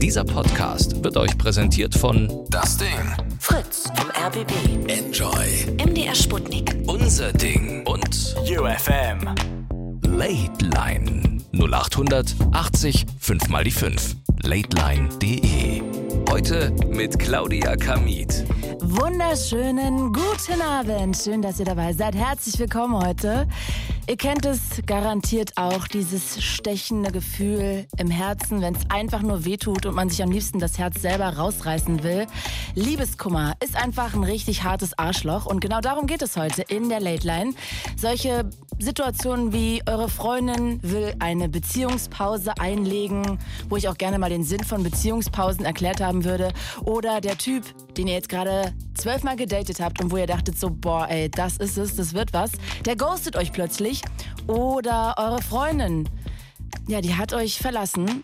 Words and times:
Dieser 0.00 0.24
Podcast 0.24 1.04
wird 1.04 1.16
euch 1.16 1.36
präsentiert 1.36 1.94
von 1.94 2.46
Das 2.50 2.76
Ding. 2.78 2.88
Fritz 3.38 3.90
vom 3.94 4.10
RBB. 4.10 4.52
Enjoy. 4.90 5.76
MDR 5.84 6.14
Sputnik. 6.14 6.76
Unser 6.86 7.32
Ding 7.32 7.86
und 7.86 8.34
UFM. 8.48 9.34
Late 10.02 10.64
Line 10.64 11.38
0800 11.52 12.34
80 12.52 13.06
5 13.20 13.48
mal 13.48 13.64
die 13.64 13.70
5. 13.70 14.16
Lateline.de. 14.42 15.82
Heute 16.30 16.74
mit 16.88 17.18
Claudia 17.18 17.76
Kamit. 17.76 18.44
Wunderschönen 18.80 20.12
guten 20.12 20.62
Abend. 20.62 21.16
Schön, 21.16 21.42
dass 21.42 21.58
ihr 21.58 21.66
dabei 21.66 21.92
seid. 21.92 22.14
Herzlich 22.14 22.58
willkommen 22.58 22.94
heute. 23.04 23.46
Ihr 24.08 24.16
kennt 24.16 24.46
es 24.46 24.80
garantiert 24.86 25.58
auch, 25.58 25.86
dieses 25.86 26.42
stechende 26.42 27.12
Gefühl 27.12 27.86
im 27.98 28.10
Herzen, 28.10 28.62
wenn 28.62 28.74
es 28.74 28.88
einfach 28.88 29.20
nur 29.20 29.44
wehtut 29.44 29.84
und 29.84 29.94
man 29.94 30.08
sich 30.08 30.22
am 30.22 30.30
liebsten 30.30 30.60
das 30.60 30.78
Herz 30.78 31.02
selber 31.02 31.28
rausreißen 31.28 32.02
will. 32.02 32.26
Liebeskummer 32.74 33.52
ist 33.62 33.76
einfach 33.76 34.14
ein 34.14 34.24
richtig 34.24 34.62
hartes 34.62 34.98
Arschloch 34.98 35.44
und 35.44 35.60
genau 35.60 35.82
darum 35.82 36.06
geht 36.06 36.22
es 36.22 36.38
heute 36.38 36.62
in 36.62 36.88
der 36.88 37.00
Late 37.00 37.26
Line. 37.26 37.52
Solche 37.98 38.48
Situationen 38.78 39.52
wie 39.52 39.82
eure 39.86 40.08
Freundin 40.08 40.80
will 40.82 41.12
eine 41.18 41.48
Beziehungspause 41.48 42.52
einlegen, 42.58 43.38
wo 43.68 43.76
ich 43.76 43.88
auch 43.88 43.98
gerne 43.98 44.18
mal 44.18 44.30
den 44.30 44.44
Sinn 44.44 44.62
von 44.62 44.84
Beziehungspausen 44.84 45.64
erklärt 45.64 46.00
haben 46.00 46.24
würde. 46.24 46.52
Oder 46.84 47.20
der 47.20 47.36
Typ, 47.36 47.64
den 47.96 48.06
ihr 48.06 48.14
jetzt 48.14 48.28
gerade 48.28 48.72
zwölfmal 48.94 49.36
gedatet 49.36 49.80
habt 49.80 50.00
und 50.00 50.12
wo 50.12 50.16
ihr 50.16 50.26
dachtet 50.26 50.58
so, 50.58 50.70
boah, 50.70 51.08
ey, 51.10 51.28
das 51.28 51.56
ist 51.56 51.76
es, 51.76 51.96
das 51.96 52.14
wird 52.14 52.32
was, 52.32 52.52
der 52.84 52.96
ghostet 52.96 53.36
euch 53.36 53.52
plötzlich. 53.52 53.97
Oder 54.46 55.14
eure 55.18 55.42
Freundin, 55.42 56.08
ja, 56.86 57.00
die 57.00 57.14
hat 57.14 57.32
euch 57.32 57.58
verlassen. 57.58 58.22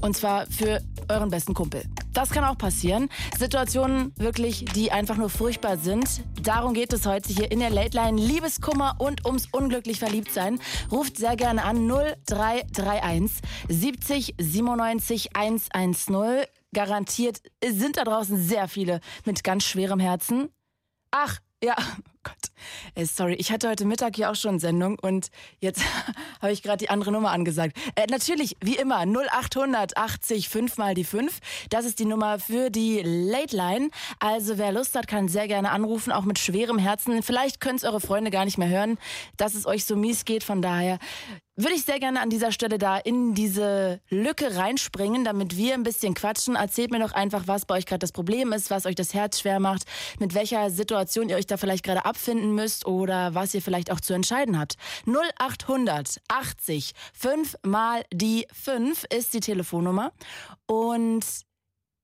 Und 0.00 0.16
zwar 0.16 0.46
für 0.46 0.80
euren 1.08 1.30
besten 1.30 1.54
Kumpel. 1.54 1.82
Das 2.12 2.30
kann 2.30 2.44
auch 2.44 2.58
passieren. 2.58 3.08
Situationen 3.38 4.12
wirklich, 4.16 4.64
die 4.74 4.90
einfach 4.90 5.16
nur 5.16 5.30
furchtbar 5.30 5.76
sind. 5.76 6.24
Darum 6.42 6.74
geht 6.74 6.92
es 6.92 7.06
heute 7.06 7.32
hier 7.32 7.50
in 7.52 7.60
der 7.60 7.70
Late 7.70 7.96
Line. 7.96 8.20
Liebeskummer 8.20 8.96
und 8.98 9.24
ums 9.24 9.46
unglücklich 9.52 9.98
verliebt 9.98 10.32
sein. 10.32 10.58
Ruft 10.90 11.16
sehr 11.16 11.36
gerne 11.36 11.64
an 11.64 11.86
0331 11.86 13.40
70 13.68 14.34
97 14.38 15.36
110. 15.36 16.44
Garantiert 16.74 17.40
sind 17.64 17.96
da 17.96 18.04
draußen 18.04 18.36
sehr 18.36 18.68
viele 18.68 19.00
mit 19.24 19.44
ganz 19.44 19.64
schwerem 19.64 20.00
Herzen. 20.00 20.48
Ach, 21.10 21.38
ja, 21.62 21.76
Gott. 22.28 22.52
Äh, 22.94 23.06
sorry, 23.06 23.34
ich 23.34 23.50
hatte 23.50 23.68
heute 23.68 23.84
Mittag 23.84 24.16
hier 24.16 24.30
auch 24.30 24.34
schon 24.34 24.58
Sendung 24.58 24.98
und 24.98 25.28
jetzt 25.60 25.82
habe 26.42 26.52
ich 26.52 26.62
gerade 26.62 26.78
die 26.78 26.90
andere 26.90 27.12
Nummer 27.12 27.30
angesagt. 27.30 27.76
Äh, 27.94 28.06
natürlich, 28.10 28.56
wie 28.60 28.76
immer, 28.76 28.98
0800 29.06 29.96
80 29.96 30.48
5 30.48 30.76
mal 30.76 30.94
die 30.94 31.04
5. 31.04 31.38
Das 31.70 31.84
ist 31.84 31.98
die 31.98 32.04
Nummer 32.04 32.38
für 32.38 32.70
die 32.70 33.00
Late 33.02 33.56
Line. 33.56 33.90
Also 34.20 34.58
wer 34.58 34.72
Lust 34.72 34.94
hat, 34.94 35.08
kann 35.08 35.28
sehr 35.28 35.48
gerne 35.48 35.70
anrufen, 35.70 36.12
auch 36.12 36.24
mit 36.24 36.38
schwerem 36.38 36.78
Herzen. 36.78 37.22
Vielleicht 37.22 37.60
können 37.60 37.76
es 37.76 37.84
eure 37.84 38.00
Freunde 38.00 38.30
gar 38.30 38.44
nicht 38.44 38.58
mehr 38.58 38.68
hören, 38.68 38.98
dass 39.36 39.54
es 39.54 39.66
euch 39.66 39.84
so 39.84 39.96
mies 39.96 40.24
geht. 40.24 40.44
Von 40.44 40.62
daher 40.62 40.98
würde 41.58 41.74
ich 41.74 41.84
sehr 41.84 41.98
gerne 41.98 42.20
an 42.20 42.30
dieser 42.30 42.52
Stelle 42.52 42.78
da 42.78 42.96
in 42.98 43.34
diese 43.34 44.00
Lücke 44.08 44.56
reinspringen, 44.56 45.24
damit 45.24 45.56
wir 45.56 45.74
ein 45.74 45.82
bisschen 45.82 46.14
quatschen. 46.14 46.54
Erzählt 46.54 46.92
mir 46.92 47.00
doch 47.00 47.10
einfach, 47.12 47.42
was 47.46 47.66
bei 47.66 47.74
euch 47.74 47.84
gerade 47.84 47.98
das 47.98 48.12
Problem 48.12 48.52
ist, 48.52 48.70
was 48.70 48.86
euch 48.86 48.94
das 48.94 49.12
Herz 49.12 49.40
schwer 49.40 49.58
macht, 49.58 49.82
mit 50.20 50.34
welcher 50.34 50.70
Situation 50.70 51.28
ihr 51.28 51.36
euch 51.36 51.46
da 51.46 51.56
vielleicht 51.56 51.84
gerade 51.84 52.04
abfinden 52.04 52.54
müsst 52.54 52.86
oder 52.86 53.34
was 53.34 53.54
ihr 53.54 53.62
vielleicht 53.62 53.90
auch 53.90 54.00
zu 54.00 54.14
entscheiden 54.14 54.58
habt. 54.58 54.76
0800 55.06 56.20
80 56.28 56.92
5 57.12 57.56
mal 57.64 58.04
die 58.12 58.46
5 58.52 59.04
ist 59.12 59.34
die 59.34 59.40
Telefonnummer 59.40 60.12
und 60.66 61.24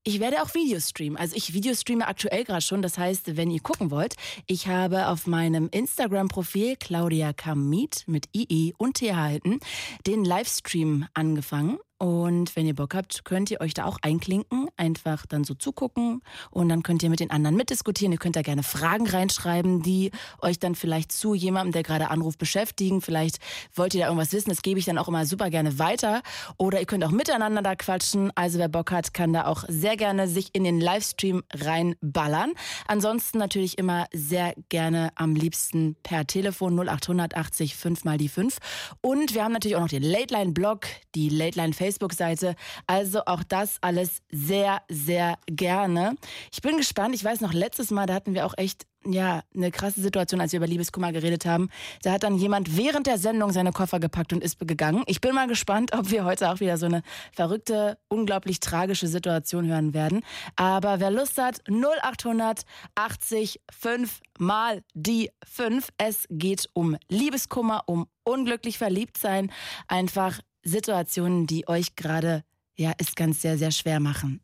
ich 0.05 0.21
werde 0.21 0.43
auch 0.43 0.55
Videos 0.55 0.91
streamen. 0.91 1.17
Also 1.17 1.35
ich 1.35 1.55
Videostreame 1.55 2.07
aktuell 2.07 2.45
gerade 2.45 2.61
schon. 2.61 2.83
Das 2.83 2.99
heißt, 2.99 3.37
wenn 3.37 3.51
ihr 3.51 3.61
gucken 3.61 3.91
wollt, 3.91 4.17
ich 4.47 4.69
habe 4.69 5.09
auf 5.09 5.27
meinem 5.27 5.69
Instagram-Profil 5.71 6.77
Claudia 6.77 7.33
Kamit 7.33 8.05
mit 8.07 8.29
IE 8.35 8.75
und 8.77 8.99
TH 8.99 9.27
hinten 9.29 9.61
den 10.07 10.25
Livestream 10.25 11.07
angefangen. 11.15 11.79
Und 11.99 12.57
wenn 12.57 12.67
ihr 12.67 12.75
Bock 12.75 12.95
habt, 12.95 13.25
könnt 13.25 13.53
ihr 13.53 13.61
euch 13.61 13.73
da 13.73 13.85
auch 13.85 13.99
einklinken, 14.03 14.69
einfach 14.77 15.27
dann 15.27 15.45
so 15.45 15.55
zugucken 15.55 16.23
und 16.51 16.69
dann 16.69 16.83
könnt 16.83 17.05
ihr 17.05 17.11
mit 17.11 17.21
den 17.21 17.31
anderen 17.31 17.57
mitdiskutieren. 17.57 18.11
Ihr 18.11 18.19
könnt 18.19 18.35
da 18.35 18.43
gerne 18.43 18.65
Fragen 18.65 19.07
reinschreiben, 19.07 19.81
die 19.81 20.11
euch 20.41 20.59
dann 20.59 20.75
vielleicht 20.75 21.13
zu 21.13 21.35
jemandem, 21.35 21.73
der 21.73 21.85
gerade 21.85 22.11
anruft, 22.11 22.39
beschäftigen. 22.39 23.01
Vielleicht 23.01 23.39
wollt 23.75 23.95
ihr 23.95 24.01
da 24.01 24.07
irgendwas 24.09 24.33
wissen, 24.33 24.51
das 24.51 24.63
gebe 24.63 24.81
ich 24.81 24.87
dann 24.87 24.99
auch 24.99 25.07
immer 25.07 25.25
super 25.25 25.51
gerne 25.51 25.79
weiter. 25.79 26.23
Oder 26.57 26.81
ihr 26.81 26.87
könnt 26.87 27.05
auch 27.05 27.13
miteinander 27.13 27.63
da 27.63 27.77
quatschen. 27.77 28.33
Also 28.35 28.59
wer 28.59 28.69
Bock 28.69 28.91
hat, 28.91 29.15
kann 29.15 29.33
da 29.33 29.47
auch 29.47 29.65
sehr 29.69 29.97
gerne 29.97 30.27
sich 30.27 30.49
in 30.53 30.65
den 30.65 30.81
Livestream 30.81 31.45
reinballern. 31.53 32.55
Ansonsten 32.89 33.39
natürlich 33.39 33.79
immer 33.79 34.07
sehr 34.13 34.55
gerne 34.69 35.11
am 35.15 35.37
liebsten 35.37 35.95
per 36.03 36.27
Telefon 36.27 36.77
0880 36.77 37.77
5 37.77 38.05
mal 38.05 38.19
die 38.19 38.29
5. 38.29 38.59
Und 39.01 39.33
wir 39.33 39.45
haben 39.45 39.53
natürlich 39.53 39.77
auch 39.77 39.81
noch 39.81 39.89
den 39.89 40.03
Late 40.03 40.35
Line 40.35 40.53
Blog, 40.53 40.87
die 41.15 41.29
Late 41.29 41.57
Line 41.57 41.73
Facebook 41.73 41.84
Facebook-Seite. 41.85 42.55
Also 42.87 43.21
auch 43.27 43.43
das 43.43 43.77
alles 43.83 44.23
sehr, 44.31 44.83
sehr 44.89 45.39
gerne. 45.47 46.17
Ich 46.53 46.63
bin 46.63 46.77
gespannt. 46.77 47.15
Ich 47.15 47.25
weiß 47.25 47.41
noch, 47.41 47.53
letztes 47.53 47.91
Mal, 47.91 48.07
da 48.07 48.15
hatten 48.15 48.35
wir 48.35 48.47
auch 48.47 48.55
echt 48.57 48.87
ja, 49.07 49.43
eine 49.55 49.71
krasse 49.71 50.01
Situation, 50.01 50.41
als 50.41 50.53
wir 50.53 50.59
über 50.59 50.67
Liebeskummer 50.67 51.13
geredet 51.13 51.45
haben. 51.45 51.69
Da 52.03 52.13
hat 52.13 52.23
dann 52.23 52.39
jemand 52.39 52.77
während 52.77 53.07
der 53.07 53.19
Sendung 53.19 53.53
seine 53.53 53.73
Koffer 53.73 54.01
gepackt 54.01 54.33
und 54.33 54.43
ist 54.43 54.59
gegangen. 54.67 55.03
Ich 55.07 55.21
bin 55.21 55.35
mal 55.35 55.47
gespannt, 55.47 55.93
ob 55.93 56.11
wir 56.11 56.25
heute 56.25 56.51
auch 56.51 56.61
wieder 56.61 56.79
so 56.79 56.87
eine 56.87 57.03
verrückte, 57.33 57.99
unglaublich 58.09 58.61
tragische 58.61 59.07
Situation 59.07 59.67
hören 59.67 59.95
werden. 59.95 60.23
Aber 60.57 61.01
wer 61.01 61.11
Lust 61.11 61.39
hat, 61.39 61.61
0800 61.69 62.65
80 62.95 63.61
5 63.71 64.21
mal 64.39 64.83
die 64.95 65.31
5. 65.45 65.89
Es 65.99 66.27
geht 66.31 66.69
um 66.73 66.97
Liebeskummer, 67.09 67.83
um 67.87 68.07
unglücklich 68.25 68.79
verliebt 68.79 69.19
sein. 69.19 69.53
Einfach 69.89 70.41
Situationen, 70.65 71.47
die 71.47 71.69
euch 71.69 71.95
gerade, 71.95 72.43
ja, 72.75 72.93
es 72.99 73.15
ganz 73.15 73.43
sehr, 73.43 73.59
sehr 73.59 73.71
schwer 73.71 74.01
machen. 74.01 74.41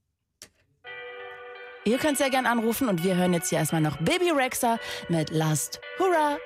Ihr 1.84 1.98
könnt 1.98 2.19
sehr 2.19 2.31
gern 2.31 2.47
anrufen 2.47 2.88
und 2.88 3.03
wir 3.03 3.16
hören 3.16 3.32
jetzt 3.32 3.48
hier 3.48 3.58
erstmal 3.58 3.81
noch 3.81 3.97
Baby 3.97 4.31
Rexa 4.31 4.78
mit 5.08 5.31
Last 5.31 5.81
Hurra. 5.98 6.36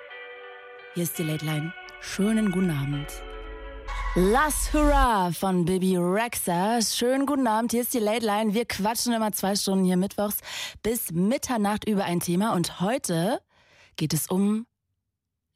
Hier 0.95 1.03
ist 1.03 1.19
die 1.19 1.25
Late 1.25 1.45
Line. 1.45 1.73
Schönen 2.01 2.53
guten 2.53 2.71
Abend. 2.71 3.09
Last 4.15 4.73
Hurra 4.73 5.33
von 5.33 5.65
Baby 5.65 5.97
Rexa. 5.97 6.81
Schönen 6.81 7.27
guten 7.27 7.49
Abend. 7.49 7.73
Hier 7.73 7.83
ist 7.83 7.93
die 7.95 7.99
Late 7.99 8.25
Line. 8.25 8.55
Wir 8.55 8.65
quatschen 8.65 9.13
immer 9.13 9.33
zwei 9.33 9.57
Stunden 9.57 9.85
hier 9.85 9.97
mittwochs 9.97 10.37
bis 10.85 11.11
Mitternacht 11.11 11.89
über 11.89 12.05
ein 12.05 12.21
Thema 12.21 12.55
und 12.55 12.81
heute 12.81 13.41
geht 13.97 14.15
es 14.15 14.29
um 14.29 14.67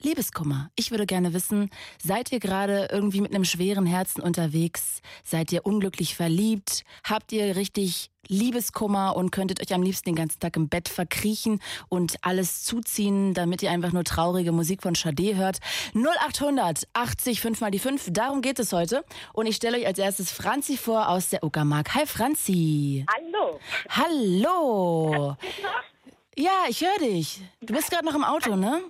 Liebeskummer. 0.00 0.70
Ich 0.76 0.92
würde 0.92 1.06
gerne 1.06 1.34
wissen, 1.34 1.70
seid 2.00 2.30
ihr 2.30 2.38
gerade 2.38 2.88
irgendwie 2.92 3.20
mit 3.20 3.34
einem 3.34 3.44
schweren 3.44 3.84
Herzen 3.84 4.22
unterwegs? 4.22 5.02
Seid 5.24 5.50
ihr 5.50 5.66
unglücklich 5.66 6.14
verliebt? 6.14 6.84
Habt 7.02 7.32
ihr 7.32 7.56
richtig 7.56 8.12
Liebeskummer 8.28 9.16
und 9.16 9.32
könntet 9.32 9.60
euch 9.60 9.74
am 9.74 9.82
liebsten 9.82 10.10
den 10.10 10.14
ganzen 10.14 10.38
Tag 10.38 10.54
im 10.54 10.68
Bett 10.68 10.88
verkriechen 10.88 11.60
und 11.88 12.14
alles 12.22 12.62
zuziehen, 12.62 13.34
damit 13.34 13.60
ihr 13.60 13.72
einfach 13.72 13.92
nur 13.92 14.04
traurige 14.04 14.52
Musik 14.52 14.82
von 14.82 14.94
Sade 14.94 15.34
hört? 15.34 15.58
0800 15.94 16.86
80 16.92 17.40
5 17.40 17.60
mal 17.60 17.72
die 17.72 17.80
5, 17.80 18.10
darum 18.12 18.40
geht 18.40 18.60
es 18.60 18.72
heute. 18.72 19.04
Und 19.32 19.46
ich 19.46 19.56
stelle 19.56 19.78
euch 19.78 19.86
als 19.86 19.98
erstes 19.98 20.30
Franzi 20.30 20.76
vor 20.76 21.08
aus 21.08 21.30
der 21.30 21.42
Uckermark. 21.42 21.94
Hi 21.96 22.06
Franzi. 22.06 23.04
Hallo. 23.12 23.58
Hallo. 23.88 25.36
Ja, 26.36 26.66
ich 26.68 26.82
höre 26.82 26.98
dich. 27.00 27.42
Du 27.60 27.74
bist 27.74 27.90
gerade 27.90 28.06
noch 28.06 28.14
im 28.14 28.22
Auto, 28.22 28.54
ne? 28.54 28.80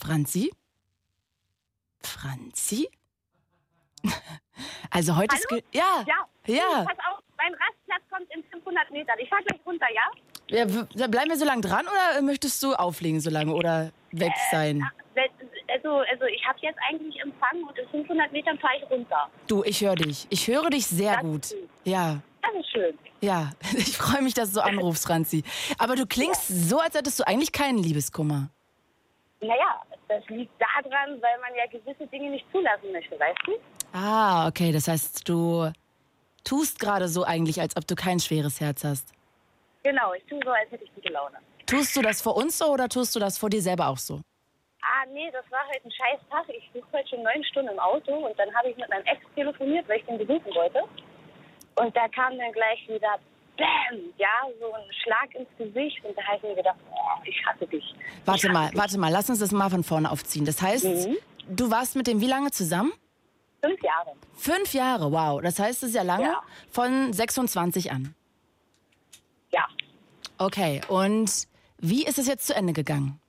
Franzi? 0.00 0.50
Franzi? 2.02 2.88
Also 4.90 5.16
heute 5.16 5.34
Hallo? 5.36 5.58
ist... 5.58 5.64
Ja, 5.72 6.04
Ja. 6.06 6.54
ja. 6.54 6.84
Pass 6.84 6.98
auf, 7.10 7.22
mein 7.36 7.52
Rastplatz 7.54 8.02
kommt 8.10 8.28
in 8.34 8.42
500 8.50 8.90
Metern. 8.90 9.16
Ich 9.18 9.28
fahr 9.28 9.38
gleich 9.46 9.60
runter, 9.64 9.86
ja? 9.94 10.66
ja 10.96 11.06
bleiben 11.06 11.30
wir 11.30 11.36
so 11.36 11.44
lange 11.44 11.60
dran 11.62 11.86
oder 11.86 12.20
möchtest 12.22 12.62
du 12.62 12.74
auflegen 12.74 13.20
so 13.20 13.30
lange 13.30 13.52
oder 13.54 13.92
weg 14.10 14.32
sein? 14.50 14.82
Also, 15.72 15.98
also 16.10 16.24
ich 16.24 16.44
habe 16.46 16.58
jetzt 16.60 16.78
eigentlich 16.90 17.18
Empfang 17.22 17.62
und 17.66 17.78
in 17.78 17.88
500 17.88 18.32
Metern 18.32 18.58
fahre 18.58 18.74
ich 18.82 18.90
runter. 18.90 19.30
Du, 19.46 19.62
ich 19.64 19.80
höre 19.80 19.94
dich. 19.94 20.26
Ich 20.30 20.48
höre 20.48 20.68
dich 20.70 20.86
sehr 20.86 21.12
Das 21.14 21.22
gut. 21.22 21.54
Ja, 21.84 22.20
Das 22.42 22.50
ist 22.60 22.70
schön. 22.70 22.98
ja. 23.20 23.52
Ich 23.76 23.96
freue 23.96 24.22
mich, 24.22 24.34
dass 24.34 24.52
du 24.52 24.60
anrufst, 24.60 25.06
Franzi. 25.06 25.44
Aber 25.78 25.94
du 25.94 26.04
klingst 26.06 26.48
so, 26.48 26.80
als 26.80 26.94
hättest 26.94 27.20
du 27.20 27.26
eigentlich 27.26 27.52
keinen 27.52 27.78
Liebeskummer. 27.78 28.50
Naja, 29.40 29.82
das 30.08 30.26
liegt 30.28 30.52
daran, 30.60 31.20
weil 31.22 31.38
man 31.40 31.54
ja 31.56 31.66
gewisse 31.66 32.06
Dinge 32.08 32.30
nicht 32.30 32.46
zulassen 32.52 32.92
möchte, 32.92 33.18
weißt 33.18 33.38
du? 33.46 33.52
Ah, 33.92 34.46
okay. 34.48 34.70
Das 34.72 34.86
heißt, 34.86 35.28
du 35.28 35.72
tust 36.44 36.78
gerade 36.78 37.08
so 37.08 37.24
eigentlich, 37.24 37.60
als 37.60 37.76
ob 37.76 37.86
du 37.86 37.94
kein 37.94 38.20
schweres 38.20 38.60
Herz 38.60 38.84
hast. 38.84 39.12
Genau, 39.82 40.12
ich 40.12 40.24
tue 40.24 40.40
so, 40.44 40.50
als 40.50 40.70
hätte 40.70 40.84
ich 40.84 40.94
gute 40.94 41.10
Laune. 41.12 41.38
Tust 41.66 41.96
du 41.96 42.02
das 42.02 42.20
vor 42.20 42.36
uns 42.36 42.58
so 42.58 42.66
oder 42.66 42.88
tust 42.88 43.16
du 43.16 43.20
das 43.20 43.38
vor 43.38 43.48
dir 43.48 43.62
selber 43.62 43.88
auch 43.88 43.96
so? 43.98 44.20
ah 44.82 45.06
nee, 45.12 45.30
das 45.30 45.44
war 45.50 45.66
halt 45.68 45.84
ein 45.84 45.90
scheiß 45.90 46.20
Tag. 46.30 46.44
Ich 46.48 46.68
sitze 46.72 46.86
heute 46.92 47.08
schon 47.08 47.22
neun 47.22 47.44
Stunden 47.44 47.72
im 47.72 47.78
Auto 47.78 48.12
und 48.12 48.38
dann 48.38 48.54
habe 48.54 48.70
ich 48.70 48.76
mit 48.76 48.88
meinem 48.88 49.04
Ex 49.06 49.20
telefoniert, 49.34 49.88
weil 49.88 49.98
ich 49.98 50.06
den 50.06 50.18
besuchen 50.18 50.54
wollte. 50.54 50.82
Und 51.76 51.96
da 51.96 52.08
kam 52.08 52.36
dann 52.38 52.52
gleich 52.52 52.86
wieder 52.88 53.18
Bäm, 53.56 54.00
ja, 54.16 54.28
so 54.58 54.72
ein 54.72 54.82
Schlag 55.02 55.34
ins 55.34 55.48
Gesicht 55.58 56.02
und 56.04 56.16
da 56.16 56.22
habe 56.22 56.36
ich 56.38 56.42
mir 56.42 56.54
gedacht, 56.56 56.76
oh, 56.90 57.22
ich 57.24 57.36
hasse 57.46 57.66
dich. 57.66 57.94
Warte 58.24 58.46
ich 58.46 58.52
mal, 58.52 58.60
hasse 58.62 58.70
dich. 58.72 58.80
warte 58.80 58.98
mal, 58.98 59.10
lass 59.12 59.28
uns 59.30 59.38
das 59.40 59.52
mal 59.52 59.68
von 59.70 59.84
vorne 59.84 60.10
aufziehen. 60.10 60.44
Das 60.46 60.62
heißt, 60.62 60.84
Mhm. 60.84 61.16
du 61.48 61.70
warst 61.70 61.96
mit 61.96 62.06
dem 62.06 62.20
wie 62.20 62.26
lange 62.26 62.50
zusammen? 62.50 62.92
Fünf 63.62 63.82
Jahre. 63.82 64.12
Fünf 64.34 64.72
Jahre, 64.72 65.12
wow. 65.12 65.42
Das 65.42 65.58
heißt, 65.58 65.82
es 65.82 65.90
ist 65.90 65.94
ja 65.94 66.02
lange. 66.02 66.24
Ja. 66.24 66.42
Von 66.70 67.12
26 67.12 67.92
an. 67.92 68.14
Ja. 69.52 69.66
Okay, 70.38 70.80
und 70.88 71.30
wie 71.78 72.06
ist 72.06 72.18
es 72.18 72.26
jetzt 72.26 72.46
zu 72.46 72.54
Ende 72.54 72.72
gegangen? 72.72 73.20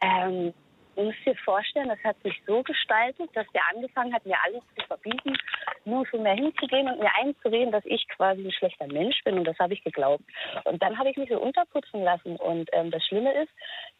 Ähm, 0.00 0.54
du 0.96 1.04
musst 1.04 1.24
dir 1.24 1.36
vorstellen, 1.44 1.88
das 1.88 2.02
hat 2.02 2.20
sich 2.22 2.40
so 2.46 2.62
gestaltet, 2.62 3.30
dass 3.34 3.46
der 3.52 3.62
angefangen 3.72 4.12
hat, 4.12 4.24
mir 4.26 4.36
alles 4.44 4.62
zu 4.76 4.86
verbieten, 4.86 5.36
nur 5.84 6.04
zu 6.06 6.18
mir 6.18 6.32
hinzugehen 6.32 6.88
und 6.88 6.98
mir 6.98 7.10
einzureden, 7.20 7.70
dass 7.70 7.84
ich 7.84 8.06
quasi 8.08 8.42
ein 8.42 8.52
schlechter 8.52 8.86
Mensch 8.88 9.22
bin. 9.24 9.38
Und 9.38 9.44
das 9.44 9.58
habe 9.58 9.74
ich 9.74 9.84
geglaubt. 9.84 10.24
Und 10.64 10.82
dann 10.82 10.98
habe 10.98 11.10
ich 11.10 11.16
mich 11.16 11.28
so 11.28 11.38
unterputzen 11.38 12.02
lassen. 12.02 12.36
Und 12.36 12.68
ähm, 12.72 12.90
das 12.90 13.04
Schlimme 13.04 13.32
ist, 13.42 13.52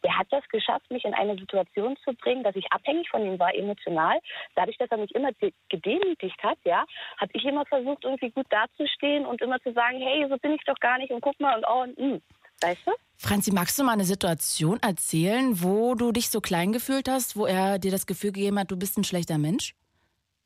der 0.03 0.17
hat 0.17 0.27
das 0.31 0.47
geschafft, 0.49 0.89
mich 0.91 1.05
in 1.05 1.13
eine 1.13 1.37
Situation 1.37 1.95
zu 1.97 2.13
bringen, 2.13 2.43
dass 2.43 2.55
ich 2.55 2.71
abhängig 2.71 3.09
von 3.09 3.25
ihm 3.25 3.39
war, 3.39 3.53
emotional. 3.53 4.19
Dadurch, 4.55 4.77
dass 4.77 4.91
er 4.91 4.97
mich 4.97 5.13
immer 5.15 5.31
de- 5.33 5.53
gedemütigt 5.69 6.41
hat, 6.43 6.57
ja, 6.65 6.85
habe 7.17 7.31
ich 7.33 7.45
immer 7.45 7.65
versucht, 7.65 8.03
irgendwie 8.03 8.31
gut 8.31 8.47
dazustehen 8.49 9.25
und 9.25 9.41
immer 9.41 9.59
zu 9.61 9.71
sagen, 9.73 9.99
hey, 9.99 10.25
so 10.29 10.37
bin 10.37 10.53
ich 10.53 10.63
doch 10.65 10.79
gar 10.79 10.97
nicht 10.97 11.11
und 11.11 11.21
guck 11.21 11.39
mal 11.39 11.57
und 11.57 11.65
oh 11.67 11.81
und 11.83 11.97
mm. 11.97 12.21
Weißt 12.61 12.81
du? 12.85 12.91
Franzi, 13.17 13.51
magst 13.51 13.79
du 13.79 13.83
mal 13.83 13.93
eine 13.93 14.03
Situation 14.03 14.79
erzählen, 14.81 15.63
wo 15.63 15.95
du 15.95 16.11
dich 16.11 16.29
so 16.29 16.39
klein 16.39 16.71
gefühlt 16.71 17.09
hast, 17.09 17.35
wo 17.35 17.45
er 17.47 17.79
dir 17.79 17.91
das 17.91 18.05
Gefühl 18.05 18.31
gegeben 18.31 18.59
hat, 18.59 18.69
du 18.71 18.77
bist 18.77 18.97
ein 18.97 19.03
schlechter 19.03 19.37
Mensch? 19.37 19.73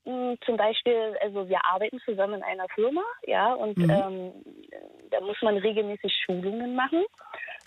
Mm, 0.06 0.34
Zum 0.46 0.58
Beispiel, 0.58 1.16
also 1.22 1.48
wir 1.50 1.60
arbeiten 1.66 2.00
zusammen 2.06 2.36
in 2.36 2.44
einer 2.44 2.68
Firma, 2.74 3.04
ja, 3.28 3.54
und 3.54 3.78
Mhm. 3.78 3.90
ähm, 3.90 4.32
da 5.10 5.20
muss 5.22 5.38
man 5.42 5.58
regelmäßig 5.58 6.14
Schulungen 6.26 6.76
machen. 6.76 7.04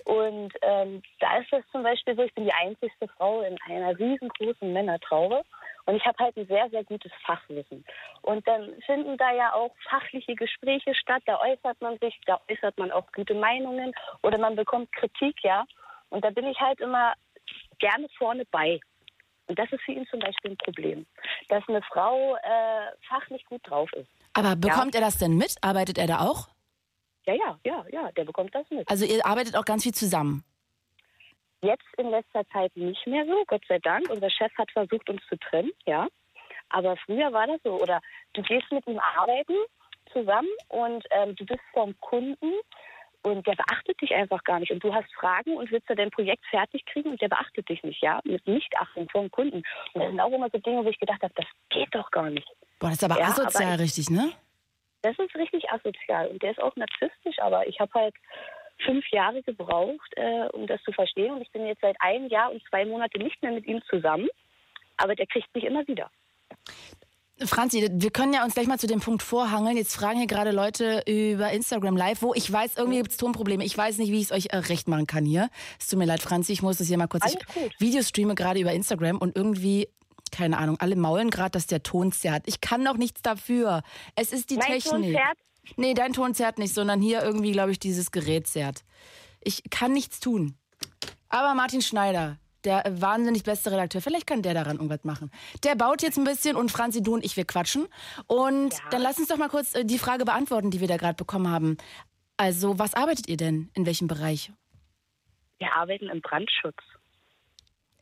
Und 0.06 0.52
ähm, 0.62 1.02
da 1.20 1.38
ist 1.38 1.52
es 1.52 1.64
zum 1.70 1.82
Beispiel 1.82 2.16
so, 2.16 2.22
ich 2.22 2.34
bin 2.34 2.44
die 2.44 2.52
einzigste 2.52 3.08
Frau 3.16 3.42
in 3.42 3.56
einer 3.68 3.98
riesengroßen 3.98 4.72
Männertraube 4.72 5.42
und 5.86 5.96
ich 5.96 6.04
habe 6.06 6.16
halt 6.18 6.36
ein 6.36 6.46
sehr, 6.46 6.70
sehr 6.70 6.84
gutes 6.84 7.12
Fachwissen. 7.26 7.84
Und 8.22 8.46
dann 8.48 8.74
finden 8.86 9.16
da 9.18 9.32
ja 9.32 9.52
auch 9.52 9.74
fachliche 9.88 10.34
Gespräche 10.34 10.94
statt, 10.94 11.22
da 11.26 11.40
äußert 11.40 11.80
man 11.80 11.98
sich, 11.98 12.18
da 12.26 12.40
äußert 12.50 12.78
man 12.78 12.90
auch 12.90 13.06
gute 13.12 13.34
Meinungen 13.34 13.92
oder 14.22 14.38
man 14.38 14.56
bekommt 14.56 14.92
Kritik, 14.92 15.36
ja. 15.42 15.64
Und 16.08 16.24
da 16.24 16.30
bin 16.30 16.46
ich 16.46 16.58
halt 16.58 16.80
immer 16.80 17.14
gerne 17.78 18.08
vorne 18.16 18.44
bei. 18.50 18.80
Und 19.46 19.58
das 19.58 19.70
ist 19.72 19.82
für 19.82 19.92
ihn 19.92 20.06
zum 20.10 20.20
Beispiel 20.20 20.52
ein 20.52 20.56
Problem, 20.56 21.06
dass 21.48 21.62
eine 21.68 21.82
Frau 21.82 22.36
äh, 22.36 22.92
fachlich 23.08 23.44
gut 23.44 23.60
drauf 23.64 23.92
ist. 23.92 24.08
Aber 24.32 24.56
bekommt 24.56 24.94
er 24.94 25.02
das 25.02 25.18
denn 25.18 25.36
mit? 25.36 25.56
Arbeitet 25.60 25.98
er 25.98 26.06
da 26.06 26.20
auch? 26.20 26.48
Ja, 27.26 27.34
ja, 27.34 27.58
ja, 27.64 27.84
ja, 27.90 28.12
der 28.12 28.24
bekommt 28.24 28.54
das 28.54 28.68
mit. 28.70 28.88
Also 28.88 29.04
ihr 29.04 29.24
arbeitet 29.24 29.56
auch 29.56 29.64
ganz 29.64 29.82
viel 29.82 29.94
zusammen. 29.94 30.44
Jetzt 31.64 31.86
in 31.96 32.10
letzter 32.10 32.46
Zeit 32.50 32.76
nicht 32.76 33.06
mehr 33.06 33.24
so, 33.26 33.42
Gott 33.46 33.62
sei 33.68 33.78
Dank. 33.78 34.08
Unser 34.10 34.30
Chef 34.30 34.52
hat 34.58 34.70
versucht, 34.70 35.08
uns 35.08 35.22
zu 35.28 35.36
trennen, 35.38 35.70
ja. 35.86 36.06
Aber 36.68 36.96
früher 37.04 37.32
war 37.32 37.46
das 37.46 37.60
so. 37.64 37.80
Oder 37.80 38.00
du 38.34 38.42
gehst 38.42 38.70
mit 38.70 38.86
ihm 38.86 38.98
arbeiten 38.98 39.54
zusammen 40.12 40.48
und 40.68 41.04
ähm, 41.10 41.34
du 41.36 41.46
bist 41.46 41.62
vom 41.72 41.98
Kunden 42.00 42.52
und 43.22 43.46
der 43.46 43.54
beachtet 43.54 44.00
dich 44.02 44.12
einfach 44.14 44.44
gar 44.44 44.60
nicht. 44.60 44.70
Und 44.72 44.84
du 44.84 44.92
hast 44.94 45.10
Fragen 45.14 45.56
und 45.56 45.70
willst 45.70 45.88
du 45.88 45.94
dein 45.94 46.10
Projekt 46.10 46.44
fertig 46.50 46.84
kriegen 46.84 47.10
und 47.10 47.20
der 47.22 47.28
beachtet 47.28 47.68
dich 47.68 47.82
nicht, 47.82 48.02
ja. 48.02 48.20
Mit 48.24 48.46
Nichtachtung 48.46 49.08
vom 49.10 49.30
Kunden. 49.30 49.62
Und 49.94 50.00
das 50.00 50.10
sind 50.10 50.20
auch 50.20 50.32
immer 50.32 50.50
so 50.50 50.58
Dinge, 50.58 50.84
wo 50.84 50.88
ich 50.90 50.98
gedacht 50.98 51.22
habe, 51.22 51.32
das 51.34 51.46
geht 51.70 51.94
doch 51.94 52.10
gar 52.10 52.28
nicht. 52.30 52.46
Boah, 52.78 52.88
das 52.88 52.94
ist 52.98 53.04
aber 53.04 53.18
Ja, 53.18 53.26
asozial, 53.28 53.64
aber 53.64 53.74
ich- 53.76 53.80
richtig, 53.80 54.10
ne? 54.10 54.32
Das 55.02 55.18
ist 55.18 55.34
richtig 55.34 55.70
asozial 55.70 56.28
und 56.28 56.42
der 56.42 56.52
ist 56.52 56.62
auch 56.62 56.74
narzisstisch, 56.76 57.38
aber 57.38 57.66
ich 57.66 57.78
habe 57.78 57.92
halt 57.94 58.14
fünf 58.84 59.04
Jahre 59.10 59.42
gebraucht, 59.42 60.12
äh, 60.16 60.46
um 60.52 60.66
das 60.66 60.82
zu 60.82 60.92
verstehen 60.92 61.32
und 61.34 61.42
ich 61.42 61.50
bin 61.52 61.66
jetzt 61.66 61.80
seit 61.80 61.96
einem 62.00 62.28
Jahr 62.28 62.50
und 62.50 62.62
zwei 62.68 62.84
Monate 62.84 63.18
nicht 63.18 63.40
mehr 63.42 63.52
mit 63.52 63.66
ihm 63.66 63.80
zusammen, 63.88 64.28
aber 64.96 65.14
der 65.14 65.26
kriegt 65.26 65.54
mich 65.54 65.64
immer 65.64 65.86
wieder. 65.86 66.10
Franzi, 67.40 67.88
wir 67.90 68.10
können 68.10 68.32
ja 68.32 68.44
uns 68.44 68.54
gleich 68.54 68.68
mal 68.68 68.78
zu 68.78 68.86
dem 68.86 69.00
Punkt 69.00 69.22
vorhangeln. 69.22 69.76
Jetzt 69.76 69.96
fragen 69.96 70.18
hier 70.18 70.28
gerade 70.28 70.52
Leute 70.52 71.02
über 71.06 71.50
Instagram 71.50 71.96
Live, 71.96 72.22
wo 72.22 72.32
ich 72.32 72.50
weiß, 72.50 72.76
irgendwie 72.76 72.98
gibt 72.98 73.10
es 73.10 73.16
Tonprobleme. 73.16 73.64
Ich 73.64 73.76
weiß 73.76 73.98
nicht, 73.98 74.12
wie 74.12 74.18
ich 74.18 74.30
es 74.30 74.32
euch 74.32 74.46
äh, 74.50 74.58
recht 74.58 74.86
machen 74.86 75.08
kann 75.08 75.24
hier. 75.24 75.50
Es 75.80 75.88
tut 75.88 75.98
mir 75.98 76.04
leid, 76.04 76.22
Franzi, 76.22 76.52
ich 76.52 76.62
muss 76.62 76.78
das 76.78 76.86
hier 76.86 76.96
mal 76.96 77.08
kurz. 77.08 77.24
Alles 77.24 77.36
ich 77.40 77.54
gut. 77.54 77.72
Videos 77.80 78.08
streame 78.08 78.36
gerade 78.36 78.60
über 78.60 78.72
Instagram 78.72 79.18
und 79.18 79.36
irgendwie, 79.36 79.88
keine 80.30 80.58
Ahnung, 80.58 80.76
alle 80.78 80.94
maulen 80.94 81.30
gerade, 81.30 81.50
dass 81.50 81.66
der 81.66 81.82
Ton 81.82 82.12
zerrt. 82.12 82.44
Ich 82.46 82.60
kann 82.60 82.84
doch 82.84 82.96
nichts 82.96 83.20
dafür. 83.20 83.82
Es 84.14 84.32
ist 84.32 84.50
die 84.50 84.56
Mein 84.56 84.68
Technik. 84.68 84.92
Ton 84.92 85.12
zerrt? 85.12 85.38
Nee, 85.76 85.94
dein 85.94 86.12
Ton 86.12 86.34
zerrt 86.34 86.58
nicht, 86.58 86.74
sondern 86.74 87.00
hier 87.00 87.22
irgendwie, 87.22 87.52
glaube 87.52 87.72
ich, 87.72 87.78
dieses 87.78 88.10
Gerät 88.10 88.46
zerrt. 88.46 88.84
Ich 89.42 89.62
kann 89.70 89.92
nichts 89.92 90.20
tun. 90.20 90.56
Aber 91.28 91.54
Martin 91.54 91.82
Schneider, 91.82 92.38
der 92.64 92.82
wahnsinnig 92.88 93.42
beste 93.42 93.70
Redakteur, 93.70 94.00
vielleicht 94.00 94.26
kann 94.26 94.42
der 94.42 94.54
daran 94.54 94.76
irgendwas 94.76 95.04
machen. 95.04 95.30
Der 95.64 95.74
baut 95.74 96.02
jetzt 96.02 96.16
ein 96.18 96.24
bisschen 96.24 96.56
und 96.56 96.70
Franzi, 96.70 97.02
du 97.02 97.14
und 97.14 97.24
ich, 97.24 97.36
wir 97.36 97.44
quatschen. 97.44 97.86
Und 98.26 98.72
Ja. 98.74 98.80
dann 98.90 99.02
lass 99.02 99.18
uns 99.18 99.28
doch 99.28 99.36
mal 99.36 99.48
kurz 99.48 99.74
äh, 99.74 99.84
die 99.84 99.98
Frage 99.98 100.24
beantworten, 100.24 100.70
die 100.70 100.80
wir 100.80 100.88
da 100.88 100.96
gerade 100.96 101.16
bekommen 101.16 101.48
haben. 101.50 101.76
Also, 102.36 102.78
was 102.78 102.94
arbeitet 102.94 103.28
ihr 103.28 103.36
denn? 103.36 103.70
In 103.74 103.86
welchem 103.86 104.08
Bereich? 104.08 104.50
Wir 105.58 105.72
arbeiten 105.74 106.08
im 106.08 106.20
Brandschutz. 106.20 106.76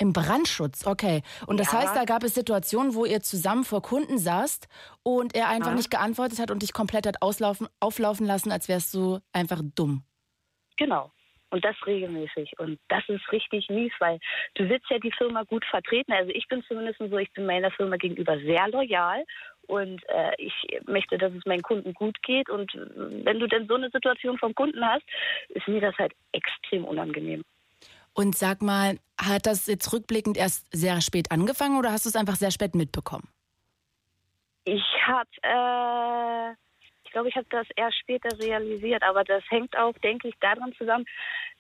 Im 0.02 0.12
Brandschutz, 0.12 0.84
okay. 0.84 1.22
Und 1.46 1.60
das 1.60 1.70
Ja. 1.72 1.78
heißt, 1.78 1.94
da 1.94 2.04
gab 2.04 2.24
es 2.24 2.34
Situationen, 2.34 2.96
wo 2.96 3.04
ihr 3.04 3.20
zusammen 3.20 3.62
vor 3.62 3.82
Kunden 3.82 4.18
saßt 4.18 4.66
und 5.04 5.32
er 5.36 5.48
einfach 5.48 5.70
Ja. 5.70 5.76
nicht 5.76 5.92
geantwortet 5.92 6.40
hat 6.40 6.50
und 6.50 6.60
dich 6.62 6.72
komplett 6.72 7.06
hat 7.06 7.22
auslaufen, 7.22 7.68
auflaufen 7.78 8.26
lassen, 8.26 8.50
als 8.50 8.68
wärst 8.68 8.92
du 8.94 9.20
einfach 9.32 9.60
dumm. 9.76 10.02
Genau. 10.76 11.12
Und 11.50 11.64
das 11.64 11.76
regelmäßig. 11.86 12.58
Und 12.58 12.80
das 12.88 13.04
ist 13.08 13.30
richtig 13.30 13.68
mies, 13.68 13.92
weil 14.00 14.18
du 14.54 14.68
willst 14.68 14.90
ja 14.90 14.98
die 14.98 15.12
Firma 15.12 15.44
gut 15.44 15.64
vertreten. 15.66 16.10
Also 16.12 16.30
ich 16.34 16.48
bin 16.48 16.64
zumindest 16.66 16.98
so, 16.98 17.16
ich 17.18 17.32
bin 17.34 17.46
meiner 17.46 17.70
Firma 17.70 17.96
gegenüber 17.96 18.36
sehr 18.40 18.66
loyal. 18.68 19.24
Und 19.68 20.02
äh, 20.08 20.32
ich 20.38 20.54
möchte, 20.86 21.16
dass 21.18 21.32
es 21.32 21.46
meinen 21.46 21.62
Kunden 21.62 21.94
gut 21.94 22.20
geht. 22.22 22.50
Und 22.50 22.74
äh, 22.74 23.24
wenn 23.24 23.38
du 23.38 23.46
denn 23.46 23.68
so 23.68 23.76
eine 23.76 23.90
Situation 23.90 24.36
vom 24.38 24.52
Kunden 24.54 24.84
hast, 24.84 25.04
ist 25.50 25.68
mir 25.68 25.80
das 25.80 25.96
halt 25.98 26.12
extrem 26.32 26.84
unangenehm. 26.84 27.44
Und 28.14 28.36
sag 28.36 28.62
mal, 28.62 28.98
hat 29.20 29.46
das 29.46 29.66
jetzt 29.66 29.92
rückblickend 29.92 30.36
erst 30.36 30.66
sehr 30.72 31.00
spät 31.00 31.30
angefangen 31.30 31.78
oder 31.78 31.92
hast 31.92 32.04
du 32.04 32.08
es 32.08 32.16
einfach 32.16 32.36
sehr 32.36 32.50
spät 32.50 32.74
mitbekommen? 32.74 33.28
Ich 34.64 34.84
habe, 35.06 35.28
äh, 35.42 36.52
ich 37.04 37.10
glaube, 37.10 37.28
ich 37.28 37.36
habe 37.36 37.46
das 37.50 37.66
erst 37.76 37.98
später 37.98 38.28
realisiert, 38.38 39.02
aber 39.02 39.24
das 39.24 39.42
hängt 39.48 39.76
auch, 39.76 39.94
denke 39.98 40.28
ich, 40.28 40.34
daran 40.40 40.72
zusammen, 40.74 41.04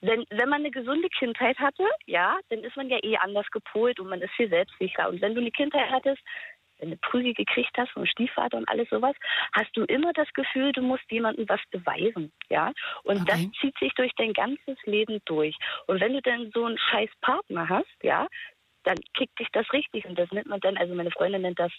wenn, 0.00 0.24
wenn 0.30 0.48
man 0.48 0.60
eine 0.60 0.70
gesunde 0.70 1.08
Kindheit 1.08 1.58
hatte, 1.58 1.84
ja, 2.06 2.38
dann 2.50 2.60
ist 2.60 2.76
man 2.76 2.88
ja 2.88 2.98
eh 3.02 3.16
anders 3.16 3.46
gepolt 3.50 3.98
und 3.98 4.08
man 4.08 4.20
ist 4.20 4.34
viel 4.34 4.48
selbstsicherer. 4.48 5.08
Und 5.08 5.20
wenn 5.20 5.34
du 5.34 5.40
eine 5.40 5.50
Kindheit 5.50 5.90
hattest, 5.90 6.22
wenn 6.78 6.90
du 6.90 6.96
Prügel 6.98 7.34
gekriegt 7.34 7.70
hast 7.76 7.90
vom 7.92 8.06
Stiefvater 8.06 8.56
und 8.56 8.68
alles 8.68 8.88
sowas, 8.90 9.14
hast 9.52 9.70
du 9.76 9.84
immer 9.84 10.12
das 10.12 10.32
Gefühl, 10.32 10.72
du 10.72 10.82
musst 10.82 11.04
jemandem 11.10 11.48
was 11.48 11.60
beweisen, 11.70 12.32
ja. 12.48 12.72
Und 13.04 13.22
Okay. 13.22 13.50
das 13.52 13.60
zieht 13.60 13.78
sich 13.78 13.92
durch 13.94 14.12
dein 14.16 14.32
ganzes 14.32 14.76
Leben 14.84 15.20
durch. 15.26 15.56
Und 15.86 16.00
wenn 16.00 16.12
du 16.12 16.22
dann 16.22 16.50
so 16.52 16.64
einen 16.64 16.78
scheiß 16.78 17.10
Partner 17.20 17.68
hast, 17.68 17.86
ja, 18.02 18.26
dann 18.84 18.96
kickt 19.14 19.38
dich 19.38 19.48
das 19.52 19.72
richtig. 19.72 20.04
Und 20.06 20.18
das 20.18 20.30
nennt 20.32 20.48
man 20.48 20.60
dann, 20.60 20.76
also 20.76 20.94
meine 20.94 21.10
Freundin 21.10 21.42
nennt 21.42 21.58
das 21.58 21.72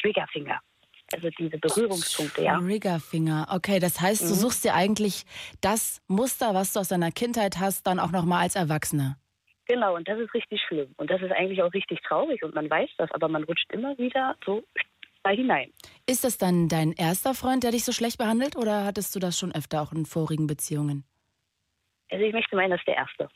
Triggerfinger. 0.00 0.60
Also 1.12 1.28
diese 1.38 1.58
Berührungspunkte, 1.58 2.42
ja. 2.42 2.58
Triggerfinger. 2.58 3.48
Okay, 3.50 3.78
das 3.80 4.00
heißt, 4.00 4.22
du 4.22 4.34
Mhm. 4.34 4.38
suchst 4.38 4.64
dir 4.64 4.74
eigentlich 4.74 5.24
das 5.60 6.02
Muster, 6.08 6.54
was 6.54 6.72
du 6.72 6.80
aus 6.80 6.88
deiner 6.88 7.10
Kindheit 7.10 7.58
hast, 7.58 7.86
dann 7.86 7.98
auch 7.98 8.10
nochmal 8.12 8.42
als 8.42 8.56
Erwachsene. 8.56 9.16
Genau, 9.66 9.94
und 9.94 10.08
das 10.08 10.18
ist 10.18 10.34
richtig 10.34 10.60
schlimm. 10.66 10.92
Und 10.96 11.10
das 11.10 11.22
ist 11.22 11.32
eigentlich 11.32 11.62
auch 11.62 11.72
richtig 11.72 12.02
traurig 12.02 12.42
und 12.42 12.54
man 12.54 12.68
weiß 12.68 12.90
das, 12.98 13.10
aber 13.12 13.28
man 13.28 13.44
rutscht 13.44 13.70
immer 13.72 13.96
wieder 13.96 14.36
so 14.44 14.62
da 15.22 15.30
hinein. 15.30 15.72
Ist 16.06 16.24
das 16.24 16.36
dann 16.36 16.68
dein 16.68 16.92
erster 16.92 17.34
Freund, 17.34 17.62
der 17.62 17.70
dich 17.70 17.84
so 17.84 17.92
schlecht 17.92 18.18
behandelt 18.18 18.56
oder 18.56 18.84
hattest 18.84 19.14
du 19.14 19.20
das 19.20 19.38
schon 19.38 19.54
öfter 19.54 19.80
auch 19.82 19.92
in 19.92 20.04
vorigen 20.04 20.46
Beziehungen? 20.46 21.04
Also 22.10 22.24
ich 22.24 22.32
möchte 22.32 22.56
meinen, 22.56 22.70
das 22.70 22.80
ist 22.80 22.88
der 22.88 22.96
Erste. 22.96 23.28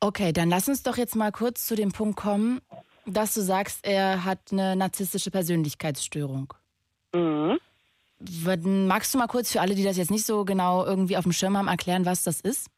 Okay, 0.00 0.32
dann 0.32 0.50
lass 0.50 0.68
uns 0.68 0.82
doch 0.82 0.96
jetzt 0.96 1.16
mal 1.16 1.32
kurz 1.32 1.66
zu 1.66 1.74
dem 1.74 1.92
Punkt 1.92 2.16
kommen, 2.18 2.60
dass 3.06 3.34
du 3.34 3.40
sagst, 3.40 3.86
er 3.86 4.24
hat 4.24 4.52
eine 4.52 4.76
narzisstische 4.76 5.30
Persönlichkeitsstörung. 5.30 6.52
Mhm. 7.14 7.58
Magst 8.88 9.14
du 9.14 9.18
mal 9.18 9.28
kurz 9.28 9.52
für 9.52 9.60
alle, 9.60 9.74
die 9.74 9.84
das 9.84 9.96
jetzt 9.96 10.10
nicht 10.10 10.26
so 10.26 10.44
genau 10.44 10.84
irgendwie 10.84 11.16
auf 11.16 11.22
dem 11.22 11.32
Schirm 11.32 11.56
haben, 11.56 11.68
erklären, 11.68 12.04
was 12.04 12.24
das 12.24 12.40
ist? 12.40 12.68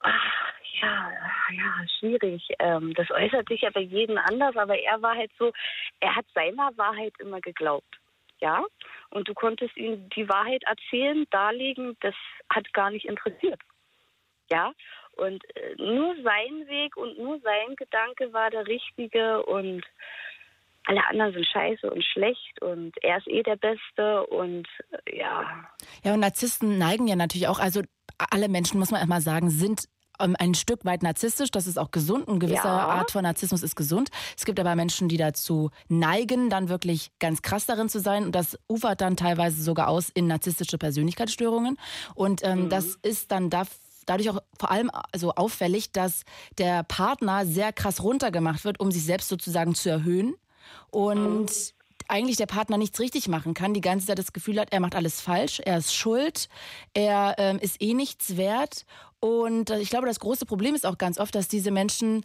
Ach, 0.00 0.52
ja, 0.80 1.10
ja, 1.50 1.88
schwierig. 1.98 2.46
Ähm, 2.58 2.94
das 2.94 3.10
äußert 3.10 3.48
sich 3.48 3.62
ja 3.62 3.70
bei 3.70 3.80
jedem 3.80 4.18
anders, 4.18 4.56
aber 4.56 4.78
er 4.78 5.00
war 5.02 5.16
halt 5.16 5.30
so, 5.38 5.52
er 6.00 6.14
hat 6.14 6.26
seiner 6.34 6.76
Wahrheit 6.76 7.14
immer 7.18 7.40
geglaubt. 7.40 7.98
Ja, 8.40 8.64
und 9.10 9.26
du 9.26 9.34
konntest 9.34 9.76
ihm 9.76 10.08
die 10.10 10.28
Wahrheit 10.28 10.62
erzählen, 10.62 11.26
darlegen, 11.30 11.96
das 12.00 12.14
hat 12.50 12.72
gar 12.72 12.90
nicht 12.90 13.06
interessiert. 13.06 13.60
Ja, 14.48 14.72
Und 15.16 15.44
äh, 15.56 15.74
nur 15.76 16.14
sein 16.22 16.68
Weg 16.68 16.96
und 16.96 17.18
nur 17.18 17.40
sein 17.40 17.74
Gedanke 17.74 18.32
war 18.32 18.50
der 18.50 18.66
richtige 18.66 19.44
und 19.44 19.84
alle 20.84 21.04
anderen 21.06 21.34
sind 21.34 21.46
scheiße 21.46 21.90
und 21.90 22.04
schlecht 22.04 22.62
und 22.62 22.92
er 23.02 23.18
ist 23.18 23.26
eh 23.26 23.42
der 23.42 23.56
Beste 23.56 24.26
und 24.28 24.68
äh, 25.06 25.18
ja. 25.18 25.68
Ja, 26.04 26.14
und 26.14 26.20
Narzissten 26.20 26.78
neigen 26.78 27.08
ja 27.08 27.16
natürlich 27.16 27.48
auch, 27.48 27.58
also 27.58 27.82
alle 28.30 28.48
Menschen, 28.48 28.78
muss 28.78 28.90
man 28.90 29.00
einmal 29.00 29.20
sagen, 29.20 29.50
sind 29.50 29.84
ähm, 30.20 30.34
ein 30.38 30.54
Stück 30.54 30.84
weit 30.84 31.02
narzisstisch, 31.02 31.50
das 31.50 31.66
ist 31.66 31.78
auch 31.78 31.90
gesund. 31.92 32.28
Eine 32.28 32.38
gewisse 32.40 32.66
Ja. 32.66 32.88
Art 32.88 33.10
von 33.12 33.22
Narzissmus 33.22 33.62
ist 33.62 33.76
gesund. 33.76 34.08
Es 34.36 34.44
gibt 34.44 34.58
aber 34.58 34.74
Menschen, 34.74 35.08
die 35.08 35.16
dazu 35.16 35.70
neigen, 35.88 36.50
dann 36.50 36.68
wirklich 36.68 37.12
ganz 37.20 37.42
krass 37.42 37.66
darin 37.66 37.88
zu 37.88 38.00
sein. 38.00 38.24
Und 38.24 38.32
das 38.34 38.58
ufert 38.68 39.00
dann 39.00 39.16
teilweise 39.16 39.62
sogar 39.62 39.88
aus 39.88 40.08
in 40.12 40.26
narzisstische 40.26 40.76
Persönlichkeitsstörungen. 40.78 41.76
Und 42.14 42.40
ähm, 42.44 42.64
Mhm. 42.64 42.68
das 42.68 42.96
ist 43.02 43.30
dann 43.30 43.48
da 43.50 43.62
dadurch 44.06 44.30
auch 44.30 44.40
vor 44.58 44.70
allem 44.70 44.90
so 45.14 45.34
auffällig, 45.34 45.92
dass 45.92 46.22
der 46.56 46.82
Partner 46.82 47.44
sehr 47.46 47.72
krass 47.74 48.02
runtergemacht 48.02 48.64
wird, 48.64 48.80
um 48.80 48.90
sich 48.90 49.04
selbst 49.04 49.28
sozusagen 49.28 49.74
zu 49.74 49.90
erhöhen. 49.90 50.34
Und 50.90 51.74
eigentlich 52.08 52.36
der 52.36 52.46
Partner 52.46 52.78
nichts 52.78 52.98
richtig 53.00 53.28
machen 53.28 53.54
kann, 53.54 53.74
die 53.74 53.80
ganze 53.80 54.06
Zeit 54.06 54.18
das 54.18 54.32
Gefühl 54.32 54.58
hat, 54.58 54.72
er 54.72 54.80
macht 54.80 54.94
alles 54.94 55.20
falsch, 55.20 55.60
er 55.64 55.78
ist 55.78 55.94
schuld, 55.94 56.48
er 56.94 57.34
ähm, 57.38 57.58
ist 57.58 57.80
eh 57.80 57.94
nichts 57.94 58.36
wert. 58.36 58.84
Und 59.20 59.70
äh, 59.70 59.80
ich 59.80 59.90
glaube, 59.90 60.06
das 60.06 60.20
große 60.20 60.46
Problem 60.46 60.74
ist 60.74 60.86
auch 60.86 60.98
ganz 60.98 61.18
oft, 61.18 61.34
dass 61.34 61.48
diese 61.48 61.70
Menschen 61.70 62.24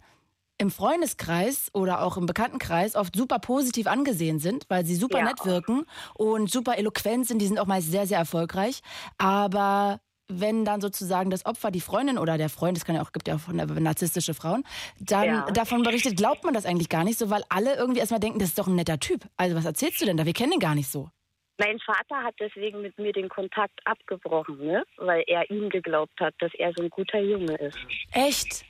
im 0.56 0.70
Freundeskreis 0.70 1.68
oder 1.72 2.02
auch 2.02 2.16
im 2.16 2.26
Bekanntenkreis 2.26 2.94
oft 2.94 3.16
super 3.16 3.40
positiv 3.40 3.88
angesehen 3.88 4.38
sind, 4.38 4.64
weil 4.68 4.86
sie 4.86 4.94
super 4.94 5.18
Ja. 5.18 5.24
nett 5.24 5.44
wirken 5.44 5.84
und 6.14 6.50
super 6.50 6.78
eloquent 6.78 7.26
sind. 7.26 7.40
Die 7.40 7.46
sind 7.48 7.58
auch 7.58 7.66
meist 7.66 7.90
sehr, 7.90 8.06
sehr 8.06 8.18
erfolgreich. 8.18 8.80
Aber 9.18 10.00
wenn 10.28 10.64
dann 10.64 10.80
sozusagen 10.80 11.30
das 11.30 11.44
Opfer, 11.44 11.70
die 11.70 11.80
Freundin 11.80 12.18
oder 12.18 12.38
der 12.38 12.48
Freund, 12.48 12.76
es 12.78 12.84
kann 12.84 12.94
ja 12.94 13.02
auch, 13.02 13.12
gibt 13.12 13.28
ja 13.28 13.36
auch 13.36 13.48
narzisstische 13.48 14.34
Frauen, 14.34 14.64
dann 14.98 15.26
Ja. 15.26 15.44
davon 15.52 15.82
berichtet, 15.82 16.16
glaubt 16.16 16.44
man 16.44 16.54
das 16.54 16.64
eigentlich 16.66 16.88
gar 16.88 17.04
nicht 17.04 17.18
so, 17.18 17.28
weil 17.30 17.42
alle 17.50 17.76
irgendwie 17.76 18.00
erstmal 18.00 18.20
denken, 18.20 18.38
das 18.38 18.48
ist 18.48 18.58
doch 18.58 18.66
ein 18.66 18.74
netter 18.74 18.98
Typ. 18.98 19.22
Also 19.36 19.54
was 19.56 19.64
erzählst 19.64 20.00
du 20.00 20.06
denn 20.06 20.16
da? 20.16 20.24
Wir 20.26 20.32
kennen 20.32 20.52
ihn 20.52 20.60
gar 20.60 20.74
nicht 20.74 20.88
so. 20.90 21.10
Mein 21.58 21.78
Vater 21.80 22.22
hat 22.24 22.34
deswegen 22.40 22.82
mit 22.82 22.98
mir 22.98 23.12
den 23.12 23.28
Kontakt 23.28 23.78
abgebrochen, 23.84 24.58
ne? 24.58 24.84
weil 24.96 25.22
er 25.28 25.48
ihm 25.50 25.68
geglaubt 25.68 26.18
hat, 26.20 26.34
dass 26.40 26.52
er 26.54 26.72
so 26.74 26.82
ein 26.82 26.90
guter 26.90 27.20
Junge 27.20 27.54
ist. 27.56 27.78
Echt? 28.10 28.64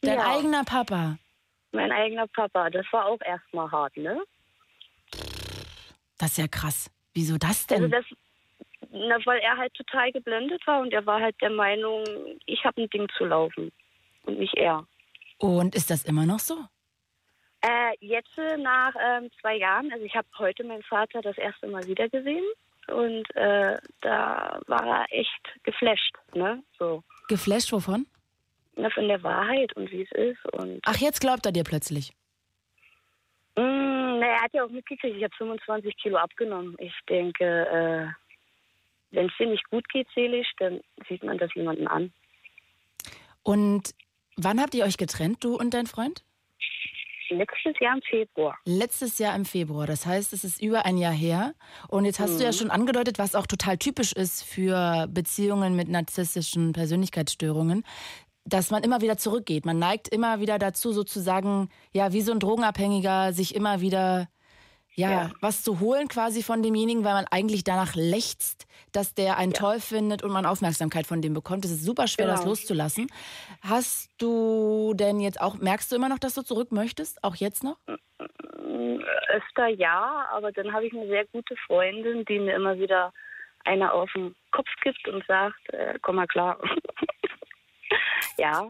Dein 0.00 0.18
Ja. 0.18 0.34
eigener 0.36 0.64
Papa. 0.64 1.18
Mein 1.72 1.90
eigener 1.92 2.26
Papa, 2.28 2.70
das 2.70 2.86
war 2.92 3.06
auch 3.06 3.20
erstmal 3.20 3.70
hart, 3.70 3.96
ne? 3.96 4.22
Das 6.18 6.30
ist 6.30 6.38
ja 6.38 6.46
krass. 6.48 6.90
Wieso 7.12 7.36
das 7.36 7.66
Also 7.68 7.82
denn? 7.82 7.90
das, 7.90 8.04
na, 8.94 9.18
weil 9.24 9.40
er 9.40 9.56
halt 9.56 9.74
total 9.74 10.12
geblendet 10.12 10.64
war 10.66 10.80
und 10.80 10.92
er 10.92 11.04
war 11.04 11.20
halt 11.20 11.34
der 11.40 11.50
Meinung, 11.50 12.04
ich 12.46 12.64
habe 12.64 12.82
ein 12.82 12.90
Ding 12.90 13.08
zu 13.16 13.24
laufen 13.24 13.72
und 14.24 14.38
nicht 14.38 14.54
er. 14.54 14.86
Und 15.38 15.74
ist 15.74 15.90
das 15.90 16.04
immer 16.04 16.26
noch 16.26 16.38
so? 16.38 16.56
Äh, 17.60 17.96
jetzt 18.00 18.38
äh, 18.38 18.56
nach 18.56 18.94
ähm, 19.02 19.30
zwei 19.40 19.56
Jahren, 19.56 19.92
also 19.92 20.04
ich 20.04 20.14
habe 20.14 20.28
heute 20.38 20.64
meinen 20.64 20.82
Vater 20.84 21.22
das 21.22 21.36
erste 21.38 21.66
Mal 21.66 21.84
wieder 21.86 22.08
gesehen 22.08 22.44
und 22.88 23.24
äh, 23.34 23.78
da 24.00 24.60
war 24.66 24.86
er 24.86 25.06
echt 25.10 25.64
geflasht, 25.64 26.14
ne? 26.34 26.62
So. 26.78 27.02
Geflasht 27.28 27.72
wovon? 27.72 28.06
Na, 28.76 28.90
von 28.90 29.08
der 29.08 29.22
Wahrheit 29.22 29.74
und 29.76 29.90
wie 29.90 30.02
es 30.02 30.12
ist 30.12 30.44
und 30.52 30.80
Ach, 30.84 30.98
jetzt 30.98 31.20
glaubt 31.20 31.46
er 31.46 31.52
dir 31.52 31.64
plötzlich. 31.64 32.12
Mm, 33.56 34.20
na, 34.20 34.26
er 34.26 34.42
hat 34.42 34.52
ja 34.52 34.64
auch 34.64 34.70
mitgekriegt, 34.70 35.16
ich 35.16 35.24
habe 35.24 35.34
25 35.36 35.96
Kilo 35.96 36.18
abgenommen. 36.18 36.76
Ich 36.78 36.94
denke, 37.08 37.44
äh, 37.44 38.23
wenn 39.14 39.26
es 39.26 39.32
dir 39.38 39.46
nicht 39.46 39.68
gut 39.70 39.88
geht 39.88 40.08
seelisch, 40.14 40.48
dann 40.58 40.80
sieht 41.08 41.22
man 41.22 41.38
das 41.38 41.54
jemanden 41.54 41.86
an. 41.86 42.12
Und 43.42 43.94
wann 44.36 44.60
habt 44.60 44.74
ihr 44.74 44.84
euch 44.84 44.96
getrennt, 44.96 45.44
du 45.44 45.56
und 45.56 45.74
dein 45.74 45.86
Freund? 45.86 46.24
Letztes 47.30 47.78
Jahr 47.80 47.94
im 47.94 48.02
Februar. 48.02 48.58
Letztes 48.66 49.18
Jahr 49.18 49.34
im 49.34 49.44
Februar. 49.44 49.86
Das 49.86 50.04
heißt, 50.04 50.32
es 50.32 50.44
ist 50.44 50.62
über 50.62 50.84
ein 50.84 50.98
Jahr 50.98 51.12
her. 51.12 51.54
Und 51.88 52.04
jetzt 52.04 52.20
hast 52.20 52.38
du 52.38 52.44
ja 52.44 52.52
schon 52.52 52.70
angedeutet, 52.70 53.18
was 53.18 53.34
auch 53.34 53.46
total 53.46 53.78
typisch 53.78 54.12
ist 54.12 54.42
für 54.42 55.06
Beziehungen 55.08 55.74
mit 55.74 55.88
narzisstischen 55.88 56.72
Persönlichkeitsstörungen, 56.72 57.82
dass 58.44 58.70
man 58.70 58.82
immer 58.82 59.00
wieder 59.00 59.16
zurückgeht. 59.16 59.64
Man 59.64 59.78
neigt 59.78 60.08
immer 60.08 60.40
wieder 60.40 60.58
dazu, 60.58 60.92
sozusagen, 60.92 61.70
ja, 61.92 62.12
wie 62.12 62.20
so 62.20 62.32
ein 62.32 62.40
Drogenabhängiger, 62.40 63.32
sich 63.32 63.54
immer 63.54 63.80
wieder, 63.80 64.28
ja, 64.96 65.10
Ja. 65.10 65.30
was 65.40 65.62
zu 65.62 65.80
holen 65.80 66.08
quasi 66.08 66.42
von 66.42 66.62
demjenigen, 66.62 67.04
weil 67.04 67.14
man 67.14 67.26
eigentlich 67.30 67.64
danach 67.64 67.94
lechzt, 67.94 68.66
dass 68.92 69.14
der 69.14 69.36
einen 69.38 69.52
toll 69.52 69.80
findet 69.80 70.22
und 70.22 70.30
man 70.32 70.46
Aufmerksamkeit 70.46 71.06
von 71.06 71.20
dem 71.20 71.34
bekommt. 71.34 71.64
Es 71.64 71.70
ist 71.72 71.84
super 71.84 72.06
schwer, 72.06 72.26
das 72.26 72.40
Genau. 72.40 72.50
loszulassen. 72.50 73.08
Hast 73.62 74.10
du 74.18 74.92
denn 74.94 75.20
jetzt 75.20 75.40
auch, 75.40 75.56
merkst 75.56 75.90
du 75.90 75.96
immer 75.96 76.08
noch, 76.08 76.18
dass 76.18 76.34
du 76.34 76.42
zurück 76.42 76.70
möchtest? 76.72 77.22
Auch 77.24 77.34
jetzt 77.36 77.64
noch? 77.64 77.76
Öfter 79.28 79.66
ja, 79.68 80.26
aber 80.32 80.52
dann 80.52 80.72
habe 80.72 80.86
ich 80.86 80.92
eine 80.92 81.06
sehr 81.08 81.26
gute 81.26 81.56
Freundin, 81.66 82.24
die 82.26 82.38
mir 82.38 82.54
immer 82.54 82.78
wieder 82.78 83.12
eine 83.64 83.92
auf 83.92 84.10
den 84.12 84.34
Kopf 84.52 84.68
gibt 84.82 85.08
und 85.08 85.24
sagt, 85.26 85.56
äh, 85.72 85.98
komm 86.02 86.16
mal 86.16 86.26
klar. 86.26 86.58
ja, 88.38 88.68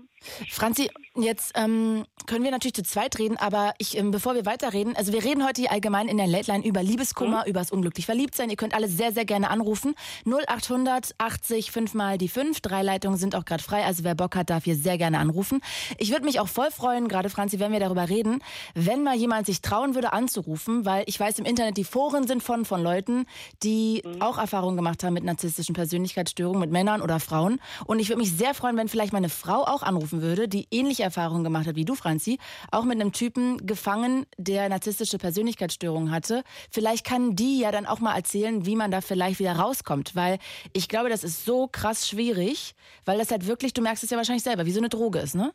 Franzi, 0.50 0.90
jetzt 1.16 1.52
ähm, 1.54 2.04
können 2.26 2.44
wir 2.44 2.50
natürlich 2.50 2.74
zu 2.74 2.82
zweit 2.82 3.18
reden, 3.18 3.36
aber 3.36 3.74
ich, 3.78 3.96
ähm, 3.96 4.10
bevor 4.10 4.34
wir 4.34 4.46
weiterreden, 4.46 4.96
also 4.96 5.12
wir 5.12 5.22
reden 5.22 5.46
heute 5.46 5.60
hier 5.62 5.72
allgemein 5.72 6.08
in 6.08 6.16
der 6.16 6.26
Late 6.26 6.50
Line 6.50 6.64
über 6.64 6.82
Liebeskummer, 6.82 7.46
über 7.46 7.60
das 7.60 7.70
unglücklich 7.70 8.06
verliebt 8.06 8.34
sein. 8.34 8.50
Ihr 8.50 8.56
könnt 8.56 8.74
alle 8.74 8.88
sehr, 8.88 9.12
sehr 9.12 9.24
gerne 9.24 9.50
anrufen. 9.50 9.94
0800 10.26 11.14
80 11.18 11.70
5 11.70 11.94
mal 11.94 12.18
die 12.18 12.28
5. 12.28 12.60
Drei 12.60 12.82
Leitungen 12.82 13.18
sind 13.18 13.36
auch 13.36 13.44
gerade 13.44 13.62
frei, 13.62 13.84
also 13.84 14.04
wer 14.04 14.14
Bock 14.14 14.36
hat, 14.36 14.50
darf 14.50 14.64
hier 14.64 14.76
sehr 14.76 14.98
gerne 14.98 15.18
anrufen. 15.18 15.60
Ich 15.98 16.10
würde 16.10 16.24
mich 16.24 16.40
auch 16.40 16.48
voll 16.48 16.70
freuen, 16.70 17.08
gerade 17.08 17.30
Franzi, 17.30 17.60
wenn 17.60 17.72
wir 17.72 17.80
darüber 17.80 18.08
reden, 18.08 18.42
wenn 18.74 19.02
mal 19.02 19.16
jemand 19.16 19.46
sich 19.46 19.60
trauen 19.60 19.94
würde 19.94 20.12
anzurufen, 20.12 20.84
weil 20.84 21.04
ich 21.06 21.20
weiß, 21.20 21.38
im 21.38 21.44
Internet 21.44 21.76
die 21.76 21.84
Foren 21.84 22.26
sind 22.26 22.42
von, 22.42 22.64
von 22.64 22.82
Leuten, 22.82 23.26
die 23.62 24.02
auch 24.20 24.38
Erfahrungen 24.38 24.76
gemacht 24.76 25.04
haben 25.04 25.14
mit 25.14 25.24
narzisstischen 25.24 25.74
Persönlichkeitsstörungen, 25.74 26.60
mit 26.60 26.70
Männern 26.70 27.02
oder 27.02 27.20
Frauen. 27.20 27.60
Und 27.86 27.98
ich 27.98 28.08
würde 28.08 28.20
mich 28.20 28.32
sehr 28.32 28.54
freuen, 28.54 28.76
wenn 28.76 28.88
vielleicht 28.88 29.12
meine 29.14 29.30
Frau 29.30 29.64
auch 29.64 29.82
anrufen 29.82 30.20
würde, 30.20 30.46
die 30.48 30.66
ähnliche 30.70 31.02
Erfahrungen 31.02 31.42
gemacht 31.42 31.66
hat 31.66 31.76
wie 31.76 31.86
du, 31.86 31.94
Franzi, 31.94 32.38
auch 32.70 32.84
mit 32.84 33.00
einem 33.00 33.12
Typen 33.12 33.66
gefangen, 33.66 34.26
der 34.36 34.68
narzisstische 34.68 35.16
Persönlichkeitsstörungen 35.16 36.10
hatte. 36.10 36.44
Vielleicht 36.70 37.06
kann 37.06 37.34
die 37.34 37.58
ja 37.60 37.72
dann 37.72 37.86
auch 37.86 38.00
mal 38.00 38.14
erzählen, 38.14 38.66
wie 38.66 38.76
man 38.76 38.90
da 38.90 39.00
vielleicht 39.00 39.38
wieder 39.38 39.56
rauskommt, 39.56 40.14
weil 40.14 40.38
ich 40.74 40.88
glaube, 40.88 41.08
das 41.08 41.24
ist 41.24 41.46
so 41.46 41.66
krass 41.66 42.06
schwierig, 42.06 42.74
weil 43.06 43.16
das 43.18 43.30
halt 43.30 43.46
wirklich, 43.46 43.72
du 43.72 43.80
merkst 43.80 44.04
es 44.04 44.10
ja 44.10 44.18
wahrscheinlich 44.18 44.44
selber, 44.44 44.66
wie 44.66 44.72
so 44.72 44.80
eine 44.80 44.90
Droge 44.90 45.20
ist, 45.20 45.34
ne? 45.34 45.52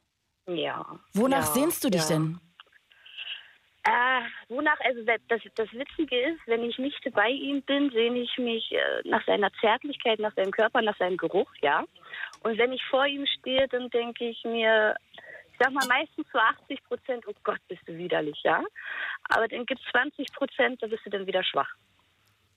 ja. 0.48 0.86
Wonach 1.14 1.48
ja, 1.48 1.54
sehnst 1.54 1.84
du 1.84 1.90
dich 1.90 2.02
ja. 2.02 2.08
denn? 2.08 2.40
Äh, 3.90 4.22
wonach, 4.50 4.80
also 4.82 5.02
das, 5.04 5.42
das, 5.56 5.74
Witzige 5.74 6.20
ist, 6.20 6.40
wenn 6.46 6.64
ich 6.64 6.78
nicht 6.78 7.02
bei 7.12 7.30
ihm 7.30 7.64
bin, 7.64 7.90
sehne 7.90 8.20
ich 8.20 8.38
mich 8.38 8.72
äh, 8.72 9.02
nach 9.06 9.26
seiner 9.26 9.52
Zärtlichkeit, 9.54 10.20
nach 10.20 10.36
seinem 10.36 10.52
Körper, 10.52 10.84
nach 10.84 10.98
seinem 10.98 11.18
Geruch, 11.18 11.52
ja. 11.62 11.84
Und 12.44 12.60
wenn 12.60 12.72
ich 12.72 12.84
vor 12.86 13.08
ihm 13.08 13.26
stehe, 13.26 13.68
dann 13.68 13.90
denke 13.90 14.30
ich 14.30 14.44
mir, 14.44 14.96
ich 15.52 15.58
sag 15.58 15.74
mal 15.74 15.88
meistens 15.88 16.28
zu 16.30 16.38
80 16.38 16.84
Prozent, 16.84 17.28
oh 17.28 17.34
Gott, 17.44 17.60
bist 17.68 17.82
du 17.88 17.98
widerlich, 17.98 18.40
ja. 18.44 18.64
Aber 19.30 19.48
dann 19.48 19.66
gibt 19.66 19.82
es 19.82 19.92
20 19.92 20.34
Prozent, 20.34 20.84
da 20.84 20.88
bist 20.88 21.04
du 21.06 21.10
dann 21.10 21.26
wieder 21.26 21.44
schwach. 21.44 21.74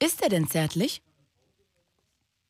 Ist 0.02 0.22
er 0.22 0.28
denn 0.28 0.46
zärtlich? 0.46 1.00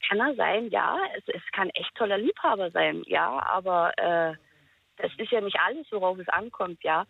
Kann 0.09 0.19
er 0.19 0.35
sein, 0.35 0.71
ja. 0.71 0.99
Es, 1.17 1.23
es 1.29 1.53
kann 1.53 1.71
echt 1.71 1.95
toller 1.95 2.19
Liebhaber 2.19 2.73
sein, 2.73 3.05
ja. 3.07 3.47
Aber 3.47 3.97
äh, 3.97 4.35
das 4.97 5.13
ist 5.19 5.31
ja 5.31 5.41
nicht 5.41 5.59
alles, 5.61 5.87
worauf 5.93 6.19
es 6.19 6.29
ankommt, 6.29 6.83
ja. 6.83 7.07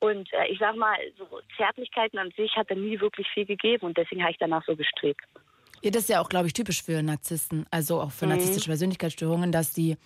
Und 0.00 0.32
äh, 0.32 0.46
ich 0.48 0.58
sag 0.58 0.76
mal, 0.76 0.96
so 1.16 1.26
Zärtlichkeiten 1.56 2.18
an 2.18 2.30
sich 2.36 2.54
hat 2.56 2.68
er 2.70 2.76
nie 2.76 3.00
wirklich 3.00 3.26
viel 3.32 3.46
gegeben 3.46 3.86
und 3.86 3.96
deswegen 3.96 4.22
habe 4.22 4.32
ich 4.32 4.38
danach 4.38 4.64
so 4.66 4.76
gestrebt. 4.76 5.20
Ja, 5.82 5.90
das 5.90 6.02
ist 6.04 6.08
ja 6.08 6.20
auch, 6.20 6.28
glaube 6.28 6.46
ich, 6.46 6.52
typisch 6.52 6.82
für 6.82 7.02
Narzissten, 7.02 7.66
also 7.70 8.00
auch 8.00 8.10
für 8.12 8.24
Mhm. 8.26 8.30
narzisstische 8.30 8.68
Persönlichkeitsstörungen, 8.68 9.52
dass 9.52 9.72
die 9.72 9.96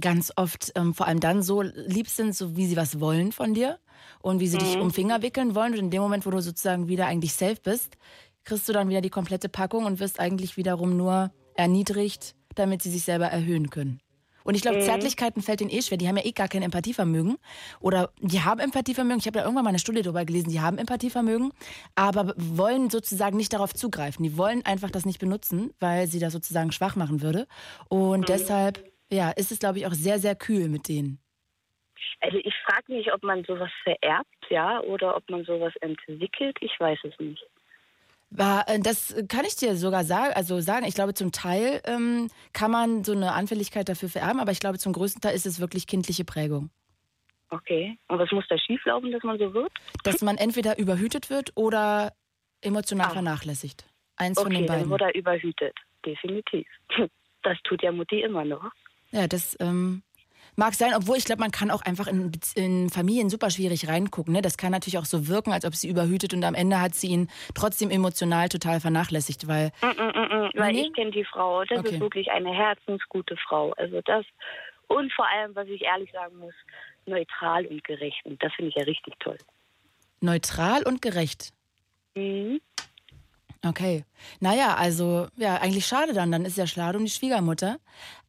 ganz 0.00 0.32
oft 0.36 0.72
ähm, 0.76 0.94
vor 0.94 1.06
allem 1.06 1.20
dann 1.20 1.42
so 1.42 1.62
lieb 1.62 2.08
sind, 2.08 2.34
so 2.34 2.56
wie 2.56 2.66
sie 2.66 2.76
was 2.76 3.00
wollen 3.00 3.32
von 3.32 3.54
dir 3.54 3.78
und 4.20 4.40
wie 4.40 4.46
sie 4.46 4.58
dich 4.58 4.78
um 4.78 4.90
Finger 4.90 5.22
wickeln 5.22 5.54
wollen. 5.54 5.72
Und 5.72 5.78
in 5.78 5.90
dem 5.90 6.02
Moment, 6.02 6.26
wo 6.26 6.30
du 6.30 6.40
sozusagen 6.40 6.88
wieder 6.88 7.06
eigentlich 7.06 7.32
safe 7.32 7.56
bist, 7.62 7.96
kriegst 8.44 8.68
du 8.68 8.72
dann 8.72 8.88
wieder 8.88 9.00
die 9.00 9.10
komplette 9.10 9.48
Packung 9.48 9.86
und 9.86 9.98
wirst 10.00 10.20
eigentlich 10.20 10.56
wiederum 10.56 10.96
nur 10.96 11.32
erniedrigt, 11.54 12.34
damit 12.54 12.82
sie 12.82 12.90
sich 12.90 13.02
selber 13.02 13.26
erhöhen 13.26 13.70
können. 13.70 14.00
Und 14.48 14.54
ich 14.54 14.62
glaube, 14.62 14.78
Zärtlichkeiten 14.78 15.42
fällt 15.42 15.60
ihnen 15.60 15.68
eh 15.68 15.82
schwer. 15.82 15.98
Die 15.98 16.08
haben 16.08 16.16
ja 16.16 16.24
eh 16.24 16.32
gar 16.32 16.48
kein 16.48 16.62
Empathievermögen. 16.62 17.36
Oder 17.80 18.12
die 18.18 18.40
haben 18.40 18.60
Empathievermögen. 18.60 19.18
Ich 19.18 19.26
habe 19.26 19.36
da 19.36 19.44
irgendwann 19.44 19.64
mal 19.64 19.68
eine 19.68 19.78
Studie 19.78 20.00
darüber 20.00 20.24
gelesen, 20.24 20.48
die 20.48 20.62
haben 20.62 20.78
Empathievermögen, 20.78 21.52
aber 21.94 22.32
wollen 22.34 22.88
sozusagen 22.88 23.36
nicht 23.36 23.52
darauf 23.52 23.74
zugreifen. 23.74 24.22
Die 24.22 24.38
wollen 24.38 24.64
einfach 24.64 24.90
das 24.90 25.04
nicht 25.04 25.18
benutzen, 25.18 25.74
weil 25.80 26.06
sie 26.06 26.18
das 26.18 26.32
sozusagen 26.32 26.72
schwach 26.72 26.96
machen 26.96 27.20
würde. 27.20 27.46
Und 27.90 28.30
deshalb, 28.30 28.82
ja, 29.10 29.32
ist 29.32 29.52
es, 29.52 29.58
glaube 29.58 29.80
ich, 29.80 29.86
auch 29.86 29.92
sehr, 29.92 30.18
sehr 30.18 30.34
kühl 30.34 30.70
mit 30.70 30.88
denen. 30.88 31.18
Also 32.20 32.38
ich 32.38 32.54
frage 32.64 32.90
mich, 32.90 33.12
ob 33.12 33.22
man 33.22 33.44
sowas 33.44 33.70
vererbt, 33.82 34.46
ja, 34.48 34.80
oder 34.80 35.14
ob 35.14 35.28
man 35.28 35.44
sowas 35.44 35.74
entwickelt. 35.82 36.56
Ich 36.60 36.72
weiß 36.80 37.00
es 37.04 37.12
nicht. 37.18 37.44
War, 38.30 38.68
äh, 38.68 38.78
das 38.78 39.14
kann 39.28 39.44
ich 39.46 39.56
dir 39.56 39.74
sogar 39.76 40.04
sagen. 40.04 40.32
Also 40.34 40.60
sagen, 40.60 40.84
ich 40.86 40.94
glaube, 40.94 41.14
zum 41.14 41.32
Teil 41.32 41.80
ähm, 41.84 42.28
kann 42.52 42.70
man 42.70 43.02
so 43.04 43.12
eine 43.12 43.32
Anfälligkeit 43.32 43.88
dafür 43.88 44.08
vererben, 44.10 44.40
aber 44.40 44.52
ich 44.52 44.60
glaube, 44.60 44.78
zum 44.78 44.92
größten 44.92 45.20
Teil 45.22 45.34
ist 45.34 45.46
es 45.46 45.60
wirklich 45.60 45.86
kindliche 45.86 46.24
Prägung. 46.24 46.70
Okay. 47.50 47.98
Und 48.08 48.18
was 48.18 48.30
muss 48.30 48.44
da 48.48 48.58
schieflaufen, 48.58 49.10
dass 49.10 49.22
man 49.22 49.38
so 49.38 49.54
wird? 49.54 49.72
Dass 50.04 50.20
man 50.20 50.36
entweder 50.36 50.78
überhütet 50.78 51.30
wird 51.30 51.52
oder 51.54 52.12
emotional 52.60 53.06
Ah. 53.08 53.12
vernachlässigt. 53.14 53.86
Eins 54.16 54.36
Okay, 54.36 54.44
von 54.46 54.54
den 54.54 54.66
dann 54.66 54.76
beiden. 54.78 54.90
wurde 54.90 55.04
er 55.06 55.14
überhütet. 55.14 55.74
Definitiv. 56.04 56.66
Das 57.44 57.56
tut 57.62 57.82
ja 57.84 57.92
Mutti 57.92 58.20
immer 58.20 58.44
noch. 58.44 58.72
Ja, 59.12 59.28
das 59.28 59.56
ähm, 59.60 60.02
mag 60.58 60.74
sein, 60.74 60.92
obwohl 60.94 61.16
ich 61.16 61.24
glaube, 61.24 61.40
man 61.40 61.50
kann 61.50 61.70
auch 61.70 61.82
einfach 61.82 62.06
in, 62.06 62.32
in 62.54 62.90
Familien 62.90 63.30
super 63.30 63.48
schwierig 63.50 63.88
reingucken. 63.88 64.32
Ne? 64.34 64.42
Das 64.42 64.58
kann 64.58 64.72
natürlich 64.72 64.98
auch 64.98 65.04
so 65.06 65.28
wirken, 65.28 65.52
als 65.52 65.64
ob 65.64 65.74
sie 65.74 65.88
überhütet 65.88 66.34
und 66.34 66.44
am 66.44 66.54
Ende 66.54 66.80
hat 66.80 66.94
sie 66.94 67.06
ihn 67.08 67.30
trotzdem 67.54 67.90
emotional 67.90 68.48
total 68.48 68.80
vernachlässigt, 68.80 69.46
weil 69.48 69.72
Mm, 69.82 69.86
mm, 69.86 70.08
mm, 70.08 70.34
mm, 70.34 70.50
Weil 70.54 70.76
ich 70.76 70.92
kenne 70.92 71.10
die 71.12 71.24
Frau. 71.24 71.64
Das 71.64 71.78
Okay. 71.78 71.94
ist 71.94 72.00
wirklich 72.00 72.30
eine 72.30 72.52
herzensgute 72.52 73.36
Frau. 73.36 73.72
Also 73.78 74.00
das 74.04 74.26
und 74.88 75.12
vor 75.12 75.26
allem, 75.28 75.54
was 75.54 75.68
ich 75.68 75.82
ehrlich 75.82 76.10
sagen 76.12 76.36
muss, 76.38 76.54
neutral 77.06 77.64
und 77.66 77.84
gerecht. 77.84 78.24
Und 78.24 78.42
das 78.42 78.52
finde 78.54 78.70
ich 78.70 78.74
ja 78.76 78.82
richtig 78.84 79.14
toll. 79.20 79.38
neutral 80.20 80.82
und 80.82 81.00
gerecht. 81.02 81.52
Mhm. 82.14 82.60
Okay. 83.64 84.04
Naja, 84.40 84.74
also, 84.76 85.28
ja, 85.36 85.56
eigentlich 85.56 85.86
schade 85.86 86.12
dann. 86.12 86.30
Dann 86.32 86.44
ist 86.44 86.56
ja 86.56 86.66
schade 86.66 86.96
um 86.98 87.04
die 87.04 87.10
Schwiegermutter. 87.10 87.78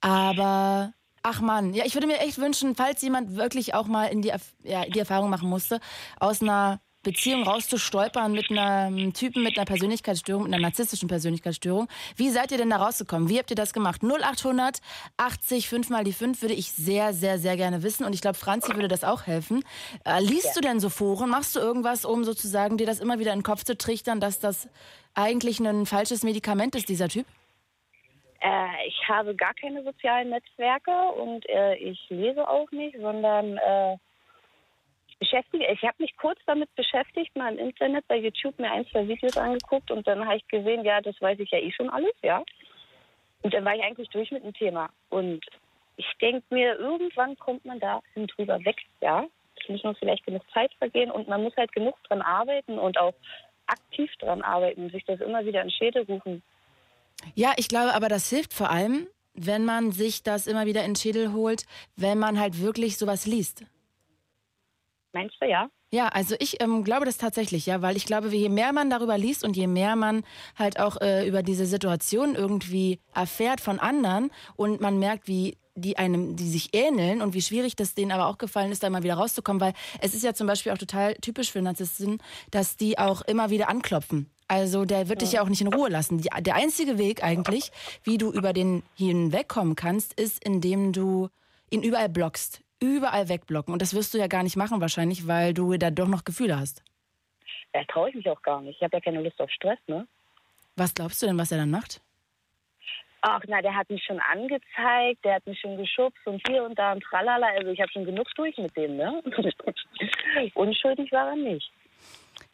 Aber, 0.01 0.93
ach 1.23 1.41
Mann, 1.41 1.73
ja, 1.73 1.85
ich 1.85 1.93
würde 1.93 2.07
mir 2.07 2.19
echt 2.19 2.38
wünschen, 2.38 2.75
falls 2.75 3.01
jemand 3.01 3.35
wirklich 3.35 3.73
auch 3.73 3.88
mal 3.88 4.05
in 4.05 4.21
die, 4.21 4.31
ja, 4.63 4.85
die 4.85 4.99
Erfahrung 4.99 5.29
machen 5.29 5.49
musste, 5.49 5.79
aus 6.19 6.41
einer 6.41 6.79
Beziehung 7.01 7.43
rauszustolpern 7.43 8.33
mit 8.33 8.51
einem 8.51 9.13
Typen 9.13 9.41
mit 9.41 9.57
einer 9.57 9.65
Persönlichkeitsstörung, 9.65 10.43
mit 10.43 10.53
einer 10.53 10.61
narzisstischen 10.61 11.07
Persönlichkeitsstörung. 11.07 11.88
Wie 12.17 12.29
seid 12.29 12.51
ihr 12.51 12.57
denn 12.57 12.69
da 12.69 12.75
rausgekommen? 12.75 13.29
Wie 13.29 13.39
habt 13.39 13.49
ihr 13.49 13.55
das 13.55 13.71
gemacht? 13.71 14.01
0800 14.03 14.81
80 15.15 15.69
5 15.69 15.89
mal 15.89 16.03
die 16.03 16.11
5 16.11 16.41
würde 16.41 16.55
ich 16.55 16.73
sehr, 16.73 17.13
sehr, 17.13 17.39
sehr 17.39 17.55
gerne 17.55 17.83
wissen. 17.83 18.03
Und 18.03 18.13
ich 18.13 18.21
glaube, 18.21 18.38
Franzi 18.38 18.75
würde 18.75 18.89
das 18.89 19.05
auch 19.05 19.27
helfen. 19.27 19.63
Äh, 20.03 20.21
liest 20.21 20.57
du 20.57 20.61
denn 20.61 20.81
so 20.81 20.89
Foren? 20.89 21.29
Machst 21.29 21.55
du 21.55 21.59
irgendwas, 21.61 22.03
um 22.03 22.25
sozusagen 22.25 22.77
dir 22.77 22.85
das 22.85 22.99
immer 22.99 23.17
wieder 23.17 23.31
in 23.31 23.39
den 23.39 23.43
Kopf 23.43 23.63
zu 23.63 23.77
trichtern, 23.77 24.19
dass 24.19 24.39
das 24.39 24.67
eigentlich 25.13 25.59
ein 25.61 25.85
falsches 25.85 26.23
Medikament 26.23 26.75
ist, 26.75 26.89
dieser 26.89 27.07
Typ? 27.07 27.25
Äh, 28.41 28.88
ich 28.88 29.08
habe 29.08 29.36
gar 29.36 29.53
keine 29.53 29.84
sozialen 29.84 30.29
Netzwerke 30.29 31.12
und 31.12 31.48
äh, 31.50 31.75
ich 31.75 32.00
lese 32.10 32.48
auch 32.48 32.72
nicht, 32.72 32.98
sondern 32.98 33.58
äh, 33.58 33.98
beschäftige. 35.19 35.67
Ich 35.67 35.84
habe 35.84 35.96
mich 36.00 36.15
kurz 36.17 36.39
damit 36.46 36.74
beschäftigt, 36.75 37.36
mal 37.36 37.53
im 37.53 37.60
Internet 37.60 38.08
bei 38.08 38.17
YouTube 38.17 38.58
mir 38.58 38.72
ein, 38.72 38.88
zwei 38.88 39.08
Videos 39.08 39.38
angeguckt 39.38 39.91
und 39.91 40.08
dann 40.08 40.25
habe 40.25 40.38
ich 40.38 40.48
gesehen, 40.48 40.86
ja, 40.86 41.01
das 41.01 41.19
weiß 41.22 41.39
ich 41.39 41.51
ja 41.51 41.60
eh 41.60 41.72
schon 41.72 41.89
alles, 41.89 42.13
ja. 42.24 42.43
Und 43.41 43.53
dann 43.53 43.65
war 43.65 43.75
ich 43.75 43.84
eigentlich 43.84 44.10
durch 44.10 44.31
mit 44.31 44.43
dem 44.43 44.53
Thema. 44.53 44.89
Und 45.10 45.46
ich 45.98 46.08
denke 46.22 46.43
mir, 46.50 46.77
irgendwann 46.77 47.38
kommt 47.38 47.65
man 47.65 47.79
da 47.79 48.01
drüber 48.15 48.63
weg, 48.63 48.77
ja. 49.01 49.25
Es 49.62 49.67
muss 49.67 49.84
noch 49.84 49.98
vielleicht 49.98 50.25
genug 50.25 50.50
Zeit 50.53 50.74
vergehen 50.75 51.12
und 51.12 51.27
man 51.27 51.43
muss 51.43 51.55
halt 51.58 51.74
genug 51.74 52.01
dran 52.05 52.22
arbeiten 52.22 52.79
und 52.79 52.98
auch 52.98 53.13
aktiv 53.67 54.12
dran 54.19 54.41
arbeiten, 54.41 54.89
sich 54.89 55.03
das 55.05 55.19
immer 55.19 55.46
wieder 55.46 55.62
in 55.62 55.69
Schäde 55.69 56.05
rufen. 56.08 56.41
Ja, 57.35 57.53
ich 57.57 57.67
glaube 57.67 57.93
aber, 57.93 58.09
das 58.09 58.29
hilft 58.29 58.53
vor 58.53 58.69
allem, 58.69 59.07
wenn 59.33 59.65
man 59.65 59.91
sich 59.91 60.23
das 60.23 60.47
immer 60.47 60.65
wieder 60.65 60.83
in 60.83 60.91
den 60.91 60.95
Schädel 60.95 61.33
holt, 61.33 61.65
wenn 61.95 62.19
man 62.19 62.39
halt 62.39 62.61
wirklich 62.61 62.97
sowas 62.97 63.25
liest. 63.25 63.63
Meinst 65.13 65.35
du, 65.39 65.47
ja? 65.47 65.69
Ja, 65.91 66.09
also 66.09 66.35
ich 66.38 66.61
ähm, 66.61 66.83
glaube 66.83 67.05
das 67.05 67.17
tatsächlich, 67.17 67.65
ja, 67.65 67.81
weil 67.81 67.97
ich 67.97 68.05
glaube, 68.05 68.29
je 68.29 68.49
mehr 68.49 68.73
man 68.73 68.91
darüber 68.91 69.17
liest 69.17 69.43
und 69.43 69.57
je 69.57 69.65
mehr 69.65 69.95
man 69.95 70.23
halt 70.55 70.79
auch 70.79 71.01
äh, 71.01 71.27
über 71.27 71.41
diese 71.41 71.65
Situation 71.65 72.35
irgendwie 72.35 72.99
erfährt 73.15 73.59
von 73.59 73.79
anderen 73.79 74.29
und 74.55 74.81
man 74.81 74.99
merkt, 74.99 75.27
wie 75.27 75.57
die 75.73 75.97
einem, 75.97 76.35
die 76.35 76.47
sich 76.47 76.75
ähneln 76.75 77.21
und 77.21 77.33
wie 77.33 77.41
schwierig 77.41 77.75
das 77.75 77.95
denen 77.95 78.11
aber 78.11 78.27
auch 78.27 78.38
gefallen 78.38 78.71
ist, 78.71 78.83
da 78.83 78.89
mal 78.89 79.01
wieder 79.01 79.15
rauszukommen, 79.15 79.61
weil 79.61 79.73
es 79.99 80.13
ist 80.13 80.23
ja 80.23 80.33
zum 80.33 80.45
Beispiel 80.45 80.71
auch 80.71 80.77
total 80.77 81.15
typisch 81.15 81.51
für 81.51 81.61
Narzissten, 81.61 82.21
dass 82.51 82.77
die 82.77 82.99
auch 82.99 83.21
immer 83.21 83.49
wieder 83.49 83.69
anklopfen. 83.69 84.29
Also 84.50 84.84
der 84.84 85.10
wird 85.10 85.22
dich 85.22 85.34
ja 85.34 85.44
auch 85.44 85.48
nicht 85.48 85.62
in 85.62 85.72
Ruhe 85.72 85.89
lassen. 85.89 86.18
Die, 86.18 86.29
der 86.41 86.56
einzige 86.56 86.98
Weg 86.98 87.24
eigentlich, 87.24 87.71
wie 88.04 88.17
du 88.17 88.32
über 88.32 88.52
den 88.52 88.82
hinwegkommen 88.95 89.76
kannst, 89.76 90.19
ist, 90.19 90.43
indem 90.43 90.91
du 90.91 91.30
ihn 91.69 91.84
überall 91.84 92.10
blockst. 92.10 92.63
Überall 92.82 93.30
wegblocken. 93.30 93.71
Und 93.71 93.82
das 93.82 93.93
wirst 93.93 94.13
du 94.13 94.17
ja 94.17 94.26
gar 94.26 94.41
nicht 94.41 94.56
machen 94.56 94.82
wahrscheinlich, 94.82 95.28
weil 95.28 95.54
du 95.54 95.78
da 95.78 95.91
doch 95.91 96.08
noch 96.08 96.23
Gefühle 96.23 96.60
hast. 96.60 96.84
Da 97.73 97.84
traue 97.84 98.10
ich 98.10 98.15
mich 98.15 98.28
auch 98.28 98.41
gar 98.41 98.60
nicht. 98.62 98.78
Ich 98.78 98.82
habe 98.82 98.97
ja 98.97 99.02
keine 99.02 99.21
Lust 99.21 99.39
auf 99.39 99.52
Stress, 99.52 99.78
ne? 99.86 100.08
Was 100.76 100.95
glaubst 100.95 101.21
du 101.21 101.28
denn, 101.28 101.38
was 101.38 101.52
er 101.52 101.60
dann 101.60 101.69
macht? 101.69 102.02
Ach, 103.21 103.41
na, 103.47 103.62
der 103.62 103.76
hat 103.76 103.89
mich 103.89 104.04
schon 104.04 104.19
angezeigt, 104.19 105.23
der 105.23 105.36
hat 105.36 105.45
mich 105.45 105.60
schon 105.60 105.78
geschubst 105.78 106.26
und 106.26 106.41
hier 106.47 106.63
und 106.63 106.80
da 106.80 106.93
und 106.93 107.04
tralala. 107.04 107.47
Also 107.47 107.69
ich 107.69 107.80
habe 107.82 107.91
schon 107.91 108.06
genug 108.06 108.28
durch 108.36 108.58
mit 108.58 108.76
dem, 108.76 108.95
ne? 108.95 109.21
Unschuldig 110.56 111.12
war 111.12 111.30
er 111.30 111.36
nicht. 111.36 111.69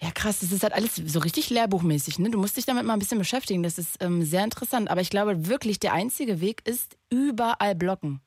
Ja, 0.06 0.12
krass, 0.12 0.40
das 0.40 0.52
ist 0.52 0.62
halt 0.62 0.74
alles 0.74 0.98
so 0.98 1.18
richtig 1.18 1.50
lehrbuchmäßig. 1.50 2.20
Ne? 2.20 2.30
Du 2.30 2.38
musst 2.38 2.58
dich 2.58 2.68
damit 2.68 2.86
mal 2.86 2.94
ein 2.94 3.00
bisschen 3.00 3.18
beschäftigen. 3.18 3.64
Das 3.64 3.80
ist 3.80 4.04
ähm, 4.04 4.22
sehr 4.22 4.44
interessant. 4.44 4.92
Aber 4.92 5.02
ich 5.02 5.10
glaube 5.10 5.48
wirklich, 5.48 5.80
der 5.80 5.94
einzige 5.94 6.42
Weg 6.42 6.62
ist 6.68 6.96
überall 7.10 7.74
blocken. 7.74 8.22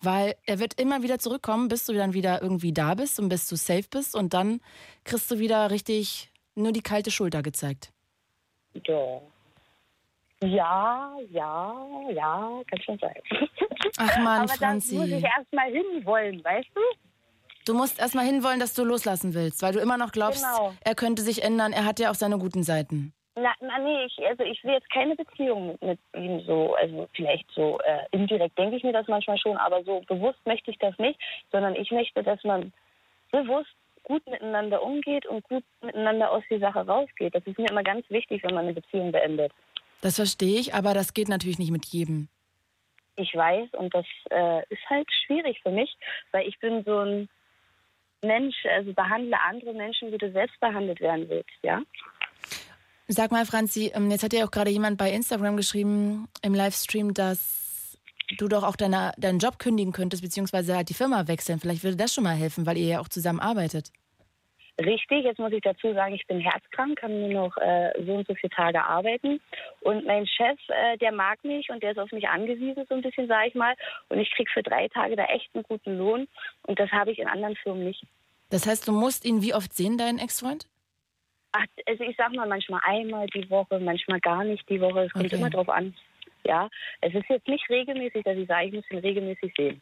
Weil 0.00 0.34
er 0.46 0.58
wird 0.58 0.80
immer 0.80 1.04
wieder 1.04 1.20
zurückkommen, 1.20 1.68
bis 1.68 1.86
du 1.86 1.92
dann 1.92 2.12
wieder 2.12 2.42
irgendwie 2.42 2.72
da 2.72 2.94
bist 2.94 3.20
und 3.20 3.28
bis 3.28 3.46
du 3.46 3.54
safe 3.54 3.86
bist. 3.88 4.16
Und 4.16 4.34
dann 4.34 4.60
kriegst 5.04 5.30
du 5.30 5.38
wieder 5.38 5.70
richtig 5.70 6.32
nur 6.56 6.72
die 6.72 6.82
kalte 6.82 7.12
Schulter 7.12 7.40
gezeigt. 7.40 7.92
Ja. 8.84 9.20
Ja, 10.42 11.14
ja, 11.30 11.86
ja, 12.10 12.62
kann 12.68 12.82
schon 12.84 12.98
sein. 12.98 13.14
Ach 13.96 14.18
Mann, 14.18 14.40
Aber 14.50 14.58
da 14.58 14.74
muss 14.74 14.88
Franzi. 14.88 15.04
ich 15.04 15.22
erst 15.22 15.52
mal 15.52 15.70
hinwollen, 15.70 16.42
weißt 16.42 16.70
du? 16.74 16.80
Du 17.64 17.74
musst 17.74 18.00
erstmal 18.00 18.24
hinwollen, 18.24 18.58
dass 18.58 18.74
du 18.74 18.84
loslassen 18.84 19.34
willst, 19.34 19.62
weil 19.62 19.72
du 19.72 19.78
immer 19.78 19.96
noch 19.96 20.10
glaubst, 20.12 20.44
Genau. 20.44 20.74
er 20.84 20.94
könnte 20.94 21.22
sich 21.22 21.42
ändern. 21.44 21.72
Er 21.72 21.84
hat 21.84 22.00
ja 22.00 22.10
auch 22.10 22.14
seine 22.14 22.38
guten 22.38 22.62
Seiten. 22.62 23.12
Na, 23.34 23.52
na 23.60 23.78
nee, 23.78 24.04
ich, 24.04 24.18
also 24.26 24.42
ich 24.42 24.62
will 24.62 24.72
jetzt 24.72 24.90
keine 24.90 25.16
Beziehung 25.16 25.68
mit, 25.68 25.82
mit 25.82 25.98
ihm 26.14 26.40
so, 26.44 26.74
also 26.74 27.08
vielleicht 27.14 27.50
so 27.52 27.78
äh, 27.80 28.00
indirekt 28.10 28.58
denke 28.58 28.76
ich 28.76 28.82
mir 28.82 28.92
das 28.92 29.08
manchmal 29.08 29.38
schon, 29.38 29.56
aber 29.56 29.82
so 29.84 30.02
bewusst 30.06 30.38
möchte 30.44 30.70
ich 30.70 30.78
das 30.78 30.96
nicht, 30.98 31.18
sondern 31.50 31.74
ich 31.74 31.90
möchte, 31.90 32.22
dass 32.22 32.42
man 32.44 32.72
bewusst 33.30 33.70
gut 34.02 34.26
miteinander 34.26 34.82
umgeht 34.82 35.24
und 35.26 35.44
gut 35.44 35.64
miteinander 35.80 36.30
aus 36.30 36.42
der 36.50 36.58
Sache 36.58 36.80
rausgeht. 36.80 37.34
Das 37.34 37.46
ist 37.46 37.58
mir 37.58 37.70
immer 37.70 37.82
ganz 37.84 38.04
wichtig, 38.10 38.42
wenn 38.42 38.54
man 38.54 38.64
eine 38.64 38.74
Beziehung 38.74 39.12
beendet. 39.12 39.52
Das 40.02 40.16
verstehe 40.16 40.58
ich, 40.58 40.74
aber 40.74 40.92
das 40.92 41.14
geht 41.14 41.28
natürlich 41.28 41.58
nicht 41.58 41.70
mit 41.70 41.86
jedem. 41.86 42.28
Ich 43.16 43.34
weiß 43.34 43.70
und 43.74 43.94
das 43.94 44.06
äh, 44.30 44.62
ist 44.68 44.82
halt 44.90 45.06
schwierig 45.26 45.60
für 45.62 45.70
mich, 45.70 45.94
weil 46.32 46.46
ich 46.46 46.58
bin 46.58 46.82
so 46.84 46.98
ein 46.98 47.28
Mensch, 48.22 48.56
also 48.66 48.92
behandle 48.92 49.36
andere 49.48 49.74
Menschen, 49.74 50.12
wie 50.12 50.18
du 50.18 50.30
selbst 50.32 50.58
behandelt 50.60 51.00
werden 51.00 51.28
willst, 51.28 51.50
ja? 51.62 51.82
Sag 53.08 53.30
mal, 53.32 53.44
Franzi, 53.44 53.92
ähm, 53.94 54.10
jetzt 54.10 54.22
hat 54.22 54.32
ja 54.32 54.44
auch 54.46 54.50
gerade 54.50 54.70
jemand 54.70 54.96
bei 54.96 55.10
Instagram 55.12 55.56
geschrieben 55.56 56.28
im 56.42 56.54
Livestream, 56.54 57.14
dass 57.14 57.98
du 58.38 58.48
doch 58.48 58.62
auch 58.62 58.76
deine, 58.76 59.12
deinen 59.18 59.38
Job 59.38 59.58
kündigen 59.58 59.92
könntest, 59.92 60.22
beziehungsweise 60.22 60.76
halt 60.76 60.88
die 60.88 60.94
Firma 60.94 61.26
wechseln. 61.28 61.60
Vielleicht 61.60 61.82
würde 61.82 61.96
das 61.96 62.14
schon 62.14 62.24
mal 62.24 62.36
helfen, 62.36 62.64
weil 62.64 62.78
ihr 62.78 62.86
ja 62.86 63.00
auch 63.00 63.08
zusammen 63.08 63.40
arbeitet. 63.40 63.90
Richtig, 64.84 65.24
jetzt 65.24 65.38
muss 65.38 65.52
ich 65.52 65.60
dazu 65.60 65.92
sagen, 65.94 66.14
ich 66.14 66.26
bin 66.26 66.40
herzkrank, 66.40 66.98
kann 66.98 67.20
nur 67.20 67.28
noch 67.28 67.56
äh, 67.58 67.92
so 68.04 68.14
und 68.14 68.26
so 68.26 68.34
viele 68.34 68.50
Tage 68.50 68.82
arbeiten. 68.82 69.40
Und 69.80 70.06
mein 70.06 70.26
Chef, 70.26 70.58
äh, 70.68 70.96
der 70.98 71.12
mag 71.12 71.42
mich 71.44 71.68
und 71.70 71.82
der 71.82 71.92
ist 71.92 71.98
auf 71.98 72.10
mich 72.12 72.28
angewiesen, 72.28 72.84
so 72.88 72.94
ein 72.94 73.02
bisschen, 73.02 73.28
sage 73.28 73.48
ich 73.48 73.54
mal. 73.54 73.74
Und 74.08 74.18
ich 74.18 74.30
krieg 74.32 74.48
für 74.50 74.62
drei 74.62 74.88
Tage 74.88 75.14
da 75.16 75.24
echt 75.26 75.48
einen 75.54 75.64
guten 75.64 75.98
Lohn. 75.98 76.26
Und 76.66 76.78
das 76.78 76.90
habe 76.90 77.12
ich 77.12 77.18
in 77.18 77.28
anderen 77.28 77.56
Firmen 77.56 77.84
nicht. 77.84 78.04
Das 78.50 78.66
heißt, 78.66 78.86
du 78.88 78.92
musst 78.92 79.24
ihn 79.24 79.42
wie 79.42 79.54
oft 79.54 79.72
sehen, 79.72 79.98
deinen 79.98 80.18
Ex-Freund? 80.18 80.66
Ach, 81.52 81.66
also 81.86 82.04
ich 82.04 82.16
sag 82.16 82.32
mal 82.32 82.48
manchmal 82.48 82.80
einmal 82.84 83.26
die 83.28 83.48
Woche, 83.50 83.78
manchmal 83.78 84.20
gar 84.20 84.42
nicht 84.42 84.66
die 84.68 84.80
Woche. 84.80 85.04
Es 85.04 85.12
kommt 85.12 85.26
Okay. 85.26 85.36
immer 85.36 85.50
drauf 85.50 85.68
an. 85.68 85.94
Ja, 86.44 86.68
es 87.00 87.14
ist 87.14 87.28
jetzt 87.28 87.46
nicht 87.46 87.68
regelmäßig, 87.70 88.24
dass 88.24 88.36
ich 88.36 88.48
sage, 88.48 88.66
ich 88.66 88.72
muss 88.72 88.90
ihn 88.90 88.98
regelmäßig 88.98 89.52
sehen. 89.56 89.80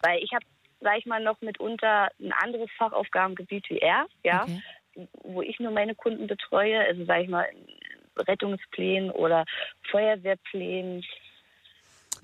Weil 0.00 0.22
ich 0.22 0.32
habe, 0.32 0.44
sag 0.82 0.98
ich 0.98 1.06
mal, 1.06 1.22
noch 1.22 1.40
mitunter 1.40 2.10
ein 2.20 2.32
anderes 2.32 2.70
Fachaufgabengebiet 2.76 3.68
wie 3.70 3.78
er, 3.78 4.06
ja, 4.24 4.42
Okay. 4.44 5.08
wo 5.22 5.42
ich 5.42 5.58
nur 5.58 5.70
meine 5.72 5.94
Kunden 5.94 6.26
betreue, 6.26 6.80
also 6.80 7.04
sag 7.04 7.22
ich 7.22 7.28
mal, 7.28 7.46
Rettungsplänen 8.16 9.10
oder 9.10 9.44
Feuerwehrplänen. 9.90 11.04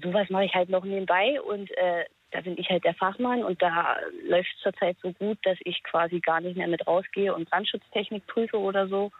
Sowas 0.03 0.29
mache 0.29 0.45
ich 0.45 0.55
halt 0.55 0.69
noch 0.69 0.85
nebenbei 0.85 1.41
und 1.41 1.71
äh, 1.77 2.05
da 2.31 2.41
bin 2.43 2.59
ich 2.59 2.69
halt 2.69 2.85
der 2.85 2.95
Fachmann 2.95 3.43
und 3.43 3.61
da 3.63 3.97
läuft 4.29 4.51
es 4.55 4.63
zurzeit 4.63 4.97
so 5.03 5.13
gut, 5.13 5.39
dass 5.45 5.57
ich 5.65 5.83
quasi 5.83 6.21
gar 6.21 6.41
nicht 6.41 6.57
mehr 6.57 6.69
mit 6.69 6.87
rausgehe 6.87 7.35
und 7.35 7.49
Brandschutztechnik 7.49 8.27
prüfe 8.27 8.59
oder 8.59 8.87
so, 8.89 9.11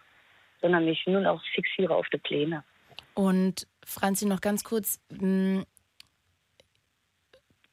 sondern 0.61 0.85
mich 0.85 1.07
nur 1.07 1.21
noch 1.21 1.43
fixiere 1.55 1.95
auf 1.95 2.09
die 2.11 2.19
Pläne. 2.19 2.65
Und 3.15 3.67
Franzi, 3.85 4.27
noch 4.27 4.41
ganz 4.41 4.63
kurz, 4.63 5.01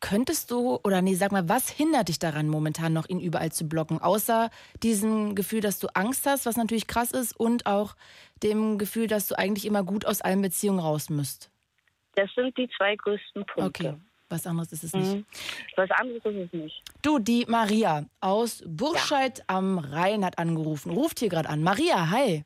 Könntest 0.07 0.51
du, 0.51 0.79
oder 0.83 1.01
nee, 1.01 1.15
sag 1.15 1.31
mal, 1.31 1.49
was 1.49 1.67
hindert 1.67 2.09
dich 2.09 2.19
daran, 2.19 2.47
momentan 2.47 2.93
noch 2.93 3.09
ihn 3.09 3.19
überall 3.19 3.51
zu 3.51 3.67
blocken? 3.67 3.99
Außer 3.99 4.51
diesem 4.83 5.33
Gefühl, 5.33 5.61
dass 5.61 5.79
du 5.79 5.87
Angst 5.95 6.27
hast, 6.27 6.45
was 6.45 6.57
natürlich 6.57 6.85
krass 6.85 7.09
ist, 7.09 7.35
und 7.35 7.65
auch 7.65 7.95
dem 8.43 8.77
Gefühl, 8.77 9.07
dass 9.07 9.25
du 9.25 9.35
eigentlich 9.35 9.65
immer 9.65 9.81
gut 9.81 10.05
aus 10.05 10.21
allen 10.21 10.43
Beziehungen 10.43 10.77
raus 10.77 11.09
müsst. 11.09 11.49
Das 12.13 12.29
sind 12.35 12.55
die 12.55 12.69
zwei 12.77 12.95
größten 12.95 13.47
Punkte. 13.47 13.87
Okay. 13.87 13.93
Was 14.29 14.45
anderes 14.45 14.71
ist 14.73 14.83
es 14.83 14.93
nicht. 14.93 15.11
Mhm. 15.11 15.25
Was 15.75 15.89
anderes 15.89 16.23
ist 16.23 16.35
es 16.35 16.53
nicht. 16.53 16.83
Du, 17.01 17.17
die 17.17 17.45
Maria 17.47 18.05
aus 18.19 18.63
Burscheid 18.63 19.41
am 19.47 19.79
Rhein 19.79 20.23
hat 20.23 20.37
angerufen. 20.37 20.91
Ruft 20.91 21.17
hier 21.17 21.29
gerade 21.29 21.49
an. 21.49 21.63
Maria, 21.63 22.11
hi. 22.11 22.43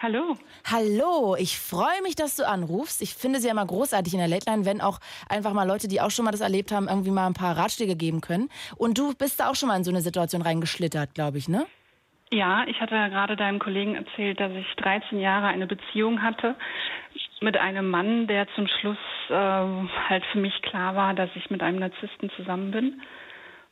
Hallo. 0.00 0.36
Hallo, 0.64 1.34
ich 1.36 1.58
freue 1.58 2.02
mich, 2.04 2.14
dass 2.14 2.36
du 2.36 2.46
anrufst. 2.46 3.02
Ich 3.02 3.14
finde 3.14 3.40
sie 3.40 3.48
ja 3.48 3.52
immer 3.52 3.66
großartig 3.66 4.12
in 4.12 4.20
der 4.20 4.28
Late 4.28 4.48
Line, 4.48 4.64
wenn 4.64 4.80
auch 4.80 5.00
einfach 5.28 5.52
mal 5.52 5.66
Leute, 5.66 5.88
die 5.88 6.00
auch 6.00 6.12
schon 6.12 6.24
mal 6.24 6.30
das 6.30 6.40
erlebt 6.40 6.70
haben, 6.70 6.86
irgendwie 6.86 7.10
mal 7.10 7.26
ein 7.26 7.34
paar 7.34 7.56
Ratschläge 7.56 7.96
geben 7.96 8.20
können. 8.20 8.48
Und 8.76 8.96
du 8.96 9.12
bist 9.14 9.40
da 9.40 9.50
auch 9.50 9.56
schon 9.56 9.68
mal 9.68 9.76
in 9.76 9.82
so 9.82 9.90
eine 9.90 10.00
Situation 10.00 10.42
reingeschlittert, 10.42 11.16
glaube 11.16 11.38
ich, 11.38 11.48
ne? 11.48 11.66
Ja, 12.30 12.64
ich 12.68 12.80
hatte 12.80 12.94
gerade 12.94 13.34
deinem 13.34 13.58
Kollegen 13.58 13.96
erzählt, 13.96 14.38
dass 14.38 14.52
ich 14.52 14.66
13 14.76 15.18
Jahre 15.18 15.48
eine 15.48 15.66
Beziehung 15.66 16.22
hatte 16.22 16.54
mit 17.40 17.56
einem 17.56 17.90
Mann, 17.90 18.28
der 18.28 18.46
zum 18.54 18.68
Schluss 18.68 18.98
äh, 19.30 19.32
halt 19.32 20.24
für 20.30 20.38
mich 20.38 20.62
klar 20.62 20.94
war, 20.94 21.14
dass 21.14 21.30
ich 21.34 21.50
mit 21.50 21.60
einem 21.60 21.80
Narzissten 21.80 22.30
zusammen 22.36 22.70
bin 22.70 23.00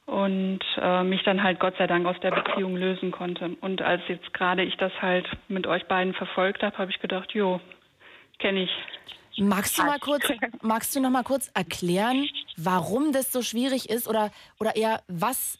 und 0.06 0.60
äh, 0.76 1.02
mich 1.02 1.22
dann 1.24 1.42
halt 1.42 1.58
Gott 1.58 1.74
sei 1.78 1.86
Dank 1.86 2.06
aus 2.06 2.16
der 2.22 2.30
Beziehung 2.30 2.76
lösen 2.76 3.10
konnte. 3.10 3.56
Und 3.60 3.82
als 3.82 4.02
jetzt 4.08 4.32
gerade 4.32 4.62
ich 4.62 4.76
das 4.76 4.92
halt 5.02 5.26
mit 5.48 5.66
euch 5.66 5.86
beiden 5.86 6.14
verfolgt 6.14 6.62
habe, 6.62 6.78
habe 6.78 6.90
ich 6.90 7.00
gedacht, 7.00 7.32
jo, 7.32 7.60
kenne 8.38 8.62
ich. 8.62 8.70
Magst 9.38 9.76
du 9.76 9.82
mal 9.82 9.98
kurz, 9.98 10.32
magst 10.62 10.96
du 10.96 11.00
noch 11.00 11.10
mal 11.10 11.24
kurz 11.24 11.50
erklären, 11.54 12.26
warum 12.56 13.12
das 13.12 13.32
so 13.32 13.42
schwierig 13.42 13.90
ist 13.90 14.08
oder 14.08 14.30
oder 14.58 14.76
eher 14.76 15.02
was 15.08 15.58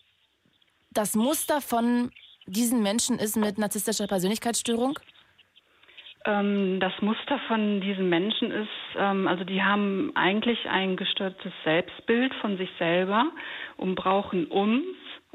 das 0.92 1.14
Muster 1.14 1.61
von 1.61 2.11
diesen 2.46 2.82
Menschen 2.82 3.18
ist 3.18 3.37
mit 3.37 3.59
narzisstischer 3.59 4.06
Persönlichkeitsstörung? 4.06 4.98
Ähm, 6.26 6.80
das 6.80 6.92
Muster 7.00 7.38
von 7.46 7.80
diesen 7.80 8.08
Menschen 8.08 8.50
ist, 8.50 8.68
ähm, 8.98 9.28
also 9.28 9.44
die 9.44 9.62
haben 9.62 10.10
eigentlich 10.14 10.68
ein 10.68 10.96
gestörtes 10.96 11.52
Selbstbild 11.64 12.34
von 12.36 12.58
sich 12.58 12.70
selber 12.78 13.26
und 13.76 13.94
brauchen 13.94 14.46
uns, 14.46 14.84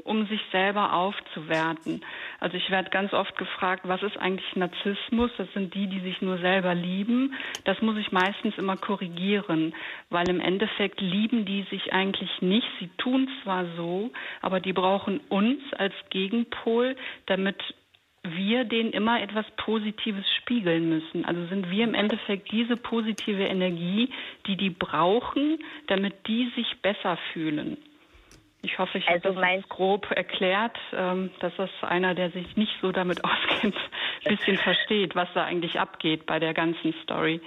um 0.04 0.26
sich 0.26 0.40
selber 0.50 0.92
aufzuwerten. 0.92 2.04
Also 2.40 2.56
ich 2.56 2.70
werde 2.70 2.90
ganz 2.90 3.12
oft 3.12 3.36
gefragt, 3.38 3.82
was 3.84 4.02
ist 4.02 4.16
eigentlich 4.16 4.56
Narzissmus? 4.56 5.30
Das 5.38 5.46
sind 5.54 5.74
die, 5.74 5.86
die 5.86 6.00
sich 6.00 6.20
nur 6.20 6.38
selber 6.38 6.74
lieben. 6.74 7.34
Das 7.64 7.80
muss 7.82 7.96
ich 7.96 8.10
meistens 8.10 8.58
immer 8.58 8.76
korrigieren, 8.76 9.74
weil 10.10 10.28
im 10.28 10.40
Endeffekt 10.40 11.00
lieben 11.00 11.44
die 11.44 11.62
sich 11.70 11.92
eigentlich 11.92 12.42
nicht. 12.42 12.66
Sie 12.80 12.90
tun 12.98 13.28
zwar 13.42 13.64
so, 13.76 14.10
aber 14.40 14.60
die 14.60 14.72
brauchen 14.72 15.20
uns 15.28 15.60
als 15.74 15.94
Gegenpol, 16.10 16.96
damit 17.26 17.62
wir 18.22 18.64
denen 18.64 18.92
immer 18.92 19.20
etwas 19.20 19.44
Positives 19.56 20.24
spiegeln 20.36 20.88
müssen. 20.88 21.24
Also 21.24 21.46
sind 21.46 21.70
wir 21.70 21.84
im 21.84 21.94
Endeffekt 21.94 22.52
diese 22.52 22.76
positive 22.76 23.44
Energie, 23.44 24.10
die 24.46 24.56
die 24.56 24.70
brauchen, 24.70 25.58
damit 25.88 26.26
die 26.28 26.50
sich 26.54 26.80
besser 26.82 27.18
fühlen. 27.32 27.76
Ich 28.64 28.78
hoffe, 28.78 28.98
ich 28.98 29.08
also 29.08 29.34
habe 29.34 29.56
das 29.56 29.68
grob 29.68 30.08
erklärt, 30.12 30.78
ähm, 30.92 31.30
dass 31.40 31.52
das 31.56 31.70
einer, 31.80 32.14
der 32.14 32.30
sich 32.30 32.56
nicht 32.56 32.72
so 32.80 32.92
damit 32.92 33.24
auskennt, 33.24 33.74
ein 34.24 34.36
bisschen 34.36 34.56
versteht, 34.56 35.16
was 35.16 35.28
da 35.34 35.44
eigentlich 35.44 35.80
abgeht 35.80 36.26
bei 36.26 36.38
der 36.38 36.54
ganzen 36.54 36.94
Story. 37.02 37.40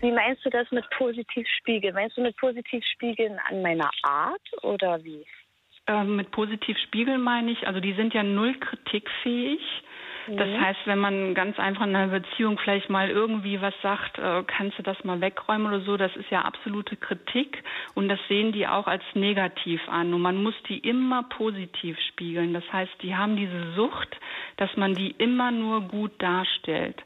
Wie 0.00 0.10
meinst 0.10 0.44
du 0.44 0.50
das 0.50 0.68
mit 0.72 0.88
positiv 0.90 1.46
spiegeln? 1.60 1.94
Meinst 1.94 2.16
du 2.16 2.20
mit 2.20 2.36
positiv 2.36 2.84
spiegeln 2.84 3.38
an 3.48 3.62
meiner 3.62 3.90
Art 4.02 4.42
oder 4.62 5.02
wie? 5.04 5.24
Ähm, 5.86 6.16
mit 6.16 6.30
positiv 6.30 6.78
spiegeln 6.78 7.20
meine 7.20 7.50
ich, 7.50 7.66
also 7.66 7.80
die 7.80 7.94
sind 7.94 8.14
ja 8.14 8.22
null 8.22 8.54
kritikfähig. 8.54 9.60
Das 10.28 10.48
mhm. 10.48 10.60
heißt, 10.60 10.80
wenn 10.86 10.98
man 10.98 11.34
ganz 11.34 11.58
einfach 11.58 11.84
in 11.84 11.96
einer 11.96 12.20
Beziehung 12.20 12.58
vielleicht 12.58 12.88
mal 12.88 13.10
irgendwie 13.10 13.60
was 13.60 13.74
sagt, 13.82 14.18
äh, 14.18 14.44
kannst 14.46 14.78
du 14.78 14.82
das 14.82 15.02
mal 15.04 15.20
wegräumen 15.20 15.66
oder 15.66 15.80
so, 15.80 15.96
das 15.96 16.14
ist 16.16 16.30
ja 16.30 16.42
absolute 16.42 16.96
Kritik 16.96 17.62
und 17.94 18.08
das 18.08 18.20
sehen 18.28 18.52
die 18.52 18.66
auch 18.68 18.86
als 18.86 19.02
negativ 19.14 19.80
an 19.88 20.14
und 20.14 20.20
man 20.20 20.42
muss 20.42 20.54
die 20.68 20.78
immer 20.78 21.24
positiv 21.24 21.98
spiegeln. 22.08 22.54
Das 22.54 22.64
heißt, 22.72 22.92
die 23.02 23.16
haben 23.16 23.36
diese 23.36 23.72
Sucht, 23.72 24.16
dass 24.56 24.76
man 24.76 24.94
die 24.94 25.10
immer 25.10 25.50
nur 25.50 25.82
gut 25.82 26.12
darstellt. 26.18 27.02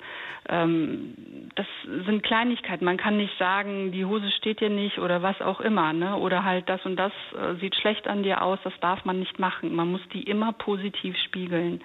Ähm, 0.49 1.15
das 1.55 1.67
sind 1.85 2.23
Kleinigkeiten. 2.23 2.85
Man 2.85 2.97
kann 2.97 3.17
nicht 3.17 3.37
sagen, 3.39 3.91
die 3.91 4.05
Hose 4.05 4.31
steht 4.31 4.61
dir 4.61 4.71
nicht 4.71 4.99
oder 4.99 5.23
was 5.23 5.41
auch 5.41 5.61
immer, 5.61 5.93
ne? 5.93 6.17
Oder 6.17 6.45
halt 6.45 6.69
das 6.69 6.85
und 6.87 6.97
das 6.97 7.13
äh, 7.33 7.55
sieht 7.61 7.75
schlecht 7.77 8.07
an 8.07 8.23
dir 8.23 8.43
aus. 8.43 8.59
Das 8.63 8.75
darf 8.81 9.05
man 9.05 9.19
nicht 9.19 9.39
machen. 9.39 9.75
Man 9.75 9.91
muss 9.91 10.03
die 10.13 10.23
immer 10.23 10.53
positiv 10.53 11.17
spiegeln. 11.25 11.81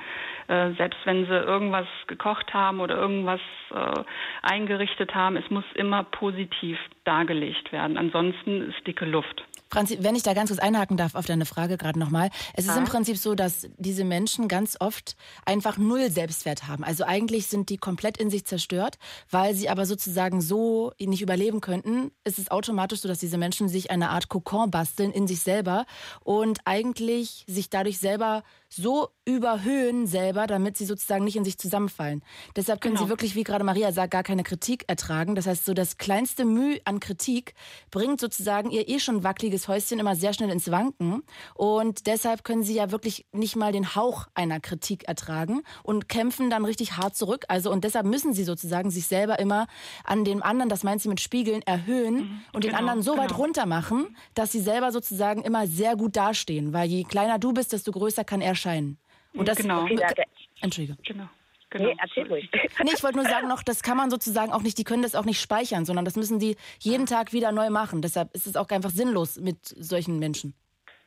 Äh, 0.48 0.72
selbst 0.74 1.00
wenn 1.06 1.21
sie 1.26 1.36
irgendwas 1.36 1.88
gekocht 2.08 2.54
haben 2.54 2.80
oder 2.80 2.96
irgendwas 2.96 3.42
äh, 3.74 4.04
eingerichtet 4.42 5.14
haben, 5.16 5.38
es 5.38 5.50
muss 5.50 5.66
immer 5.76 6.04
positiv 6.04 6.78
dargelegt 7.04 7.72
werden. 7.72 7.98
Ansonsten 7.98 8.70
ist 8.70 8.86
dicke 8.86 9.06
Luft. 9.06 9.44
Franzi, 9.72 10.00
wenn 10.02 10.16
ich 10.16 10.24
da 10.24 10.34
ganz 10.34 10.50
kurz 10.50 10.60
einhaken 10.60 10.98
darf 10.98 11.16
auf 11.16 11.26
deine 11.26 11.46
Frage 11.46 11.78
gerade 11.78 11.98
nochmal. 11.98 12.30
Es 12.54 12.68
ist 12.68 12.76
im 12.76 12.84
Prinzip 12.84 13.16
so, 13.16 13.36
dass 13.36 13.70
diese 13.78 14.04
Menschen 14.04 14.50
ganz 14.50 14.76
oft 14.82 15.16
einfach 15.46 15.78
null 15.78 16.12
Selbstwert 16.12 16.68
haben. 16.68 16.84
Also 16.84 17.06
eigentlich 17.06 17.48
sind 17.48 17.70
die 17.70 17.78
komplett 17.78 18.18
in 18.18 18.30
sich 18.30 18.46
zerstört, 18.46 18.98
weil 19.30 19.54
sie 19.56 19.70
aber 19.70 19.86
sozusagen 19.86 20.42
so 20.42 20.92
nicht 21.00 21.22
überleben 21.22 21.62
könnten. 21.62 22.12
Ist 22.26 22.38
es 22.38 22.52
automatisch 22.52 23.00
so, 23.00 23.08
dass 23.08 23.20
diese 23.20 23.38
Menschen 23.38 23.70
sich 23.70 23.92
eine 23.92 24.10
Art 24.10 24.28
Kokon 24.28 24.72
basteln 24.72 25.12
in 25.12 25.26
sich 25.26 25.40
selber 25.40 25.86
und 26.20 26.60
eigentlich 26.66 27.46
sich 27.48 27.70
dadurch 27.70 27.98
selber 27.98 28.44
so 28.74 29.10
überhöhen 29.26 30.08
selber, 30.08 30.48
damit 30.48 30.78
sie 30.78 30.86
sozusagen 30.86 31.26
nicht 31.26 31.36
in 31.36 31.44
sich 31.44 31.58
zusammenfallen. 31.58 32.24
Deshalb 32.56 32.82
können 32.82 32.96
genau. 32.96 33.06
sie 33.06 33.10
wirklich, 33.10 33.36
wie 33.36 33.44
gerade 33.44 33.64
Maria 33.64 33.92
sagt, 33.92 34.12
gar 34.12 34.24
keine 34.24 34.44
Kritik 34.44 34.86
ertragen. 34.88 35.36
Das 35.36 35.46
heißt, 35.46 35.66
so 35.66 35.74
das 35.74 35.98
kleinste 35.98 36.46
Mühe 36.46 36.80
an 36.86 37.00
Kritik 37.00 37.54
bringt 37.92 38.22
sozusagen 38.22 38.72
ihr 38.72 38.88
eh 38.88 39.00
schon 39.00 39.24
wackeliges 39.24 39.68
Häuschen 39.68 40.00
immer 40.00 40.16
sehr 40.16 40.34
schnell 40.34 40.50
ins 40.50 40.72
Wanken. 40.72 41.24
Und 41.54 42.08
deshalb 42.08 42.44
können 42.44 42.64
sie 42.64 42.74
ja 42.74 42.92
wirklich 42.92 43.26
nicht 43.34 43.56
mal 43.56 43.72
den 43.74 43.96
Hauch 43.96 44.28
einer 44.36 44.60
Kritik 44.60 45.04
ertragen 45.04 45.64
und 45.84 46.08
kämpfen 46.08 46.50
dann 46.50 46.64
richtig 46.64 46.98
hart 46.98 47.16
zurück. 47.16 47.46
Also 47.50 47.72
und 47.72 47.84
deshalb 47.84 48.06
müssen 48.06 48.34
sie 48.34 48.46
sozusagen 48.46 48.90
sich 48.90 49.08
selber 49.08 49.40
immer 49.40 49.68
an 50.06 50.24
dem 50.24 50.42
anderen, 50.42 50.70
das 50.70 50.84
meint 50.84 51.02
sie 51.02 51.10
mit 51.10 51.20
Spiegeln, 51.20 51.62
erhöhen 51.64 52.16
mhm. 52.16 52.42
und 52.54 52.62
genau, 52.62 52.74
den 52.74 52.76
anderen 52.76 53.02
so 53.02 53.12
genau. 53.12 53.24
weit 53.24 53.38
runter 53.38 53.66
machen, 53.66 54.16
dass 54.34 54.52
sie 54.52 54.62
selber 54.62 54.92
sozusagen 54.92 55.42
immer 55.42 55.68
sehr 55.68 55.96
gut 55.98 56.16
dastehen. 56.16 56.74
Weil 56.74 56.90
je 56.90 57.04
kleiner 57.04 57.38
du 57.38 57.54
bist, 57.54 57.74
desto 57.74 57.92
größer 57.92 58.24
kann 58.24 58.42
er 58.42 58.56
erscheinen. 58.62 58.98
Und 59.34 59.48
das, 59.48 59.58
genau. 59.58 59.88
Entschuldige. 60.62 60.98
Genau. 61.04 61.28
Genau. 61.70 61.86
Nee, 61.86 61.96
erzähl 62.02 62.28
ruhig. 62.28 62.50
Nee, 62.84 62.92
ich 62.94 63.02
wollte 63.02 63.18
nur 63.18 63.26
sagen 63.26 63.48
noch, 63.48 63.64
das 63.64 63.82
kann 63.82 63.96
man 63.96 64.10
sozusagen 64.10 64.52
auch 64.52 64.62
nicht, 64.62 64.78
die 64.78 64.84
können 64.84 65.04
das 65.04 65.16
auch 65.16 65.24
nicht 65.24 65.40
speichern, 65.40 65.86
sondern 65.86 66.04
das 66.04 66.18
müssen 66.18 66.38
die 66.38 66.58
jeden 66.80 67.06
Tag 67.06 67.32
wieder 67.32 67.54
neu 67.54 67.70
machen. 67.70 68.02
Deshalb 68.02 68.34
ist 68.36 68.46
es 68.46 68.58
auch 68.58 68.68
einfach 68.70 68.90
sinnlos 68.90 69.38
mit 69.38 69.58
solchen 69.64 70.20
Menschen. 70.20 70.54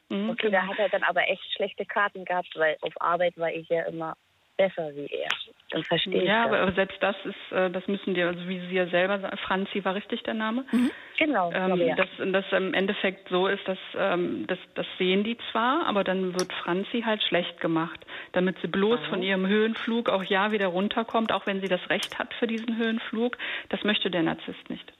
Mhm, 0.08 0.30
okay, 0.30 0.50
da 0.50 0.66
hat 0.66 0.78
er 0.78 0.88
dann 0.88 1.02
aber 1.02 1.28
echt 1.28 1.44
schlechte 1.54 1.84
Karten 1.84 2.24
gehabt, 2.24 2.48
weil 2.54 2.78
auf 2.80 2.94
Arbeit 2.98 3.36
war 3.36 3.52
ich 3.52 3.68
ja 3.68 3.82
immer 3.82 4.16
besser 4.56 4.94
wie 4.94 5.06
er. 5.06 5.28
Dann 5.70 5.82
verstehe 5.84 6.22
ich 6.22 6.28
Ja, 6.28 6.44
aber, 6.44 6.72
selbst 6.72 7.02
das 7.02 7.16
ist, 7.24 7.52
äh, 7.52 7.70
das 7.70 7.86
müssen 7.88 8.14
die, 8.14 8.22
also 8.22 8.48
wie 8.48 8.60
Sie 8.60 8.74
ja 8.74 8.86
selber 8.86 9.18
sagen, 9.18 9.36
Franzi 9.38 9.84
war 9.84 9.94
richtig 9.94 10.22
der 10.22 10.34
Name. 10.34 10.64
Mhm. 10.70 10.90
Genau. 11.18 11.50
Ähm, 11.52 11.76
ja. 11.76 11.96
dass 11.96 12.08
das 12.18 12.44
im 12.52 12.74
Endeffekt 12.74 13.28
so 13.28 13.46
ist, 13.48 13.66
dass 13.66 13.78
ähm, 13.96 14.46
das, 14.46 14.58
das 14.74 14.86
sehen 14.98 15.24
die 15.24 15.36
zwar, 15.50 15.86
aber 15.86 16.04
dann 16.04 16.34
wird 16.34 16.52
Franzi 16.52 17.02
halt 17.02 17.22
schlecht 17.22 17.60
gemacht, 17.60 18.00
damit 18.32 18.56
sie 18.60 18.68
bloß 18.68 19.00
mhm. 19.00 19.04
von 19.06 19.22
ihrem 19.22 19.46
Höhenflug 19.46 20.08
auch 20.08 20.24
ja 20.24 20.52
wieder 20.52 20.68
runterkommt, 20.68 21.32
auch 21.32 21.46
wenn 21.46 21.60
sie 21.60 21.68
das 21.68 21.88
Recht 21.90 22.18
hat 22.18 22.34
für 22.34 22.46
diesen 22.46 22.76
Höhenflug. 22.76 23.36
Das 23.68 23.82
möchte 23.84 24.10
der 24.10 24.22
Narzisst 24.22 24.70
nicht. 24.70 24.92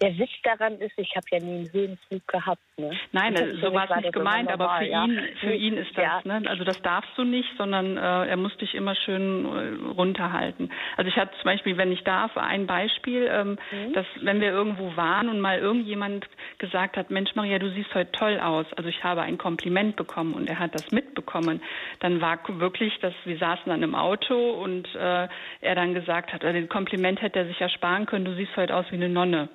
Der 0.00 0.18
Witz 0.18 0.30
daran 0.42 0.78
ist, 0.78 0.92
ich 0.96 1.14
habe 1.14 1.26
ja 1.30 1.38
nie 1.38 1.58
einen 1.58 1.72
Höhenflug 1.72 2.26
gehabt. 2.26 2.62
Ne? 2.76 2.90
Nein, 3.12 3.36
so 3.60 3.72
war 3.72 3.88
es 3.88 3.96
nicht 4.02 4.12
gemeint, 4.12 4.50
aber 4.50 4.78
für 4.78 4.84
ja. 4.84 5.04
ihn, 5.04 5.20
für 5.38 5.52
ihn 5.52 5.76
ist 5.76 5.96
das. 5.96 6.04
Ja. 6.04 6.20
Ne? 6.24 6.48
Also 6.48 6.64
das 6.64 6.80
darfst 6.82 7.10
du 7.16 7.24
nicht, 7.24 7.48
sondern 7.56 7.96
äh, 7.96 8.00
er 8.00 8.36
muss 8.36 8.56
dich 8.56 8.74
immer 8.74 8.96
schön 8.96 9.44
äh, 9.44 9.90
runterhalten. 9.92 10.70
Also 10.96 11.08
ich 11.08 11.16
hatte 11.16 11.32
zum 11.36 11.44
Beispiel, 11.44 11.76
wenn 11.76 11.92
ich 11.92 12.02
darf, 12.02 12.36
ein 12.36 12.66
Beispiel, 12.66 13.28
ähm, 13.30 13.58
mhm. 13.70 13.92
dass 13.92 14.06
wenn 14.22 14.40
wir 14.40 14.50
irgendwo 14.50 14.96
waren 14.96 15.28
und 15.28 15.40
mal 15.40 15.58
irgendjemand 15.58 16.26
gesagt 16.58 16.96
hat, 16.96 17.10
Mensch 17.10 17.34
Maria, 17.34 17.58
du 17.58 17.70
siehst 17.70 17.94
heute 17.94 18.10
toll 18.12 18.40
aus. 18.40 18.66
Also 18.76 18.88
ich 18.88 19.04
habe 19.04 19.22
ein 19.22 19.38
Kompliment 19.38 19.96
bekommen 19.96 20.34
und 20.34 20.48
er 20.48 20.58
hat 20.58 20.74
das 20.74 20.90
mitbekommen. 20.90 21.62
Dann 22.00 22.20
war 22.20 22.40
wirklich, 22.48 22.98
dass 23.00 23.14
wir 23.24 23.36
saßen 23.38 23.66
dann 23.66 23.82
im 23.82 23.94
Auto 23.94 24.34
und 24.50 24.92
äh, 24.94 25.28
er 25.60 25.74
dann 25.74 25.94
gesagt 25.94 26.32
hat, 26.32 26.44
also 26.44 26.54
den 26.54 26.68
Kompliment 26.68 27.22
hätte 27.22 27.40
er 27.40 27.46
sich 27.46 27.60
ersparen 27.60 28.06
können, 28.06 28.24
du 28.24 28.34
siehst 28.34 28.56
heute 28.56 28.74
aus 28.74 28.86
wie 28.90 28.96
eine 28.96 29.08
Nonne. 29.08 29.48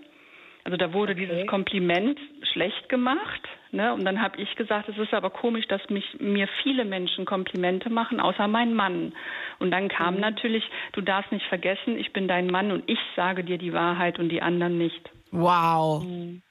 Also 0.67 0.75
da 0.75 0.91
wurde 0.91 1.13
okay. 1.13 1.25
dieses 1.25 1.47
Kompliment 1.47 2.19
schlecht 2.51 2.89
gemacht. 2.89 3.41
Ne? 3.71 3.93
Und 3.93 4.03
dann 4.03 4.21
habe 4.21 4.41
ich 4.41 4.53
gesagt, 4.57 4.89
es 4.89 4.97
ist 4.97 5.13
aber 5.13 5.29
komisch, 5.29 5.65
dass 5.69 5.81
mich 5.89 6.03
mir 6.19 6.49
viele 6.61 6.83
Menschen 6.83 7.23
Komplimente 7.23 7.89
machen, 7.89 8.19
außer 8.19 8.49
mein 8.49 8.73
Mann. 8.73 9.13
Und 9.59 9.71
dann 9.71 9.87
kam 9.87 10.15
mhm. 10.15 10.19
natürlich, 10.19 10.65
du 10.91 10.99
darfst 10.99 11.31
nicht 11.31 11.45
vergessen, 11.45 11.97
ich 11.97 12.11
bin 12.11 12.27
dein 12.27 12.47
Mann 12.47 12.73
und 12.73 12.83
ich 12.87 12.99
sage 13.15 13.45
dir 13.45 13.57
die 13.57 13.71
Wahrheit 13.71 14.19
und 14.19 14.27
die 14.27 14.41
anderen 14.41 14.77
nicht. 14.77 15.09
Wow. 15.31 16.03
Mhm. 16.03 16.41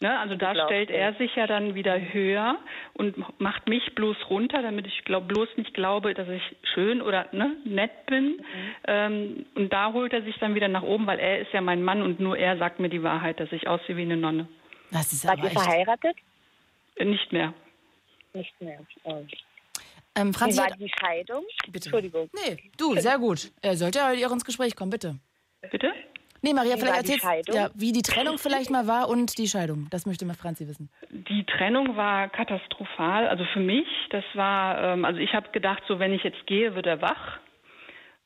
Ne, 0.00 0.18
also 0.18 0.34
da 0.34 0.52
Glaub 0.52 0.66
stellt 0.68 0.90
ich. 0.90 0.96
er 0.96 1.14
sich 1.14 1.34
ja 1.36 1.46
dann 1.46 1.74
wieder 1.74 1.98
höher 1.98 2.58
und 2.92 3.16
macht 3.40 3.66
mich 3.66 3.94
bloß 3.94 4.28
runter, 4.28 4.60
damit 4.60 4.86
ich 4.86 5.04
glaub, 5.06 5.26
bloß 5.26 5.48
nicht 5.56 5.72
glaube, 5.72 6.12
dass 6.12 6.28
ich 6.28 6.42
schön 6.74 7.00
oder 7.00 7.28
ne, 7.32 7.56
nett 7.64 8.04
bin. 8.04 8.44
Ähm, 8.86 9.46
und 9.54 9.72
da 9.72 9.94
holt 9.94 10.12
er 10.12 10.20
sich 10.22 10.36
dann 10.38 10.54
wieder 10.54 10.68
nach 10.68 10.82
oben, 10.82 11.06
weil 11.06 11.18
er 11.18 11.38
ist 11.40 11.52
ja 11.54 11.62
mein 11.62 11.82
Mann 11.82 12.02
und 12.02 12.20
nur 12.20 12.36
er 12.36 12.58
sagt 12.58 12.78
mir 12.78 12.90
die 12.90 13.02
Wahrheit, 13.02 13.40
dass 13.40 13.50
ich 13.52 13.68
aussehe 13.68 13.96
wie 13.96 14.02
eine 14.02 14.18
Nonne. 14.18 14.46
Das 14.90 15.10
ist 15.12 15.22
Seid 15.22 15.42
ihr 15.42 15.50
verheiratet? 15.50 16.16
Nicht 16.98 17.32
mehr. 17.32 17.54
Nicht 18.34 18.60
mehr. 18.60 18.80
Oh. 19.04 19.22
Ähm, 20.14 20.28
Wie 20.28 20.32
Franzi, 20.38 20.58
war 20.58 20.66
hat- 20.66 20.78
die 20.78 20.92
Scheidung? 21.00 21.44
bitte. 21.68 21.88
Entschuldigung. 21.88 22.28
Nee, 22.34 22.70
du, 22.76 22.94
sehr 22.96 23.18
gut. 23.18 23.50
Er 23.62 23.76
sollte 23.76 23.98
ja 24.00 24.12
ihr 24.12 24.30
ins 24.30 24.44
Gespräch 24.44 24.76
kommen, 24.76 24.90
bitte. 24.90 25.16
Bitte? 25.70 25.92
Nee, 26.42 26.52
Maria, 26.52 26.76
Wie 26.76 26.80
vielleicht 26.80 27.10
erzählst 27.10 27.54
ja, 27.54 27.70
wie 27.74 27.92
die 27.92 28.02
Trennung 28.02 28.38
vielleicht 28.38 28.70
mal 28.70 28.86
war 28.86 29.08
und 29.08 29.38
die 29.38 29.48
Scheidung. 29.48 29.88
Das 29.90 30.06
möchte 30.06 30.24
mal 30.24 30.34
Franzi 30.34 30.68
wissen. 30.68 30.88
Die 31.10 31.44
Trennung 31.44 31.96
war 31.96 32.28
katastrophal. 32.28 33.28
Also 33.28 33.44
für 33.52 33.60
mich, 33.60 33.86
das 34.10 34.24
war, 34.34 34.82
ähm, 34.82 35.04
also 35.04 35.20
ich 35.20 35.34
habe 35.34 35.50
gedacht, 35.50 35.82
so 35.88 35.98
wenn 35.98 36.12
ich 36.12 36.22
jetzt 36.22 36.46
gehe, 36.46 36.74
wird 36.74 36.86
er 36.86 37.00
wach. 37.00 37.38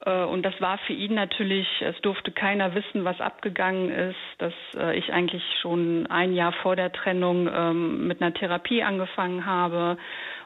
Äh, 0.05 0.25
und 0.25 0.43
das 0.43 0.59
war 0.61 0.79
für 0.79 0.93
ihn 0.93 1.15
natürlich, 1.15 1.67
es 1.81 2.01
durfte 2.03 2.33
keiner 2.33 2.75
wissen, 2.75 3.05
was 3.05 3.21
abgegangen 3.21 3.91
ist, 3.91 4.17
dass 4.39 4.55
äh, 4.77 4.97
ich 4.99 5.13
eigentlich 5.13 5.43
schon 5.61 6.07
ein 6.09 6.35
Jahr 6.35 6.53
vor 6.53 6.77
der 6.77 6.93
Trennung 6.93 7.49
ähm, 7.53 8.07
mit 8.07 8.21
einer 8.21 8.35
Therapie 8.35 8.83
angefangen 8.83 9.47
habe. 9.47 9.99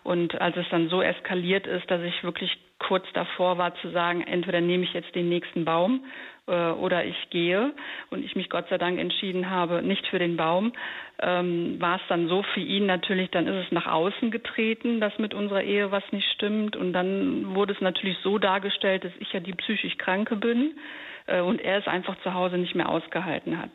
Und 0.03 0.40
als 0.40 0.57
es 0.57 0.66
dann 0.70 0.88
so 0.88 1.00
eskaliert 1.00 1.66
ist, 1.66 1.90
dass 1.90 2.03
ich 2.03 2.22
wirklich 2.24 2.59
kurz 2.79 3.07
davor 3.14 3.57
war 3.57 3.74
zu 3.77 3.90
sagen, 3.90 4.22
entweder 4.22 4.61
nehme 4.61 4.85
ich 4.85 4.92
jetzt 4.92 5.14
den 5.14 5.29
nächsten 5.29 5.64
Baum 5.64 6.05
oder 6.46 7.04
ich 7.04 7.30
gehe 7.30 7.72
und 8.11 8.24
ich 8.24 8.37
mich 8.37 8.50
Gott 8.50 8.68
sei 8.68 8.76
Dank 8.76 8.98
entschieden 8.98 9.48
habe, 9.48 9.83
nicht 9.83 10.07
für 10.09 10.18
den 10.18 10.37
Baum, 10.37 10.72
ähm, 11.20 11.80
war 11.80 11.96
es 11.96 12.02
dann 12.09 12.28
so 12.28 12.42
für 12.42 12.61
ihn 12.61 12.87
natürlich, 12.87 13.30
dann 13.30 13.46
ist 13.46 13.66
es 13.66 13.72
nach 13.72 13.87
außen 13.87 14.30
getreten, 14.30 15.00
dass 15.00 15.16
mit 15.18 15.33
unserer 15.33 15.62
Ehe 15.62 15.90
was 15.90 16.02
nicht 16.12 16.28
stimmt 16.33 16.76
und 16.76 16.92
dann 16.92 17.54
wurde 17.54 17.72
es 17.72 17.80
natürlich 17.80 18.18
so 18.22 18.38
dargestellt, 18.38 19.04
dass 19.04 19.12
ich 19.20 19.33
ja 19.33 19.40
die 19.40 19.54
psychisch 19.54 19.96
Kranke 19.96 20.37
bin 20.37 20.76
äh, 21.26 21.40
und 21.40 21.61
er 21.61 21.78
es 21.78 21.87
einfach 21.87 22.16
zu 22.22 22.35
Hause 22.35 22.59
nicht 22.59 22.74
mehr 22.74 22.88
ausgehalten 22.88 23.59
hat. 23.59 23.70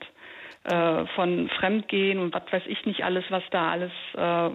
Äh, 0.65 1.05
von 1.15 1.49
Fremdgehen 1.57 2.19
und 2.19 2.33
was 2.33 2.43
weiß 2.51 2.63
ich 2.67 2.85
nicht 2.85 3.03
alles, 3.03 3.23
was 3.29 3.43
da 3.51 3.71
alles 3.71 3.91
äh, 4.15 4.49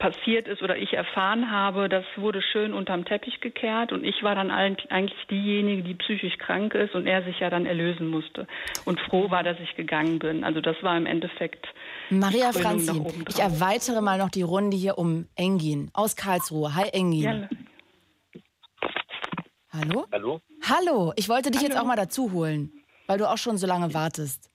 passiert 0.00 0.48
ist 0.48 0.62
oder 0.62 0.76
ich 0.76 0.94
erfahren 0.94 1.50
habe, 1.50 1.88
das 1.88 2.04
wurde 2.16 2.42
schön 2.42 2.72
unterm 2.72 3.04
Teppich 3.04 3.40
gekehrt 3.40 3.92
und 3.92 4.02
ich 4.02 4.22
war 4.24 4.34
dann 4.34 4.50
eigentlich 4.50 5.26
diejenige, 5.30 5.82
die 5.82 5.94
psychisch 5.94 6.36
krank 6.38 6.74
ist 6.74 6.94
und 6.94 7.06
er 7.06 7.22
sich 7.22 7.38
ja 7.38 7.50
dann 7.50 7.66
erlösen 7.66 8.08
musste 8.08 8.48
und 8.86 8.98
froh 9.02 9.30
war, 9.30 9.44
dass 9.44 9.60
ich 9.60 9.76
gegangen 9.76 10.18
bin. 10.18 10.42
Also 10.42 10.60
das 10.60 10.74
war 10.82 10.96
im 10.96 11.06
Endeffekt 11.06 11.68
Maria 12.08 12.50
Krönung 12.50 12.62
Franzi, 12.62 12.98
nach 12.98 13.04
oben 13.04 13.24
ich 13.28 13.38
erweitere 13.38 14.00
mal 14.00 14.18
noch 14.18 14.30
die 14.30 14.42
Runde 14.42 14.76
hier 14.76 14.98
um 14.98 15.28
Engin 15.36 15.90
aus 15.92 16.16
Karlsruhe. 16.16 16.74
Hi 16.74 16.88
Engin. 16.88 17.22
ja, 17.22 17.48
Hallo? 19.72 20.06
Hallo? 20.10 20.40
Hallo, 20.68 21.12
ich 21.16 21.28
wollte 21.28 21.50
dich 21.50 21.62
jetzt 21.62 21.78
auch 21.78 21.84
mal 21.84 21.96
dazu 21.96 22.32
holen, 22.32 22.72
weil 23.06 23.18
du 23.18 23.30
auch 23.30 23.38
schon 23.38 23.58
so 23.58 23.66
lange 23.66 23.94
wartest. 23.94 24.50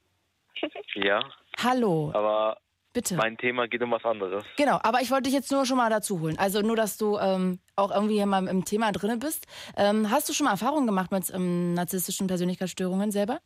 Ja, 0.96 1.20
Hallo, 1.64 2.12
aber 2.14 2.58
bitte. 2.96 3.16
mein 3.16 3.38
Thema 3.38 3.68
geht 3.68 3.84
um 3.84 3.92
was 3.92 4.04
anderes. 4.04 4.44
Genau, 4.58 4.80
aber 4.82 5.02
ich 5.02 5.12
wollte 5.12 5.24
dich 5.24 5.34
jetzt 5.34 5.52
nur 5.52 5.66
schon 5.66 5.78
mal 5.78 5.92
dazu 5.92 6.20
holen. 6.22 6.40
Also 6.40 6.62
nur, 6.62 6.76
dass 6.76 6.98
du 6.98 7.18
ähm, 7.20 7.60
auch 7.76 7.92
irgendwie 7.92 8.16
hier 8.16 8.26
mal 8.26 8.48
im 8.48 8.66
Thema 8.66 8.92
drinne 8.92 9.18
bist. 9.18 9.46
Ähm, 9.78 10.10
hast 10.10 10.28
du 10.28 10.34
schon 10.34 10.46
mal 10.46 10.52
Erfahrungen 10.52 10.88
gemacht 10.88 11.12
mit 11.12 11.30
ähm, 11.32 11.76
narzisstischen 11.76 12.26
Persönlichkeitsstörungen 12.26 13.12
selber? 13.12 13.40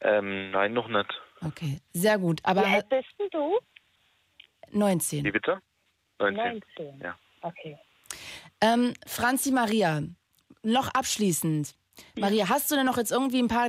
Ähm, 0.00 0.50
nein, 0.50 0.72
noch 0.72 0.88
nicht. 0.88 1.08
Okay, 1.46 1.80
sehr 1.92 2.18
gut. 2.18 2.40
Aber 2.42 2.62
Wie 2.62 2.74
alt 2.74 2.88
bist 2.88 3.08
denn 3.18 3.28
du? 3.30 3.58
19. 4.72 5.24
Wie 5.24 5.30
bitte? 5.30 5.60
19. 6.18 6.62
19. 6.76 7.00
Ja. 7.00 7.16
Okay. 7.42 7.78
Ähm, 8.60 8.94
Franzi 9.06 9.52
Maria, 9.52 10.02
noch 10.62 10.88
abschließend. 10.88 11.74
Maria, 12.18 12.48
hast 12.48 12.70
du 12.70 12.76
denn 12.76 12.86
noch 12.86 12.96
jetzt 12.96 13.12
irgendwie 13.12 13.40
ein 13.40 13.48
paar, 13.48 13.68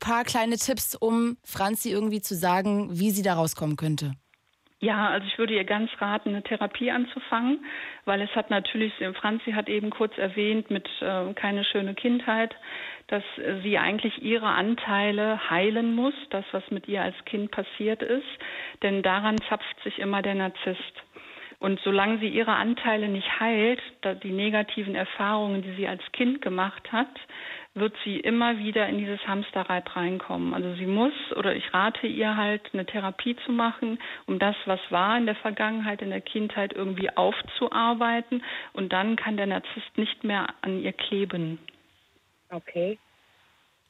paar 0.00 0.24
kleine 0.24 0.56
Tipps, 0.56 0.94
um 0.94 1.36
Franzi 1.44 1.90
irgendwie 1.90 2.20
zu 2.20 2.34
sagen, 2.34 2.88
wie 2.90 3.10
sie 3.10 3.22
da 3.22 3.34
rauskommen 3.34 3.76
könnte? 3.76 4.12
Ja, 4.78 5.08
also 5.08 5.26
ich 5.26 5.38
würde 5.38 5.54
ihr 5.54 5.64
ganz 5.64 5.90
raten, 6.00 6.30
eine 6.30 6.42
Therapie 6.42 6.90
anzufangen, 6.90 7.64
weil 8.04 8.20
es 8.20 8.34
hat 8.36 8.50
natürlich, 8.50 8.92
Franzi 9.18 9.52
hat 9.52 9.70
eben 9.70 9.88
kurz 9.88 10.18
erwähnt, 10.18 10.70
mit 10.70 10.86
äh, 11.00 11.32
keine 11.32 11.64
schöne 11.64 11.94
Kindheit, 11.94 12.54
dass 13.06 13.22
äh, 13.38 13.62
sie 13.62 13.78
eigentlich 13.78 14.22
ihre 14.22 14.48
Anteile 14.48 15.48
heilen 15.48 15.94
muss, 15.94 16.14
das, 16.28 16.44
was 16.52 16.62
mit 16.70 16.88
ihr 16.88 17.02
als 17.02 17.16
Kind 17.24 17.52
passiert 17.52 18.02
ist, 18.02 18.26
denn 18.82 19.02
daran 19.02 19.38
zapft 19.48 19.82
sich 19.82 19.98
immer 19.98 20.20
der 20.20 20.34
Narzisst. 20.34 21.02
Und 21.58 21.80
solange 21.82 22.18
sie 22.18 22.28
ihre 22.28 22.52
Anteile 22.52 23.08
nicht 23.08 23.40
heilt, 23.40 23.80
die 24.22 24.30
negativen 24.30 24.94
Erfahrungen, 24.94 25.62
die 25.62 25.74
sie 25.76 25.88
als 25.88 26.02
Kind 26.12 26.42
gemacht 26.42 26.92
hat, 26.92 27.08
wird 27.76 27.94
sie 28.04 28.18
immer 28.18 28.58
wieder 28.58 28.88
in 28.88 28.98
dieses 28.98 29.20
Hamsterrad 29.26 29.94
reinkommen. 29.94 30.54
Also 30.54 30.74
sie 30.74 30.86
muss 30.86 31.12
oder 31.36 31.54
ich 31.54 31.72
rate 31.72 32.06
ihr 32.06 32.36
halt 32.36 32.62
eine 32.72 32.86
Therapie 32.86 33.36
zu 33.44 33.52
machen, 33.52 33.98
um 34.26 34.38
das, 34.38 34.56
was 34.64 34.80
war 34.90 35.16
in 35.18 35.26
der 35.26 35.36
Vergangenheit, 35.36 36.02
in 36.02 36.10
der 36.10 36.22
Kindheit 36.22 36.72
irgendwie 36.72 37.14
aufzuarbeiten 37.16 38.42
und 38.72 38.92
dann 38.92 39.16
kann 39.16 39.36
der 39.36 39.46
Narzisst 39.46 39.96
nicht 39.96 40.24
mehr 40.24 40.46
an 40.62 40.82
ihr 40.82 40.92
kleben. 40.92 41.58
Okay. 42.50 42.98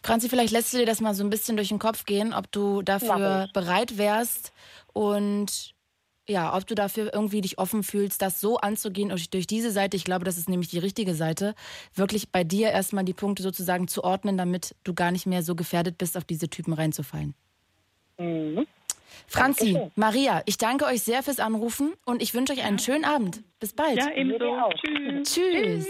Franzi, 0.03 0.29
vielleicht 0.29 0.53
lässt 0.53 0.73
du 0.73 0.79
dir 0.79 0.87
das 0.87 1.01
mal 1.01 1.15
so 1.15 1.25
ein 1.25 1.31
bisschen 1.31 1.57
durch 1.57 1.69
den 1.69 1.79
Kopf 1.79 2.05
gehen, 2.05 2.33
ob 2.33 2.51
du 2.53 2.83
dafür 2.83 3.49
bereit 3.53 3.99
wärst 3.99 4.53
und 4.93 5.76
ja, 6.29 6.55
ob 6.57 6.67
du 6.67 6.75
dafür 6.75 7.13
irgendwie 7.13 7.41
dich 7.41 7.59
offen 7.59 7.83
fühlst, 7.83 8.21
das 8.23 8.41
so 8.41 8.59
anzugehen 8.59 9.11
durch, 9.11 9.31
durch 9.31 9.47
diese 9.47 9.71
Seite. 9.71 9.97
Ich 9.97 10.05
glaube, 10.05 10.25
das 10.25 10.39
ist 10.39 10.49
nämlich 10.49 10.69
die 10.69 10.79
richtige 10.79 11.15
Seite. 11.15 11.55
Wirklich 11.95 12.31
bei 12.31 12.45
dir 12.45 12.71
erstmal 12.71 13.05
die 13.05 13.13
Punkte 13.13 13.43
sozusagen 13.43 13.89
zu 13.89 14.03
ordnen, 14.03 14.37
damit 14.37 14.75
du 14.85 14.95
gar 14.95 15.13
nicht 15.13 15.27
mehr 15.27 15.43
so 15.43 15.55
gefährdet 15.55 15.99
bist, 15.99 16.17
auf 16.17 16.25
diese 16.25 16.49
Typen 16.49 16.73
reinzufallen. 16.73 17.35
Mhm. 18.19 18.67
Franzi, 19.29 19.73
Dankeschön. 19.73 19.93
Maria, 19.97 20.43
ich 20.47 20.59
danke 20.59 20.85
euch 20.85 21.03
sehr 21.03 21.23
fürs 21.23 21.41
Anrufen 21.41 21.95
und 22.05 22.23
ich 22.23 22.35
wünsche 22.35 22.53
euch 22.53 22.63
einen 22.63 22.79
schönen 22.79 23.05
Abend. 23.05 23.43
Bis 23.61 23.73
bald. 23.73 23.97
Ja, 23.97 24.13
ebenso. 24.13 24.45
Tschüss. 24.75 25.35
Tschüss. 25.35 25.87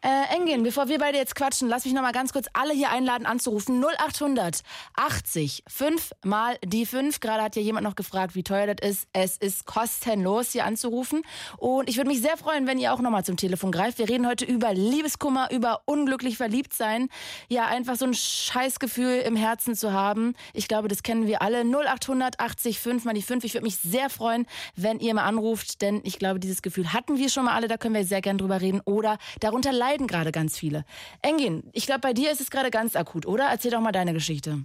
Äh, 0.00 0.36
Engin, 0.36 0.62
bevor 0.62 0.88
wir 0.88 0.98
beide 0.98 1.18
jetzt 1.18 1.34
quatschen, 1.34 1.68
lass 1.68 1.84
mich 1.84 1.92
noch 1.92 2.02
mal 2.02 2.12
ganz 2.12 2.32
kurz 2.32 2.46
alle 2.52 2.72
hier 2.72 2.90
einladen 2.90 3.26
anzurufen. 3.26 3.84
0800 3.84 4.62
80 4.94 5.64
5 5.66 6.12
mal 6.24 6.56
die 6.64 6.86
5. 6.86 7.18
Gerade 7.18 7.42
hat 7.42 7.56
ja 7.56 7.62
jemand 7.62 7.82
noch 7.82 7.96
gefragt, 7.96 8.36
wie 8.36 8.44
teuer 8.44 8.72
das 8.72 8.88
ist. 8.88 9.08
Es 9.12 9.36
ist 9.38 9.66
kostenlos, 9.66 10.52
hier 10.52 10.64
anzurufen. 10.66 11.22
Und 11.56 11.88
ich 11.88 11.96
würde 11.96 12.10
mich 12.10 12.20
sehr 12.20 12.36
freuen, 12.36 12.68
wenn 12.68 12.78
ihr 12.78 12.92
auch 12.92 13.00
noch 13.00 13.10
mal 13.10 13.24
zum 13.24 13.36
Telefon 13.36 13.72
greift. 13.72 13.98
Wir 13.98 14.08
reden 14.08 14.28
heute 14.28 14.44
über 14.44 14.72
Liebeskummer, 14.72 15.50
über 15.50 15.82
unglücklich 15.86 16.36
verliebt 16.36 16.74
sein. 16.74 17.08
Ja, 17.48 17.66
einfach 17.66 17.96
so 17.96 18.04
ein 18.04 18.14
Scheißgefühl 18.14 19.18
im 19.22 19.34
Herzen 19.34 19.74
zu 19.74 19.92
haben. 19.92 20.34
Ich 20.52 20.68
glaube, 20.68 20.86
das 20.86 21.02
kennen 21.02 21.26
wir 21.26 21.42
alle. 21.42 21.64
0800 21.64 22.38
80 22.38 22.78
5 22.78 23.04
mal 23.04 23.14
die 23.14 23.22
5. 23.22 23.42
Ich 23.42 23.54
würde 23.54 23.64
mich 23.64 23.78
sehr 23.78 24.10
freuen, 24.10 24.46
wenn 24.76 25.00
ihr 25.00 25.12
mal 25.14 25.24
anruft, 25.24 25.82
denn 25.82 26.02
ich 26.04 26.20
glaube, 26.20 26.38
dieses 26.38 26.62
Gefühl 26.62 26.92
hatten 26.92 27.18
wir 27.18 27.30
schon 27.30 27.46
mal 27.46 27.54
alle. 27.54 27.66
Da 27.66 27.78
können 27.78 27.94
wir 27.94 28.04
sehr 28.04 28.20
gern 28.20 28.38
drüber 28.38 28.60
reden. 28.60 28.80
Oder 28.84 29.18
darunter 29.40 29.72
leiden 29.88 30.06
gerade 30.06 30.32
ganz 30.32 30.58
viele. 30.58 30.84
Engin, 31.22 31.70
ich 31.72 31.86
glaube, 31.86 32.00
bei 32.00 32.12
dir 32.12 32.30
ist 32.30 32.40
es 32.40 32.50
gerade 32.50 32.70
ganz 32.70 32.96
akut, 32.96 33.26
oder? 33.26 33.46
Erzähl 33.50 33.70
doch 33.70 33.80
mal 33.80 33.92
deine 33.92 34.12
Geschichte. 34.12 34.64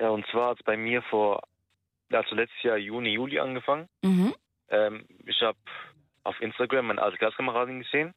Ja, 0.00 0.08
und 0.10 0.26
zwar 0.30 0.50
hat 0.50 0.58
es 0.60 0.64
bei 0.64 0.76
mir 0.76 1.02
vor, 1.02 1.42
also 2.12 2.34
letztes 2.34 2.62
Jahr 2.62 2.76
Juni, 2.76 3.10
Juli 3.10 3.38
angefangen. 3.38 3.88
Mhm. 4.02 4.34
Ähm, 4.68 5.06
ich 5.26 5.40
habe 5.42 5.58
auf 6.24 6.40
Instagram 6.40 6.86
meine 6.86 7.02
alte 7.02 7.18
Klassenkameradin 7.18 7.80
gesehen 7.82 8.14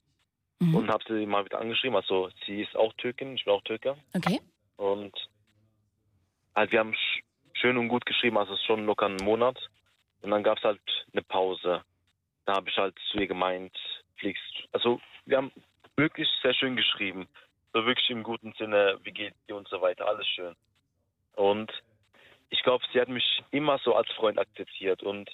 Mhm. 0.61 0.73
und 0.73 0.89
habe 0.89 1.03
sie 1.07 1.25
mal 1.25 1.43
wieder 1.43 1.59
angeschrieben. 1.59 1.97
Also 1.97 2.29
sie 2.45 2.61
ist 2.61 2.77
auch 2.77 2.93
Türkin, 2.93 3.35
ich 3.35 3.43
bin 3.43 3.53
auch 3.53 3.61
Türker. 3.63 3.97
Okay. 4.15 4.39
Und 4.77 5.13
halt, 6.55 6.71
wir 6.71 6.79
haben 6.79 6.93
sch 6.93 7.19
schön 7.53 7.77
und 7.77 7.89
gut 7.89 8.05
geschrieben, 8.05 8.37
also 8.37 8.53
es 8.53 8.59
ist 8.59 8.65
schon 8.65 8.85
locker 8.85 9.05
einen 9.07 9.23
Monat. 9.23 9.57
Und 10.21 10.31
dann 10.31 10.43
gab 10.43 10.57
es 10.57 10.63
halt 10.63 10.79
eine 11.11 11.23
Pause. 11.23 11.83
Da 12.45 12.53
habe 12.55 12.69
ich 12.69 12.77
halt 12.77 12.95
zu 13.11 13.17
ihr 13.17 13.27
gemeint, 13.27 13.77
fliegst. 14.17 14.67
Also 14.71 14.99
wir 15.25 15.37
haben 15.37 15.51
wirklich 15.95 16.27
sehr 16.41 16.53
schön 16.53 16.75
geschrieben. 16.75 17.27
So 17.73 17.85
wirklich 17.85 18.09
im 18.09 18.23
guten 18.23 18.53
Sinne, 18.53 18.99
wie 19.03 19.11
geht's 19.11 19.37
dir 19.47 19.55
und 19.55 19.67
so 19.67 19.81
weiter, 19.81 20.07
alles 20.07 20.27
schön. 20.27 20.55
Und 21.33 21.71
ich 22.49 22.63
glaube, 22.63 22.85
sie 22.93 23.01
hat 23.01 23.09
mich 23.09 23.43
immer 23.51 23.77
so 23.79 23.95
als 23.95 24.09
Freund 24.11 24.39
akzeptiert 24.39 25.03
und 25.03 25.29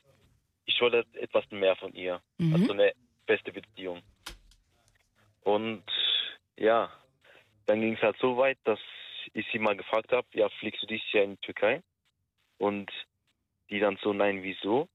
ich 0.66 0.80
wollte 0.82 1.06
etwas 1.14 1.50
mehr 1.52 1.76
von 1.76 1.94
ihr. 1.94 2.22
Mhm. 2.38 2.56
Also 2.56 2.74
eine 2.74 2.94
beste 3.26 3.52
Beziehung. 3.52 4.02
Und 5.44 5.84
ja, 6.58 6.92
dann 7.66 7.82
ging 7.82 7.94
es 7.94 8.02
halt 8.02 8.18
so 8.20 8.38
weit, 8.38 8.58
dass 8.64 8.80
ich 9.34 9.46
sie 9.52 9.60
mal 9.60 9.76
gefragt 9.76 10.12
habe, 10.12 10.28
ja, 10.34 10.50
fliegst 10.50 10.82
du 10.84 10.88
dieses 10.88 11.12
Jahr 11.12 11.24
in 11.24 11.32
die 11.32 11.46
Türkei? 11.46 11.82
Und 12.58 12.92
die 13.70 13.80
dann 13.80 13.98
so, 14.04 14.14
nein, 14.14 14.44
wieso? 14.44 14.88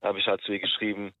Da 0.00 0.08
habe 0.08 0.18
ich 0.18 0.26
halt 0.26 0.40
zu 0.42 0.52
ihr 0.52 0.60
geschrieben, 0.60 1.12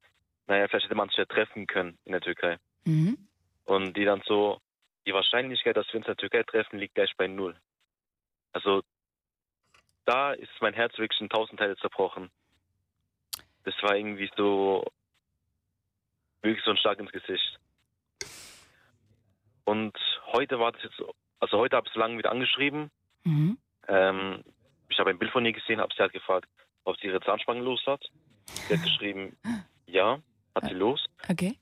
naja, 0.46 0.68
vielleicht 0.68 0.86
hätte 0.86 0.94
man 0.94 1.08
sich 1.08 1.18
ja 1.18 1.24
treffen 1.24 1.66
können 1.66 1.98
in 2.04 2.12
der 2.12 2.20
Türkei. 2.20 2.58
Mhm. 2.84 3.18
Und 3.64 3.96
die 3.96 4.04
dann 4.04 4.22
so, 4.26 4.58
die 5.06 5.12
Wahrscheinlichkeit, 5.14 5.76
dass 5.76 5.86
wir 5.88 5.96
uns 5.96 6.06
in 6.06 6.14
der 6.14 6.16
Türkei 6.16 6.42
treffen, 6.44 6.78
liegt 6.78 6.94
gleich 6.94 7.12
bei 7.16 7.26
null. 7.26 7.56
Also 8.52 8.82
da 10.04 10.32
ist 10.32 10.50
mein 10.60 10.74
Herz 10.74 10.96
wirklich 10.98 11.20
in 11.20 11.28
tausend 11.28 11.58
Teile 11.58 11.76
zerbrochen. 11.76 12.30
Das 13.64 13.74
war 13.82 13.96
irgendwie 13.96 14.30
so, 14.36 14.84
wirklich 16.42 16.64
so 16.64 16.70
ein 16.70 16.76
Schlag 16.76 16.98
ins 17.00 17.10
Gesicht. 17.10 17.58
Und 19.64 19.96
heute 20.32 20.58
war 20.58 20.72
das 20.72 20.82
jetzt, 20.84 20.96
so- 20.96 21.12
also 21.40 21.58
heute 21.58 21.76
habe 21.76 21.86
ich 21.88 21.92
sie 21.92 21.98
lange 21.98 22.18
wieder 22.18 22.30
angeschrieben. 22.30 22.90
Mhm. 23.24 23.58
Ähm, 23.88 24.44
ich 24.88 24.98
habe 24.98 25.10
ein 25.10 25.18
Bild 25.18 25.32
von 25.32 25.44
ihr 25.44 25.52
gesehen, 25.52 25.80
habe 25.80 25.92
sie 25.94 26.00
halt 26.00 26.12
gefragt, 26.12 26.48
ob 26.84 26.96
sie 26.98 27.08
ihre 27.08 27.20
Zahnspange 27.20 27.62
los 27.62 27.82
hat. 27.86 28.04
Sie 28.68 28.74
hat 28.74 28.82
geschrieben, 28.84 29.36
ja, 29.86 30.20
hat 30.56 30.68
sie 30.68 30.74
los. 30.74 31.04
Okay. 31.28 31.56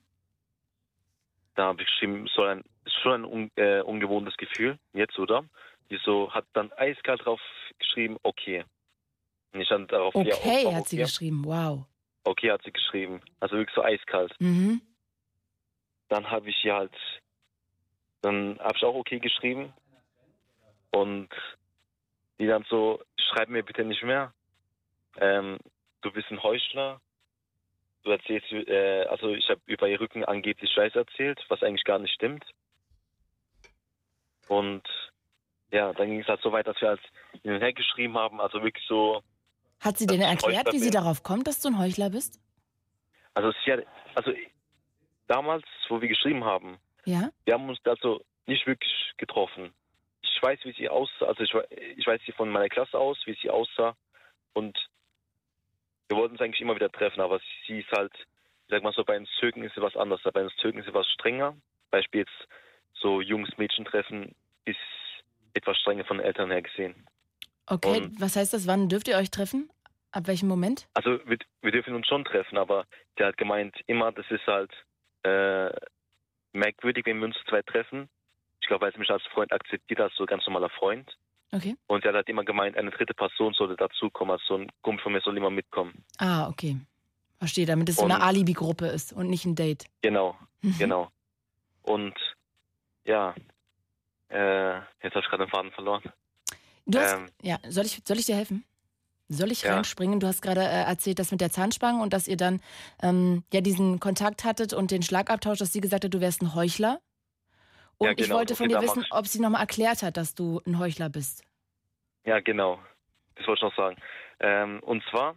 Da 1.55 1.67
habe 1.67 1.83
ich 1.83 1.89
geschrieben, 1.89 2.27
soll 2.35 2.49
ein, 2.49 2.65
ist 2.85 2.95
schon 3.03 3.13
ein 3.13 3.25
un, 3.25 3.51
äh, 3.57 3.81
ungewohntes 3.81 4.37
Gefühl, 4.37 4.79
jetzt, 4.93 5.19
oder? 5.19 5.45
Die 5.91 5.99
so 6.03 6.33
hat 6.33 6.47
dann 6.55 6.73
eiskalt 6.73 7.25
drauf 7.25 7.41
geschrieben, 7.79 8.17
okay. 8.23 8.65
Und 9.53 9.61
ich 9.61 9.69
dann 9.69 9.87
darauf, 9.87 10.15
ja, 10.15 10.35
Okay, 10.35 10.67
auch 10.67 10.75
hat 10.75 10.89
sie 10.89 10.97
okay. 10.97 11.05
geschrieben. 11.05 11.45
Wow. 11.45 11.87
Okay, 12.25 12.51
hat 12.51 12.63
sie 12.65 12.73
geschrieben. 12.73 13.21
Also 13.41 13.57
wirklich 13.57 13.75
so 13.75 13.85
eiskalt. 13.85 14.35
Mhm. 14.41 14.81
Dann 16.09 16.31
habe 16.31 16.49
ich 16.49 16.65
ihr 16.65 16.75
halt, 16.75 16.97
dann 18.23 18.59
habe 18.61 18.77
ich 18.77 18.85
auch 18.85 18.95
okay 18.95 19.21
geschrieben. 19.21 19.73
Und 20.91 21.29
die 22.39 22.47
dann 22.47 22.65
so, 22.69 23.03
schreib 23.17 23.49
mir 23.49 23.63
bitte 23.63 23.85
nicht 23.85 24.03
mehr. 24.03 24.33
Ähm, 25.19 25.59
du 26.01 26.11
bist 26.11 26.31
ein 26.31 26.43
Heuchler. 26.43 27.01
Du 28.05 28.11
erzählst, 28.11 28.53
äh, 28.53 29.05
also 29.07 29.31
ich 29.35 29.49
habe 29.49 29.61
über 29.67 29.89
ihr 29.89 29.99
Rücken 29.99 30.25
angeblich 30.25 30.71
Scheiße 30.71 30.99
erzählt, 30.99 31.43
was 31.49 31.63
eigentlich 31.63 31.85
gar 31.85 31.99
nicht 31.99 32.13
stimmt. 32.15 32.45
Und 34.49 34.83
ja, 35.73 35.93
dann 35.95 36.09
ging 36.09 36.21
es 36.21 36.29
halt 36.29 36.41
so 36.43 36.53
weit, 36.53 36.67
dass 36.67 36.81
wir 36.81 36.89
halt 36.89 37.01
hin 37.43 37.53
und 37.55 37.61
her 37.61 37.73
geschrieben 37.73 38.17
haben, 38.17 38.41
also 38.41 38.63
wirklich 38.63 38.87
so, 38.87 39.23
Hat 39.81 39.97
sie 39.99 40.07
dir 40.07 40.19
denn 40.19 40.29
erklärt, 40.29 40.71
wie 40.73 40.79
sie 40.79 40.91
darauf 40.91 41.23
kommt, 41.23 41.47
dass 41.47 41.61
du 41.61 41.69
ein 41.69 41.79
Heuchler 41.79 42.11
bist? 42.11 42.41
also 43.37 43.53
sie 43.65 43.73
hat, 43.73 43.85
also 44.15 44.33
damals, 45.27 45.65
wo 45.89 46.01
wir 46.01 46.07
geschrieben 46.09 46.45
haben, 46.45 46.79
Ja? 47.05 47.31
wir 47.47 47.55
haben 47.55 47.69
uns 47.69 47.81
also 47.85 48.21
nicht 48.47 48.65
wirklich 48.67 48.93
getroffen. 49.17 49.73
Ich 50.23 50.41
weiß, 50.41 50.61
wie 50.65 50.73
sie 50.73 50.89
aussah, 50.89 51.25
also 51.27 51.43
ich, 51.43 51.53
ich 51.97 52.07
weiß 52.07 52.21
sie 52.27 52.33
von 52.33 52.49
meiner 52.51 52.69
Klasse 52.69 52.97
aus, 52.99 53.19
wie 53.25 53.37
sie 53.43 53.51
aussah 53.51 53.97
und 54.53 54.79
wir 56.09 56.17
wollten 56.17 56.33
uns 56.35 56.41
eigentlich 56.41 56.61
immer 56.61 56.75
wieder 56.75 56.91
treffen, 56.91 57.21
aber 57.21 57.41
sie 57.67 57.81
ist 57.81 57.91
halt, 57.93 58.13
ich 58.15 58.71
sag 58.71 58.83
mal 58.83 58.93
so, 58.93 59.05
bei 59.05 59.17
uns 59.17 59.29
Zögen 59.41 59.63
ist 59.65 59.75
sie 59.75 59.83
was 59.83 59.97
anderes, 59.97 60.23
bei 60.23 60.43
uns 60.43 60.55
Zögen 60.57 60.79
ist 60.79 60.87
sie 60.87 60.95
was 60.95 61.09
strenger. 61.11 61.57
Beispiel 61.91 62.21
jetzt 62.21 62.49
so 62.95 63.21
Jungs-Mädchen 63.21 63.85
treffen 63.85 64.35
ist 64.65 64.77
etwas 65.55 65.79
strenger 65.79 66.05
von 66.05 66.19
den 66.19 66.27
Eltern 66.27 66.51
her 66.51 66.63
gesehen. 66.63 67.07
Okay, 67.67 68.01
Und- 68.03 68.21
was 68.21 68.37
heißt 68.37 68.53
das? 68.53 68.67
Wann 68.67 68.89
dürft 68.89 69.09
ihr 69.09 69.17
euch 69.17 69.31
treffen? 69.31 69.71
Ab 70.13 70.27
welchem 70.29 70.49
Moment? 70.49 70.87
Also 70.95 71.19
wir, 71.27 71.39
wir 71.63 71.73
dürfen 71.73 71.95
uns 71.95 72.07
schon 72.07 72.25
treffen, 72.25 72.57
aber 72.57 72.87
der 73.19 73.29
hat 73.29 73.37
gemeint, 73.37 73.77
immer, 73.87 74.13
das 74.13 74.27
ist 74.31 74.47
halt 74.47 74.71
äh, 75.25 75.71
merkwürdig, 76.53 77.05
wenn 77.07 77.19
wir 77.19 77.25
uns 77.27 77.37
zwei 77.49 77.63
treffen. 77.63 78.09
Ich 78.61 78.69
glaube, 78.69 78.87
weil 78.87 78.93
sie 78.93 78.99
mich 78.99 79.11
als 79.11 79.25
Freund 79.27 79.53
akzeptiert, 79.53 80.01
als 80.01 80.15
so 80.15 80.25
ganz 80.27 80.47
normaler 80.47 80.71
Freund. 80.71 81.17
Okay. 81.55 81.77
Und 81.87 82.05
er 82.05 82.09
hat 82.09 82.17
halt 82.17 82.29
immer 82.29 82.45
gemeint, 82.45 82.77
eine 82.77 82.91
dritte 82.91 83.15
Person 83.15 83.55
sollte 83.55 83.77
dazukommen, 83.77 84.33
also 84.33 84.45
so 84.49 84.55
ein 84.57 84.69
Kumpel 84.83 85.03
von 85.05 85.13
mir 85.13 85.21
soll 85.21 85.37
immer 85.37 85.51
mitkommen. 85.51 86.05
Ah, 86.19 86.49
okay. 86.49 86.77
Verstehe, 87.39 87.65
damit 87.67 87.89
es 87.89 87.97
so 87.97 88.05
eine 88.05 88.21
Alibi-Gruppe 88.23 88.87
ist 88.87 89.13
und 89.13 89.29
nicht 89.29 89.45
ein 89.45 89.55
Date. 89.55 89.85
Genau, 90.03 90.37
Mhm. 90.63 90.79
genau. 90.79 91.09
Und 91.83 92.15
ja, 93.05 93.35
äh, 94.31 94.75
jetzt 95.03 95.15
habe 95.15 95.21
ich 95.21 95.27
gerade 95.29 95.45
den 95.45 95.51
Faden 95.51 95.71
verloren. 95.73 96.03
Du 96.87 96.99
hast, 96.99 97.15
Ähm. 97.15 97.27
ja, 97.43 97.59
soll 97.69 97.85
ich, 97.87 98.03
soll 98.07 98.19
ich 98.19 98.27
dir 98.27 98.37
helfen? 98.37 98.65
Soll 99.29 99.53
ich 99.53 99.63
Ja. 99.63 99.75
reinspringen? 99.75 100.21
Du 100.21 100.27
hast 100.27 100.43
gerade 100.43 100.61
äh, 100.63 100.85
erzählt, 100.85 101.19
das 101.19 101.31
mit 101.31 101.41
der 101.41 101.51
Zahnspange 101.51 102.03
und 102.03 102.13
dass 102.13 102.29
ihr 102.29 102.37
dann 102.37 102.61
ähm, 103.03 103.45
ja 103.53 103.61
diesen 103.61 104.01
Kontakt 104.01 104.45
hattet 104.45 104.73
und 104.73 104.91
den 104.91 105.03
Schlagabtausch, 105.03 105.59
dass 105.59 105.73
sie 105.73 105.81
gesagt 105.81 106.05
hat, 106.05 106.13
du 106.13 106.21
wärst 106.21 106.43
ein 106.43 106.55
Heuchler. 106.55 107.01
Und 107.99 108.07
Ja, 108.07 108.13
ich 108.13 108.17
genau, 108.25 108.37
wollte 108.37 108.57
von 108.57 108.67
okay, 108.67 108.75
dir 108.77 108.83
wissen, 108.83 109.03
ich. 109.03 109.13
ob 109.13 109.27
sie 109.27 109.41
nochmal 109.41 109.61
erklärt 109.63 110.03
hat, 110.03 110.17
dass 110.17 110.35
du 110.35 110.61
ein 110.67 110.79
Heuchler 110.79 111.09
bist. 111.11 111.45
Ja, 112.25 112.41
genau. 112.41 112.81
Das 113.37 113.47
wollte 113.47 113.59
ich 113.61 113.63
noch 113.71 113.77
sagen. 113.77 113.97
Ähm, 114.41 114.81
und 114.83 115.03
zwar 115.11 115.37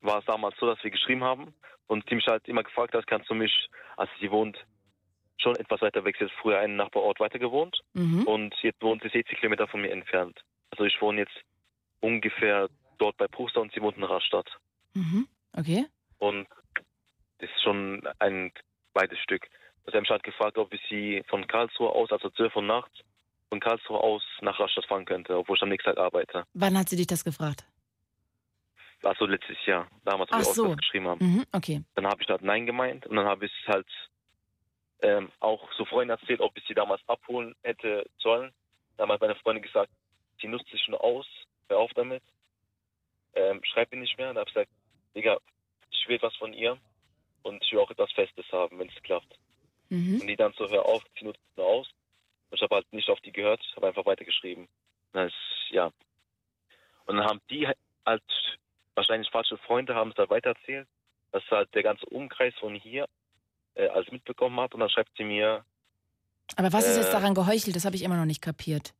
war 0.00 0.18
es 0.20 0.24
damals 0.24 0.56
so, 0.58 0.66
dass 0.66 0.82
wir 0.82 0.90
geschrieben 0.90 1.24
haben 1.24 1.54
und 1.86 2.08
die 2.10 2.14
mich 2.14 2.26
halt 2.26 2.46
immer 2.48 2.62
gefragt 2.62 2.94
hat, 2.94 3.06
kannst 3.06 3.28
du 3.30 3.34
mich, 3.34 3.68
also 3.96 4.10
sie 4.20 4.30
wohnt 4.30 4.56
schon 5.38 5.56
etwas 5.56 5.80
weiter 5.82 6.04
weg, 6.04 6.16
sie 6.18 6.24
hat 6.26 6.32
früher 6.40 6.58
einen 6.58 6.76
Nachbarort 6.76 7.18
weiter 7.20 7.38
gewohnt 7.38 7.80
Mhm. 7.94 8.22
und 8.26 8.54
jetzt 8.62 8.80
wohnt 8.82 9.02
sie 9.02 9.08
60 9.08 9.38
Kilometer 9.38 9.66
von 9.68 9.80
mir 9.80 9.90
entfernt. 9.90 10.40
Also 10.70 10.84
ich 10.84 11.00
wohne 11.00 11.20
jetzt 11.20 11.34
ungefähr 12.00 12.68
dort 12.98 13.16
bei 13.16 13.26
Puster 13.28 13.60
und 13.60 13.72
sie 13.72 13.80
wohnt 13.80 13.96
in 13.96 14.04
Rastatt. 14.04 14.48
Mhm. 14.94 15.26
Okay. 15.54 15.86
Und 16.18 16.46
das 17.38 17.50
ist 17.50 17.62
schon 17.62 18.06
ein 18.18 18.52
weites 18.94 19.18
Stück. 19.18 19.48
Also 19.86 19.96
er 19.96 20.00
mich 20.00 20.10
halt 20.10 20.22
gefragt, 20.22 20.58
ob 20.58 20.72
ich 20.72 20.80
sie 20.88 21.22
von 21.28 21.46
Karlsruhe 21.46 21.90
aus, 21.90 22.10
also 22.12 22.30
12 22.30 22.56
Uhr 22.56 22.62
nachts, 22.62 22.98
von 23.48 23.60
Karlsruhe 23.60 23.98
aus 23.98 24.22
nach 24.40 24.58
Rastatt 24.58 24.86
fahren 24.86 25.04
könnte, 25.04 25.36
obwohl 25.36 25.56
ich 25.56 25.62
am 25.62 25.68
nächsten 25.68 25.90
Tag 25.90 25.98
arbeite. 25.98 26.44
Wann 26.54 26.78
hat 26.78 26.88
sie 26.88 26.96
dich 26.96 27.06
das 27.06 27.24
gefragt? 27.24 27.64
Also 29.02 29.24
letztes 29.26 29.56
Jahr, 29.64 29.88
damals, 30.04 30.30
wo 30.30 30.36
Ach 30.36 30.40
wir 30.40 30.54
so. 30.54 30.76
geschrieben 30.76 31.08
haben. 31.08 31.24
Mhm. 31.24 31.44
Okay. 31.52 31.82
Dann 31.94 32.06
habe 32.06 32.22
ich 32.22 32.28
halt 32.28 32.42
Nein 32.42 32.66
gemeint 32.66 33.06
und 33.06 33.16
dann 33.16 33.26
habe 33.26 33.46
ich 33.46 33.52
es 33.62 33.68
halt 33.68 33.88
ähm, 35.02 35.32
auch 35.40 35.66
so 35.76 35.84
Freunden 35.86 36.10
erzählt, 36.10 36.40
ob 36.40 36.56
ich 36.56 36.64
sie 36.68 36.74
damals 36.74 37.00
abholen 37.08 37.54
hätte 37.62 38.08
sollen. 38.18 38.52
Dann 38.96 39.10
hat 39.10 39.20
meine 39.20 39.34
Freundin 39.36 39.62
gesagt, 39.62 39.90
sie 40.40 40.48
nutzt 40.48 40.70
sich 40.70 40.86
nur 40.88 41.02
aus, 41.02 41.26
hör 41.68 41.78
auf 41.78 41.90
damit, 41.94 42.22
ähm, 43.34 43.60
schreib 43.64 43.90
mir 43.90 43.98
nicht 43.98 44.18
mehr. 44.18 44.28
Dann 44.28 44.38
habe 44.38 44.48
ich 44.48 44.54
gesagt, 44.54 44.70
Digga, 45.14 45.38
ich 45.90 46.06
will 46.06 46.16
etwas 46.16 46.36
von 46.36 46.52
ihr 46.52 46.76
und 47.42 47.62
ich 47.64 47.72
will 47.72 47.80
auch 47.80 47.90
etwas 47.90 48.12
Festes 48.12 48.44
haben, 48.52 48.78
wenn 48.78 48.88
es 48.88 49.02
klappt. 49.02 49.38
Mhm. 49.90 50.20
Und 50.20 50.26
die 50.26 50.36
dann 50.36 50.52
so, 50.56 50.68
hör 50.68 50.86
auf, 50.86 51.02
sie 51.18 51.24
nutzt 51.24 51.40
nur 51.56 51.66
aus. 51.66 51.88
Und 52.50 52.56
ich 52.56 52.62
habe 52.62 52.76
halt 52.76 52.92
nicht 52.92 53.08
auf 53.10 53.20
die 53.20 53.32
gehört, 53.32 53.60
habe 53.76 53.88
einfach 53.88 54.06
weitergeschrieben. 54.06 54.66
Das 55.12 55.26
ist, 55.28 55.70
ja. 55.70 55.92
Und 57.06 57.16
dann 57.16 57.26
haben 57.26 57.40
die 57.50 57.66
halt, 58.06 58.22
wahrscheinlich 58.94 59.30
falsche 59.30 59.56
Freunde, 59.58 59.94
haben 59.94 60.10
es 60.12 60.16
halt 60.16 60.30
weitererzählt, 60.30 60.88
dass 61.32 61.42
halt 61.50 61.72
der 61.74 61.82
ganze 61.82 62.06
Umkreis 62.06 62.54
von 62.58 62.74
hier 62.74 63.06
äh, 63.74 63.88
alles 63.88 64.10
mitbekommen 64.10 64.58
hat. 64.60 64.74
Und 64.74 64.80
dann 64.80 64.90
schreibt 64.90 65.10
sie 65.16 65.24
mir, 65.24 65.64
Aber 66.56 66.72
was 66.72 66.86
ist 66.86 66.96
jetzt 66.96 67.08
Äh. 67.10 67.12
daran 67.12 67.34
geheuchelt? 67.34 67.74
Das 67.76 67.84
habe 67.84 67.96
ich 67.96 68.02
immer 68.02 68.16
noch 68.16 68.24
nicht 68.26 68.42
kapiert. 68.42 68.94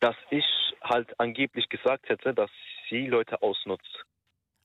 dass 0.00 0.16
ich 0.30 0.44
halt 0.82 1.18
angeblich 1.20 1.68
gesagt 1.68 2.08
hätte, 2.08 2.34
dass 2.34 2.50
sie 2.90 3.06
Leute 3.06 3.40
ausnutzt. 3.40 4.04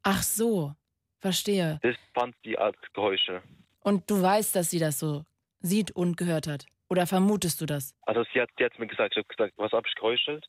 Ach 0.01 0.23
so. 0.23 0.73
Verstehe. 1.19 1.79
Das 1.83 1.95
fand 2.15 2.35
die 2.43 2.57
als 2.57 2.75
Geheuchel. 2.93 3.43
Und 3.87 4.09
du 4.09 4.21
weißt, 4.21 4.53
dass 4.53 4.69
sie 4.69 4.79
das 4.79 4.99
so 4.99 5.23
sieht 5.61 5.91
und 5.91 6.17
gehört 6.17 6.45
hat. 6.45 6.65
Oder 6.89 7.07
vermutest 7.07 7.61
du 7.61 7.65
das? 7.65 7.95
Also 8.01 8.25
sie 8.33 8.41
hat, 8.41 8.49
die 8.59 8.65
hat 8.65 8.77
mir 8.77 8.87
gesagt, 8.87 9.13
ich 9.13 9.17
habe 9.17 9.33
gesagt, 9.33 9.53
was 9.55 9.71
habe 9.71 9.87
ich 9.87 9.95
geheuchelt? 9.95 10.45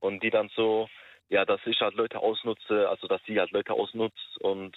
Und 0.00 0.22
die 0.22 0.28
dann 0.28 0.50
so, 0.54 0.86
ja, 1.30 1.46
dass 1.46 1.62
ich 1.64 1.80
halt 1.80 1.94
Leute 1.94 2.18
ausnutze, 2.18 2.86
also 2.90 3.06
dass 3.06 3.22
sie 3.26 3.40
halt 3.40 3.52
Leute 3.52 3.72
ausnutzt 3.72 4.38
und 4.40 4.76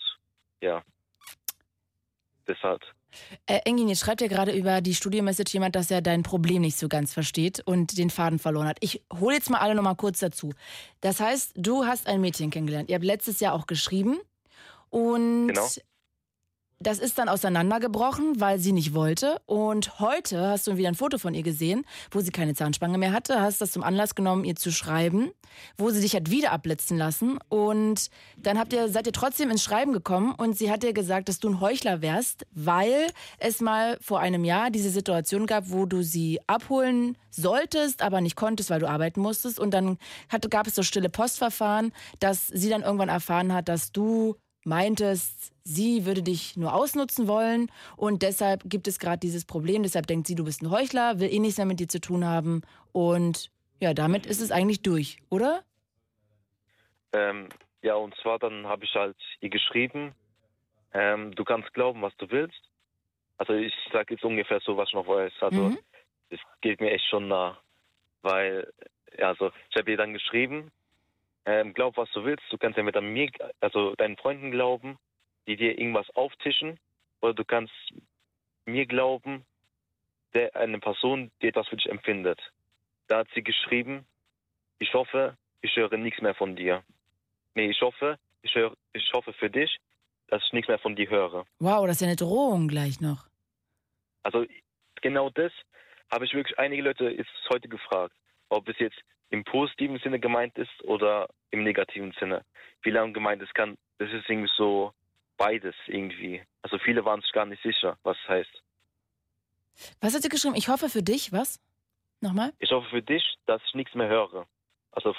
ja. 0.62 0.84
Deshalb. 2.48 2.82
Äh, 3.46 3.60
Engin, 3.66 3.90
jetzt 3.90 4.00
schreibt 4.00 4.22
ja 4.22 4.28
gerade 4.28 4.54
über 4.54 4.80
die 4.80 4.96
Studio-Message 4.96 5.54
jemand, 5.54 5.76
dass 5.76 5.92
er 5.92 6.02
dein 6.02 6.24
Problem 6.24 6.62
nicht 6.62 6.78
so 6.78 6.88
ganz 6.88 7.14
versteht 7.14 7.62
und 7.66 7.98
den 7.98 8.10
Faden 8.10 8.40
verloren 8.40 8.70
hat. 8.70 8.78
Ich 8.80 9.04
hole 9.20 9.36
jetzt 9.36 9.50
mal 9.50 9.60
alle 9.60 9.76
nochmal 9.76 9.98
kurz 9.98 10.20
dazu. 10.20 10.54
Das 11.02 11.20
heißt, 11.20 11.56
du 11.58 11.84
hast 11.84 12.08
ein 12.08 12.22
Mädchen 12.22 12.52
kennengelernt. 12.52 12.90
Ihr 12.90 12.96
habt 12.96 13.04
letztes 13.04 13.42
Jahr 13.42 13.54
auch 13.54 13.68
geschrieben 13.68 14.18
und 14.92 15.50
Genau. 15.50 15.68
Das 16.80 17.00
ist 17.00 17.18
dann 17.18 17.28
auseinandergebrochen, 17.28 18.40
weil 18.40 18.60
sie 18.60 18.72
nicht 18.72 18.94
wollte. 18.94 19.42
Und 19.48 20.00
heute 20.00 20.40
hast 20.48 20.68
du 20.68 20.78
wieder 20.78 20.90
ein 20.90 20.96
Foto 20.96 21.18
von 21.18 21.34
ihr 21.34 21.42
gesehen, 21.42 21.86
wo 22.12 22.20
sie 22.20 22.32
keine 22.32 22.54
Zahnspange 22.54 23.00
mehr 23.00 23.12
hatte, 23.12 23.42
hast 23.42 23.62
das 23.62 23.72
zum 23.72 23.84
Anlass 23.84 24.14
genommen, 24.14 24.44
ihr 24.44 24.56
zu 24.56 24.72
schreiben, 24.72 25.32
wo 25.78 25.90
sie 25.90 26.02
dich 26.02 26.16
hat 26.16 26.30
wieder 26.30 26.52
abblitzen 26.52 26.98
lassen. 26.98 27.40
Und 27.50 28.12
dann 28.38 28.60
habt 28.60 28.74
ihr, 28.74 28.90
seid 28.90 29.08
ihr 29.08 29.14
trotzdem 29.14 29.50
ins 29.50 29.64
Schreiben 29.64 29.92
gekommen 29.92 30.36
und 30.36 30.56
sie 30.56 30.70
hat 30.70 30.84
dir 30.84 30.94
gesagt, 30.94 31.30
dass 31.30 31.40
du 31.40 31.50
ein 31.50 31.62
Heuchler 31.62 32.02
wärst, 32.02 32.46
weil 32.52 33.08
es 33.40 33.60
mal 33.60 33.98
vor 34.00 34.20
einem 34.20 34.46
Jahr 34.46 34.70
diese 34.70 34.92
Situation 34.92 35.48
gab, 35.48 35.72
wo 35.72 35.88
du 35.88 36.04
sie 36.04 36.40
abholen 36.46 37.18
solltest, 37.32 38.04
aber 38.04 38.22
nicht 38.22 38.36
konntest, 38.36 38.70
weil 38.70 38.80
du 38.80 38.88
arbeiten 38.88 39.22
musstest. 39.22 39.60
Und 39.60 39.72
dann 39.72 39.98
hatte, 40.30 40.48
gab 40.48 40.68
es 40.68 40.76
so 40.76 40.84
stille 40.84 41.10
Postverfahren, 41.10 41.92
dass 42.20 42.48
sie 42.48 42.70
dann 42.70 42.84
irgendwann 42.84 43.10
erfahren 43.10 43.52
hat, 43.52 43.68
dass 43.68 43.92
du 43.92 44.36
meintest, 44.68 45.54
sie 45.64 46.06
würde 46.06 46.22
dich 46.22 46.56
nur 46.58 46.74
ausnutzen 46.74 47.28
wollen 47.28 47.72
und 47.96 48.22
deshalb 48.22 48.62
gibt 48.66 48.88
es 48.88 49.00
gerade 49.00 49.20
dieses 49.20 49.46
Problem. 49.46 49.84
Deshalb 49.84 50.06
denkt 50.08 50.28
sie, 50.28 50.36
du 50.36 50.44
bist 50.44 50.62
ein 50.62 50.70
Heuchler, 50.70 51.20
will 51.20 51.34
eh 51.34 51.40
nichts 51.40 51.58
mehr 51.58 51.66
mit 51.66 51.80
dir 51.80 51.88
zu 51.88 52.00
tun 52.00 52.26
haben 52.26 52.62
und 52.92 53.50
ja, 53.80 53.94
damit 53.94 54.26
ist 54.26 54.42
es 54.42 54.52
eigentlich 54.52 54.82
durch, 54.82 55.18
oder? 55.30 55.64
Ähm, 57.14 57.50
ja, 57.82 57.96
und 57.96 58.16
zwar 58.22 58.40
dann 58.40 58.68
habe 58.68 58.86
ich 58.86 58.94
halt 58.96 59.18
ihr 59.40 59.50
geschrieben, 59.50 60.14
ähm, 60.94 61.34
du 61.36 61.44
kannst 61.44 61.74
glauben, 61.74 62.02
was 62.02 62.16
du 62.18 62.30
willst. 62.30 62.60
Also 63.38 63.54
ich 63.54 63.74
sage 63.94 64.16
jetzt 64.16 64.24
ungefähr 64.24 64.60
so, 64.62 64.78
was 64.78 64.90
ich 64.90 64.96
noch 64.96 65.08
weiß. 65.08 65.34
Also 65.42 65.70
Mhm. 65.70 65.78
das 66.30 66.40
geht 66.62 66.82
mir 66.82 66.92
echt 66.92 67.06
schon 67.06 67.28
nah. 67.28 67.58
Weil, 68.24 68.72
ja, 69.18 69.30
also 69.30 69.52
ich 69.70 69.78
habe 69.78 69.92
ihr 69.92 69.98
dann 69.98 70.14
geschrieben, 70.14 70.72
ähm, 71.48 71.74
glaub, 71.74 71.96
was 71.96 72.12
du 72.12 72.26
willst. 72.26 72.44
Du 72.52 72.58
kannst 72.58 72.78
entweder 72.78 73.02
mir, 73.02 73.32
also 73.62 73.96
deinen 73.96 74.18
Freunden 74.18 74.52
glauben, 74.52 74.98
die 75.48 75.56
dir 75.56 75.80
irgendwas 75.80 76.10
auftischen, 76.14 76.78
oder 77.22 77.34
du 77.34 77.46
kannst 77.46 77.74
mir 78.66 78.86
glauben, 78.86 79.46
der 80.34 80.54
eine 80.56 80.78
Person, 80.80 81.32
die 81.42 81.48
etwas 81.48 81.68
für 81.70 81.78
dich 81.78 81.90
empfindet. 81.90 82.40
Da 83.08 83.20
hat 83.20 83.30
sie 83.34 83.42
geschrieben, 83.42 84.06
ich 84.78 84.94
hoffe, 84.94 85.38
ich 85.62 85.74
höre 85.78 85.98
nichts 85.98 86.22
mehr 86.22 86.36
von 86.36 86.56
dir. 86.58 86.84
Nee, 87.56 87.70
ich 87.70 87.82
hoffe, 87.82 88.20
ich, 88.42 88.54
höre, 88.54 88.76
ich 88.92 89.10
hoffe 89.14 89.32
für 89.32 89.50
dich, 89.50 89.78
dass 90.28 90.44
ich 90.46 90.52
nichts 90.52 90.68
mehr 90.68 90.80
von 90.80 90.98
dir 90.98 91.10
höre. 91.10 91.46
Wow, 91.60 91.88
das 91.88 91.96
ist 91.96 92.02
ja 92.02 92.08
eine 92.08 92.18
Drohung 92.18 92.68
gleich 92.68 93.00
noch. 93.00 93.26
Also 94.22 94.46
genau 95.02 95.30
das 95.30 95.54
habe 96.12 96.26
ich 96.26 96.34
wirklich 96.34 96.60
einige 96.60 96.84
Leute 96.84 97.10
jetzt 97.10 97.32
heute 97.50 97.70
gefragt, 97.70 98.14
ob 98.50 98.68
es 98.68 98.78
jetzt 98.80 99.00
im 99.30 99.44
positiven 99.44 100.00
Sinne 100.00 100.20
gemeint 100.20 100.58
ist 100.58 100.84
oder 100.84 101.28
im 101.52 101.64
negativen 101.64 102.14
Sinne. 102.20 102.44
Viele 102.82 103.00
haben 103.00 103.14
gemeint, 103.14 103.42
es 103.42 103.54
kann, 103.54 103.78
das 103.98 104.12
ist 104.12 104.30
irgendwie 104.30 104.52
so 104.56 104.94
beides 105.38 105.76
irgendwie. 105.88 106.42
Also 106.62 106.78
viele 106.80 107.06
waren 107.06 107.22
sich 107.22 107.32
gar 107.32 107.46
nicht 107.46 107.62
sicher, 107.64 107.98
was 108.04 108.18
es 108.24 108.30
heißt. 108.30 108.64
Was 110.02 110.16
hat 110.16 110.24
sie 110.24 110.30
geschrieben? 110.30 110.56
Ich 110.56 110.70
hoffe 110.70 110.90
für 110.90 111.04
dich, 111.04 111.32
was? 111.32 111.60
Nochmal? 112.20 112.54
Ich 112.60 112.72
hoffe 112.72 112.90
für 112.90 113.02
dich, 113.02 113.24
dass 113.46 113.62
ich 113.68 113.76
nichts 113.76 113.94
mehr 113.94 114.08
höre. 114.08 114.48
Also 114.92 115.16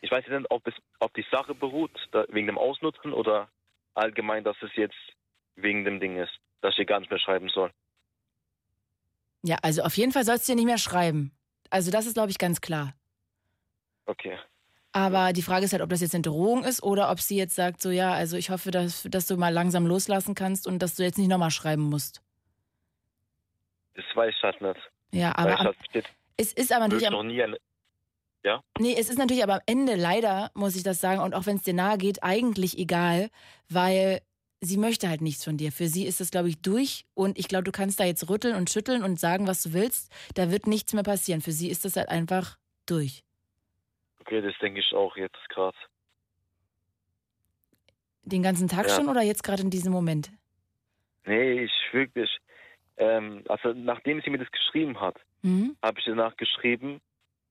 ich 0.00 0.10
weiß 0.10 0.26
nicht, 0.26 0.50
ob 0.50 0.66
es 0.66 0.74
auf 0.98 1.12
die 1.12 1.24
Sache 1.30 1.54
beruht, 1.54 1.92
da, 2.10 2.24
wegen 2.28 2.46
dem 2.46 2.58
Ausnutzen 2.58 3.12
oder 3.12 3.48
allgemein, 3.94 4.44
dass 4.44 4.56
es 4.62 4.74
jetzt 4.74 4.96
wegen 5.54 5.84
dem 5.84 6.00
Ding 6.00 6.16
ist, 6.16 6.32
dass 6.60 6.76
ich 6.78 6.86
gar 6.86 6.98
nicht 7.00 7.10
mehr 7.10 7.20
schreiben 7.20 7.48
soll. 7.48 7.70
Ja, 9.42 9.56
also 9.62 9.82
auf 9.82 9.96
jeden 9.96 10.12
Fall 10.12 10.24
sollst 10.24 10.48
du 10.48 10.52
dir 10.52 10.56
nicht 10.56 10.66
mehr 10.66 10.78
schreiben. 10.78 11.32
Also 11.70 11.90
das 11.90 12.06
ist, 12.06 12.14
glaube 12.14 12.30
ich, 12.30 12.38
ganz 12.38 12.60
klar. 12.60 12.94
Okay. 14.06 14.38
Aber 14.92 15.32
die 15.32 15.42
Frage 15.42 15.64
ist 15.64 15.72
halt, 15.72 15.82
ob 15.82 15.90
das 15.90 16.00
jetzt 16.00 16.14
eine 16.14 16.22
Drohung 16.22 16.62
ist 16.62 16.82
oder 16.82 17.10
ob 17.10 17.20
sie 17.20 17.36
jetzt 17.36 17.56
sagt, 17.56 17.82
so 17.82 17.90
ja, 17.90 18.12
also 18.12 18.36
ich 18.36 18.50
hoffe, 18.50 18.70
dass, 18.70 19.02
dass 19.10 19.26
du 19.26 19.36
mal 19.36 19.52
langsam 19.52 19.86
loslassen 19.86 20.34
kannst 20.34 20.68
und 20.68 20.78
dass 20.80 20.94
du 20.94 21.02
jetzt 21.02 21.18
nicht 21.18 21.28
nochmal 21.28 21.50
schreiben 21.50 21.82
musst. 21.82 22.22
Das 23.94 24.04
weiß 24.14 24.32
ich 24.36 24.42
halt 24.42 24.60
nicht. 24.60 24.80
Ja, 25.12 25.36
aber 25.36 25.58
am, 25.58 25.74
es 26.36 26.52
ist 26.52 26.72
aber 26.72 26.88
natürlich 26.88 27.10
noch 27.10 27.22
nie 27.22 27.42
eine, 27.42 27.56
Nee, 28.78 28.94
es 28.98 29.08
ist 29.08 29.18
natürlich 29.18 29.42
aber 29.42 29.54
am 29.54 29.60
Ende 29.66 29.94
leider, 29.94 30.50
muss 30.54 30.76
ich 30.76 30.82
das 30.82 31.00
sagen, 31.00 31.20
und 31.20 31.34
auch 31.34 31.46
wenn 31.46 31.56
es 31.56 31.62
dir 31.62 31.74
nahe 31.74 31.96
geht, 31.96 32.22
eigentlich 32.22 32.78
egal, 32.78 33.30
weil 33.68 34.20
sie 34.60 34.76
möchte 34.76 35.08
halt 35.08 35.22
nichts 35.22 35.44
von 35.44 35.56
dir. 35.56 35.72
Für 35.72 35.88
sie 35.88 36.04
ist 36.04 36.20
das, 36.20 36.30
glaube 36.30 36.48
ich, 36.48 36.60
durch 36.60 37.06
und 37.14 37.38
ich 37.38 37.48
glaube, 37.48 37.64
du 37.64 37.72
kannst 37.72 38.00
da 38.00 38.04
jetzt 38.04 38.28
rütteln 38.28 38.54
und 38.54 38.70
schütteln 38.70 39.02
und 39.02 39.18
sagen, 39.18 39.46
was 39.46 39.62
du 39.62 39.72
willst. 39.72 40.12
Da 40.34 40.50
wird 40.50 40.66
nichts 40.66 40.92
mehr 40.92 41.02
passieren. 41.02 41.40
Für 41.40 41.52
sie 41.52 41.70
ist 41.70 41.84
das 41.84 41.96
halt 41.96 42.08
einfach 42.08 42.58
durch. 42.86 43.24
Das 44.42 44.56
denke 44.58 44.80
ich 44.80 44.92
auch 44.94 45.16
jetzt 45.16 45.48
gerade. 45.48 45.76
Den 48.22 48.42
ganzen 48.42 48.68
Tag 48.68 48.86
Ja. 48.88 48.94
schon 48.96 49.08
oder 49.08 49.22
jetzt 49.22 49.42
gerade 49.42 49.62
in 49.62 49.70
diesem 49.70 49.92
Moment? 49.92 50.30
Nee, 51.26 51.64
ich 51.64 51.72
wirklich. 51.92 52.30
Ähm, 52.96 53.42
also 53.48 53.72
nachdem 53.72 54.20
sie 54.22 54.30
mir 54.30 54.38
das 54.38 54.50
geschrieben 54.50 55.00
hat, 55.00 55.16
Mhm. 55.42 55.76
habe 55.82 55.98
ich 55.98 56.04
danach 56.06 56.36
geschrieben, 56.36 57.00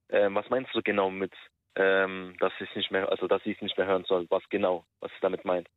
ähm, 0.09 0.35
was 0.35 0.49
meinst 0.49 0.73
du 0.73 0.81
genau 0.81 1.09
mit, 1.11 1.33
ähm, 1.75 2.35
dass 2.39 2.53
ich 2.59 2.73
nicht 2.75 2.91
mehr, 2.91 3.09
also 3.09 3.27
dass 3.27 3.43
sie 3.43 3.51
es 3.51 3.61
nicht 3.61 3.77
mehr 3.77 3.87
hören 3.87 4.05
soll, 4.05 4.25
was 4.29 4.43
genau, 4.49 4.85
was 4.99 5.11
sie 5.11 5.17
damit 5.21 5.43
meint. 5.43 5.67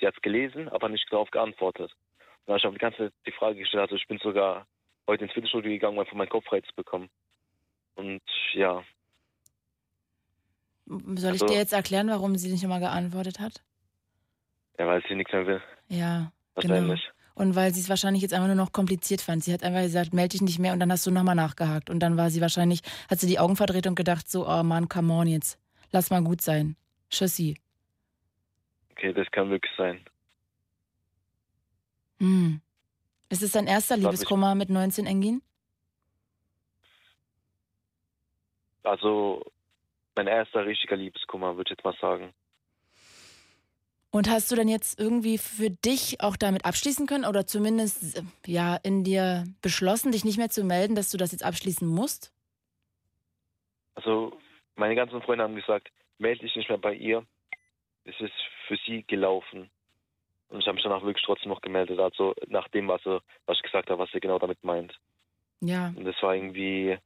Sie 0.00 0.06
hat 0.06 0.14
es 0.16 0.22
gelesen, 0.22 0.68
aber 0.68 0.88
nicht 0.88 1.06
darauf 1.10 1.30
geantwortet. 1.30 1.92
Und 1.92 2.48
dann 2.48 2.54
habe 2.54 2.58
ich 2.58 2.66
auch 2.66 2.72
die 2.72 2.78
ganze 2.78 2.98
Zeit 2.98 3.12
die 3.26 3.32
Frage 3.32 3.58
gestellt, 3.58 3.82
also 3.82 3.94
ich 3.96 4.06
bin 4.08 4.18
sogar 4.18 4.66
heute 5.06 5.24
ins 5.24 5.32
Fitnessstudio 5.32 5.70
gegangen, 5.70 5.94
um 5.96 6.00
einfach 6.00 6.14
meinen 6.14 6.28
Kopf 6.28 6.44
frei 6.46 6.60
zu 6.60 6.74
bekommen. 6.74 7.08
Und 7.94 8.22
ja, 8.52 8.82
Soll 10.86 11.34
ich 11.34 11.42
Also- 11.42 11.46
dir 11.46 11.56
jetzt 11.56 11.72
erklären, 11.72 12.08
warum 12.08 12.36
sie 12.36 12.50
nicht 12.50 12.62
nochmal 12.62 12.80
geantwortet 12.80 13.40
hat? 13.40 13.62
ja, 14.78 14.86
weil 14.86 15.02
sie 15.08 15.14
nichts 15.14 15.32
mehr 15.32 15.46
will, 15.46 15.62
Ja, 15.88 16.32
wahrscheinlich. 16.54 17.00
genau. 17.02 17.14
Und 17.36 17.56
weil 17.56 17.72
sie 17.74 17.80
es 17.80 17.88
wahrscheinlich 17.88 18.22
jetzt 18.22 18.32
einfach 18.32 18.46
nur 18.46 18.54
noch 18.56 18.70
kompliziert 18.72 19.20
fand. 19.20 19.42
Sie 19.42 19.52
hat 19.52 19.62
einfach 19.64 19.82
gesagt, 19.82 20.12
melde 20.12 20.30
dich 20.30 20.42
nicht 20.42 20.58
mehr 20.60 20.72
und 20.72 20.78
dann 20.80 20.92
hast 20.92 21.04
du 21.06 21.10
nochmal 21.10 21.34
nachgehakt. 21.34 21.90
Und 21.90 21.98
dann 22.00 22.16
war 22.16 22.30
sie 22.30 22.40
wahrscheinlich, 22.40 22.80
hat 23.10 23.18
sie 23.18 23.26
die 23.26 23.40
Augen 23.40 23.56
verdreht 23.56 23.86
und 23.88 23.96
gedacht 23.96 24.30
so, 24.30 24.48
oh 24.48 24.62
Mann, 24.62 24.88
come 24.88 25.12
on 25.12 25.26
jetzt. 25.26 25.58
Lass 25.90 26.10
mal 26.10 26.22
gut 26.22 26.40
sein. 26.42 26.76
Tschüssi. 27.10 27.56
Okay, 28.92 29.12
das 29.12 29.28
kann 29.32 29.50
wirklich 29.50 29.72
sein. 29.76 30.04
Hm. 32.20 32.60
Ist 33.30 33.42
es 33.42 33.50
dein 33.52 33.66
erster 33.66 33.96
ich. 33.96 34.02
Liebeskummer 34.02 34.54
mit 34.54 34.70
19 34.70 35.06
Engin? 35.06 35.42
Also 38.84 39.42
mein 40.16 40.26
erster 40.26 40.66
richtiger 40.66 40.96
Liebeskummer, 40.96 41.56
würde 41.56 41.68
ich 41.68 41.76
jetzt 41.76 41.84
mal 41.84 41.96
sagen. 42.00 42.32
Und 44.10 44.30
hast 44.30 44.52
du 44.52 44.54
denn 44.54 44.68
jetzt 44.68 45.00
irgendwie 45.00 45.38
für 45.38 45.70
dich 45.70 46.20
auch 46.20 46.36
damit 46.36 46.64
abschließen 46.64 47.08
können 47.08 47.24
oder 47.24 47.48
zumindest 47.48 48.22
ja 48.46 48.76
in 48.76 49.02
dir 49.02 49.44
beschlossen, 49.60 50.12
dich 50.12 50.24
nicht 50.24 50.38
mehr 50.38 50.50
zu 50.50 50.62
melden, 50.62 50.94
dass 50.94 51.10
du 51.10 51.18
das 51.18 51.32
jetzt 51.32 51.44
abschließen 51.44 51.88
musst? 51.88 52.32
Also 53.96 54.38
meine 54.76 54.94
ganzen 54.94 55.20
Freunde 55.20 55.42
haben 55.42 55.56
gesagt, 55.56 55.90
melde 56.18 56.42
dich 56.42 56.54
nicht 56.54 56.68
mehr 56.68 56.78
bei 56.78 56.94
ihr. 56.94 57.26
Es 58.04 58.14
ist 58.20 58.34
für 58.68 58.76
sie 58.86 59.02
gelaufen. 59.02 59.68
Und 60.48 60.60
ich 60.60 60.66
habe 60.66 60.74
mich 60.74 60.84
danach 60.84 61.02
wirklich 61.02 61.24
trotzdem 61.24 61.48
noch 61.48 61.60
gemeldet. 61.60 61.98
Also 61.98 62.34
nach 62.46 62.68
dem, 62.68 62.86
was, 62.86 63.04
was 63.04 63.56
ich 63.56 63.62
gesagt 63.62 63.90
habe, 63.90 64.00
was 64.00 64.10
sie 64.12 64.20
genau 64.20 64.38
damit 64.38 64.62
meint. 64.62 64.96
Ja. 65.60 65.92
Und 65.96 66.04
das 66.04 66.22
war 66.22 66.36
irgendwie, 66.36 66.98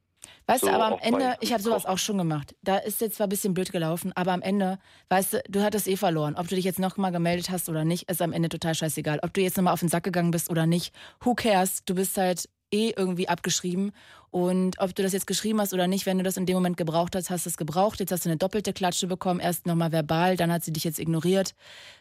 Weißt 0.46 0.62
so 0.62 0.68
du, 0.68 0.72
aber 0.72 0.86
am 0.86 0.98
Ende, 1.00 1.36
ich 1.40 1.52
habe 1.52 1.62
sowas 1.62 1.86
auch 1.86 1.98
schon 1.98 2.18
gemacht. 2.18 2.54
Da 2.62 2.78
ist 2.78 3.00
jetzt 3.00 3.16
zwar 3.16 3.26
ein 3.26 3.30
bisschen 3.30 3.54
blöd 3.54 3.70
gelaufen, 3.72 4.12
aber 4.14 4.32
am 4.32 4.42
Ende, 4.42 4.78
weißt 5.08 5.34
du, 5.34 5.42
du 5.48 5.62
hattest 5.62 5.86
eh 5.88 5.96
verloren. 5.96 6.36
Ob 6.36 6.48
du 6.48 6.54
dich 6.54 6.64
jetzt 6.64 6.78
noch 6.78 6.96
mal 6.96 7.10
gemeldet 7.10 7.50
hast 7.50 7.68
oder 7.68 7.84
nicht, 7.84 8.10
ist 8.10 8.22
am 8.22 8.32
Ende 8.32 8.48
total 8.48 8.74
scheißegal. 8.74 9.20
Ob 9.22 9.34
du 9.34 9.40
jetzt 9.40 9.56
nochmal 9.56 9.74
auf 9.74 9.80
den 9.80 9.88
Sack 9.88 10.04
gegangen 10.04 10.30
bist 10.30 10.50
oder 10.50 10.66
nicht, 10.66 10.94
who 11.20 11.34
cares? 11.34 11.84
Du 11.84 11.94
bist 11.94 12.16
halt 12.16 12.48
eh 12.70 12.92
irgendwie 12.96 13.28
abgeschrieben. 13.28 13.92
Und 14.30 14.78
ob 14.78 14.94
du 14.94 15.02
das 15.02 15.12
jetzt 15.12 15.26
geschrieben 15.26 15.60
hast 15.60 15.72
oder 15.72 15.86
nicht, 15.86 16.04
wenn 16.04 16.18
du 16.18 16.24
das 16.24 16.36
in 16.36 16.44
dem 16.44 16.56
Moment 16.56 16.76
gebraucht 16.76 17.16
hast, 17.16 17.30
hast 17.30 17.46
du 17.46 17.50
es 17.50 17.56
gebraucht. 17.56 17.98
Jetzt 18.00 18.12
hast 18.12 18.24
du 18.24 18.28
eine 18.28 18.36
doppelte 18.36 18.72
Klatsche 18.72 19.06
bekommen. 19.06 19.40
Erst 19.40 19.66
nochmal 19.66 19.92
verbal, 19.92 20.36
dann 20.36 20.52
hat 20.52 20.64
sie 20.64 20.72
dich 20.72 20.84
jetzt 20.84 20.98
ignoriert. 20.98 21.54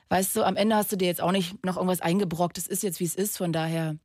Weißt 0.09 0.35
du, 0.35 0.43
am 0.43 0.57
Ende 0.57 0.75
hast 0.75 0.91
du 0.91 0.97
dir 0.97 1.07
jetzt 1.07 1.21
auch 1.21 1.31
nicht 1.31 1.63
noch 1.65 1.77
irgendwas 1.77 2.01
eingebrockt. 2.01 2.57
Es 2.57 2.67
ist 2.67 2.83
jetzt, 2.83 2.99
wie 2.99 3.05
es 3.05 3.15
ist. 3.15 3.37
Von 3.37 3.53
daher, 3.53 3.95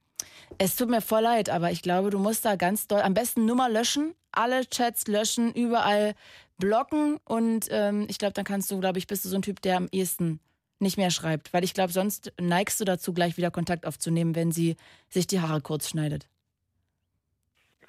es 0.59 0.77
tut 0.77 0.89
mir 0.89 1.01
voll 1.01 1.23
leid, 1.23 1.51
aber 1.51 1.71
ich 1.71 1.83
glaube, 1.83 2.11
du 2.11 2.19
musst 2.19 2.45
da 2.45 2.57
ganz 2.57 2.87
doll, 2.87 3.01
am 3.01 3.15
besten 3.15 3.45
Nummer 3.45 3.69
löschen, 3.69 4.15
alle 4.33 4.67
Chats 4.67 5.07
löschen, 5.07 5.53
überall 5.53 6.15
blocken 6.59 7.19
und 7.25 7.67
ähm, 7.71 8.07
ich 8.09 8.19
glaube, 8.19 8.35
dann 8.35 8.45
kannst 8.45 8.71
du, 8.71 8.79
glaube 8.81 8.99
ich, 8.99 9.07
bist 9.07 9.25
du 9.25 9.29
so 9.29 9.37
ein 9.37 9.43
Typ, 9.43 9.61
der 9.63 9.77
am 9.77 9.89
ehesten 9.91 10.41
nicht 10.79 10.97
mehr 10.97 11.11
schreibt, 11.11 11.53
weil 11.53 11.65
ich 11.65 11.75
glaube, 11.75 11.93
sonst 11.93 12.33
neigst 12.41 12.81
du 12.81 12.85
dazu, 12.85 13.13
gleich 13.13 13.37
wieder 13.37 13.51
Kontakt 13.51 13.87
aufzunehmen, 13.87 14.35
wenn 14.35 14.53
sie 14.53 14.77
sich 15.09 15.27
die 15.27 15.41
Haare 15.41 15.61
kurz 15.61 15.89
schneidet. 15.89 16.29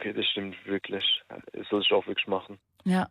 okay, 0.04 0.14
das 0.14 0.26
stimmt 0.28 0.56
wirklich. 0.66 1.04
Das 1.28 1.68
soll 1.70 1.82
ich 1.82 1.92
auch 1.92 2.06
wirklich 2.08 2.28
machen. 2.28 2.60
Ja. 2.84 3.08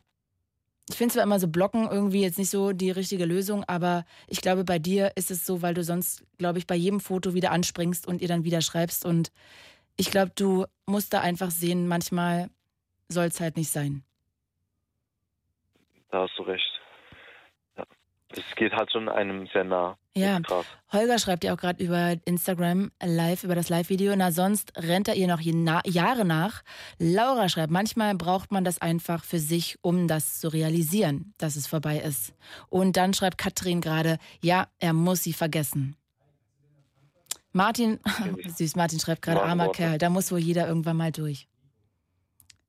Ich 0.92 0.98
finde 0.98 1.14
zwar 1.14 1.22
immer 1.22 1.40
so 1.40 1.48
Blocken 1.48 1.88
irgendwie 1.90 2.20
jetzt 2.20 2.38
nicht 2.38 2.50
so 2.50 2.72
die 2.72 2.90
richtige 2.90 3.24
Lösung, 3.24 3.64
aber 3.64 4.04
ich 4.26 4.42
glaube, 4.42 4.62
bei 4.62 4.78
dir 4.78 5.12
ist 5.14 5.30
es 5.30 5.46
so, 5.46 5.62
weil 5.62 5.72
du 5.72 5.82
sonst, 5.82 6.22
glaube 6.36 6.58
ich, 6.58 6.66
bei 6.66 6.74
jedem 6.74 7.00
Foto 7.00 7.32
wieder 7.32 7.50
anspringst 7.50 8.06
und 8.06 8.20
ihr 8.20 8.28
dann 8.28 8.44
wieder 8.44 8.60
schreibst. 8.60 9.06
Und 9.06 9.32
ich 9.96 10.10
glaube, 10.10 10.32
du 10.34 10.66
musst 10.84 11.14
da 11.14 11.22
einfach 11.22 11.50
sehen, 11.50 11.88
manchmal 11.88 12.50
soll 13.08 13.24
es 13.24 13.40
halt 13.40 13.56
nicht 13.56 13.70
sein. 13.70 14.04
Da 16.10 16.24
hast 16.28 16.36
du 16.36 16.42
recht. 16.42 16.71
Das 18.34 18.44
geht 18.56 18.72
halt 18.72 18.90
schon 18.90 19.08
einem 19.08 19.46
sehr 19.52 19.64
nah. 19.64 19.96
Ja. 20.14 20.40
Holger 20.92 21.18
schreibt 21.18 21.44
ja 21.44 21.54
auch 21.54 21.58
gerade 21.58 21.82
über 21.82 22.16
Instagram 22.24 22.90
live, 23.02 23.44
über 23.44 23.54
das 23.54 23.68
Live-Video. 23.68 24.14
Na, 24.16 24.30
sonst 24.30 24.72
rennt 24.76 25.08
er 25.08 25.14
ihr 25.14 25.26
noch 25.26 25.40
Jahre 25.40 26.24
nach. 26.24 26.62
Laura 26.98 27.48
schreibt, 27.48 27.72
manchmal 27.72 28.14
braucht 28.14 28.52
man 28.52 28.64
das 28.64 28.80
einfach 28.80 29.24
für 29.24 29.38
sich, 29.38 29.78
um 29.82 30.08
das 30.08 30.40
zu 30.40 30.48
realisieren, 30.48 31.34
dass 31.38 31.56
es 31.56 31.66
vorbei 31.66 31.98
ist. 31.98 32.34
Und 32.68 32.96
dann 32.96 33.14
schreibt 33.14 33.38
Katrin 33.38 33.80
gerade, 33.80 34.18
ja, 34.42 34.66
er 34.78 34.92
muss 34.92 35.22
sie 35.22 35.32
vergessen. 35.32 35.96
Martin, 37.52 38.00
süß, 38.56 38.76
Martin 38.76 39.00
schreibt 39.00 39.22
gerade, 39.22 39.42
armer. 39.42 39.72
Kerl, 39.72 39.98
da 39.98 40.10
muss 40.10 40.32
wohl 40.32 40.38
jeder 40.38 40.66
irgendwann 40.66 40.96
mal 40.96 41.12
durch. 41.12 41.48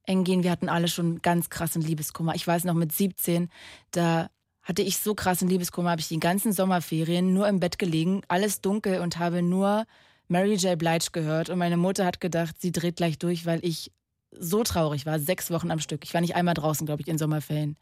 Engin, 0.06 0.44
wir 0.44 0.52
hatten 0.52 0.70
alle 0.70 0.88
schon 0.90 1.22
ganz 1.22 1.50
krassen 1.50 1.82
Liebeskummer. 1.82 2.36
Ich 2.36 2.46
weiß 2.46 2.66
noch, 2.66 2.74
mit 2.74 2.92
17, 2.92 3.50
da 3.92 4.30
hatte 4.64 4.82
ich 4.82 4.98
so 4.98 5.14
krassen 5.14 5.50
Liebeskummer, 5.50 5.92
habe 5.92 6.02
ich 6.02 6.08
die 6.08 6.20
ganzen 6.20 6.54
Sommerferien 6.54 7.34
nur 7.34 7.48
im 7.48 7.60
Bett 7.60 7.78
gelegen, 7.78 8.22
alles 8.30 8.62
dunkel 8.62 9.02
und 9.02 9.20
habe 9.20 9.42
nur 9.42 9.86
Mary 10.28 10.56
J. 10.56 10.80
Blige 10.80 11.12
gehört. 11.12 11.50
Und 11.50 11.60
meine 11.60 11.78
Mutter 11.78 12.06
hat 12.06 12.22
gedacht, 12.22 12.60
sie 12.60 12.72
dreht 12.72 12.96
gleich 12.96 13.20
durch, 13.20 13.46
weil 13.46 13.64
ich 13.64 13.92
so 14.32 14.64
traurig 14.64 15.06
war, 15.06 15.20
sechs 15.20 15.52
Wochen 15.52 15.70
am 15.70 15.80
Stück. 15.80 16.04
Ich 16.04 16.14
war 16.14 16.22
nicht 16.22 16.36
einmal 16.36 16.54
draußen, 16.54 16.86
glaube 16.86 17.02
ich, 17.02 17.08
in 17.08 17.18
Sommerferien. 17.18 17.78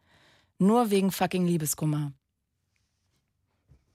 Nur 0.57 0.91
wegen 0.91 1.11
fucking 1.11 1.45
Liebeskummer. 1.45 2.11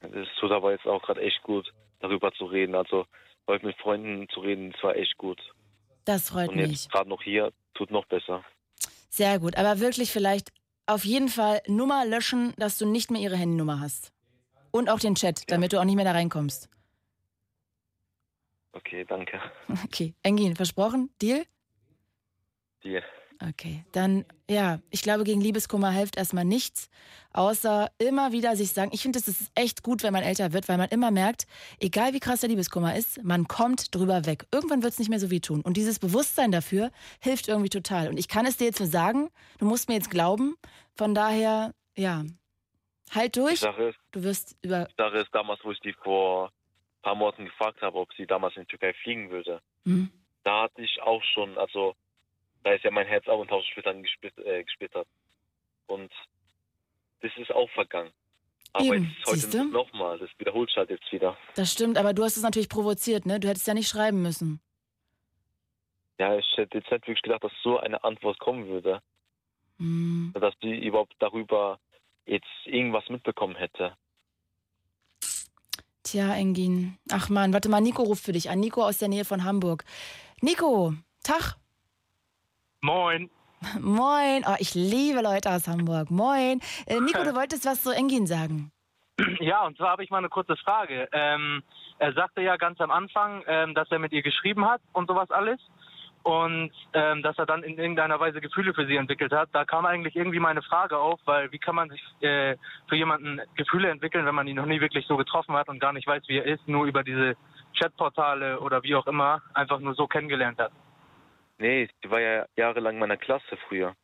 Das 0.00 0.28
tut 0.40 0.52
aber 0.52 0.72
jetzt 0.72 0.86
auch 0.86 1.02
gerade 1.02 1.20
echt 1.20 1.42
gut, 1.42 1.72
darüber 2.00 2.32
zu 2.32 2.44
reden. 2.44 2.74
Also 2.74 3.06
heute 3.46 3.66
mit 3.66 3.76
Freunden 3.78 4.28
zu 4.28 4.40
reden, 4.40 4.72
das 4.72 4.82
war 4.82 4.96
echt 4.96 5.16
gut. 5.16 5.40
Das 6.04 6.30
freut 6.30 6.50
Und 6.50 6.56
mich. 6.56 6.70
jetzt 6.70 6.92
gerade 6.92 7.08
noch 7.08 7.22
hier, 7.22 7.52
tut 7.74 7.90
noch 7.90 8.06
besser. 8.06 8.44
Sehr 9.10 9.38
gut. 9.38 9.56
Aber 9.56 9.80
wirklich 9.80 10.10
vielleicht 10.12 10.50
auf 10.86 11.04
jeden 11.04 11.28
Fall 11.28 11.62
Nummer 11.66 12.04
löschen, 12.04 12.54
dass 12.56 12.78
du 12.78 12.86
nicht 12.86 13.10
mehr 13.10 13.20
ihre 13.20 13.36
Handynummer 13.36 13.80
hast. 13.80 14.12
Und 14.70 14.88
auch 14.88 14.98
den 14.98 15.14
Chat, 15.14 15.50
damit 15.50 15.72
du 15.72 15.80
auch 15.80 15.84
nicht 15.84 15.96
mehr 15.96 16.04
da 16.04 16.12
reinkommst. 16.12 16.68
Okay, 18.72 19.04
danke. 19.04 19.40
Okay, 19.84 20.14
Engin, 20.22 20.54
versprochen? 20.54 21.10
Deal? 21.20 21.44
Dir. 22.84 23.02
Okay, 23.40 23.84
dann 23.92 24.24
ja, 24.48 24.80
ich 24.90 25.02
glaube, 25.02 25.24
gegen 25.24 25.40
Liebeskummer 25.40 25.90
hilft 25.90 26.16
erstmal 26.16 26.44
nichts, 26.44 26.88
außer 27.32 27.90
immer 27.98 28.32
wieder 28.32 28.56
sich 28.56 28.72
sagen, 28.72 28.90
ich 28.94 29.02
finde, 29.02 29.18
es 29.18 29.28
ist 29.28 29.50
echt 29.54 29.82
gut, 29.82 30.02
wenn 30.02 30.12
man 30.12 30.22
älter 30.22 30.52
wird, 30.52 30.68
weil 30.68 30.78
man 30.78 30.88
immer 30.88 31.10
merkt, 31.10 31.46
egal 31.80 32.14
wie 32.14 32.20
krass 32.20 32.40
der 32.40 32.48
Liebeskummer 32.48 32.96
ist, 32.96 33.22
man 33.24 33.46
kommt 33.46 33.94
drüber 33.94 34.24
weg. 34.24 34.46
Irgendwann 34.52 34.82
wird 34.82 34.92
es 34.94 34.98
nicht 34.98 35.10
mehr 35.10 35.20
so 35.20 35.30
weh 35.30 35.40
tun. 35.40 35.60
Und 35.60 35.76
dieses 35.76 35.98
Bewusstsein 35.98 36.50
dafür 36.50 36.90
hilft 37.20 37.48
irgendwie 37.48 37.68
total. 37.68 38.08
Und 38.08 38.18
ich 38.18 38.28
kann 38.28 38.46
es 38.46 38.56
dir 38.56 38.64
jetzt 38.66 38.80
nur 38.80 38.88
sagen, 38.88 39.28
du 39.58 39.66
musst 39.66 39.88
mir 39.88 39.96
jetzt 39.96 40.10
glauben. 40.10 40.56
Von 40.94 41.14
daher, 41.14 41.74
ja, 41.96 42.24
halt 43.14 43.36
Die 43.36 43.40
durch. 43.40 43.60
Sache 43.60 43.88
ist, 43.90 43.98
Du 44.12 44.22
wirst 44.22 44.56
über. 44.62 44.86
die 44.86 44.94
Sache 44.96 45.18
ist 45.18 45.28
damals, 45.32 45.60
wo 45.62 45.72
ich 45.72 45.80
die 45.80 45.92
vor 45.92 46.46
ein 46.46 47.02
paar 47.02 47.14
Monaten 47.16 47.44
gefragt 47.44 47.82
habe, 47.82 47.98
ob 47.98 48.08
sie 48.14 48.26
damals 48.26 48.56
in 48.56 48.62
die 48.62 48.68
Türkei 48.68 48.94
fliegen 49.02 49.30
würde. 49.30 49.60
Hm. 49.84 50.10
Da 50.44 50.62
hatte 50.62 50.80
ich 50.82 51.02
auch 51.02 51.22
schon, 51.34 51.58
also 51.58 51.94
da 52.66 52.72
ist 52.72 52.82
ja 52.82 52.90
mein 52.90 53.06
Herz 53.06 53.28
auch 53.28 53.40
in 53.40 53.46
tausend 53.46 53.70
Splittern 53.70 54.02
gesplit, 54.02 54.36
äh, 54.38 54.64
gesplittert. 54.64 55.06
Und 55.86 56.10
das 57.20 57.30
ist 57.36 57.52
auch 57.52 57.70
vergangen. 57.70 58.10
Aber 58.72 58.86
Eben, 58.86 59.14
jetzt 59.24 59.52
heute 59.52 59.64
nochmal, 59.66 60.18
das 60.18 60.30
wiederholt 60.36 60.68
sich 60.68 60.76
halt 60.76 60.90
jetzt 60.90 61.10
wieder. 61.12 61.38
Das 61.54 61.70
stimmt, 61.70 61.96
aber 61.96 62.12
du 62.12 62.24
hast 62.24 62.36
es 62.36 62.42
natürlich 62.42 62.68
provoziert, 62.68 63.24
ne? 63.24 63.38
Du 63.38 63.46
hättest 63.46 63.68
ja 63.68 63.74
nicht 63.74 63.88
schreiben 63.88 64.20
müssen. 64.20 64.60
Ja, 66.18 66.36
ich 66.36 66.56
hätte 66.56 66.78
jetzt 66.78 66.90
nicht 66.90 67.06
wirklich 67.06 67.22
gedacht, 67.22 67.44
dass 67.44 67.52
so 67.62 67.78
eine 67.78 68.02
Antwort 68.02 68.40
kommen 68.40 68.66
würde. 68.66 69.00
Hm. 69.78 70.32
Dass 70.34 70.58
die 70.58 70.84
überhaupt 70.84 71.14
darüber 71.20 71.78
jetzt 72.24 72.48
irgendwas 72.64 73.08
mitbekommen 73.08 73.54
hätte. 73.54 73.96
Tja, 76.02 76.34
Engin. 76.34 76.98
Ach 77.12 77.28
man, 77.28 77.52
warte 77.52 77.68
mal, 77.68 77.80
Nico 77.80 78.02
ruft 78.02 78.24
für 78.24 78.32
dich 78.32 78.50
an. 78.50 78.58
Nico 78.58 78.82
aus 78.82 78.98
der 78.98 79.08
Nähe 79.08 79.24
von 79.24 79.44
Hamburg. 79.44 79.84
Nico, 80.40 80.94
Tag. 81.22 81.56
Moin. 82.86 83.28
Moin. 83.80 84.44
Oh, 84.46 84.54
ich 84.60 84.74
liebe 84.74 85.20
Leute 85.20 85.50
aus 85.50 85.66
Hamburg. 85.66 86.08
Moin. 86.08 86.60
Äh, 86.86 87.00
Nico, 87.00 87.24
du 87.24 87.34
wolltest 87.34 87.66
was 87.66 87.82
zu 87.82 87.90
Engin 87.90 88.26
sagen. 88.26 88.70
Ja, 89.40 89.64
und 89.64 89.78
zwar 89.78 89.90
habe 89.92 90.04
ich 90.04 90.10
mal 90.10 90.18
eine 90.18 90.28
kurze 90.28 90.56
Frage. 90.56 91.08
Ähm, 91.10 91.62
er 91.98 92.12
sagte 92.12 92.42
ja 92.42 92.58
ganz 92.58 92.78
am 92.82 92.90
Anfang, 92.90 93.42
ähm, 93.46 93.74
dass 93.74 93.90
er 93.90 93.98
mit 93.98 94.12
ihr 94.12 94.20
geschrieben 94.20 94.68
hat 94.68 94.82
und 94.92 95.08
sowas 95.08 95.30
alles. 95.30 95.58
Und 96.22 96.70
ähm, 96.92 97.22
dass 97.22 97.38
er 97.38 97.46
dann 97.46 97.62
in 97.62 97.78
irgendeiner 97.78 98.20
Weise 98.20 98.40
Gefühle 98.42 98.74
für 98.74 98.86
sie 98.86 98.96
entwickelt 98.96 99.32
hat. 99.32 99.48
Da 99.52 99.64
kam 99.64 99.86
eigentlich 99.86 100.14
irgendwie 100.14 100.38
meine 100.38 100.60
Frage 100.60 100.98
auf, 100.98 101.18
weil 101.24 101.50
wie 101.50 101.58
kann 101.58 101.74
man 101.74 101.88
sich 101.88 102.02
äh, 102.20 102.56
für 102.88 102.96
jemanden 102.96 103.40
Gefühle 103.56 103.88
entwickeln, 103.88 104.26
wenn 104.26 104.34
man 104.34 104.46
ihn 104.46 104.56
noch 104.56 104.66
nie 104.66 104.80
wirklich 104.80 105.06
so 105.06 105.16
getroffen 105.16 105.56
hat 105.56 105.68
und 105.68 105.80
gar 105.80 105.94
nicht 105.94 106.06
weiß, 106.06 106.24
wie 106.28 106.38
er 106.38 106.44
ist, 106.44 106.68
nur 106.68 106.84
über 106.84 107.02
diese 107.02 107.36
Chatportale 107.78 108.60
oder 108.60 108.82
wie 108.82 108.94
auch 108.94 109.06
immer 109.06 109.40
einfach 109.54 109.80
nur 109.80 109.94
so 109.94 110.06
kennengelernt 110.06 110.58
hat. 110.58 110.72
Nee, 111.58 111.88
die 112.04 112.10
war 112.10 112.20
ja 112.20 112.46
jahrelang 112.56 112.94
in 112.94 113.00
meiner 113.00 113.16
Klasse 113.16 113.56
früher. 113.68 113.94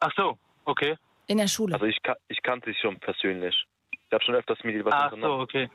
Ach 0.00 0.12
so, 0.16 0.38
okay. 0.64 0.96
In 1.26 1.38
der 1.38 1.48
Schule. 1.48 1.74
Also 1.74 1.86
ich, 1.86 2.00
ka- 2.02 2.16
ich 2.28 2.42
kannte 2.42 2.70
sie 2.72 2.78
schon 2.78 2.98
persönlich. 3.00 3.64
Ich 3.90 4.12
habe 4.12 4.22
schon 4.24 4.34
öfters 4.34 4.62
mit 4.64 4.74
ihr 4.74 4.84
was 4.84 4.94
Ach 4.94 5.10
so, 5.12 5.38
okay. 5.40 5.70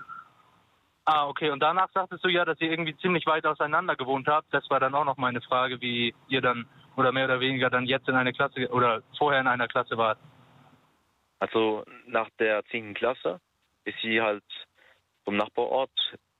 Ah, 1.05 1.27
okay. 1.27 1.49
Und 1.51 1.61
danach 1.61 1.89
sagtest 1.93 2.23
du 2.23 2.27
ja, 2.29 2.43
dass 2.45 2.59
ihr 2.59 2.69
irgendwie 2.69 2.95
ziemlich 2.97 3.25
weit 3.25 3.45
auseinander 3.45 3.95
gewohnt 3.95 4.27
habt. 4.27 4.53
Das 4.53 4.69
war 4.69 4.79
dann 4.79 4.93
auch 4.93 5.05
noch 5.05 5.17
meine 5.17 5.41
Frage, 5.41 5.79
wie 5.81 6.13
ihr 6.27 6.41
dann 6.41 6.67
oder 6.97 7.11
mehr 7.11 7.25
oder 7.25 7.39
weniger 7.39 7.69
dann 7.69 7.85
jetzt 7.85 8.07
in 8.09 8.15
einer 8.15 8.33
Klasse 8.33 8.67
oder 8.71 9.01
vorher 9.17 9.39
in 9.41 9.47
einer 9.47 9.67
Klasse 9.67 9.97
wart. 9.97 10.19
Also 11.39 11.83
nach 12.07 12.29
der 12.39 12.63
10. 12.65 12.93
Klasse 12.93 13.39
ist 13.85 13.97
sie 14.01 14.21
halt 14.21 14.43
vom 15.23 15.37
Nachbarort 15.37 15.91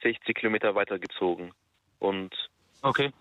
60 0.02 0.36
Kilometer 0.36 0.76
weiter 0.76 1.00
gezogen. 1.00 1.52
Und 2.00 2.34
Okay. 2.82 3.12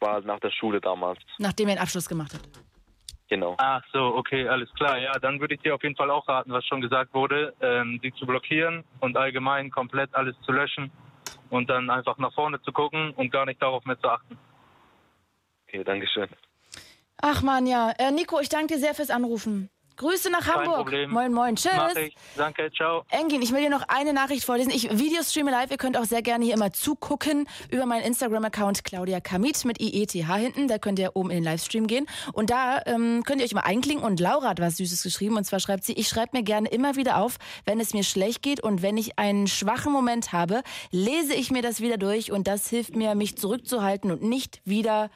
War 0.00 0.20
nach 0.22 0.40
der 0.40 0.50
Schule 0.50 0.80
damals. 0.80 1.18
Nachdem 1.38 1.68
er 1.68 1.72
einen 1.72 1.82
Abschluss 1.82 2.08
gemacht 2.08 2.34
hat. 2.34 2.42
Genau. 3.28 3.56
Ach 3.58 3.82
so, 3.92 4.14
okay, 4.16 4.48
alles 4.48 4.72
klar. 4.74 4.98
Ja, 4.98 5.12
dann 5.18 5.38
würde 5.38 5.54
ich 5.54 5.60
dir 5.60 5.74
auf 5.74 5.82
jeden 5.82 5.96
Fall 5.96 6.10
auch 6.10 6.26
raten, 6.28 6.50
was 6.50 6.64
schon 6.64 6.80
gesagt 6.80 7.12
wurde, 7.12 7.54
ähm, 7.60 8.00
sie 8.02 8.12
zu 8.14 8.26
blockieren 8.26 8.84
und 9.00 9.16
allgemein 9.16 9.70
komplett 9.70 10.14
alles 10.14 10.34
zu 10.46 10.52
löschen 10.52 10.90
und 11.50 11.68
dann 11.68 11.90
einfach 11.90 12.16
nach 12.18 12.32
vorne 12.32 12.60
zu 12.62 12.72
gucken 12.72 13.10
und 13.12 13.30
gar 13.30 13.44
nicht 13.44 13.60
darauf 13.60 13.84
mehr 13.84 13.98
zu 13.98 14.08
achten. 14.08 14.38
Okay, 15.66 15.84
Dankeschön. 15.84 16.28
Ach 17.20 17.42
man, 17.42 17.66
ja. 17.66 17.90
Äh, 17.98 18.12
Nico, 18.12 18.40
ich 18.40 18.48
danke 18.48 18.74
dir 18.74 18.78
sehr 18.78 18.94
fürs 18.94 19.10
Anrufen. 19.10 19.68
Grüße 19.98 20.30
nach 20.30 20.46
Kein 20.46 20.54
Hamburg. 20.54 20.76
Problem. 20.76 21.10
Moin, 21.10 21.32
moin. 21.32 21.56
Tschüss. 21.56 21.72
Mach 21.76 21.94
ich. 21.96 22.14
Danke, 22.36 22.70
ciao. 22.72 23.04
Engin, 23.10 23.42
ich 23.42 23.52
will 23.52 23.60
dir 23.60 23.68
noch 23.68 23.82
eine 23.88 24.12
Nachricht 24.12 24.44
vorlesen. 24.44 24.70
Ich 24.70 24.96
Videostreame 24.96 25.50
live. 25.50 25.72
Ihr 25.72 25.76
könnt 25.76 25.96
auch 25.96 26.04
sehr 26.04 26.22
gerne 26.22 26.44
hier 26.44 26.54
immer 26.54 26.72
zugucken 26.72 27.48
über 27.68 27.84
meinen 27.84 28.04
Instagram-Account 28.04 28.84
Claudia 28.84 29.20
Kamit 29.20 29.64
mit 29.64 29.80
IETH 29.80 30.12
hinten. 30.12 30.68
Da 30.68 30.78
könnt 30.78 31.00
ihr 31.00 31.16
oben 31.16 31.30
in 31.30 31.38
den 31.38 31.44
Livestream 31.44 31.88
gehen. 31.88 32.06
Und 32.32 32.50
da 32.50 32.80
ähm, 32.86 33.24
könnt 33.26 33.40
ihr 33.40 33.44
euch 33.44 33.52
immer 33.52 33.64
einklinken. 33.64 34.06
Und 34.06 34.20
Laura 34.20 34.50
hat 34.50 34.60
was 34.60 34.76
Süßes 34.76 35.02
geschrieben. 35.02 35.36
Und 35.36 35.44
zwar 35.44 35.58
schreibt 35.58 35.82
sie, 35.82 35.94
ich 35.94 36.08
schreibe 36.08 36.36
mir 36.36 36.44
gerne 36.44 36.68
immer 36.68 36.94
wieder 36.94 37.18
auf, 37.18 37.38
wenn 37.64 37.80
es 37.80 37.92
mir 37.92 38.04
schlecht 38.04 38.42
geht 38.42 38.62
und 38.62 38.82
wenn 38.82 38.96
ich 38.96 39.18
einen 39.18 39.48
schwachen 39.48 39.92
Moment 39.92 40.32
habe, 40.32 40.62
lese 40.92 41.34
ich 41.34 41.50
mir 41.50 41.62
das 41.62 41.80
wieder 41.80 41.96
durch. 41.96 42.30
Und 42.30 42.46
das 42.46 42.70
hilft 42.70 42.94
mir, 42.94 43.16
mich 43.16 43.36
zurückzuhalten 43.36 44.12
und 44.12 44.22
nicht 44.22 44.60
wieder 44.64 45.10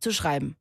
zu 0.00 0.10
schreiben. 0.10 0.56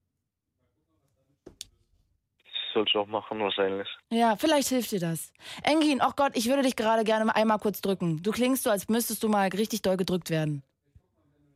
Soll 2.73 2.85
ich 2.87 2.95
auch 2.95 3.07
machen 3.07 3.39
wahrscheinlich. 3.39 3.87
Ja, 4.09 4.35
vielleicht 4.37 4.69
hilft 4.69 4.91
dir 4.91 4.99
das. 4.99 5.33
Engin, 5.63 5.99
ach 6.01 6.15
Gott, 6.15 6.31
ich 6.35 6.47
würde 6.47 6.63
dich 6.63 6.75
gerade 6.75 7.03
gerne 7.03 7.25
mal 7.25 7.33
einmal 7.33 7.59
kurz 7.59 7.81
drücken. 7.81 8.21
Du 8.23 8.31
klingst 8.31 8.63
so, 8.63 8.69
als 8.69 8.87
müsstest 8.87 9.23
du 9.23 9.29
mal 9.29 9.49
richtig 9.49 9.81
doll 9.81 9.97
gedrückt 9.97 10.29
werden. 10.29 10.63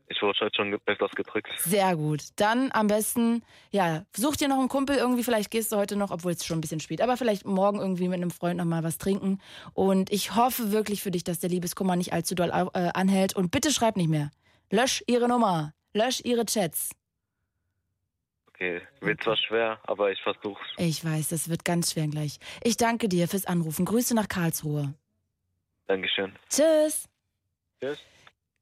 Ich 0.08 0.22
wurde 0.22 0.38
heute 0.40 0.56
schon 0.56 0.80
öfters 0.86 1.12
gedrückt. 1.12 1.50
Sehr 1.60 1.96
gut. 1.96 2.26
Dann 2.36 2.70
am 2.74 2.88
besten, 2.88 3.44
ja, 3.72 4.04
such 4.16 4.36
dir 4.36 4.48
noch 4.48 4.60
einen 4.60 4.70
Kumpel 4.70 4.98
irgendwie, 4.98 5.24
vielleicht 5.24 5.50
gehst 5.50 5.72
du 5.72 5.78
heute 5.78 5.96
noch, 5.96 6.12
obwohl 6.12 6.34
es 6.34 6.46
schon 6.46 6.60
ein 6.60 6.62
bisschen 6.62 6.80
spät, 6.80 7.02
aber 7.02 7.18
vielleicht 7.18 7.46
morgen 7.46 7.80
irgendwie 7.80 8.08
mit 8.08 8.18
einem 8.18 8.30
Freund 8.30 8.58
noch 8.58 8.66
mal 8.66 8.84
was 8.84 9.00
trinken. 9.00 9.40
Und 9.74 10.12
ich 10.12 10.36
hoffe 10.36 10.72
wirklich 10.72 11.02
für 11.02 11.12
dich, 11.12 11.24
dass 11.24 11.40
der 11.40 11.50
Liebeskummer 11.50 11.96
nicht 11.96 12.14
allzu 12.14 12.36
doll 12.36 12.50
äh, 12.50 12.92
anhält. 12.94 13.36
Und 13.36 13.50
bitte 13.50 13.72
schreib 13.72 13.98
nicht 13.98 14.10
mehr. 14.10 14.30
Lösch 14.70 15.04
ihre 15.08 15.28
Nummer. 15.28 15.74
Lösch 15.94 16.22
ihre 16.24 16.46
Chats. 16.46 16.92
Okay, 18.56 18.82
wird 19.02 19.22
zwar 19.22 19.36
schwer, 19.36 19.80
aber 19.84 20.12
ich 20.12 20.22
versuch's. 20.22 20.66
Ich 20.78 21.04
weiß, 21.04 21.28
das 21.30 21.50
wird 21.50 21.66
ganz 21.66 21.92
schwer 21.92 22.08
gleich. 22.08 22.40
Ich 22.64 22.78
danke 22.78 23.10
dir 23.10 23.28
fürs 23.28 23.46
Anrufen. 23.46 23.84
Grüße 23.84 24.16
nach 24.16 24.30
Karlsruhe. 24.30 24.94
Dankeschön. 25.88 26.34
Tschüss. 26.50 27.10
Tschüss. 27.82 28.00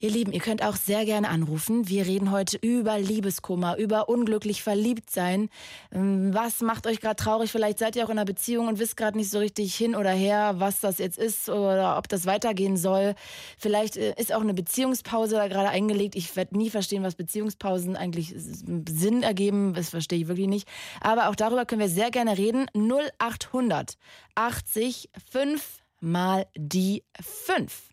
Ihr 0.04 0.12
Lieben, 0.12 0.34
ihr 0.34 0.42
könnt 0.42 0.62
auch 0.62 0.76
sehr 0.76 1.06
gerne 1.06 1.30
anrufen. 1.30 1.88
Wir 1.88 2.06
reden 2.06 2.30
heute 2.30 2.58
über 2.58 3.00
Liebeskummer, 3.00 3.78
über 3.78 4.10
unglücklich 4.10 4.62
verliebt 4.62 5.10
sein. 5.10 5.48
Ähm, 5.94 6.34
Was 6.34 6.60
macht 6.60 6.88
euch 6.88 7.00
gerade 7.00 7.16
traurig? 7.16 7.54
Vielleicht 7.54 7.80
seid 7.80 7.96
ihr 7.96 8.04
auch 8.04 8.10
in 8.10 8.18
einer 8.18 8.26
Beziehung 8.26 8.68
und 8.68 8.80
wisst 8.80 8.98
gerade 8.98 9.16
nicht 9.16 9.30
so 9.30 9.40
richtig 9.40 9.74
hin 9.74 9.96
oder 9.96 10.10
her, 10.10 10.56
was 10.58 10.82
das 10.82 10.98
jetzt 10.98 11.18
ist 11.18 11.48
oder 11.48 11.98
ob 11.98 12.10
das 12.10 12.26
weitergehen 12.26 12.76
soll. 12.76 13.16
Vielleicht 13.58 13.96
äh, 13.96 14.14
ist 14.18 14.34
auch 14.34 14.42
eine 14.42 14.54
Beziehungspause 14.54 15.36
da 15.36 15.48
gerade 15.48 15.70
eingelegt. 15.70 16.16
Ich 16.16 16.36
werde 16.36 16.58
nie 16.58 16.70
verstehen, 16.70 17.04
was 17.04 17.16
Beziehungspausen 17.16 17.96
eigentlich 17.96 18.34
Sinn 18.36 19.24
ergeben. 19.24 19.74
Das 19.74 19.92
verstehe 19.92 20.20
ich 20.20 20.28
wirklich 20.28 20.50
nicht. 20.50 20.68
Aber 21.00 21.30
auch 21.30 21.36
darüber 21.36 21.64
können 21.64 21.80
wir 21.80 21.88
sehr 21.88 22.12
gerne 22.12 22.38
reden. 22.38 22.66
0800 22.76 23.98
80 24.36 25.12
5 25.32 25.82
mal 26.02 26.46
die 26.58 27.06
5. 27.22 27.93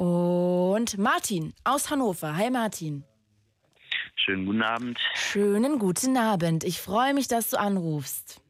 Und 0.00 0.96
Martin 0.96 1.52
aus 1.62 1.90
Hannover. 1.90 2.34
Hi 2.34 2.48
Martin. 2.50 3.04
Schönen 4.16 4.46
guten 4.46 4.62
Abend. 4.62 4.98
Schönen 5.12 5.78
guten 5.78 6.16
Abend. 6.16 6.64
Ich 6.64 6.80
freue 6.80 7.12
mich, 7.12 7.28
dass 7.28 7.50
du 7.50 7.58
anrufst. 7.58 8.40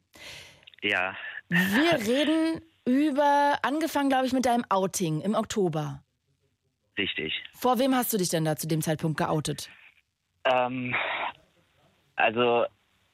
Ja, 0.80 1.16
Wir 1.48 1.58
reden 2.06 2.60
über, 2.86 3.58
angefangen 3.62 4.10
glaube 4.10 4.26
ich 4.26 4.32
mit 4.32 4.46
deinem 4.46 4.64
Outing 4.68 5.22
im 5.22 5.34
Oktober. 5.34 6.04
richtig. 6.96 7.34
Vor 7.58 7.80
wem 7.80 7.96
hast 7.96 8.12
du 8.12 8.16
dich 8.18 8.28
denn 8.28 8.44
da 8.44 8.54
zu 8.54 8.68
dem 8.68 8.80
Zeitpunkt 8.80 9.18
geoutet? 9.18 9.68
Ähm, 10.44 10.94
also 12.14 12.64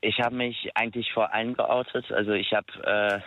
ich 0.02 0.20
habe 0.20 0.34
mich 0.36 0.72
eigentlich 0.74 1.10
vor 1.14 1.32
allen 1.32 1.54
geoutet. 1.54 2.12
Also 2.12 2.32
ich 2.32 2.52
habe, 2.52 2.66
äh, 2.84 3.20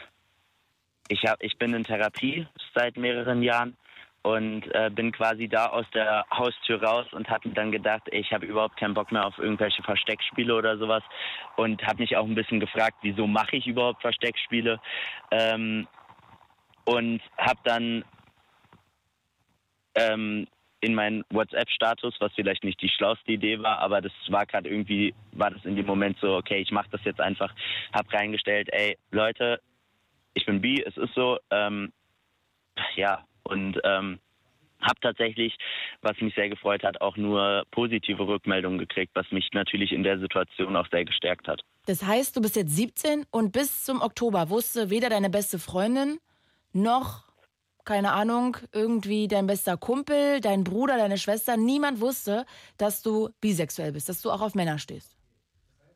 ich 1.12 1.26
habe, 1.26 1.44
ich 1.44 1.58
bin 1.58 1.74
in 1.74 1.84
Therapie 1.84 2.46
seit 2.76 2.96
mehreren 2.96 3.42
Jahren 3.42 3.76
und 4.22 4.64
äh, 4.76 4.90
bin 4.94 5.12
quasi 5.12 5.48
da 5.48 5.68
aus 5.68 5.86
der 5.94 6.26
Haustür 6.30 6.84
raus 6.84 7.08
und 7.12 7.30
habe 7.30 7.50
dann 7.50 7.72
gedacht, 7.72 8.04
ich 8.12 8.32
habe 8.34 8.46
überhaupt 8.46 8.78
keinen 8.78 8.94
Bock 8.94 9.12
mehr 9.12 9.26
auf 9.26 9.38
irgendwelche 9.38 9.82
Versteckspiele 9.84 10.54
oder 10.54 10.78
sowas. 10.78 11.04
Und 11.56 11.82
habe 11.84 12.02
mich 12.02 12.18
auch 12.18 12.26
ein 12.26 12.36
bisschen 12.36 12.60
gefragt, 12.60 12.98
wieso 13.02 13.28
mache 13.28 13.56
ich 13.56 13.68
überhaupt 13.68 14.02
Versteckspiele? 14.02 14.80
Ähm, 15.32 15.88
und 16.86 17.22
habe 17.38 17.60
dann 17.64 18.04
ähm, 19.96 20.48
in 20.82 20.96
meinen 20.96 21.24
WhatsApp-Status, 21.30 22.16
was 22.20 22.34
vielleicht 22.34 22.64
nicht 22.64 22.82
die 22.82 22.90
schlauste 22.90 23.32
Idee 23.32 23.62
war, 23.62 23.80
aber 23.80 24.02
das 24.02 24.14
war 24.30 24.46
gerade 24.46 24.70
irgendwie, 24.70 25.14
war 25.34 25.52
das 25.52 25.64
in 25.66 25.76
dem 25.76 25.86
Moment 25.86 26.18
so, 26.20 26.38
okay, 26.38 26.60
ich 26.60 26.72
mache 26.72 26.90
das 26.92 27.04
jetzt 27.04 27.20
einfach, 27.20 27.54
hab 27.94 28.12
reingestellt, 28.14 28.70
ey, 28.72 28.98
Leute, 29.12 29.62
ich 30.34 30.46
bin 30.46 30.62
bi, 30.62 30.82
es 30.86 30.96
ist 30.96 31.14
so, 31.14 31.38
ähm, 31.52 31.92
ja, 32.96 33.26
und 33.50 33.80
ähm, 33.84 34.20
habe 34.82 35.00
tatsächlich, 35.02 35.56
was 36.02 36.20
mich 36.22 36.34
sehr 36.36 36.50
gefreut 36.50 36.84
hat, 36.84 37.02
auch 37.02 37.18
nur 37.18 37.66
positive 37.72 38.26
Rückmeldungen 38.26 38.80
gekriegt, 38.80 39.12
was 39.16 39.30
mich 39.32 39.50
natürlich 39.54 39.92
in 39.92 40.04
der 40.04 40.20
Situation 40.20 40.76
auch 40.76 40.88
sehr 40.90 41.06
gestärkt 41.06 41.48
hat. 41.48 41.62
Das 41.86 42.04
heißt, 42.04 42.36
du 42.36 42.42
bist 42.42 42.56
jetzt 42.56 42.76
17 42.76 43.26
und 43.32 43.52
bis 43.52 43.84
zum 43.84 44.02
Oktober 44.02 44.50
wusste 44.50 44.90
weder 44.90 45.10
deine 45.10 45.30
beste 45.30 45.60
Freundin 45.60 46.20
noch, 46.72 47.24
keine 47.84 48.12
Ahnung, 48.12 48.58
irgendwie 48.72 49.28
dein 49.28 49.48
bester 49.48 49.76
Kumpel, 49.76 50.40
dein 50.42 50.64
Bruder, 50.64 50.98
deine 50.98 51.18
Schwester, 51.18 51.58
niemand 51.58 52.00
wusste, 52.00 52.46
dass 52.78 53.02
du 53.02 53.30
bisexuell 53.42 53.92
bist, 53.92 54.08
dass 54.08 54.22
du 54.22 54.32
auch 54.32 54.42
auf 54.42 54.56
Männer 54.56 54.78
stehst. 54.78 55.18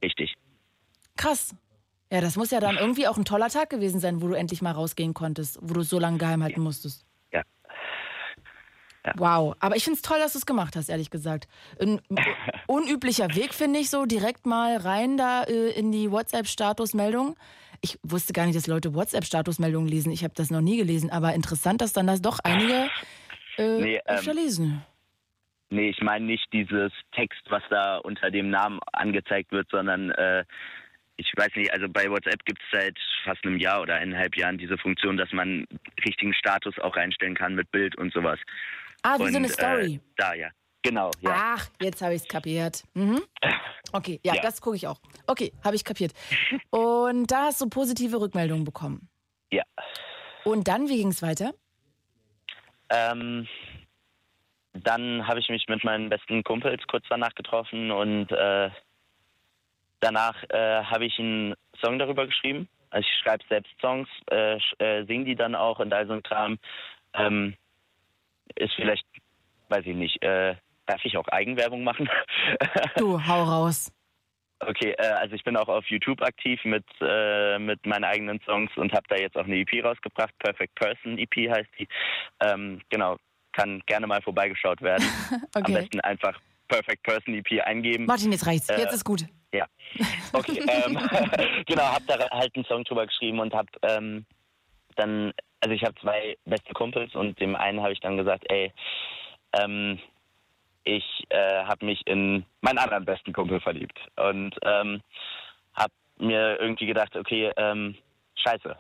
Richtig. 0.02 0.34
Krass. 1.16 1.56
Ja, 2.12 2.22
das 2.22 2.36
muss 2.36 2.52
ja 2.52 2.60
dann 2.60 2.78
irgendwie 2.78 3.08
auch 3.08 3.18
ein 3.18 3.26
toller 3.26 3.50
Tag 3.50 3.70
gewesen 3.70 4.00
sein, 4.00 4.22
wo 4.22 4.28
du 4.28 4.34
endlich 4.34 4.62
mal 4.62 4.72
rausgehen 4.72 5.14
konntest, 5.14 5.58
wo 5.62 5.74
du 5.74 5.82
so 5.82 6.00
lange 6.00 6.18
geheim 6.18 6.44
halten 6.44 6.62
musstest. 6.62 7.06
Ja. 9.06 9.14
Wow, 9.18 9.56
aber 9.60 9.76
ich 9.76 9.84
finde 9.84 9.98
es 9.98 10.02
toll, 10.02 10.20
dass 10.20 10.34
du 10.34 10.40
es 10.40 10.46
gemacht 10.46 10.76
hast, 10.76 10.90
ehrlich 10.90 11.10
gesagt. 11.10 11.48
Ein 11.80 12.02
unüblicher 12.68 13.36
Weg, 13.36 13.54
finde 13.54 13.80
ich, 13.80 13.90
so 13.90 14.06
direkt 14.06 14.46
mal 14.46 14.78
rein 14.78 15.18
da 15.18 15.44
äh, 15.44 15.72
in 15.72 15.92
die 15.92 16.10
WhatsApp-Statusmeldung. 16.10 17.36
Ich 17.82 18.00
wusste 18.02 18.32
gar 18.32 18.46
nicht, 18.46 18.56
dass 18.56 18.68
Leute 18.68 18.94
WhatsApp-Statusmeldungen 18.94 19.90
lesen. 19.90 20.12
Ich 20.14 20.24
habe 20.24 20.34
das 20.36 20.52
noch 20.52 20.62
nie 20.62 20.78
gelesen, 20.78 21.10
aber 21.10 21.34
interessant, 21.34 21.82
dass 21.82 21.92
dann 21.92 22.08
das 22.08 22.22
doch 22.22 22.40
einige 22.44 22.90
äh, 23.58 23.80
Nee, 23.80 23.96
ähm, 23.96 24.02
öfter 24.06 24.34
lesen. 24.34 24.84
Nee, 25.70 25.90
ich 25.90 26.02
meine 26.02 26.26
nicht 26.26 26.48
dieses 26.54 26.94
Text, 27.14 27.42
was 27.50 27.64
da 27.70 27.98
unter 27.98 28.32
dem 28.32 28.50
Namen 28.50 28.80
angezeigt 28.94 29.52
wird, 29.52 29.68
sondern 29.70 30.12
äh, 30.12 30.46
ich 31.18 31.32
weiß 31.36 31.50
nicht, 31.56 31.74
also 31.74 31.88
bei 31.90 32.10
WhatsApp 32.10 32.46
gibt 32.46 32.62
es 32.62 32.80
seit 32.80 32.98
fast 33.24 33.44
einem 33.46 33.58
Jahr 33.58 33.82
oder 33.82 33.96
eineinhalb 33.96 34.38
Jahren 34.38 34.58
diese 34.58 34.78
Funktion, 34.78 35.18
dass 35.18 35.32
man 35.32 35.66
richtigen 36.06 36.34
Status 36.34 36.78
auch 36.80 36.96
reinstellen 36.96 37.36
kann 37.36 37.56
mit 37.56 37.72
Bild 37.72 37.98
und 37.98 38.14
sowas. 38.14 38.40
Ah, 39.04 39.18
wie 39.20 39.24
und, 39.24 39.32
so 39.32 39.38
eine 39.38 39.50
Story. 39.50 39.96
Äh, 39.96 40.00
da, 40.18 40.34
ja. 40.34 40.50
Genau, 40.82 41.12
ja. 41.22 41.56
Ach, 41.56 41.70
jetzt 41.82 42.02
habe 42.02 42.14
ich 42.14 42.24
es 42.24 42.28
kapiert. 42.28 42.84
Mhm. 42.94 43.22
Okay, 43.94 44.20
ja, 44.26 44.36
Ja. 44.36 44.42
das 44.42 44.60
gucke 44.60 44.76
ich 44.76 44.86
auch. 44.88 45.00
Okay, 45.28 45.54
habe 45.64 45.76
ich 45.76 45.86
kapiert. 45.86 46.12
Und 46.72 47.28
da 47.28 47.46
hast 47.46 47.62
du 47.62 47.70
positive 47.70 48.20
Rückmeldungen 48.20 48.66
bekommen. 48.66 49.08
Ja. 49.52 49.64
Und 50.44 50.68
dann, 50.68 50.90
wie 50.90 50.98
ging 50.98 51.10
es 51.10 51.22
weiter? 51.22 51.54
Ähm, 52.90 53.48
dann 54.74 55.26
habe 55.28 55.40
ich 55.40 55.48
mich 55.50 55.68
mit 55.68 55.84
meinen 55.84 56.10
besten 56.10 56.44
Kumpels 56.44 56.82
kurz 56.88 57.06
danach 57.10 57.34
getroffen 57.36 57.92
und 57.92 58.32
äh, 58.32 58.70
danach 60.02 60.36
äh, 60.50 60.84
habe 60.84 61.06
ich 61.06 61.18
einen 61.18 61.56
Song 61.80 61.98
darüber 61.98 62.26
geschrieben. 62.26 62.68
Also 62.90 63.08
ich 63.08 63.20
schreibe 63.24 63.44
selbst 63.48 63.72
Songs, 63.80 64.10
äh, 64.32 64.58
äh, 64.80 65.06
singe 65.06 65.26
die 65.26 65.36
dann 65.36 65.56
auch 65.56 65.80
und 65.80 65.94
all 65.94 66.08
so 66.08 66.14
ein 66.14 66.24
Kram. 66.24 66.60
Ähm, 67.14 67.56
ist 68.56 68.74
vielleicht, 68.76 69.06
weiß 69.70 69.86
ich 69.86 69.96
nicht, 69.96 70.22
äh, 70.24 70.56
darf 70.86 71.04
ich 71.04 71.18
auch 71.18 71.28
Eigenwerbung 71.30 71.84
machen? 71.84 72.10
Du, 72.98 73.20
hau 73.26 73.44
raus. 73.44 73.92
Okay, 74.60 74.92
äh, 74.98 75.08
also 75.08 75.36
ich 75.36 75.44
bin 75.44 75.58
auch 75.58 75.68
auf 75.68 75.86
YouTube 75.88 76.22
aktiv 76.22 76.60
mit, 76.64 76.86
äh, 77.02 77.60
mit 77.60 77.86
meinen 77.86 78.04
eigenen 78.06 78.40
Songs 78.46 78.72
und 78.78 78.94
habe 78.94 79.04
da 79.10 79.16
jetzt 79.18 79.36
auch 79.36 79.46
eine 79.46 79.58
EP 79.58 79.84
rausgebracht. 79.84 80.38
Perfect 80.40 80.76
Person 80.76 81.18
EP 81.18 81.50
heißt 81.50 81.70
die. 81.80 81.88
Ähm, 82.42 82.82
genau, 82.90 83.18
kann 83.54 83.82
gerne 83.88 84.08
mal 84.08 84.22
vorbeigeschaut 84.22 84.82
werden. 84.82 85.06
Am 85.54 85.64
Okay. 85.64 85.74
besten 85.74 86.00
einfach 86.02 86.40
Perfect 86.68 87.04
Person 87.04 87.34
EP 87.36 87.62
eingeben. 87.66 88.06
Martin, 88.06 88.32
jetzt 88.32 88.48
reicht's. 88.48 88.70
Äh, 88.70 88.80
Jetzt 88.80 88.94
ist 88.94 89.04
gut. 89.04 89.26
Ja. 89.54 89.68
Okay, 90.32 90.60
ähm, 90.68 90.98
genau, 91.68 91.84
hab 91.84 92.06
da 92.08 92.18
halt 92.32 92.56
einen 92.56 92.66
Song 92.66 92.84
drüber 92.86 93.06
geschrieben 93.06 93.40
und 93.40 93.54
hab 93.54 93.68
ähm, 93.84 94.26
dann, 94.96 95.34
also 95.64 95.74
ich 95.74 95.84
habe 95.84 95.96
zwei 96.02 96.38
beste 96.44 96.74
Kumpels 96.74 97.16
und 97.16 97.40
dem 97.40 97.56
einen 97.56 97.82
habe 97.82 97.94
ich 97.94 98.02
dann 98.02 98.18
gesagt, 98.18 98.44
ey, 98.50 98.74
ähm, 99.54 99.98
ich 100.84 101.06
äh, 101.30 101.64
habe 101.64 101.86
mich 101.86 102.06
in 102.06 102.46
meinen 102.60 102.80
anderen 102.80 103.06
besten 103.06 103.32
Kumpel 103.32 103.62
verliebt 103.62 103.98
und 104.18 104.54
ähm, 104.64 105.02
habe 105.74 105.94
mir 106.18 106.60
irgendwie 106.60 106.86
gedacht, 106.86 107.16
okay, 107.16 107.52
ähm, 107.56 107.96
scheiße. 108.36 108.76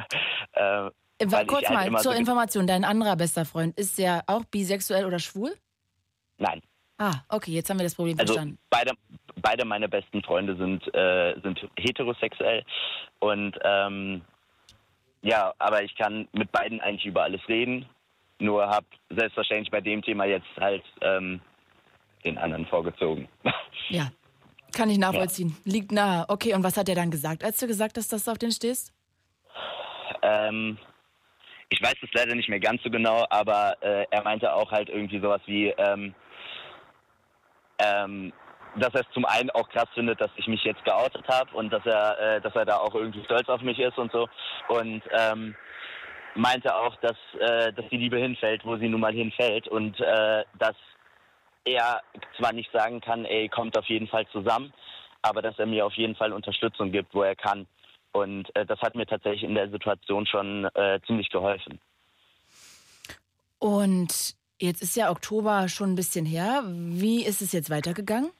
äh, 0.52 0.86
Äh, 0.86 0.90
ich 1.24 1.46
Kurz 1.46 1.68
halt 1.68 1.92
mal 1.92 2.00
zur 2.00 2.12
so 2.14 2.18
Information. 2.18 2.66
Dein 2.66 2.84
anderer 2.84 3.14
bester 3.14 3.44
Freund, 3.44 3.78
ist 3.78 3.98
der 3.98 4.24
auch 4.26 4.44
bisexuell 4.46 5.04
oder 5.04 5.18
schwul? 5.20 5.54
Nein, 6.38 6.62
Ah, 6.98 7.14
okay, 7.28 7.50
jetzt 7.50 7.68
haben 7.68 7.78
wir 7.78 7.84
das 7.84 7.94
Problem 7.96 8.18
Also 8.18 8.34
verstanden. 8.34 8.58
beide, 8.70 8.92
beide 9.36 9.64
meine 9.64 9.88
besten 9.88 10.22
Freunde 10.22 10.56
sind, 10.56 10.82
äh, 10.94 11.34
sind 11.42 11.60
heterosexuell 11.76 12.64
und 13.18 13.58
ähm, 13.64 14.22
ja, 15.22 15.54
aber 15.58 15.82
ich 15.82 15.96
kann 15.96 16.28
mit 16.32 16.52
beiden 16.52 16.80
eigentlich 16.80 17.06
über 17.06 17.22
alles 17.22 17.40
reden. 17.48 17.86
Nur 18.38 18.66
habe 18.66 18.86
selbstverständlich 19.10 19.70
bei 19.70 19.80
dem 19.80 20.02
Thema 20.02 20.24
jetzt 20.24 20.48
halt 20.58 20.82
ähm, 21.00 21.40
den 22.24 22.38
anderen 22.38 22.66
vorgezogen. 22.66 23.28
Ja, 23.88 24.12
kann 24.74 24.88
ich 24.88 24.96
nachvollziehen. 24.96 25.56
Liegt 25.64 25.92
nahe. 25.92 26.24
Okay, 26.28 26.54
und 26.54 26.62
was 26.62 26.76
hat 26.76 26.88
er 26.88 26.94
dann 26.94 27.10
gesagt, 27.10 27.42
als 27.42 27.58
du 27.58 27.66
gesagt 27.66 27.96
hast, 27.98 28.12
dass 28.12 28.24
du 28.24 28.30
auf 28.30 28.38
den 28.38 28.52
stehst? 28.52 28.92
ähm, 30.22 30.78
ich 31.68 31.82
weiß 31.82 31.94
es 32.02 32.12
leider 32.12 32.34
nicht 32.34 32.48
mehr 32.48 32.60
ganz 32.60 32.82
so 32.82 32.90
genau, 32.90 33.26
aber 33.30 33.76
äh, 33.80 34.06
er 34.10 34.22
meinte 34.22 34.52
auch 34.52 34.70
halt 34.70 34.88
irgendwie 34.88 35.20
sowas 35.20 35.40
wie, 35.46 35.68
ähm, 35.68 36.14
ähm, 37.78 38.32
dass 38.76 38.94
er 38.94 39.02
es 39.02 39.14
zum 39.14 39.24
einen 39.24 39.50
auch 39.50 39.68
krass 39.68 39.88
findet, 39.94 40.20
dass 40.20 40.30
ich 40.36 40.46
mich 40.46 40.62
jetzt 40.64 40.84
geoutet 40.84 41.26
habe 41.28 41.54
und 41.54 41.72
dass 41.72 41.84
er, 41.84 42.18
äh, 42.18 42.40
dass 42.40 42.54
er 42.54 42.64
da 42.64 42.78
auch 42.78 42.94
irgendwie 42.94 43.24
stolz 43.24 43.48
auf 43.48 43.60
mich 43.60 43.78
ist 43.78 43.98
und 43.98 44.10
so. 44.12 44.28
Und 44.68 45.02
ähm, 45.10 45.54
meinte 46.34 46.74
auch, 46.74 46.96
dass, 46.96 47.16
äh, 47.38 47.72
dass 47.72 47.88
die 47.90 47.98
Liebe 47.98 48.18
hinfällt, 48.18 48.64
wo 48.64 48.76
sie 48.76 48.88
nun 48.88 49.00
mal 49.00 49.12
hinfällt 49.12 49.68
und 49.68 50.00
äh, 50.00 50.44
dass 50.58 50.76
er 51.64 52.00
zwar 52.38 52.52
nicht 52.52 52.72
sagen 52.72 53.00
kann, 53.00 53.24
ey, 53.24 53.48
kommt 53.48 53.78
auf 53.78 53.86
jeden 53.86 54.08
Fall 54.08 54.26
zusammen, 54.28 54.72
aber 55.20 55.42
dass 55.42 55.58
er 55.58 55.66
mir 55.66 55.86
auf 55.86 55.94
jeden 55.94 56.16
Fall 56.16 56.32
Unterstützung 56.32 56.90
gibt, 56.90 57.14
wo 57.14 57.22
er 57.22 57.36
kann. 57.36 57.66
Und 58.12 58.54
äh, 58.56 58.66
das 58.66 58.80
hat 58.80 58.94
mir 58.94 59.06
tatsächlich 59.06 59.44
in 59.44 59.54
der 59.54 59.70
Situation 59.70 60.26
schon 60.26 60.64
äh, 60.74 61.00
ziemlich 61.06 61.30
geholfen. 61.30 61.78
Und 63.58 64.34
jetzt 64.60 64.82
ist 64.82 64.96
ja 64.96 65.10
Oktober 65.10 65.68
schon 65.68 65.92
ein 65.92 65.96
bisschen 65.96 66.26
her. 66.26 66.62
Wie 66.66 67.24
ist 67.24 67.42
es 67.42 67.52
jetzt 67.52 67.70
weitergegangen? 67.70 68.30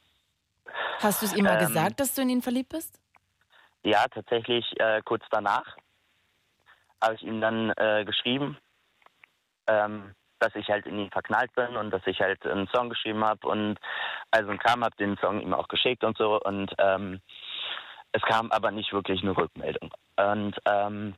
Hast 1.01 1.23
du 1.23 1.27
es 1.27 1.35
ihm 1.35 1.45
mal 1.45 1.61
Ähm, 1.61 1.67
gesagt, 1.67 2.01
dass 2.01 2.15
du 2.15 2.23
in 2.23 2.29
ihn 2.31 2.43
verliebt 2.43 2.71
bist? 2.71 3.01
Ja, 3.85 4.07
tatsächlich 4.09 4.65
äh, 4.79 5.03
kurz 5.05 5.25
danach 5.31 5.77
habe 7.03 7.15
ich 7.15 7.23
ihm 7.23 7.41
dann 7.41 7.71
äh, 7.71 8.05
geschrieben, 8.05 8.57
ähm, 9.67 10.15
dass 10.39 10.55
ich 10.55 10.69
halt 10.69 10.87
in 10.87 10.99
ihn 10.99 11.11
verknallt 11.11 11.53
bin 11.55 11.77
und 11.77 11.91
dass 11.91 12.07
ich 12.07 12.21
halt 12.21 12.45
einen 12.47 12.69
Song 12.69 12.91
geschrieben 12.91 13.25
habe 13.25 13.47
und 13.47 13.79
also 14.31 14.51
ein 14.51 14.59
Kram 14.59 14.85
habe 14.85 14.97
den 14.97 15.17
Song 15.19 15.41
ihm 15.41 15.55
auch 15.55 15.69
geschickt 15.69 16.05
und 16.05 16.17
so 16.17 16.41
und 16.41 16.73
ähm, 16.79 17.21
es 18.13 18.23
kam 18.23 18.51
aber 18.53 18.71
nicht 18.71 18.93
wirklich 18.93 19.23
eine 19.23 19.37
Rückmeldung 19.37 19.93
und 20.17 20.57
ähm, 20.67 21.15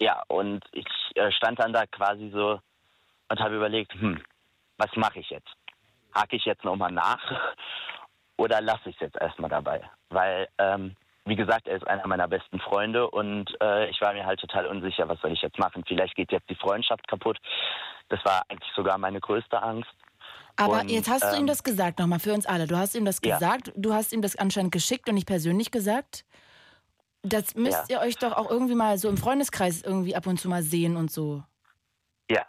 ja 0.00 0.22
und 0.28 0.64
ich 0.72 0.86
äh, 1.14 1.30
stand 1.32 1.60
dann 1.60 1.72
da 1.72 1.86
quasi 1.86 2.30
so 2.32 2.60
und 3.28 3.40
habe 3.40 3.56
überlegt, 3.56 3.92
hm, 3.94 4.22
was 4.78 4.90
mache 4.96 5.20
ich 5.20 5.30
jetzt? 5.30 5.50
Hake 6.14 6.36
ich 6.36 6.44
jetzt 6.44 6.64
nochmal 6.64 6.92
nach 6.92 7.20
oder 8.36 8.60
lasse 8.60 8.88
ich 8.90 8.96
es 8.96 9.00
jetzt 9.00 9.16
erstmal 9.20 9.50
dabei? 9.50 9.80
Weil, 10.10 10.48
ähm, 10.58 10.96
wie 11.24 11.36
gesagt, 11.36 11.66
er 11.66 11.76
ist 11.76 11.86
einer 11.86 12.06
meiner 12.06 12.28
besten 12.28 12.60
Freunde 12.60 13.10
und 13.10 13.50
äh, 13.60 13.88
ich 13.88 14.00
war 14.00 14.12
mir 14.12 14.24
halt 14.26 14.40
total 14.40 14.66
unsicher, 14.66 15.08
was 15.08 15.20
soll 15.20 15.32
ich 15.32 15.42
jetzt 15.42 15.58
machen? 15.58 15.84
Vielleicht 15.86 16.14
geht 16.14 16.30
jetzt 16.32 16.48
die 16.48 16.54
Freundschaft 16.54 17.06
kaputt. 17.08 17.38
Das 18.08 18.24
war 18.24 18.42
eigentlich 18.48 18.70
sogar 18.76 18.98
meine 18.98 19.20
größte 19.20 19.60
Angst. 19.62 19.90
Aber 20.56 20.80
und, 20.80 20.88
jetzt 20.88 21.10
hast 21.10 21.24
du 21.32 21.36
ihm 21.36 21.40
ähm, 21.42 21.46
das 21.48 21.64
gesagt, 21.64 21.98
nochmal 21.98 22.20
für 22.20 22.32
uns 22.32 22.46
alle. 22.46 22.66
Du 22.66 22.76
hast 22.76 22.94
ihm 22.94 23.04
das 23.04 23.20
Ja. 23.20 23.34
gesagt, 23.34 23.72
du 23.76 23.92
hast 23.92 24.12
ihm 24.12 24.22
das 24.22 24.36
anscheinend 24.36 24.72
geschickt 24.72 25.08
und 25.08 25.14
nicht 25.16 25.26
persönlich 25.26 25.70
gesagt. 25.70 26.24
Das 27.22 27.56
müsst 27.56 27.90
ihr 27.90 28.00
euch 28.00 28.18
doch 28.18 28.32
auch 28.32 28.48
irgendwie 28.48 28.76
mal 28.76 28.98
so 28.98 29.08
im 29.08 29.16
Freundeskreis 29.16 29.82
irgendwie 29.82 30.14
ab 30.14 30.26
und 30.26 30.38
zu 30.38 30.48
mal 30.48 30.62
sehen 30.62 30.96
und 30.96 31.10
so. 31.10 31.42
Ja, 32.30 32.44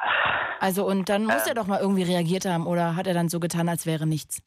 Also 0.59 0.85
und 0.85 1.09
dann 1.09 1.25
muss 1.25 1.43
Ähm. 1.43 1.49
er 1.49 1.53
doch 1.55 1.67
mal 1.67 1.79
irgendwie 1.79 2.03
reagiert 2.03 2.45
haben 2.45 2.67
oder 2.67 2.95
hat 2.95 3.07
er 3.07 3.13
dann 3.13 3.29
so 3.29 3.39
getan, 3.39 3.69
als 3.69 3.85
wäre 3.85 4.05
nichts? 4.07 4.41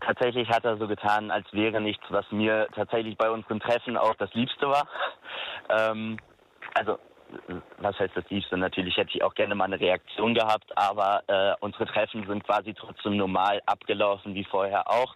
Tatsächlich 0.00 0.48
hat 0.48 0.64
er 0.64 0.76
so 0.76 0.86
getan, 0.86 1.30
als 1.30 1.46
wäre 1.52 1.80
nichts, 1.80 2.04
was 2.10 2.24
mir 2.30 2.68
tatsächlich 2.74 3.16
bei 3.16 3.30
unseren 3.30 3.60
Treffen 3.60 3.96
auch 3.96 4.14
das 4.14 4.32
Liebste 4.34 4.68
war. 4.68 4.88
Ähm, 5.68 6.18
also, 6.74 6.98
was 7.78 7.98
heißt 7.98 8.16
das 8.16 8.28
Liebste? 8.28 8.56
Natürlich 8.56 8.96
hätte 8.96 9.10
ich 9.14 9.22
auch 9.22 9.34
gerne 9.34 9.54
mal 9.54 9.64
eine 9.64 9.80
Reaktion 9.80 10.34
gehabt, 10.34 10.76
aber 10.76 11.22
äh, 11.28 11.54
unsere 11.60 11.86
Treffen 11.86 12.26
sind 12.26 12.44
quasi 12.44 12.74
trotzdem 12.74 13.16
normal 13.16 13.60
abgelaufen 13.66 14.34
wie 14.34 14.44
vorher 14.44 14.90
auch. 14.90 15.14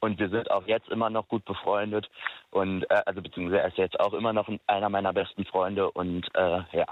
Und 0.00 0.18
wir 0.18 0.28
sind 0.28 0.50
auch 0.50 0.66
jetzt 0.66 0.88
immer 0.90 1.08
noch 1.08 1.26
gut 1.28 1.44
befreundet. 1.44 2.08
Und 2.50 2.84
äh, 2.90 3.02
also 3.06 3.22
beziehungsweise 3.22 3.62
er 3.62 3.68
ist 3.68 3.78
jetzt 3.78 3.98
auch 3.98 4.12
immer 4.12 4.32
noch 4.32 4.48
einer 4.66 4.88
meiner 4.90 5.12
besten 5.12 5.44
Freunde 5.46 5.90
und 5.90 6.26
äh, 6.34 6.60
ja. 6.72 6.86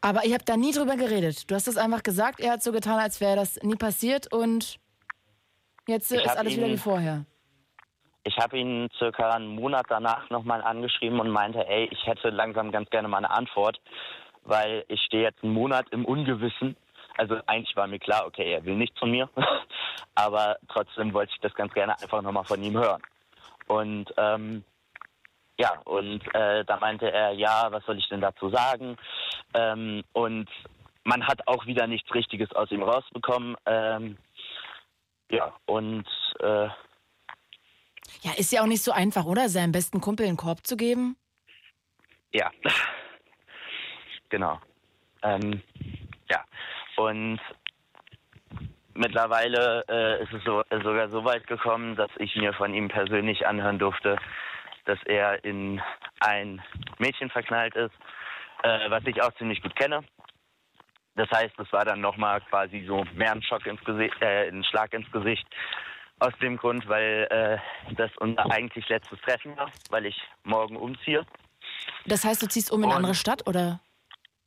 Aber 0.00 0.24
ihr 0.26 0.34
habt 0.34 0.48
da 0.48 0.56
nie 0.56 0.72
drüber 0.72 0.96
geredet. 0.96 1.50
Du 1.50 1.54
hast 1.54 1.66
das 1.66 1.78
einfach 1.78 2.02
gesagt, 2.02 2.40
er 2.40 2.52
hat 2.52 2.62
so 2.62 2.72
getan, 2.72 2.98
als 2.98 3.20
wäre 3.20 3.36
das 3.36 3.62
nie 3.62 3.76
passiert 3.76 4.30
und 4.32 4.78
jetzt 5.86 6.10
Ich 6.12 6.24
ist 6.24 6.36
alles 6.36 6.56
wieder 6.56 6.66
ihn- 6.66 6.72
wie 6.74 6.78
vorher. 6.78 7.24
Ich 8.26 8.38
habe 8.38 8.58
ihn 8.58 8.88
circa 8.96 9.30
einen 9.32 9.48
Monat 9.48 9.84
danach 9.90 10.30
nochmal 10.30 10.62
angeschrieben 10.62 11.20
und 11.20 11.28
meinte, 11.28 11.66
ey, 11.68 11.88
ich 11.92 12.06
hätte 12.06 12.30
langsam 12.30 12.72
ganz 12.72 12.88
gerne 12.88 13.06
mal 13.06 13.18
eine 13.18 13.30
Antwort, 13.30 13.80
weil 14.44 14.84
ich 14.88 15.02
stehe 15.02 15.24
jetzt 15.24 15.42
einen 15.44 15.52
Monat 15.52 15.86
im 15.90 16.06
Ungewissen. 16.06 16.74
Also 17.18 17.36
eigentlich 17.46 17.76
war 17.76 17.86
mir 17.86 17.98
klar, 17.98 18.24
okay, 18.26 18.52
er 18.54 18.64
will 18.64 18.76
nichts 18.76 18.98
von 18.98 19.10
mir, 19.10 19.28
aber 20.14 20.56
trotzdem 20.68 21.12
wollte 21.12 21.32
ich 21.34 21.40
das 21.40 21.54
ganz 21.54 21.72
gerne 21.74 21.92
einfach 22.00 22.22
nochmal 22.22 22.44
von 22.44 22.62
ihm 22.62 22.76
hören. 22.78 23.02
Und 23.66 24.12
ähm, 24.16 24.64
ja, 25.58 25.78
und 25.84 26.22
äh, 26.34 26.64
da 26.64 26.78
meinte 26.78 27.12
er, 27.12 27.32
ja, 27.32 27.68
was 27.70 27.84
soll 27.84 27.98
ich 27.98 28.08
denn 28.08 28.20
dazu 28.22 28.48
sagen? 28.48 28.96
Ähm, 29.52 30.02
und 30.12 30.48
man 31.04 31.26
hat 31.28 31.46
auch 31.46 31.66
wieder 31.66 31.86
nichts 31.86 32.12
Richtiges 32.14 32.50
aus 32.52 32.70
ihm 32.72 32.82
rausbekommen. 32.82 33.54
Ähm, 33.66 34.16
ja, 35.30 35.54
und 35.66 36.06
äh, 36.40 36.68
Ja, 38.22 38.32
ist 38.36 38.52
ja 38.52 38.62
auch 38.62 38.66
nicht 38.66 38.82
so 38.82 38.92
einfach, 38.92 39.24
oder? 39.24 39.48
Seinem 39.48 39.72
besten 39.72 40.00
Kumpel 40.00 40.26
einen 40.26 40.36
Korb 40.36 40.66
zu 40.66 40.76
geben? 40.76 41.16
Ja, 42.32 42.50
genau. 44.28 44.60
Ähm, 45.22 45.62
ja, 46.30 46.44
und 46.96 47.40
mittlerweile 48.94 49.84
äh, 49.88 50.22
ist 50.22 50.32
es 50.32 50.44
so, 50.44 50.62
sogar 50.70 51.08
so 51.10 51.24
weit 51.24 51.46
gekommen, 51.46 51.96
dass 51.96 52.10
ich 52.18 52.34
mir 52.36 52.52
von 52.52 52.74
ihm 52.74 52.88
persönlich 52.88 53.46
anhören 53.46 53.78
durfte, 53.78 54.16
dass 54.84 54.98
er 55.04 55.44
in 55.44 55.80
ein 56.20 56.62
Mädchen 56.98 57.30
verknallt 57.30 57.74
ist, 57.74 57.94
äh, 58.62 58.90
was 58.90 59.04
ich 59.06 59.22
auch 59.22 59.32
ziemlich 59.34 59.62
gut 59.62 59.74
kenne. 59.76 60.04
Das 61.16 61.30
heißt, 61.30 61.58
es 61.58 61.72
war 61.72 61.84
dann 61.84 62.00
nochmal 62.00 62.40
quasi 62.42 62.84
so 62.86 63.04
mehr 63.14 63.32
ein 63.32 63.42
Schock 63.42 63.66
ins 63.66 63.82
Gesicht, 63.84 64.14
äh, 64.20 64.48
ein 64.48 64.64
Schlag 64.64 64.92
ins 64.92 65.10
Gesicht. 65.12 65.46
Aus 66.20 66.32
dem 66.40 66.56
Grund, 66.56 66.88
weil 66.88 67.26
äh, 67.30 67.94
das 67.94 68.10
unser 68.18 68.50
eigentlich 68.50 68.88
letztes 68.88 69.20
Treffen 69.22 69.56
war, 69.56 69.70
weil 69.90 70.06
ich 70.06 70.16
morgen 70.44 70.76
umziehe. 70.76 71.26
Das 72.06 72.24
heißt, 72.24 72.40
du 72.42 72.46
ziehst 72.46 72.70
um 72.70 72.82
in 72.82 72.88
eine 72.88 72.96
andere 72.96 73.14
Stadt, 73.14 73.46
oder? 73.48 73.80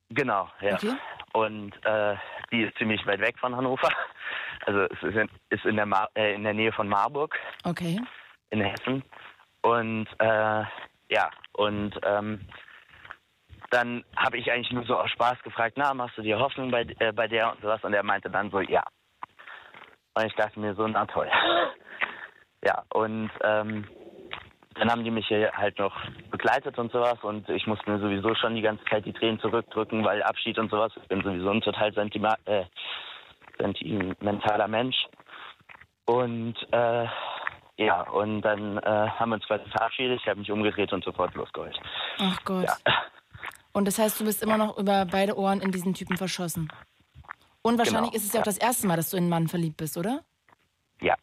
Genau, 0.10 0.50
ja. 0.62 0.76
Okay. 0.76 0.96
Und 1.34 1.74
äh, 1.86 2.16
die 2.52 2.64
ist 2.64 2.78
ziemlich 2.78 3.06
weit 3.06 3.20
weg 3.20 3.38
von 3.40 3.56
Hannover. 3.56 3.90
Also 4.66 4.82
es 4.82 5.04
ist 5.04 5.16
in, 5.16 5.30
ist 5.50 5.66
in, 5.66 5.76
der, 5.76 5.86
Mar 5.86 6.10
äh, 6.16 6.34
in 6.34 6.44
der 6.44 6.54
Nähe 6.54 6.72
von 6.72 6.88
Marburg 6.88 7.38
Okay. 7.64 8.02
in 8.50 8.62
Hessen. 8.62 9.04
Und 9.62 10.08
äh, 10.20 10.64
ja, 11.10 11.32
und 11.54 11.98
ähm, 12.04 12.42
dann 13.70 14.04
habe 14.16 14.38
ich 14.38 14.52
eigentlich 14.52 14.72
nur 14.72 14.86
so 14.86 14.98
aus 14.98 15.12
Spaß 15.12 15.42
gefragt, 15.44 15.76
na, 15.78 15.94
machst 15.94 16.18
du 16.18 16.22
dir 16.22 16.40
Hoffnung 16.40 16.72
bei, 16.72 16.86
äh, 17.00 17.12
bei 17.12 17.28
der 17.28 17.52
und 17.52 17.62
sowas? 17.62 17.84
Und 17.84 17.94
er 17.94 18.04
meinte 18.04 18.30
dann 18.30 18.50
so, 18.50 18.60
ja. 18.62 18.84
Und 20.14 20.26
ich 20.26 20.34
dachte 20.36 20.60
mir 20.60 20.74
so, 20.76 20.88
na 20.88 21.06
toll. 21.06 21.30
ja, 22.64 22.84
und 22.94 23.30
ähm, 23.44 23.88
dann 24.76 24.92
haben 24.92 25.04
die 25.04 25.12
mich 25.12 25.28
hier 25.28 25.52
halt 25.54 25.80
noch 25.80 25.96
begleitet 26.32 26.78
und 26.78 26.92
sowas 26.92 27.18
und 27.24 27.50
ich 27.50 27.66
musste 27.66 27.90
mir 27.90 28.00
sowieso 28.00 28.36
schon 28.36 28.56
die 28.56 28.62
ganze 28.62 28.84
Zeit 28.86 29.06
die 29.06 29.14
Tränen 29.14 29.40
zurückdrücken, 29.40 30.04
weil 30.06 30.22
Abschied 30.24 30.60
und 30.60 30.70
sowas, 30.70 30.92
ich 31.02 31.08
bin 31.08 31.24
sowieso 31.24 31.50
ein 31.50 31.62
total 31.62 31.94
sentima 31.94 32.36
äh, 32.46 32.66
sentimentaler 33.58 34.68
Mensch. 34.68 34.96
Und 36.06 36.56
äh, 36.72 37.06
ja, 37.78 38.02
und 38.12 38.42
dann 38.42 38.78
äh, 38.78 39.10
haben 39.10 39.30
wir 39.30 39.36
uns 39.36 39.46
quasi 39.46 39.70
verabschiedet, 39.70 40.20
ich 40.22 40.28
habe 40.28 40.40
mich 40.40 40.52
umgedreht 40.52 40.94
und 40.94 41.04
sofort 41.04 41.34
losgeheult. 41.36 41.78
Ach 42.20 42.44
Gott. 42.46 42.66
Ja. 42.66 42.94
Und 43.78 43.86
das 43.86 44.00
heißt, 44.00 44.20
du 44.20 44.26
bist 44.26 44.42
immer 44.42 44.58
noch 44.58 44.76
über 44.80 45.06
beide 45.06 45.38
Ohren 45.38 45.62
in 45.62 45.72
diesen 45.72 45.94
Typen 45.94 46.18
verschossen. 46.18 46.68
Und 47.62 47.78
wahrscheinlich 47.78 48.10
Genau, 48.10 48.24
ist 48.24 48.26
es 48.26 48.34
ja 48.34 48.40
auch 48.40 48.44
das 48.44 48.58
erste 48.58 48.88
Mal, 48.88 48.96
dass 48.96 49.12
du 49.12 49.18
in 49.18 49.26
einen 49.26 49.30
Mann 49.30 49.48
verliebt 49.48 49.78
bist, 49.78 49.98
oder? 49.98 50.24
Ja. 51.00 51.14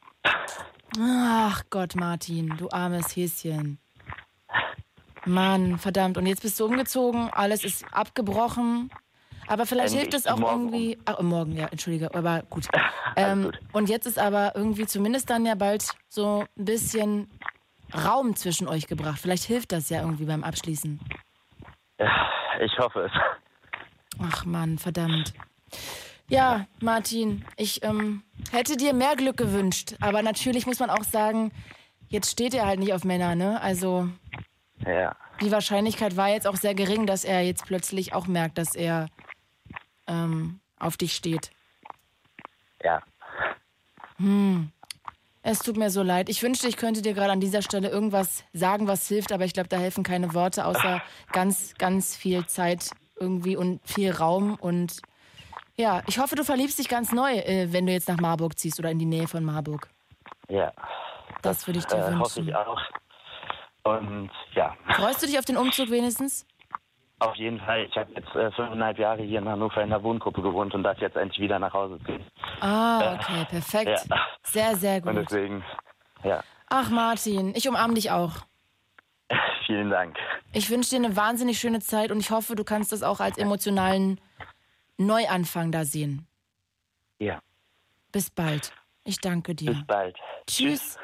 Ach 1.01 1.65
Gott, 1.69 1.97
Martin, 1.97 2.57
du 2.57 2.69
armes 2.71 3.17
Häschen. 3.17 3.81
Mann, 5.25 5.79
verdammt. 5.79 6.17
Und 6.17 6.27
jetzt 6.27 6.43
bist 6.43 6.61
du 6.61 6.67
umgezogen, 6.67 7.29
alles 7.33 7.65
ist 7.65 7.85
abgebrochen. 7.91 8.89
Aber 9.49 9.67
vielleicht 9.67 9.95
hilft 9.95 10.15
es 10.15 10.29
auch 10.29 10.37
morgen 10.37 10.69
irgendwie. 10.69 10.97
Ach, 11.07 11.21
morgen, 11.23 11.57
ja, 11.57 11.67
entschuldige, 11.67 12.15
aber 12.15 12.45
gut. 12.49 12.69
Ähm, 13.17 13.45
gut. 13.45 13.61
und 13.73 13.89
jetzt 13.89 14.07
ist 14.07 14.19
aber 14.19 14.57
irgendwie 14.57 14.87
zumindest 14.87 15.31
dann 15.31 15.47
ja 15.47 15.55
bald 15.55 15.87
so 16.09 16.47
ein 16.57 16.65
bisschen 16.65 17.31
Raum 17.93 18.35
zwischen 18.35 18.67
euch 18.67 18.89
gebracht. 18.89 19.21
Vielleicht 19.21 19.45
hilft 19.45 19.71
das 19.71 19.89
ja 19.89 20.01
irgendwie 20.01 20.25
beim 20.25 20.43
Abschließen. 20.43 20.99
Ja, 22.01 22.29
Ich 22.61 22.79
hoffe 22.79 23.01
es. 23.07 23.13
Ach 24.23 24.45
Mann, 24.45 24.79
verdammt. 24.79 25.33
Ja, 26.29 26.67
Martin, 26.81 27.45
ich 27.57 27.83
ähm, 27.83 28.23
hätte 28.53 28.77
dir 28.77 28.95
mehr 28.95 29.17
Glück 29.17 29.37
gewünscht. 29.37 29.95
Aber 30.01 30.23
natürlich 30.23 30.67
muss 30.67 30.79
man 30.79 30.89
auch 30.91 31.05
sagen, 31.05 31.53
jetzt 32.09 32.31
steht 32.31 32.55
er 32.55 32.67
halt 32.67 32.79
nicht 32.81 32.93
auf 32.95 33.05
Männer, 33.05 33.35
ne? 33.35 33.61
Also 33.61 34.09
Ja. 34.87 35.15
die 35.41 35.51
Wahrscheinlichkeit 35.53 36.17
war 36.17 36.29
jetzt 36.29 36.47
auch 36.47 36.57
sehr 36.57 36.75
gering, 36.75 37.07
dass 37.07 37.25
er 37.25 37.43
jetzt 37.43 37.67
plötzlich 37.67 38.15
auch 38.15 38.27
merkt, 38.27 38.57
dass 38.59 38.75
er 38.75 39.09
ähm, 40.07 40.61
auf 40.79 40.97
dich 40.97 41.15
steht. 41.15 41.51
Ja. 42.83 43.03
Es 45.47 45.59
tut 45.59 45.76
mir 45.76 45.90
so 45.90 46.03
leid. 46.03 46.30
Ich 46.30 46.42
wünschte, 46.42 46.66
ich 46.68 46.78
könnte 46.78 47.03
dir 47.03 47.12
gerade 47.12 47.30
an 47.30 47.38
dieser 47.38 47.61
Stelle 47.61 47.90
irgendwas 47.90 48.45
sagen, 48.55 48.88
was 48.88 49.07
hilft, 49.07 49.30
aber 49.30 49.45
ich 49.45 49.53
glaube, 49.53 49.68
da 49.68 49.76
helfen 49.76 50.03
keine 50.03 50.32
Worte, 50.32 50.64
außer 50.64 51.03
ganz, 51.32 51.74
ganz 51.74 52.16
viel 52.16 52.47
Zeit 52.47 52.90
irgendwie 53.20 53.55
und 53.55 53.80
viel 53.86 54.11
Raum. 54.11 54.55
Und 54.55 55.03
ja, 55.76 56.03
ich 56.07 56.18
hoffe, 56.18 56.34
du 56.34 56.45
verliebst 56.45 56.78
dich 56.78 56.88
ganz 56.88 57.12
neu, 57.12 57.30
äh, 57.34 57.70
wenn 57.74 57.84
du 57.86 57.92
jetzt 57.92 58.09
nach 58.09 58.18
Marburg 58.18 58.59
ziehst 58.59 58.78
oder 58.78 58.90
in 58.90 58.99
die 58.99 59.05
Nähe 59.05 59.28
von 59.28 59.45
Marburg. 59.45 59.90
Ja. 60.49 60.72
Das 61.42 61.66
würde 61.66 61.78
ich 61.80 61.84
dir 61.84 61.97
Äh, 61.99 62.14
hoffe 62.16 62.36
wünschen. 62.36 62.49
ich 62.49 62.57
auch. 62.57 62.80
Und 63.82 64.30
ja, 64.55 64.74
Freust 64.95 65.22
du 65.22 65.26
dich 65.26 65.38
auf 65.38 65.45
den 65.45 65.59
Umzug 65.59 65.90
wenigstens? 65.90 66.47
Auf 67.21 67.35
jeden 67.37 67.59
Fall. 67.61 67.85
Ich 67.85 67.97
habe 67.97 68.11
jetzt 68.15 68.35
äh, 68.35 68.51
fünfeinhalb 68.53 68.99
Jahre 68.99 69.23
hier 69.23 69.39
in 69.39 69.49
Hannover 69.49 69.83
in 69.83 69.91
der 69.91 70.03
Wohngruppe 70.03 70.43
gewohnt 70.43 70.75
und 70.75 70.83
darf 70.83 70.99
jetzt 70.99 71.17
endlich 71.17 71.41
wieder 71.41 71.59
nach 71.59 71.73
Hause 71.73 71.99
gehen. 72.05 72.25
Ah, 72.61 73.15
okay, 73.15 73.45
perfekt. 73.49 74.07
Ja. 74.11 74.27
Sehr, 74.43 74.77
sehr 74.77 74.97
Und 75.07 75.15
gut. 75.17 75.27
deswegen, 75.31 75.65
ja, 76.23 76.43
Ach, 76.69 76.91
Martin, 76.91 77.55
ich 77.55 77.69
umarme 77.69 77.95
dich 77.95 78.11
auch. 78.11 78.33
vielen 79.67 79.91
Dank. 79.91 80.17
Ich 80.53 80.71
wünsche 80.71 80.91
dir 80.91 81.05
eine 81.05 81.17
wahnsinnig 81.17 81.59
schöne 81.59 81.81
Zeit 81.81 82.11
und 82.11 82.21
ich 82.21 82.31
hoffe, 82.31 82.55
du 82.57 82.65
kannst 82.65 82.93
das 82.93 83.03
auch 83.03 83.21
als 83.21 83.39
emotionalen 83.39 84.21
Neuanfang 84.99 85.73
da 85.73 85.85
sehen. 85.85 86.27
Ja, 87.19 87.41
Bis 88.12 88.31
bald. 88.31 88.73
Ich 89.05 89.19
danke 89.21 89.55
bis 89.55 89.67
dir. 89.67 89.85
bald. 89.87 90.17
Tschüss. 90.47 90.99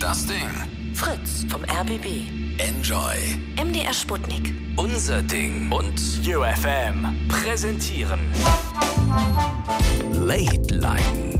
Das 0.00 0.26
Ding. 0.26 0.77
Fritz 0.98 1.46
vom 1.48 1.62
RBB. 1.62 2.26
Enjoy. 2.58 3.14
MDR 3.56 3.94
Sputnik. 3.94 4.52
Unser 4.74 5.22
Ding. 5.22 5.70
Und 5.70 5.94
UFM 6.26 7.16
präsentieren. 7.28 8.18
Late 10.12 10.74
Line. 10.74 11.38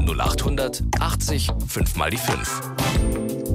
0800 0.00 0.82
80 0.98 1.52
5 1.68 1.96
mal 1.96 2.10
die 2.10 2.16
5. 2.16 2.62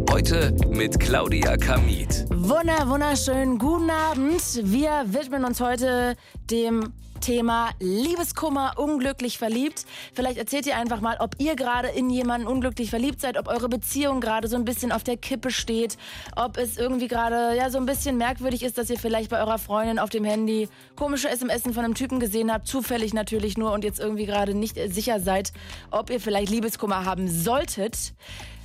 Heute 0.09 0.55
mit 0.69 0.99
Claudia 0.99 1.55
Kamit. 1.55 2.25
Wunder, 2.29 2.89
wunderschön. 2.89 3.59
Guten 3.59 3.91
Abend. 3.91 4.41
Wir 4.63 5.05
widmen 5.05 5.45
uns 5.45 5.61
heute 5.61 6.15
dem 6.49 6.93
Thema 7.21 7.69
Liebeskummer, 7.79 8.73
unglücklich 8.77 9.37
verliebt. 9.37 9.85
Vielleicht 10.13 10.39
erzählt 10.39 10.65
ihr 10.65 10.77
einfach 10.77 10.99
mal, 10.99 11.17
ob 11.19 11.35
ihr 11.37 11.55
gerade 11.55 11.89
in 11.89 12.09
jemanden 12.09 12.47
unglücklich 12.47 12.89
verliebt 12.89 13.21
seid, 13.21 13.37
ob 13.37 13.47
eure 13.47 13.69
Beziehung 13.69 14.19
gerade 14.19 14.47
so 14.47 14.55
ein 14.55 14.65
bisschen 14.65 14.91
auf 14.91 15.03
der 15.03 15.15
Kippe 15.15 15.51
steht, 15.51 15.97
ob 16.35 16.57
es 16.57 16.77
irgendwie 16.77 17.07
gerade 17.07 17.55
ja 17.55 17.69
so 17.69 17.77
ein 17.77 17.85
bisschen 17.85 18.17
merkwürdig 18.17 18.63
ist, 18.63 18.79
dass 18.79 18.89
ihr 18.89 18.97
vielleicht 18.97 19.29
bei 19.29 19.39
eurer 19.39 19.59
Freundin 19.59 19.99
auf 19.99 20.09
dem 20.09 20.23
Handy 20.23 20.69
komische 20.95 21.29
SMS 21.29 21.61
von 21.61 21.85
einem 21.85 21.93
Typen 21.93 22.19
gesehen 22.19 22.51
habt, 22.51 22.67
zufällig 22.67 23.13
natürlich 23.13 23.59
nur 23.59 23.73
und 23.73 23.83
jetzt 23.83 23.99
irgendwie 23.99 24.25
gerade 24.25 24.55
nicht 24.55 24.75
sicher 24.91 25.19
seid, 25.19 25.53
ob 25.91 26.09
ihr 26.09 26.19
vielleicht 26.19 26.49
Liebeskummer 26.49 27.05
haben 27.05 27.27
solltet. 27.27 28.13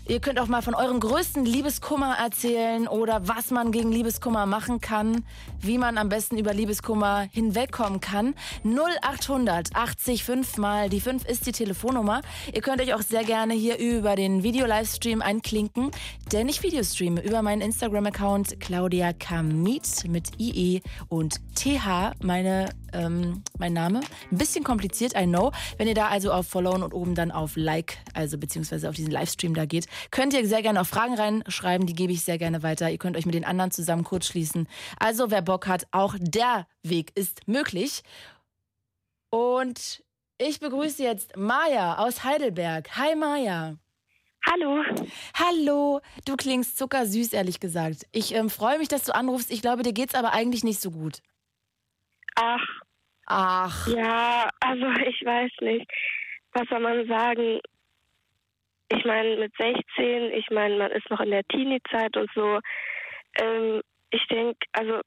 Ihr 0.07 0.21
könnt 0.21 0.39
auch 0.39 0.49
mal 0.49 0.61
von 0.61 0.75
eurem 0.75 1.01
größten 1.01 1.47
Liebeskummer 1.47 2.17
erzählen 2.19 2.87
oder 2.89 3.27
was 3.27 3.51
man 3.51 3.73
gegen 3.73 3.91
Liebeskummer 3.91 4.45
machen 4.45 4.83
kann, 4.83 5.25
wie 5.61 5.79
man 5.79 5.97
am 5.97 6.11
besten 6.11 6.37
über 6.37 6.53
Liebeskummer 6.53 7.27
hinwegkommen 7.33 8.01
kann. 8.01 8.35
0800 8.65 9.75
80 9.75 10.23
5 10.23 10.59
mal 10.59 10.91
die 10.91 11.01
5 11.01 11.25
ist 11.25 11.47
die 11.47 11.53
Telefonnummer. 11.53 12.21
Ihr 12.53 12.61
könnt 12.61 12.83
euch 12.83 12.93
auch 12.93 13.01
sehr 13.01 13.25
gerne 13.25 13.55
hier 13.55 13.79
über 13.79 14.15
den 14.15 14.43
Video-Livestream 14.43 15.23
einklinken. 15.23 15.91
Denn 16.33 16.51
ich 16.51 16.63
Videostreame 16.63 17.23
über 17.23 17.41
meinen 17.41 17.63
Instagram-Account 17.63 18.61
Claudia 18.61 19.15
Kamit 19.15 20.07
mit 20.07 20.39
IE 20.39 20.83
und 21.09 21.41
TH, 21.55 22.13
meine, 22.23 22.69
ähm, 22.93 23.43
mein 23.59 23.73
Name. 23.73 24.01
Ein 24.31 24.37
bisschen 24.37 24.65
kompliziert, 24.65 25.15
I 25.17 25.25
know. 25.25 25.53
Wenn 25.79 25.89
ihr 25.89 25.95
da 25.95 26.09
also 26.09 26.31
auf 26.31 26.47
Followen 26.47 26.83
und 26.83 26.93
oben 26.93 27.15
dann 27.15 27.31
auf 27.31 27.57
Like, 27.57 27.99
also 28.13 28.37
beziehungsweise 28.37 28.89
auf 28.89 28.95
diesen 28.95 29.11
Livestream 29.11 29.55
da 29.55 29.65
geht, 29.65 29.87
könnt 30.11 30.33
ihr 30.35 30.47
sehr 30.47 30.63
gerne 30.63 30.81
auch 30.81 30.87
Fragen 30.87 31.15
reinschreiben, 31.15 31.87
die 31.87 31.95
gebe 31.95 32.13
ich 32.13 32.23
sehr 32.23 32.39
gerne 32.39 32.63
weiter. 32.63 32.91
Ihr 32.91 32.99
könnt 32.99 33.17
euch 33.17 33.27
mit 33.27 33.35
den 33.35 33.45
anderen 33.45 33.71
zusammen 33.71 34.05
kurz 34.05 34.27
schließen. 34.27 34.69
Also 34.99 35.31
wer 35.31 35.43
Bock 35.43 35.67
hat, 35.67 35.87
auch 35.91 36.15
der 36.19 36.67
Weg 36.83 37.13
ist 37.15 37.47
möglich. 37.49 38.03
Und 39.31 40.03
ich 40.39 40.61
begrüße 40.61 41.03
jetzt 41.03 41.37
Maja 41.37 41.99
aus 41.99 42.25
Heidelberg. 42.25 42.97
Hi 42.97 43.15
Maja. 43.15 43.77
Hallo. 44.51 44.85
Hallo, 45.35 46.01
du 46.27 46.37
klingst 46.37 46.77
zuckersüß, 46.77 47.33
ehrlich 47.33 47.61
gesagt. 47.61 48.07
Ich 48.13 48.35
ähm, 48.35 48.51
freue 48.51 48.79
mich, 48.79 48.89
dass 48.89 49.05
du 49.05 49.15
anrufst. 49.15 49.51
Ich 49.51 49.63
glaube, 49.63 49.83
dir 49.83 49.93
geht's 49.93 50.15
aber 50.15 50.33
eigentlich 50.33 50.65
nicht 50.65 50.81
so 50.81 50.91
gut. 50.91 51.21
Ach. 52.37 52.65
Ach. 53.27 53.89
Ja, 53.89 54.51
also 54.61 54.87
ich 55.07 55.25
weiß 55.25 55.51
nicht. 55.61 55.91
Was 56.53 56.69
soll 56.69 56.81
man 56.81 57.07
sagen? 57.09 57.61
Ich 58.97 59.05
meine, 59.05 59.37
mit 59.37 59.53
16, 59.57 60.33
ich 60.33 60.51
meine, 60.51 60.77
man 60.77 60.91
ist 60.91 61.09
noch 61.11 61.21
in 61.21 61.31
der 61.31 61.45
Teenie-Zeit 61.45 62.17
und 62.17 62.31
so. 62.35 62.61
Ähm, 63.41 63.83
ich 64.11 64.27
denke, 64.29 64.59
also 64.73 65.01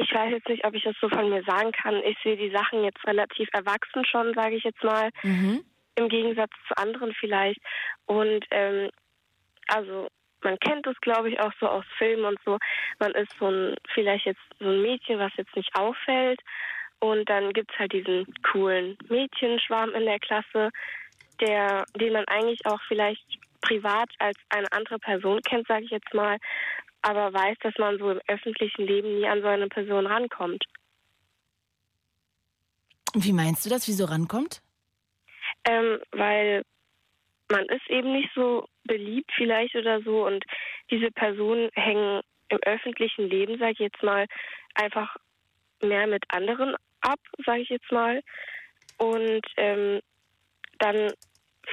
ich 0.00 0.12
weiß 0.12 0.30
jetzt 0.30 0.48
nicht, 0.48 0.64
ob 0.64 0.74
ich 0.74 0.84
das 0.84 0.96
so 1.00 1.08
von 1.08 1.28
mir 1.28 1.42
sagen 1.44 1.72
kann. 1.72 1.96
Ich 2.04 2.16
sehe 2.22 2.36
die 2.36 2.50
Sachen 2.50 2.84
jetzt 2.84 3.04
relativ 3.06 3.48
erwachsen 3.52 4.04
schon, 4.04 4.32
sage 4.34 4.56
ich 4.56 4.64
jetzt 4.64 4.82
mal. 4.82 5.10
Mhm. 5.22 5.64
Im 5.96 6.08
Gegensatz 6.08 6.52
zu 6.68 6.76
anderen 6.76 7.12
vielleicht. 7.14 7.60
Und 8.06 8.44
ähm, 8.50 8.90
also 9.66 10.08
man 10.42 10.58
kennt 10.60 10.86
es, 10.86 11.00
glaube 11.00 11.30
ich, 11.30 11.40
auch 11.40 11.52
so 11.60 11.66
aus 11.66 11.84
Filmen 11.98 12.24
und 12.24 12.38
so. 12.44 12.58
Man 13.00 13.12
ist 13.12 13.32
so 13.38 13.50
ein, 13.50 13.74
vielleicht 13.92 14.26
jetzt 14.26 14.40
so 14.60 14.66
ein 14.66 14.82
Mädchen, 14.82 15.18
was 15.18 15.32
jetzt 15.36 15.54
nicht 15.56 15.74
auffällt. 15.76 16.40
Und 17.00 17.28
dann 17.28 17.52
gibt 17.52 17.72
es 17.72 17.78
halt 17.78 17.92
diesen 17.92 18.26
coolen 18.50 18.96
Mädchenschwarm 19.08 19.90
in 19.90 20.04
der 20.04 20.18
Klasse, 20.18 20.70
der, 21.40 21.84
den 21.96 22.12
man 22.12 22.24
eigentlich 22.26 22.64
auch 22.66 22.80
vielleicht 22.88 23.24
privat 23.60 24.08
als 24.18 24.38
eine 24.48 24.70
andere 24.72 24.98
Person 24.98 25.40
kennt, 25.42 25.66
sage 25.66 25.84
ich 25.84 25.90
jetzt 25.90 26.14
mal 26.14 26.38
aber 27.02 27.32
weiß, 27.32 27.56
dass 27.62 27.74
man 27.78 27.98
so 27.98 28.10
im 28.10 28.20
öffentlichen 28.26 28.82
Leben 28.82 29.18
nie 29.18 29.26
an 29.26 29.40
so 29.40 29.48
eine 29.48 29.68
Person 29.68 30.06
rankommt. 30.06 30.64
Wie 33.14 33.32
meinst 33.32 33.64
du 33.64 33.70
das? 33.70 33.88
Wieso 33.88 34.04
rankommt? 34.04 34.60
Ähm, 35.64 35.98
weil 36.12 36.62
man 37.50 37.64
ist 37.66 37.88
eben 37.88 38.12
nicht 38.12 38.30
so 38.34 38.66
beliebt 38.84 39.30
vielleicht 39.36 39.74
oder 39.74 40.02
so 40.02 40.26
und 40.26 40.44
diese 40.90 41.10
Personen 41.10 41.70
hängen 41.74 42.20
im 42.50 42.58
öffentlichen 42.64 43.28
Leben, 43.28 43.58
sage 43.58 43.72
ich 43.72 43.78
jetzt 43.78 44.02
mal, 44.02 44.26
einfach 44.74 45.16
mehr 45.82 46.06
mit 46.06 46.24
anderen 46.28 46.74
ab, 47.00 47.20
sage 47.44 47.62
ich 47.62 47.68
jetzt 47.68 47.90
mal. 47.90 48.22
Und 48.98 49.42
ähm, 49.56 50.00
dann 50.78 51.12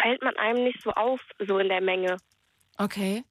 fällt 0.01 0.21
man 0.21 0.35
einem 0.37 0.63
nicht 0.63 0.81
so 0.81 0.91
auf, 0.91 1.19
so 1.39 1.59
in 1.59 1.69
der 1.69 1.81
Menge. 1.81 2.17
Okay. 2.77 3.23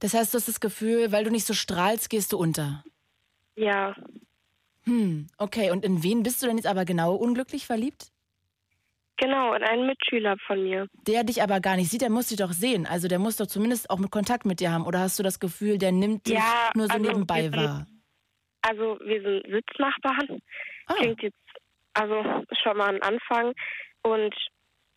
Das 0.00 0.14
heißt, 0.14 0.32
du 0.32 0.38
hast 0.38 0.48
das 0.48 0.60
Gefühl, 0.60 1.12
weil 1.12 1.24
du 1.24 1.30
nicht 1.30 1.46
so 1.46 1.54
strahlst, 1.54 2.08
gehst 2.10 2.32
du 2.32 2.38
unter. 2.38 2.84
Ja. 3.54 3.94
Hm, 4.84 5.26
okay. 5.36 5.70
Und 5.70 5.84
in 5.84 6.02
wen 6.02 6.22
bist 6.22 6.42
du 6.42 6.46
denn 6.46 6.56
jetzt 6.56 6.66
aber 6.66 6.84
genau 6.84 7.14
unglücklich 7.14 7.66
verliebt? 7.66 8.10
Genau, 9.18 9.52
in 9.52 9.62
einen 9.62 9.86
Mitschüler 9.86 10.36
von 10.46 10.62
mir. 10.62 10.88
Der 11.06 11.24
dich 11.24 11.42
aber 11.42 11.60
gar 11.60 11.76
nicht 11.76 11.90
sieht, 11.90 12.00
der 12.00 12.08
muss 12.08 12.28
dich 12.28 12.38
doch 12.38 12.52
sehen. 12.52 12.86
Also 12.86 13.06
der 13.06 13.18
muss 13.18 13.36
doch 13.36 13.46
zumindest 13.46 13.90
auch 13.90 13.98
mit 13.98 14.10
Kontakt 14.10 14.46
mit 14.46 14.60
dir 14.60 14.72
haben. 14.72 14.86
Oder 14.86 15.00
hast 15.00 15.18
du 15.18 15.22
das 15.22 15.38
Gefühl, 15.38 15.76
der 15.76 15.92
nimmt 15.92 16.26
dich 16.26 16.36
ja, 16.36 16.70
nur 16.74 16.86
so 16.86 16.94
also 16.94 17.06
nebenbei 17.06 17.42
sind, 17.42 17.56
wahr? 17.56 17.86
Also 18.62 18.98
wir 19.04 19.20
sind 19.20 19.42
Sitznachbarn. 19.46 20.40
Ah. 20.86 20.94
Klingt 20.94 21.22
jetzt 21.22 21.36
also 21.92 22.22
schon 22.62 22.78
mal 22.78 22.94
ein 22.94 23.02
Anfang. 23.02 23.52
Und 24.02 24.34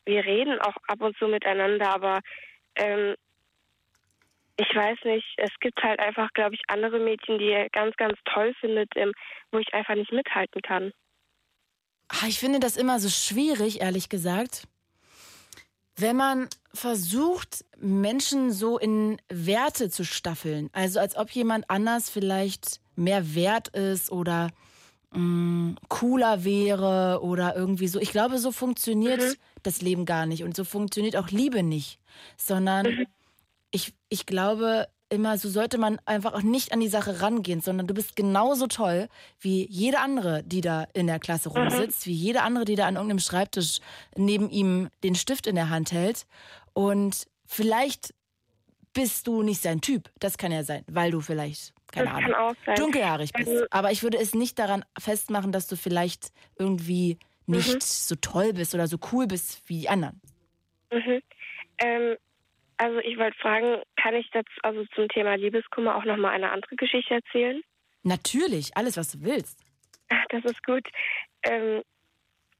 wir 0.05 0.25
reden 0.25 0.59
auch 0.59 0.75
ab 0.87 1.01
und 1.01 1.17
zu 1.17 1.27
miteinander, 1.27 1.89
aber 1.93 2.19
ähm, 2.75 3.15
ich 4.57 4.75
weiß 4.75 4.99
nicht, 5.05 5.25
es 5.37 5.51
gibt 5.61 5.81
halt 5.81 5.99
einfach, 5.99 6.31
glaube 6.33 6.55
ich, 6.55 6.61
andere 6.67 6.99
Mädchen, 6.99 7.39
die 7.39 7.49
er 7.49 7.69
ganz, 7.69 7.95
ganz 7.97 8.17
toll 8.25 8.53
findet, 8.59 8.89
ähm, 8.95 9.11
wo 9.51 9.57
ich 9.57 9.73
einfach 9.73 9.95
nicht 9.95 10.11
mithalten 10.11 10.61
kann. 10.61 10.91
Ach, 12.09 12.27
ich 12.27 12.39
finde 12.39 12.59
das 12.59 12.77
immer 12.77 12.99
so 12.99 13.09
schwierig, 13.09 13.81
ehrlich 13.81 14.09
gesagt. 14.09 14.67
Wenn 15.95 16.15
man 16.15 16.49
versucht, 16.73 17.65
Menschen 17.77 18.51
so 18.51 18.77
in 18.77 19.19
Werte 19.29 19.89
zu 19.89 20.03
staffeln, 20.03 20.69
also 20.73 20.99
als 20.99 21.15
ob 21.15 21.29
jemand 21.31 21.69
anders 21.69 22.09
vielleicht 22.09 22.79
mehr 22.95 23.35
wert 23.35 23.69
ist 23.69 24.11
oder 24.11 24.51
mh, 25.11 25.19
mm, 25.19 25.77
cooler 25.89 26.43
wäre 26.43 27.19
oder 27.21 27.55
irgendwie 27.55 27.87
so. 27.87 27.99
Ich 27.99 28.11
glaube, 28.11 28.37
so 28.37 28.51
funktioniert 28.51 29.21
Mhm. 29.21 29.35
Das 29.63 29.81
Leben 29.81 30.05
gar 30.05 30.25
nicht 30.25 30.43
und 30.43 30.55
so 30.55 30.63
funktioniert 30.63 31.15
auch 31.15 31.29
Liebe 31.29 31.63
nicht, 31.63 31.99
sondern 32.37 32.85
Mhm. 32.85 33.05
ich, 33.71 33.93
ich 34.09 34.25
glaube 34.25 34.87
immer, 35.09 35.37
so 35.37 35.47
sollte 35.47 35.77
man 35.77 35.99
einfach 36.05 36.33
auch 36.33 36.41
nicht 36.41 36.73
an 36.73 36.79
die 36.79 36.87
Sache 36.87 37.21
rangehen, 37.21 37.61
sondern 37.61 37.85
du 37.85 37.93
bist 37.93 38.15
genauso 38.15 38.65
toll 38.67 39.07
wie 39.39 39.67
jede 39.69 39.99
andere, 39.99 40.43
die 40.43 40.61
da 40.61 40.85
in 40.93 41.05
der 41.07 41.19
Klasse 41.19 41.49
Mhm. 41.49 41.55
rumsitzt, 41.57 42.07
wie 42.07 42.13
jede 42.13 42.41
andere, 42.41 42.65
die 42.65 42.75
da 42.75 42.87
an 42.87 42.95
irgendeinem 42.95 43.19
Schreibtisch 43.19 43.79
neben 44.17 44.49
ihm 44.49 44.89
den 45.03 45.13
Stift 45.15 45.45
in 45.45 45.55
der 45.55 45.69
Hand 45.69 45.91
hält. 45.91 46.25
Und 46.73 47.27
vielleicht 47.45 48.13
bist 48.93 49.27
du 49.27 49.43
nicht 49.43 49.61
sein 49.61 49.81
Typ. 49.81 50.09
Das 50.19 50.37
kann 50.37 50.51
ja 50.51 50.63
sein, 50.63 50.83
weil 50.87 51.11
du 51.11 51.21
vielleicht, 51.21 51.73
keine 51.91 52.07
das 52.09 52.15
Ahnung, 52.15 52.55
dunkelhaarig 52.75 53.33
bist. 53.33 53.49
Also- 53.49 53.65
Aber 53.71 53.91
ich 53.91 54.01
würde 54.03 54.17
es 54.19 54.33
nicht 54.33 54.57
daran 54.57 54.83
festmachen, 54.99 55.51
dass 55.51 55.67
du 55.67 55.75
vielleicht 55.75 56.31
irgendwie 56.57 57.17
nicht 57.47 57.73
Mhm. 57.73 57.79
so 57.81 58.15
toll 58.15 58.53
bist 58.53 58.73
oder 58.73 58.87
so 58.87 58.97
cool 59.11 59.27
bist 59.27 59.61
wie 59.67 59.81
die 59.81 59.89
anderen. 59.89 60.21
Mhm. 60.91 61.21
Ähm, 61.79 62.17
also 62.77 62.99
ich 62.99 63.17
wollte 63.17 63.37
fragen, 63.39 63.81
kann 63.97 64.15
ich 64.15 64.29
das 64.31 64.45
also 64.63 64.85
zum 64.95 65.07
Thema 65.09 65.35
Liebeskummer 65.35 65.95
auch 65.95 66.05
nochmal 66.05 66.33
eine 66.33 66.51
andere 66.51 66.75
Geschichte 66.75 67.15
erzählen? 67.15 67.61
Natürlich, 68.03 68.75
alles, 68.75 68.97
was 68.97 69.11
du 69.11 69.21
willst. 69.21 69.63
Das 70.29 70.43
ist 70.45 70.61
gut. 70.63 70.87
Ähm, 71.43 71.81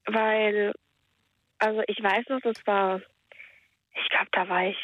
weil, 0.05 0.73
also 1.59 1.81
ich 1.87 2.01
weiß 2.01 2.25
noch, 2.29 2.39
das 2.41 2.55
war, 2.65 3.01
ich 3.95 4.09
glaube, 4.09 4.27
da 4.31 4.47
war 4.49 4.65
ich 4.67 4.77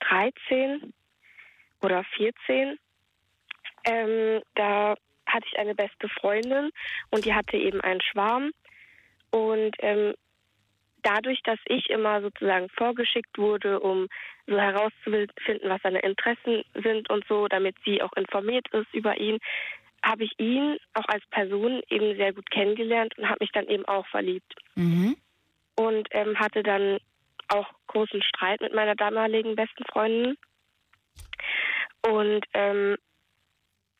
13 0.00 0.92
oder 1.82 2.04
14. 2.16 2.78
Ähm, 3.84 4.42
da 4.54 4.94
hatte 5.26 5.46
ich 5.50 5.58
eine 5.58 5.74
beste 5.74 6.08
Freundin 6.08 6.70
und 7.10 7.24
die 7.24 7.34
hatte 7.34 7.56
eben 7.56 7.80
einen 7.80 8.00
Schwarm. 8.00 8.50
Und 9.30 9.76
ähm, 9.78 10.14
dadurch, 11.02 11.40
dass 11.42 11.58
ich 11.66 11.88
immer 11.90 12.20
sozusagen 12.20 12.68
vorgeschickt 12.70 13.38
wurde, 13.38 13.80
um 13.80 14.08
so 14.46 14.58
herauszufinden, 14.58 15.70
was 15.70 15.82
seine 15.82 16.00
Interessen 16.00 16.64
sind 16.74 17.08
und 17.10 17.24
so, 17.28 17.48
damit 17.48 17.76
sie 17.84 18.02
auch 18.02 18.12
informiert 18.14 18.66
ist 18.72 18.92
über 18.92 19.18
ihn, 19.18 19.38
habe 20.02 20.24
ich 20.24 20.32
ihn 20.38 20.78
auch 20.94 21.06
als 21.08 21.24
Person 21.30 21.82
eben 21.88 22.16
sehr 22.16 22.32
gut 22.32 22.50
kennengelernt 22.50 23.16
und 23.18 23.28
habe 23.28 23.38
mich 23.40 23.52
dann 23.52 23.68
eben 23.68 23.84
auch 23.84 24.06
verliebt. 24.06 24.54
Mhm. 24.74 25.16
Und 25.76 26.08
ähm, 26.12 26.38
hatte 26.38 26.62
dann 26.62 26.98
auch 27.48 27.68
großen 27.88 28.22
Streit 28.22 28.60
mit 28.60 28.74
meiner 28.74 28.94
damaligen 28.94 29.56
besten 29.56 29.84
Freundin. 29.90 30.36
Und 32.06 32.44
ähm, 32.54 32.96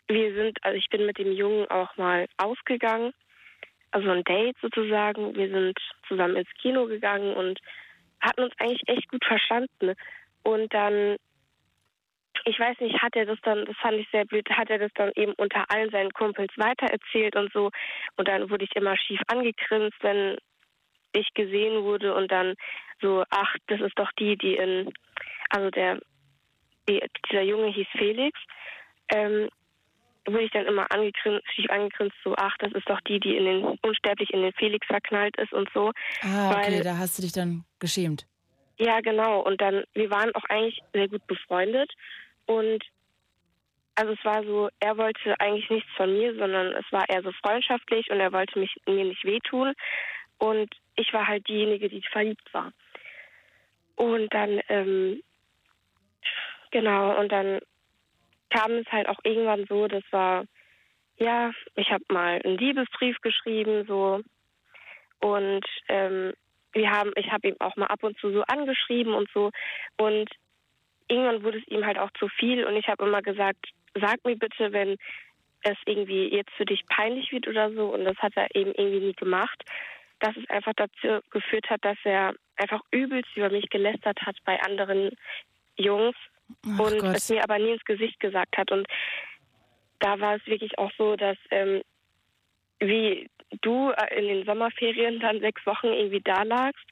wir 0.08 0.34
sind, 0.34 0.58
also 0.62 0.76
ich 0.76 0.88
bin 0.88 1.06
mit 1.06 1.18
dem 1.18 1.32
Jungen 1.32 1.70
auch 1.70 1.96
mal 1.96 2.26
ausgegangen, 2.38 3.12
also 3.90 4.10
ein 4.10 4.24
Date 4.24 4.56
sozusagen. 4.60 5.34
Wir 5.34 5.48
sind 5.48 5.78
zusammen 6.08 6.36
ins 6.36 6.50
Kino 6.60 6.86
gegangen 6.86 7.34
und 7.34 7.58
hatten 8.20 8.42
uns 8.42 8.54
eigentlich 8.58 8.82
echt 8.86 9.08
gut 9.08 9.24
verstanden. 9.24 9.94
Und 10.42 10.72
dann, 10.72 11.16
ich 12.44 12.58
weiß 12.58 12.78
nicht, 12.80 13.00
hat 13.02 13.16
er 13.16 13.26
das 13.26 13.38
dann, 13.42 13.64
das 13.64 13.76
fand 13.76 13.98
ich 13.98 14.08
sehr 14.10 14.24
blöd, 14.24 14.48
hat 14.50 14.70
er 14.70 14.78
das 14.78 14.92
dann 14.94 15.12
eben 15.16 15.32
unter 15.34 15.70
allen 15.70 15.90
seinen 15.90 16.12
Kumpels 16.12 16.52
weitererzählt 16.56 17.36
und 17.36 17.52
so. 17.52 17.70
Und 18.16 18.28
dann 18.28 18.50
wurde 18.50 18.64
ich 18.64 18.76
immer 18.76 18.96
schief 18.96 19.20
angegrinst, 19.28 19.96
wenn 20.02 20.36
ich 21.12 21.32
gesehen 21.34 21.82
wurde 21.82 22.14
und 22.14 22.30
dann 22.30 22.54
so, 23.00 23.24
ach, 23.30 23.56
das 23.66 23.80
ist 23.80 23.98
doch 23.98 24.10
die, 24.18 24.36
die 24.36 24.54
in, 24.54 24.92
also 25.48 25.70
der, 25.70 25.98
die, 26.88 27.02
dieser 27.28 27.42
Junge 27.42 27.68
hieß 27.68 27.88
Felix, 27.92 28.38
ähm, 29.12 29.48
wurde 30.26 30.44
ich 30.44 30.50
dann 30.50 30.66
immer 30.66 30.90
angegrinst, 30.90 31.42
schief 31.54 31.70
angegrinst, 31.70 32.16
so, 32.24 32.34
ach, 32.36 32.56
das 32.58 32.72
ist 32.72 32.88
doch 32.88 33.00
die, 33.02 33.20
die 33.20 33.36
in 33.36 33.44
den, 33.44 33.64
unsterblich 33.82 34.30
in 34.30 34.42
den 34.42 34.52
Felix 34.52 34.86
verknallt 34.86 35.36
ist 35.38 35.52
und 35.52 35.68
so. 35.72 35.92
Ah, 36.22 36.50
okay, 36.50 36.72
Weil- 36.76 36.84
da 36.84 36.98
hast 36.98 37.18
du 37.18 37.22
dich 37.22 37.32
dann 37.32 37.64
geschämt. 37.78 38.26
Ja, 38.78 39.00
genau. 39.00 39.40
Und 39.40 39.60
dann, 39.60 39.84
wir 39.92 40.10
waren 40.10 40.34
auch 40.34 40.44
eigentlich 40.48 40.80
sehr 40.94 41.08
gut 41.08 41.26
befreundet. 41.26 41.92
Und 42.46 42.82
also 43.94 44.12
es 44.12 44.24
war 44.24 44.42
so, 44.42 44.70
er 44.80 44.96
wollte 44.96 45.38
eigentlich 45.38 45.68
nichts 45.68 45.90
von 45.96 46.10
mir, 46.10 46.34
sondern 46.34 46.72
es 46.72 46.86
war 46.90 47.06
eher 47.10 47.22
so 47.22 47.30
freundschaftlich 47.44 48.10
und 48.10 48.20
er 48.20 48.32
wollte 48.32 48.58
mich 48.58 48.74
mir 48.86 49.04
nicht 49.04 49.22
wehtun. 49.24 49.74
Und 50.38 50.74
ich 50.96 51.12
war 51.12 51.26
halt 51.26 51.46
diejenige, 51.46 51.90
die 51.90 52.02
verliebt 52.10 52.54
war. 52.54 52.72
Und 53.96 54.32
dann 54.32 54.60
ähm, 54.68 55.22
Genau, 56.70 57.18
und 57.18 57.32
dann 57.32 57.60
kam 58.50 58.72
es 58.72 58.86
halt 58.90 59.08
auch 59.08 59.18
irgendwann 59.24 59.66
so, 59.68 59.86
das 59.88 60.02
war, 60.10 60.44
ja, 61.16 61.52
ich 61.76 61.90
habe 61.90 62.04
mal 62.08 62.40
einen 62.44 62.58
Liebesbrief 62.58 63.16
geschrieben, 63.20 63.84
so. 63.86 64.20
Und 65.20 65.64
ähm, 65.88 66.32
wir 66.72 66.90
haben, 66.90 67.12
ich 67.16 67.30
habe 67.30 67.48
ihm 67.48 67.56
auch 67.60 67.76
mal 67.76 67.86
ab 67.86 68.02
und 68.02 68.18
zu 68.18 68.32
so 68.32 68.42
angeschrieben 68.42 69.14
und 69.14 69.28
so. 69.32 69.50
Und 69.96 70.30
irgendwann 71.08 71.42
wurde 71.42 71.58
es 71.58 71.68
ihm 71.68 71.84
halt 71.84 71.98
auch 71.98 72.10
zu 72.18 72.28
viel 72.28 72.64
und 72.64 72.76
ich 72.76 72.88
habe 72.88 73.04
immer 73.04 73.22
gesagt, 73.22 73.66
sag 73.94 74.24
mir 74.24 74.36
bitte, 74.36 74.72
wenn 74.72 74.96
es 75.62 75.76
irgendwie 75.84 76.28
jetzt 76.28 76.52
für 76.52 76.64
dich 76.64 76.86
peinlich 76.86 77.32
wird 77.32 77.48
oder 77.48 77.72
so. 77.72 77.92
Und 77.92 78.04
das 78.04 78.16
hat 78.18 78.32
er 78.36 78.54
eben 78.54 78.72
irgendwie 78.72 79.06
nie 79.06 79.14
gemacht. 79.14 79.62
Dass 80.20 80.36
es 80.36 80.48
einfach 80.48 80.72
dazu 80.76 81.20
geführt 81.30 81.68
hat, 81.70 81.84
dass 81.84 81.98
er 82.04 82.34
einfach 82.56 82.80
übelst 82.90 83.34
über 83.36 83.50
mich 83.50 83.68
gelästert 83.70 84.20
hat 84.22 84.36
bei 84.44 84.60
anderen 84.62 85.10
Jungs 85.76 86.16
Ach 86.66 86.78
und 86.78 86.98
Gott. 86.98 87.16
es 87.16 87.28
mir 87.28 87.42
aber 87.42 87.58
nie 87.58 87.72
ins 87.72 87.84
Gesicht 87.84 88.20
gesagt 88.20 88.56
hat. 88.56 88.70
Und 88.70 88.86
da 89.98 90.18
war 90.20 90.36
es 90.36 90.46
wirklich 90.46 90.78
auch 90.78 90.90
so, 90.96 91.16
dass 91.16 91.36
ähm, 91.50 91.82
wie 92.80 93.28
du 93.62 93.90
äh, 93.90 94.18
in 94.18 94.28
den 94.28 94.44
Sommerferien 94.44 95.20
dann 95.20 95.40
sechs 95.40 95.64
Wochen 95.66 95.88
irgendwie 95.88 96.20
da 96.20 96.42
lagst, 96.42 96.84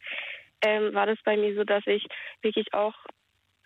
ähm, 0.63 0.93
war 0.95 1.07
das 1.07 1.19
bei 1.25 1.37
mir 1.37 1.55
so, 1.55 1.65
dass 1.65 1.87
ich 1.87 2.07
wirklich 2.43 2.73
auch 2.75 2.95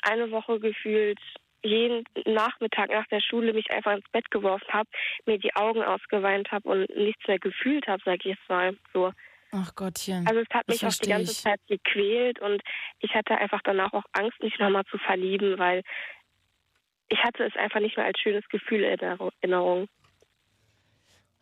eine 0.03 0.31
Woche 0.31 0.61
gefühlt 0.61 1.19
jeden 1.65 2.05
Nachmittag 2.27 2.91
nach 2.91 3.07
der 3.07 3.21
Schule 3.21 3.53
mich 3.53 3.71
einfach 3.71 3.93
ins 3.93 4.09
Bett 4.11 4.31
geworfen 4.31 4.67
habe, 4.71 4.89
mir 5.27 5.39
die 5.39 5.55
Augen 5.55 5.83
ausgeweint 5.83 6.51
habe 6.51 6.69
und 6.69 6.97
nichts 6.97 7.27
mehr 7.29 7.39
gefühlt 7.39 7.87
habe, 7.87 8.03
sag 8.05 8.17
ich 8.25 8.37
jetzt 8.37 8.49
mal 8.49 8.77
so. 8.93 9.13
Ach 9.55 9.75
Gottchen. 9.75 10.27
Also 10.27 10.41
es 10.41 10.49
hat 10.53 10.67
mich 10.67 10.85
auch 10.85 10.93
die 10.93 11.09
ganze. 11.11 11.35
Zeit 11.35 11.61
gequält 11.69 12.41
und 12.41 12.63
ich 13.01 13.15
hatte 13.15 13.37
einfach 13.37 13.61
danach 13.63 13.93
auch 13.93 14.05
Angst, 14.13 14.43
mich 14.43 14.59
nochmal 14.59 14.85
zu 14.87 14.97
verlieben, 14.99 15.59
weil 15.59 15.83
ich 17.09 17.23
hatte 17.23 17.45
es 17.45 17.55
einfach 17.57 17.81
nicht 17.81 17.97
mehr 17.99 18.07
als 18.07 18.19
schönes 18.19 18.49
Gefühl 18.49 18.83
in 18.83 18.99
Erinnerung. 18.99 19.89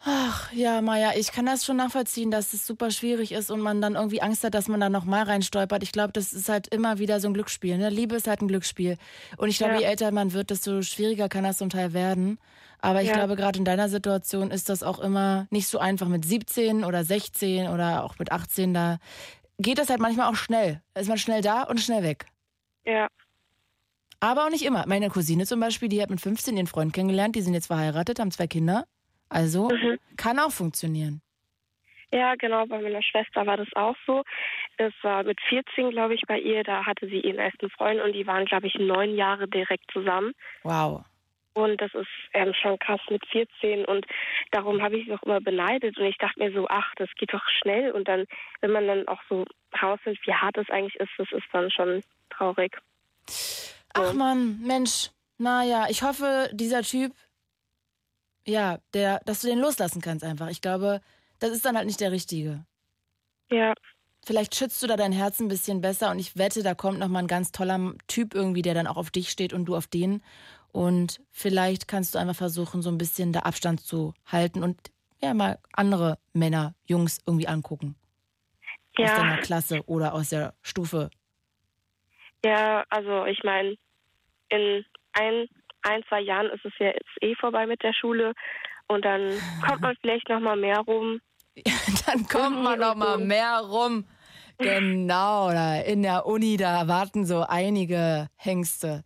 Ach 0.03 0.51
ja, 0.53 0.81
Maja, 0.81 1.13
ich 1.15 1.31
kann 1.31 1.45
das 1.45 1.65
schon 1.65 1.77
nachvollziehen, 1.77 2.31
dass 2.31 2.55
es 2.55 2.67
super 2.67 2.91
schwierig 2.91 3.33
ist 3.33 3.51
und 3.51 3.61
man 3.61 3.83
dann 3.83 3.97
irgendwie 3.97 4.23
Angst 4.23 4.43
hat, 4.45 4.55
dass 4.55 4.67
man 4.67 4.81
da 4.81 4.89
nochmal 4.89 5.25
reinstolpert. 5.25 5.83
Ich 5.83 5.93
glaube, 5.93 6.13
das 6.15 6.33
ist 6.33 6.49
halt 6.49 6.69
immer 6.75 6.99
wieder 6.99 7.21
so 7.21 7.29
ein 7.29 7.35
Glücksspiel. 7.35 7.77
Ne? 7.77 7.91
Liebe 7.91 8.17
ist 8.17 8.27
halt 8.27 8.41
ein 8.41 8.49
Glücksspiel. 8.49 8.97
Und 9.37 9.51
ich 9.51 9.59
glaube, 9.59 9.75
Ja. 9.75 9.81
je 9.81 9.85
älter 9.87 10.11
man 10.11 10.33
wird, 10.33 10.49
desto 10.49 10.81
schwieriger 10.81 11.29
kann 11.29 11.45
das 11.45 11.59
zum 11.59 11.69
Teil 11.69 11.93
werden. 11.93 12.39
Aber 12.83 13.03
ich 13.03 13.09
Ja. 13.09 13.15
glaube, 13.15 13.37
gerade 13.37 13.59
in 13.59 13.65
deiner 13.65 13.89
Situation 13.89 14.51
ist 14.51 14.69
das 14.69 14.83
auch 14.83 14.99
immer 15.01 15.47
nicht 15.51 15.67
so 15.69 15.79
einfach 15.79 16.09
mit 16.09 16.25
17 16.25 16.85
oder 16.85 17.05
16 17.05 17.69
oder 17.69 18.05
auch 18.05 18.19
mit 18.19 18.33
18. 18.33 18.73
Da 18.75 18.99
geht 19.59 19.79
das 19.79 19.91
halt 19.91 20.01
manchmal 20.01 20.31
auch 20.31 20.37
schnell. 20.37 20.81
Da 20.95 21.01
ist 21.01 21.09
man 21.09 21.19
schnell 21.19 21.43
da 21.43 21.65
und 21.65 21.81
schnell 21.81 22.03
weg. 22.03 22.27
Ja, 22.85 23.09
Aber 24.23 24.45
auch 24.45 24.51
nicht 24.51 24.65
immer. 24.67 24.85
Meine 24.87 25.09
Cousine 25.09 25.47
zum 25.47 25.61
Beispiel, 25.61 25.89
die 25.89 26.03
hat 26.03 26.11
mit 26.11 26.21
15 26.21 26.55
ihren 26.57 26.67
Freund 26.67 26.93
kennengelernt, 26.93 27.37
die 27.37 27.41
sind 27.41 27.55
jetzt 27.55 27.69
verheiratet, 27.69 28.19
haben 28.21 28.31
zwei 28.31 28.47
Kinder. 28.47 28.85
Also 29.31 29.69
Mhm. 29.71 29.99
kann 30.17 30.39
auch 30.39 30.51
funktionieren. 30.51 31.23
ja, 32.13 32.35
genau. 32.35 32.67
Bei 32.67 32.81
meiner 32.83 33.03
Schwester 33.03 33.47
war 33.47 33.57
das 33.57 33.69
auch 33.77 33.95
so. 34.07 34.23
Es 34.79 34.93
war 35.03 35.23
mit 35.23 35.41
14, 35.49 35.91
glaube 35.91 36.15
ich, 36.15 36.23
bei 36.27 36.39
ihr. 36.39 36.65
Da 36.65 36.85
hatte 36.85 37.07
sie 37.07 37.21
ihren 37.21 37.39
ersten 37.39 37.71
Freund 37.71 38.01
und 38.01 38.13
die 38.13 38.27
waren, 38.27 38.45
glaube 38.47 38.67
ich, 38.67 38.75
neun 38.75 39.15
Jahre 39.15 39.47
direkt 39.49 39.85
zusammen. 39.93 40.33
Wow. 40.65 41.05
Und 41.53 41.81
das 41.81 41.93
ist 41.95 42.09
ähm, 42.33 42.53
schon 42.55 42.79
krass 42.79 43.01
mit 43.11 43.27
14 43.27 43.85
und 43.85 44.07
darum 44.53 44.81
habe 44.83 44.97
ich 44.97 45.07
sie 45.07 45.13
auch 45.13 45.23
immer 45.25 45.41
beneidet 45.41 45.99
und 45.99 46.05
ich 46.05 46.17
dachte 46.19 46.39
mir 46.39 46.53
so, 46.53 46.69
ach, 46.69 46.95
das 46.97 47.09
geht 47.17 47.35
doch 47.35 47.43
schnell 47.61 47.91
und 47.91 48.07
dann, 48.07 48.27
wenn 48.61 48.71
man 48.71 48.87
dann 48.87 49.09
auch 49.09 49.21
so 49.29 49.45
rausfindet, 49.83 50.25
wie 50.27 50.33
hart 50.33 50.57
es 50.59 50.71
eigentlich 50.71 50.95
ist, 50.97 51.11
das 51.19 51.27
ist 51.33 51.47
dann 51.53 51.71
schon 51.71 52.03
traurig. 52.31 52.77
Ach 53.95 54.13
man, 54.13 54.61
Mensch. 54.61 55.11
Naja, 55.39 55.87
ich 55.89 56.03
hoffe, 56.03 56.51
dieser 56.53 56.83
Typ, 56.83 57.13
ja, 58.47 58.79
der, 58.95 59.21
dass 59.25 59.41
du 59.41 59.49
den 59.49 59.59
loslassen 59.59 60.01
kannst 60.01 60.25
einfach. 60.25 60.51
Ich 60.51 60.61
glaube, 60.61 61.01
das 61.41 61.51
ist 61.51 61.65
dann 61.65 61.77
halt 61.77 61.87
nicht 61.87 62.01
der 62.01 62.13
Richtige. 62.13 62.65
Ja, 63.51 63.75
Vielleicht 64.25 64.55
schützt 64.55 64.83
du 64.83 64.87
da 64.87 64.97
dein 64.97 65.13
Herz 65.13 65.41
ein 65.41 65.49
bisschen 65.49 65.81
besser 65.81 66.11
und 66.11 66.19
ich 66.19 66.37
wette, 66.37 66.63
da 66.63 66.75
kommt 66.75 66.99
nochmal 66.99 67.23
ein 67.23 67.29
ganz 67.29 67.53
toller 67.53 67.95
Typ 68.07 68.35
irgendwie, 68.35 68.63
der 68.63 68.75
dann 68.75 68.87
auch 68.87 68.97
auf 68.97 69.11
dich 69.11 69.31
steht 69.31 69.53
und 69.53 69.65
du 69.65 69.77
auf 69.77 69.87
den. 69.87 70.23
Und 70.73 71.21
vielleicht 71.31 71.89
kannst 71.89 72.15
du 72.15 72.19
einfach 72.19 72.37
versuchen, 72.37 72.83
so 72.83 72.91
ein 72.91 72.99
bisschen 72.99 73.33
da 73.33 73.41
Abstand 73.41 73.81
zu 73.81 74.15
halten 74.27 74.63
und 74.63 74.79
ja, 75.23 75.35
mal 75.35 75.59
andere 75.73 76.19
Männer, 76.33 76.75
Jungs 76.85 77.19
irgendwie 77.27 77.49
angucken. 77.49 77.97
Aus 78.99 79.09
ja, 79.09 79.17
deiner 79.17 79.39
Klasse 79.39 79.83
oder 79.87 80.15
aus 80.15 80.31
der 80.31 80.55
Stufe. 80.63 81.11
ja, 82.45 82.85
also 82.89 83.27
ich 83.27 83.43
meine, 83.45 83.77
in 84.49 84.85
ein, 85.13 85.49
ein, 85.83 86.03
zwei 86.09 86.21
Jahren 86.21 86.51
ist 86.51 86.65
es 86.65 86.73
ja 86.79 86.89
jetzt 86.89 87.11
eh 87.21 87.35
vorbei 87.37 87.67
mit 87.67 87.83
der 87.83 87.93
Schule 87.93 88.35
und 88.89 89.05
dann 89.05 89.33
kommt 89.67 89.81
man 89.83 89.97
vielleicht 90.01 90.29
noch 90.29 90.41
mal 90.41 90.57
mehr 90.57 90.81
rum. 90.81 91.21
Dann 92.07 92.27
kommt 92.27 92.63
man 92.63 92.79
noch 92.79 92.95
mal 92.95 93.19
mehr 93.19 93.61
rum. 93.61 94.07
Genau, 94.61 95.51
da 95.51 95.77
in 95.81 96.03
der 96.03 96.27
Uni, 96.27 96.57
da 96.57 96.87
warten 96.87 97.25
so 97.25 97.43
einige 97.43 98.29
Hengste. 98.37 99.05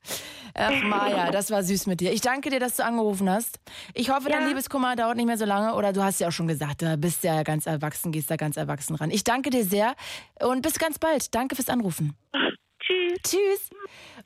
Ach 0.55 0.83
Maja, 0.83 1.31
das 1.31 1.51
war 1.51 1.63
süß 1.63 1.87
mit 1.87 2.01
dir. 2.01 2.13
Ich 2.13 2.21
danke 2.21 2.51
dir, 2.51 2.61
dass 2.61 2.77
du 2.77 2.85
angerufen 2.85 3.31
hast. 3.31 3.59
Ich 3.93 4.11
hoffe, 4.11 4.29
dein 4.29 4.43
Ja. 4.43 4.49
Liebeskummer 4.49 4.97
dauert 4.97 5.17
nicht 5.17 5.27
mehr 5.27 5.39
so 5.39 5.45
lange. 5.45 5.75
Oder 5.75 5.93
du 5.93 6.03
hast 6.03 6.21
ja 6.21 6.29
auch 6.29 6.33
schon 6.33 6.49
gesagt, 6.49 6.83
du 6.83 6.97
bist 6.97 7.25
ja 7.25 7.43
ganz 7.45 7.67
erwachsen, 7.67 8.13
gehst 8.13 8.31
da 8.31 8.37
ganz 8.37 8.57
erwachsen 8.57 8.95
ran. 8.97 9.11
Ich 9.11 9.25
danke 9.25 9.51
dir 9.51 9.65
sehr 9.65 9.95
und 10.41 10.63
bis 10.63 10.79
ganz 10.79 10.99
bald. 10.99 11.35
Danke 11.35 11.55
fürs 11.57 11.69
Anrufen. 11.69 12.17
Tschüss. 12.87 13.19
Tschüss. 13.23 13.71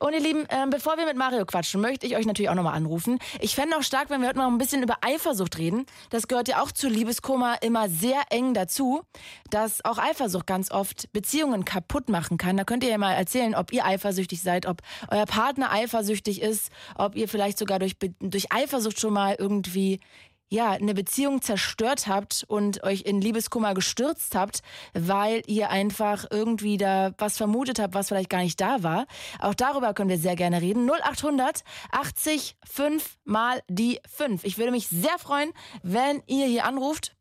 Und 0.00 0.12
ihr 0.14 0.20
Lieben, 0.20 0.46
ähm, 0.50 0.70
bevor 0.70 0.96
wir 0.96 1.06
mit 1.06 1.16
Mario 1.16 1.44
quatschen, 1.44 1.80
möchte 1.80 2.06
ich 2.06 2.16
euch 2.16 2.26
natürlich 2.26 2.50
auch 2.50 2.54
nochmal 2.54 2.74
anrufen. 2.74 3.18
Ich 3.40 3.54
fände 3.54 3.76
auch 3.76 3.82
stark, 3.82 4.10
wenn 4.10 4.20
wir 4.20 4.28
heute 4.28 4.38
noch 4.38 4.48
ein 4.48 4.58
bisschen 4.58 4.82
über 4.82 4.96
Eifersucht 5.00 5.58
reden. 5.58 5.86
Das 6.10 6.28
gehört 6.28 6.48
ja 6.48 6.62
auch 6.62 6.72
zu 6.72 6.88
Liebeskummer 6.88 7.62
immer 7.62 7.88
sehr 7.88 8.20
eng 8.30 8.54
dazu, 8.54 9.02
dass 9.50 9.84
auch 9.84 9.98
Eifersucht 9.98 10.46
ganz 10.46 10.70
oft 10.70 11.12
Beziehungen 11.12 11.64
kaputt 11.64 12.08
machen 12.08 12.36
kann. 12.36 12.56
Da 12.56 12.64
könnt 12.64 12.82
ihr 12.82 12.90
ja 12.90 12.98
mal 12.98 13.12
erzählen, 13.12 13.54
ob 13.54 13.72
ihr 13.72 13.84
eifersüchtig 13.84 14.42
seid, 14.42 14.66
ob 14.66 14.82
euer 15.10 15.26
Partner 15.26 15.70
eifersüchtig 15.70 16.42
ist, 16.42 16.70
ob 16.96 17.14
ihr 17.14 17.28
vielleicht 17.28 17.58
sogar 17.58 17.78
durch, 17.78 17.96
durch 18.20 18.52
Eifersucht 18.52 18.98
schon 18.98 19.12
mal 19.12 19.36
irgendwie 19.38 20.00
ja, 20.48 20.70
eine 20.70 20.94
Beziehung 20.94 21.42
zerstört 21.42 22.06
habt 22.06 22.44
und 22.48 22.82
euch 22.82 23.02
in 23.02 23.20
Liebeskummer 23.20 23.74
gestürzt 23.74 24.34
habt, 24.34 24.60
weil 24.94 25.42
ihr 25.46 25.70
einfach 25.70 26.26
irgendwie 26.30 26.76
da 26.76 27.12
was 27.18 27.36
vermutet 27.36 27.78
habt, 27.78 27.94
was 27.94 28.08
vielleicht 28.08 28.30
gar 28.30 28.42
nicht 28.42 28.60
da 28.60 28.82
war. 28.82 29.06
Auch 29.40 29.54
darüber 29.54 29.94
können 29.94 30.10
wir 30.10 30.18
sehr 30.18 30.36
gerne 30.36 30.62
reden. 30.62 30.88
0800 30.88 31.62
80 31.92 32.56
5 32.68 33.18
mal 33.24 33.62
die 33.68 34.00
5. 34.08 34.44
Ich 34.44 34.58
würde 34.58 34.72
mich 34.72 34.88
sehr 34.88 35.18
freuen, 35.18 35.52
wenn 35.82 36.22
ihr 36.26 36.46
hier 36.46 36.64
anruft 36.64 37.17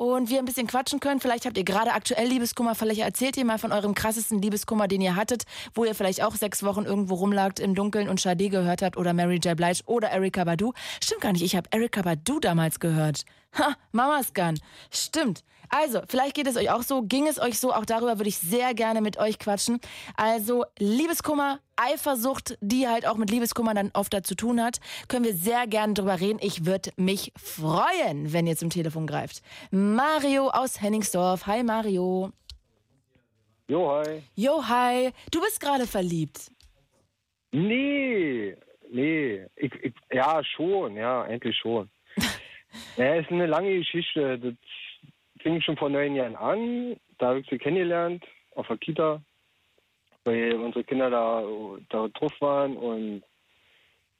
und 0.00 0.30
wir 0.30 0.38
ein 0.38 0.46
bisschen 0.46 0.66
quatschen 0.66 0.98
können. 0.98 1.20
Vielleicht 1.20 1.44
habt 1.44 1.58
ihr 1.58 1.64
gerade 1.64 1.92
aktuell 1.92 2.26
Liebeskummer. 2.26 2.74
Vielleicht 2.74 3.02
erzählt 3.02 3.36
ihr 3.36 3.44
mal 3.44 3.58
von 3.58 3.70
eurem 3.70 3.94
krassesten 3.94 4.40
Liebeskummer, 4.40 4.88
den 4.88 5.02
ihr 5.02 5.14
hattet, 5.14 5.42
wo 5.74 5.84
ihr 5.84 5.94
vielleicht 5.94 6.22
auch 6.22 6.34
sechs 6.34 6.62
Wochen 6.62 6.86
irgendwo 6.86 7.16
rumlagt 7.16 7.60
im 7.60 7.74
Dunkeln 7.74 8.08
und 8.08 8.18
Sade 8.18 8.48
gehört 8.48 8.80
habt 8.80 8.96
oder 8.96 9.12
Mary 9.12 9.36
J. 9.36 9.54
Blige 9.54 9.82
oder 9.84 10.08
Erika 10.08 10.44
Badu. 10.44 10.72
Stimmt 11.04 11.20
gar 11.20 11.32
nicht, 11.32 11.42
ich 11.42 11.54
habe 11.54 11.68
Erika 11.70 12.00
Badu 12.00 12.40
damals 12.40 12.80
gehört. 12.80 13.26
Ha, 13.58 13.74
Mamas 13.92 14.32
Gun. 14.32 14.58
Stimmt. 14.90 15.44
Also, 15.70 16.00
vielleicht 16.08 16.34
geht 16.34 16.48
es 16.48 16.56
euch 16.56 16.70
auch 16.70 16.82
so. 16.82 17.02
Ging 17.02 17.28
es 17.28 17.40
euch 17.40 17.58
so? 17.60 17.72
Auch 17.72 17.84
darüber 17.84 18.18
würde 18.18 18.28
ich 18.28 18.38
sehr 18.38 18.74
gerne 18.74 19.00
mit 19.00 19.18
euch 19.18 19.38
quatschen. 19.38 19.80
Also, 20.16 20.64
Liebeskummer, 20.78 21.60
Eifersucht, 21.76 22.58
die 22.60 22.88
halt 22.88 23.06
auch 23.06 23.16
mit 23.16 23.30
Liebeskummer 23.30 23.72
dann 23.72 23.90
oft 23.94 24.12
dazu 24.12 24.34
tun 24.34 24.60
hat, 24.60 24.80
können 25.08 25.24
wir 25.24 25.34
sehr 25.34 25.68
gerne 25.68 25.94
drüber 25.94 26.20
reden. 26.20 26.40
Ich 26.42 26.66
würde 26.66 26.90
mich 26.96 27.32
freuen, 27.36 28.32
wenn 28.32 28.48
ihr 28.48 28.56
zum 28.56 28.70
Telefon 28.70 29.06
greift. 29.06 29.42
Mario 29.70 30.48
aus 30.48 30.82
Henningsdorf. 30.82 31.46
Hi 31.46 31.62
Mario. 31.62 32.32
Jo, 33.68 33.88
hi. 33.92 34.22
Jo, 34.34 34.64
hi. 34.66 35.10
Du 35.30 35.40
bist 35.40 35.60
gerade 35.60 35.86
verliebt. 35.86 36.50
Nee, 37.52 38.56
nee. 38.90 39.46
Ich, 39.54 39.72
ich, 39.82 39.94
ja, 40.12 40.42
schon, 40.42 40.96
ja, 40.96 41.22
eigentlich 41.22 41.56
schon. 41.56 41.88
ja, 42.96 43.14
ist 43.14 43.30
eine 43.30 43.46
lange 43.46 43.78
Geschichte. 43.78 44.36
Das 44.38 44.54
fing 45.42 45.60
schon 45.60 45.76
vor 45.76 45.88
neun 45.90 46.14
Jahren 46.14 46.36
an. 46.36 46.96
Da 47.18 47.28
habe 47.28 47.40
ich 47.40 47.46
sie 47.50 47.58
kennengelernt, 47.58 48.24
auf 48.54 48.66
der 48.68 48.78
Kita, 48.78 49.22
weil 50.24 50.54
unsere 50.54 50.84
Kinder 50.84 51.10
da, 51.10 51.42
da 51.90 52.08
drauf 52.08 52.32
waren 52.40 52.76
und 52.76 53.22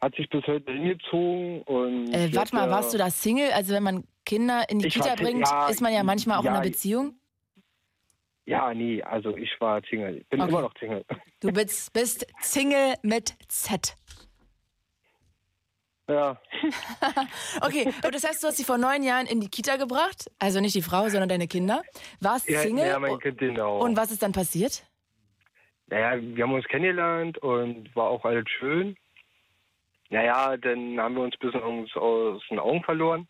hat 0.00 0.14
sich 0.14 0.28
bis 0.30 0.46
heute 0.46 0.72
hingezogen. 0.72 1.62
Und 1.62 2.12
Äh, 2.14 2.34
warte 2.34 2.54
mal, 2.54 2.70
warst 2.70 2.94
du 2.94 2.98
da 2.98 3.10
Single? 3.10 3.52
Also 3.52 3.74
wenn 3.74 3.82
man 3.82 4.04
Kinder 4.24 4.64
in 4.68 4.78
die 4.78 4.84
war 4.84 4.90
Kita 4.90 5.14
Ki- 5.16 5.22
bringt, 5.24 5.46
ja, 5.48 5.68
ist 5.68 5.80
man 5.80 5.92
ja 5.92 6.02
manchmal 6.02 6.36
auch 6.38 6.42
in 6.42 6.46
ja, 6.46 6.52
einer 6.52 6.62
Beziehung. 6.62 7.14
Ja, 8.46 8.72
nee, 8.74 9.02
also 9.02 9.36
ich 9.36 9.50
war 9.60 9.80
Single. 9.88 10.18
Ich 10.18 10.28
bin 10.28 10.40
Okay. 10.40 10.50
immer 10.50 10.62
noch 10.62 10.74
Single. 10.78 11.04
Du 11.40 11.52
bist, 11.52 11.92
bist 11.92 12.26
Single 12.40 12.94
mit 13.02 13.34
Z. 13.48 13.94
Ja, 16.10 16.40
Okay, 17.60 17.86
und 18.04 18.14
das 18.14 18.24
heißt, 18.24 18.42
du 18.42 18.48
hast 18.48 18.56
sie 18.56 18.64
vor 18.64 18.78
neun 18.78 19.02
Jahren 19.02 19.26
in 19.26 19.40
die 19.40 19.48
Kita 19.48 19.76
gebracht, 19.76 20.30
also 20.38 20.60
nicht 20.60 20.74
die 20.74 20.82
Frau, 20.82 21.08
sondern 21.08 21.28
deine 21.28 21.46
Kinder, 21.46 21.82
warst 22.20 22.48
ja, 22.48 22.60
Single 22.60 22.86
ja 22.86 22.98
mein 22.98 23.18
Kind 23.20 23.38
genau. 23.38 23.78
und 23.78 23.96
was 23.96 24.10
ist 24.10 24.22
dann 24.22 24.32
passiert? 24.32 24.84
Naja, 25.86 26.20
wir 26.20 26.44
haben 26.44 26.54
uns 26.54 26.66
kennengelernt 26.66 27.38
und 27.38 27.94
war 27.94 28.10
auch 28.10 28.24
alles 28.24 28.48
schön. 28.58 28.96
naja, 30.08 30.56
dann 30.56 30.98
haben 31.00 31.14
wir 31.14 31.22
uns 31.22 31.34
ein 31.34 31.46
bisschen 31.46 31.62
aus, 31.62 31.96
aus 31.96 32.42
den 32.50 32.58
Augen 32.58 32.82
verloren. 32.82 33.28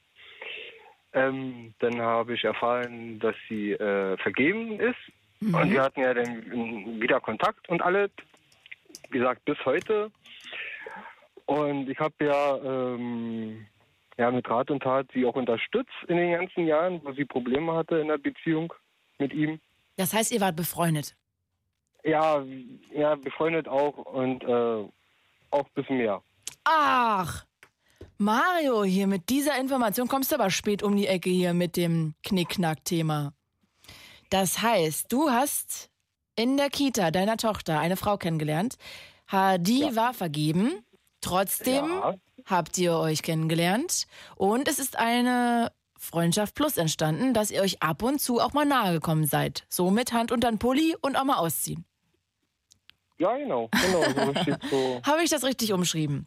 Ähm, 1.12 1.74
dann 1.80 2.00
habe 2.00 2.34
ich 2.34 2.44
erfahren, 2.44 3.18
dass 3.18 3.34
sie 3.48 3.72
äh, 3.72 4.16
vergeben 4.18 4.78
ist. 4.78 4.96
Mhm. 5.40 5.54
Und 5.54 5.70
wir 5.72 5.82
hatten 5.82 6.00
ja 6.00 6.14
dann 6.14 7.00
wieder 7.00 7.20
Kontakt 7.20 7.68
und 7.68 7.82
alles. 7.82 8.10
Wie 9.10 9.18
gesagt, 9.18 9.44
bis 9.44 9.58
heute. 9.64 10.10
Und 11.50 11.90
ich 11.90 11.98
habe 11.98 12.14
ja, 12.24 12.58
ähm, 12.58 13.66
ja 14.16 14.30
mit 14.30 14.48
Rat 14.48 14.70
und 14.70 14.84
Tat 14.84 15.08
sie 15.12 15.26
auch 15.26 15.34
unterstützt 15.34 15.90
in 16.06 16.16
den 16.16 16.30
ganzen 16.30 16.64
Jahren, 16.64 17.00
wo 17.02 17.12
sie 17.12 17.24
Probleme 17.24 17.74
hatte 17.74 17.96
in 17.96 18.06
der 18.06 18.18
Beziehung 18.18 18.72
mit 19.18 19.32
ihm. 19.32 19.58
Das 19.96 20.12
heißt, 20.12 20.30
ihr 20.30 20.40
wart 20.40 20.54
befreundet. 20.54 21.16
Ja, 22.04 22.44
ja, 22.94 23.16
befreundet 23.16 23.66
auch 23.66 23.98
und 23.98 24.44
äh, 24.44 24.88
auch 25.50 25.64
ein 25.64 25.74
bisschen 25.74 25.98
mehr. 25.98 26.22
Ach, 26.62 27.44
Mario, 28.16 28.84
hier 28.84 29.08
mit 29.08 29.28
dieser 29.28 29.58
Information 29.58 30.06
kommst 30.06 30.30
du 30.30 30.36
aber 30.36 30.50
spät 30.50 30.84
um 30.84 30.96
die 30.96 31.08
Ecke 31.08 31.30
hier 31.30 31.52
mit 31.52 31.76
dem 31.76 32.14
Knickknack-Thema. 32.22 33.32
Das 34.30 34.62
heißt, 34.62 35.12
du 35.12 35.30
hast 35.30 35.90
in 36.36 36.56
der 36.56 36.70
Kita 36.70 37.10
deiner 37.10 37.36
Tochter 37.36 37.80
eine 37.80 37.96
Frau 37.96 38.18
kennengelernt. 38.18 38.76
Die 39.32 39.96
war 39.96 40.14
vergeben. 40.14 40.84
Trotzdem 41.20 41.84
Ja. 41.86 42.14
habt 42.46 42.78
ihr 42.78 42.94
euch 42.96 43.22
kennengelernt. 43.22 44.06
Und 44.36 44.68
es 44.68 44.78
ist 44.78 44.98
eine 44.98 45.70
Freundschaft 45.98 46.54
Plus 46.54 46.76
entstanden, 46.78 47.34
dass 47.34 47.50
ihr 47.50 47.60
euch 47.62 47.82
ab 47.82 48.02
und 48.02 48.20
zu 48.20 48.40
auch 48.40 48.52
mal 48.54 48.64
nahe 48.64 48.92
gekommen 48.94 49.26
seid. 49.26 49.64
So 49.68 49.90
mit 49.90 50.12
Hand 50.12 50.32
unter 50.32 50.50
den 50.50 50.58
Pulli 50.58 50.96
und 51.00 51.16
auch 51.16 51.24
mal 51.24 51.36
ausziehen. 51.36 51.84
Ja, 53.18 53.36
genau, 53.36 53.68
genau, 53.70 54.32
so. 54.70 55.02
Habe 55.04 55.22
ich 55.22 55.28
das 55.28 55.44
richtig 55.44 55.74
umschrieben? 55.74 56.26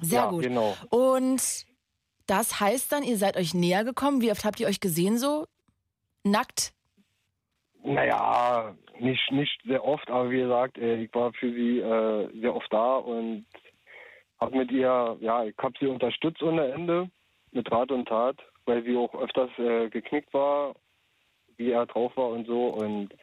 Sehr 0.00 0.20
ja, 0.20 0.30
gut. 0.30 0.42
genau. 0.44 0.74
Und 0.88 1.66
das 2.26 2.60
heißt 2.60 2.90
dann, 2.92 3.02
ihr 3.02 3.18
seid 3.18 3.36
euch 3.36 3.52
näher 3.52 3.84
gekommen. 3.84 4.22
Wie 4.22 4.30
oft 4.32 4.44
habt 4.46 4.58
ihr 4.58 4.66
euch 4.66 4.80
gesehen 4.80 5.18
so? 5.18 5.46
Nackt? 6.22 6.72
Naja, 7.82 8.74
nicht, 8.98 9.30
nicht 9.30 9.60
sehr 9.66 9.84
oft, 9.84 10.08
aber 10.08 10.30
wie 10.30 10.40
gesagt, 10.40 10.78
äh, 10.78 11.02
ich 11.02 11.14
war 11.14 11.34
für 11.34 11.52
sie 11.52 11.80
äh, 11.80 12.40
sehr 12.40 12.56
oft 12.56 12.72
da 12.72 12.96
und 12.96 13.44
habe 14.44 14.56
mit 14.58 14.70
ihr, 14.70 15.16
ja, 15.20 15.44
ich 15.44 15.54
habe 15.58 15.74
sie 15.80 15.86
unterstützt 15.86 16.42
ohne 16.42 16.70
Ende, 16.72 17.10
mit 17.52 17.70
Rat 17.70 17.90
und 17.90 18.06
Tat, 18.06 18.36
weil 18.66 18.82
sie 18.84 18.96
auch 18.96 19.14
öfters 19.14 19.50
äh, 19.58 19.88
geknickt 19.88 20.32
war, 20.34 20.74
wie 21.56 21.70
er 21.70 21.86
drauf 21.86 22.16
war 22.16 22.28
und 22.28 22.46
so. 22.46 22.68
Und 22.68 23.14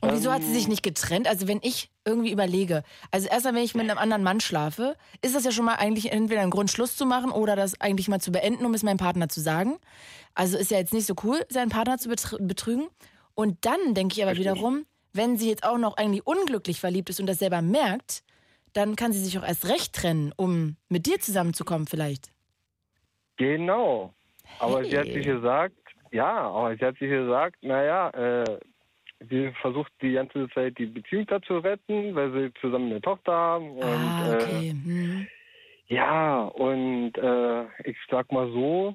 Und 0.00 0.12
wieso 0.12 0.32
hat 0.32 0.40
Ähm. 0.40 0.46
sie 0.46 0.54
sich 0.54 0.68
nicht 0.68 0.82
getrennt? 0.82 1.28
Also 1.28 1.46
wenn 1.48 1.60
ich 1.62 1.90
irgendwie 2.04 2.32
überlege, 2.32 2.82
also 3.10 3.28
erstmal, 3.28 3.54
wenn 3.54 3.62
ich 3.62 3.74
mit 3.74 3.88
einem 3.88 3.98
anderen 3.98 4.22
Mann 4.22 4.40
schlafe, 4.40 4.96
ist 5.22 5.34
das 5.34 5.44
ja 5.44 5.52
schon 5.52 5.64
mal 5.64 5.76
eigentlich 5.76 6.12
entweder 6.12 6.40
ein 6.42 6.50
Grund, 6.50 6.70
Schluss 6.70 6.96
zu 6.96 7.06
machen 7.06 7.30
oder 7.30 7.56
das 7.56 7.80
eigentlich 7.80 8.08
mal 8.08 8.20
zu 8.20 8.32
beenden, 8.32 8.66
um 8.66 8.74
es 8.74 8.82
meinem 8.82 8.98
Partner 8.98 9.28
zu 9.28 9.40
sagen. 9.40 9.78
Also 10.34 10.58
ist 10.58 10.70
ja 10.70 10.78
jetzt 10.78 10.92
nicht 10.92 11.06
so 11.06 11.14
cool, 11.24 11.40
seinen 11.48 11.70
Partner 11.70 11.98
zu 11.98 12.08
betr- 12.10 12.44
betrügen. 12.46 12.88
Und 13.34 13.64
dann 13.64 13.94
denke 13.94 14.14
ich 14.16 14.22
aber 14.22 14.36
wiederum, 14.36 14.86
wenn 15.12 15.36
sie 15.36 15.48
jetzt 15.48 15.64
auch 15.64 15.78
noch 15.78 15.96
eigentlich 15.96 16.26
unglücklich 16.26 16.80
verliebt 16.80 17.08
ist 17.10 17.20
und 17.20 17.26
das 17.26 17.38
selber 17.38 17.62
merkt, 17.62 18.22
dann 18.76 18.96
kann 18.96 19.12
sie 19.12 19.24
sich 19.24 19.38
auch 19.38 19.46
erst 19.46 19.68
recht 19.68 19.94
trennen, 19.94 20.32
um 20.36 20.76
mit 20.88 21.06
dir 21.06 21.18
zusammenzukommen 21.18 21.86
vielleicht. 21.86 22.30
genau. 23.36 24.12
Aber 24.60 24.84
sie 24.84 24.96
hat 24.96 25.06
sich 25.06 25.26
gesagt, 25.26 25.74
ja, 26.12 26.48
aber 26.48 26.76
sie 26.76 26.84
hat 26.84 26.96
sich 26.98 27.10
gesagt, 27.10 27.56
naja, 27.62 28.10
äh, 28.10 28.58
sie 29.28 29.50
versucht 29.60 29.92
die 30.00 30.12
ganze 30.12 30.48
Zeit 30.50 30.78
die 30.78 30.86
Beziehung 30.86 31.26
da 31.26 31.42
zu 31.42 31.58
retten, 31.58 32.14
weil 32.14 32.32
sie 32.32 32.54
zusammen 32.60 32.90
eine 32.90 33.00
Tochter 33.00 33.32
haben. 33.32 33.70
Und, 33.72 33.82
ah, 33.82 34.30
äh, 34.30 34.34
okay. 34.36 34.70
Hm. 34.70 35.26
Ja, 35.88 36.44
und 36.44 37.16
äh, 37.16 37.64
ich 37.84 37.96
sag 38.10 38.30
mal 38.32 38.50
so, 38.52 38.94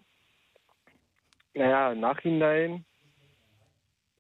naja, 1.53 1.91
im 1.91 1.99
Nachhinein 1.99 2.86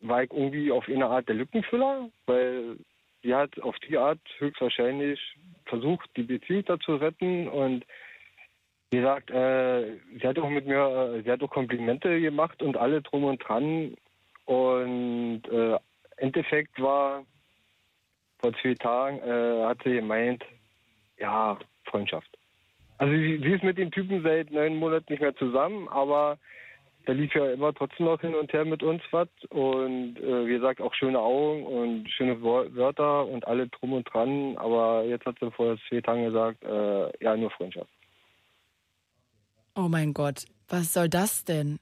war 0.01 0.23
ich 0.23 0.31
irgendwie 0.31 0.71
auf 0.71 0.87
eine 0.87 1.07
Art 1.07 1.27
der 1.27 1.35
Lückenfüller, 1.35 2.09
weil 2.25 2.77
sie 3.23 3.35
hat 3.35 3.59
auf 3.61 3.77
die 3.87 3.97
Art 3.97 4.19
höchstwahrscheinlich 4.37 5.19
versucht, 5.71 6.09
die 6.17 6.23
Beziehung 6.23 6.65
da 6.65 6.79
zu 6.79 6.95
retten 6.95 7.47
und 7.47 7.85
wie 8.91 8.97
gesagt, 8.97 9.31
äh, 9.31 9.97
sie 10.19 10.27
hat 10.27 10.37
auch 10.37 10.49
mit 10.49 10.67
mir, 10.67 11.15
äh, 11.15 11.23
sie 11.23 11.31
hat 11.31 11.41
auch 11.41 11.49
Komplimente 11.49 12.19
gemacht 12.19 12.61
und 12.61 12.75
alle 12.75 13.01
drum 13.01 13.23
und 13.23 13.39
dran 13.39 13.95
und 14.45 15.43
äh, 15.49 15.77
Endeffekt 16.17 16.79
war 16.81 17.23
vor 18.39 18.53
zwei 18.61 18.73
Tagen 18.73 19.19
äh, 19.19 19.65
hat 19.65 19.77
sie 19.83 19.93
gemeint, 19.93 20.43
ja, 21.17 21.57
Freundschaft. 21.85 22.29
Also 22.97 23.13
sie, 23.13 23.39
sie 23.41 23.53
ist 23.53 23.63
mit 23.63 23.77
dem 23.77 23.91
Typen 23.91 24.21
seit 24.23 24.51
neun 24.51 24.75
Monaten 24.75 25.11
nicht 25.13 25.21
mehr 25.21 25.35
zusammen, 25.35 25.87
aber 25.87 26.37
da 27.05 27.13
lief 27.13 27.33
ja 27.33 27.51
immer 27.51 27.73
trotzdem 27.73 28.05
noch 28.05 28.21
hin 28.21 28.35
und 28.35 28.51
her 28.53 28.65
mit 28.65 28.83
uns 28.83 29.01
was. 29.11 29.27
Und 29.49 30.17
äh, 30.17 30.45
wie 30.47 30.53
gesagt, 30.53 30.81
auch 30.81 30.93
schöne 30.93 31.19
Augen 31.19 31.65
und 31.65 32.09
schöne 32.09 32.41
Wörter 32.41 33.25
und 33.27 33.47
alle 33.47 33.67
drum 33.67 33.93
und 33.93 34.03
dran. 34.13 34.57
Aber 34.57 35.03
jetzt 35.05 35.25
hat 35.25 35.37
sie 35.39 35.51
vor 35.51 35.77
zwei 35.89 36.01
Tagen 36.01 36.25
gesagt, 36.25 36.63
äh, 36.63 37.23
ja, 37.23 37.35
nur 37.35 37.51
Freundschaft. 37.51 37.89
Oh 39.75 39.87
mein 39.89 40.13
Gott, 40.13 40.45
was 40.67 40.93
soll 40.93 41.09
das 41.09 41.43
denn? 41.45 41.79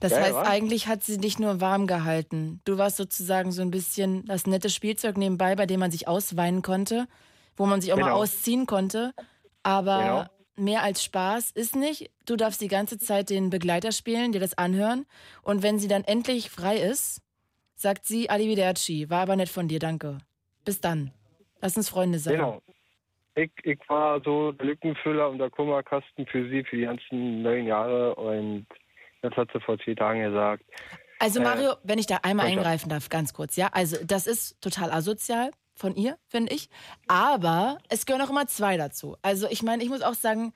Das 0.00 0.12
Ja, 0.12 0.18
heißt, 0.18 0.34
was? 0.34 0.48
eigentlich 0.48 0.86
hat 0.88 1.02
sie 1.02 1.18
dich 1.18 1.38
nur 1.38 1.60
warm 1.60 1.86
gehalten. 1.86 2.60
Du 2.64 2.78
warst 2.78 2.96
sozusagen 2.96 3.52
so 3.52 3.62
ein 3.62 3.70
bisschen 3.70 4.24
das 4.26 4.46
nette 4.46 4.68
Spielzeug 4.70 5.16
nebenbei, 5.16 5.54
bei 5.54 5.66
dem 5.66 5.80
man 5.80 5.90
sich 5.90 6.08
ausweinen 6.08 6.62
konnte, 6.62 7.06
wo 7.56 7.66
man 7.66 7.80
sich 7.80 7.92
auch 7.92 7.96
mal 7.98 8.06
Genau. 8.06 8.18
ausziehen 8.18 8.66
konnte. 8.66 9.12
Aber 9.62 9.98
Genau. 9.98 10.24
Mehr 10.56 10.82
als 10.82 11.02
Spaß 11.04 11.50
ist 11.52 11.76
nicht. 11.76 12.10
Du 12.26 12.36
darfst 12.36 12.60
die 12.60 12.68
ganze 12.68 12.98
Zeit 12.98 13.30
den 13.30 13.50
Begleiter 13.50 13.92
spielen, 13.92 14.32
dir 14.32 14.40
das 14.40 14.56
anhören. 14.56 15.06
Und 15.42 15.62
wenn 15.62 15.78
sie 15.78 15.88
dann 15.88 16.04
endlich 16.04 16.50
frei 16.50 16.76
ist, 16.76 17.22
sagt 17.74 18.04
sie 18.04 18.30
Arrivederci. 18.30 19.10
War 19.10 19.22
aber 19.22 19.36
nett 19.36 19.48
von 19.48 19.68
dir, 19.68 19.78
danke. 19.78 20.18
Bis 20.64 20.80
dann. 20.80 21.12
Lass 21.60 21.76
uns 21.76 21.88
Freunde 21.88 22.18
sein. 22.18 22.34
Genau. 22.34 22.62
Ich, 23.34 23.50
ich 23.62 23.80
war 23.88 24.20
so 24.22 24.52
der 24.52 24.66
Lückenfüller 24.66 25.30
und 25.30 25.38
der 25.38 25.50
Kummerkasten 25.50 26.26
für 26.26 26.48
sie 26.48 26.64
für 26.64 26.76
die 26.76 26.84
ganzen 26.84 27.42
neun 27.42 27.66
Jahre. 27.66 28.14
Und 28.14 28.66
jetzt 29.22 29.36
hat 29.36 29.48
sie 29.52 29.60
vor 29.60 29.78
zwei 29.78 29.94
Tagen 29.94 30.20
gesagt, 30.22 30.64
Also 31.18 31.40
Äh, 31.40 31.44
Mario, 31.44 31.74
wenn 31.82 31.98
ich 31.98 32.06
da 32.06 32.18
einmal 32.22 32.46
eingreifen 32.46 32.90
darf, 32.90 33.08
ganz 33.08 33.32
kurz, 33.32 33.56
ja. 33.56 33.68
Also 33.72 33.96
das 34.04 34.26
ist 34.26 34.60
total 34.60 34.90
asozial 34.90 35.50
von 35.82 35.96
ihr, 35.96 36.16
finde 36.28 36.54
ich. 36.54 36.70
Aber 37.08 37.78
es 37.90 38.06
gehören 38.06 38.22
auch 38.22 38.30
immer 38.30 38.46
zwei 38.46 38.78
dazu. 38.78 39.16
Also 39.20 39.48
ich 39.50 39.62
meine, 39.62 39.82
ich 39.82 39.90
muss 39.90 40.00
auch 40.00 40.14
sagen, 40.14 40.54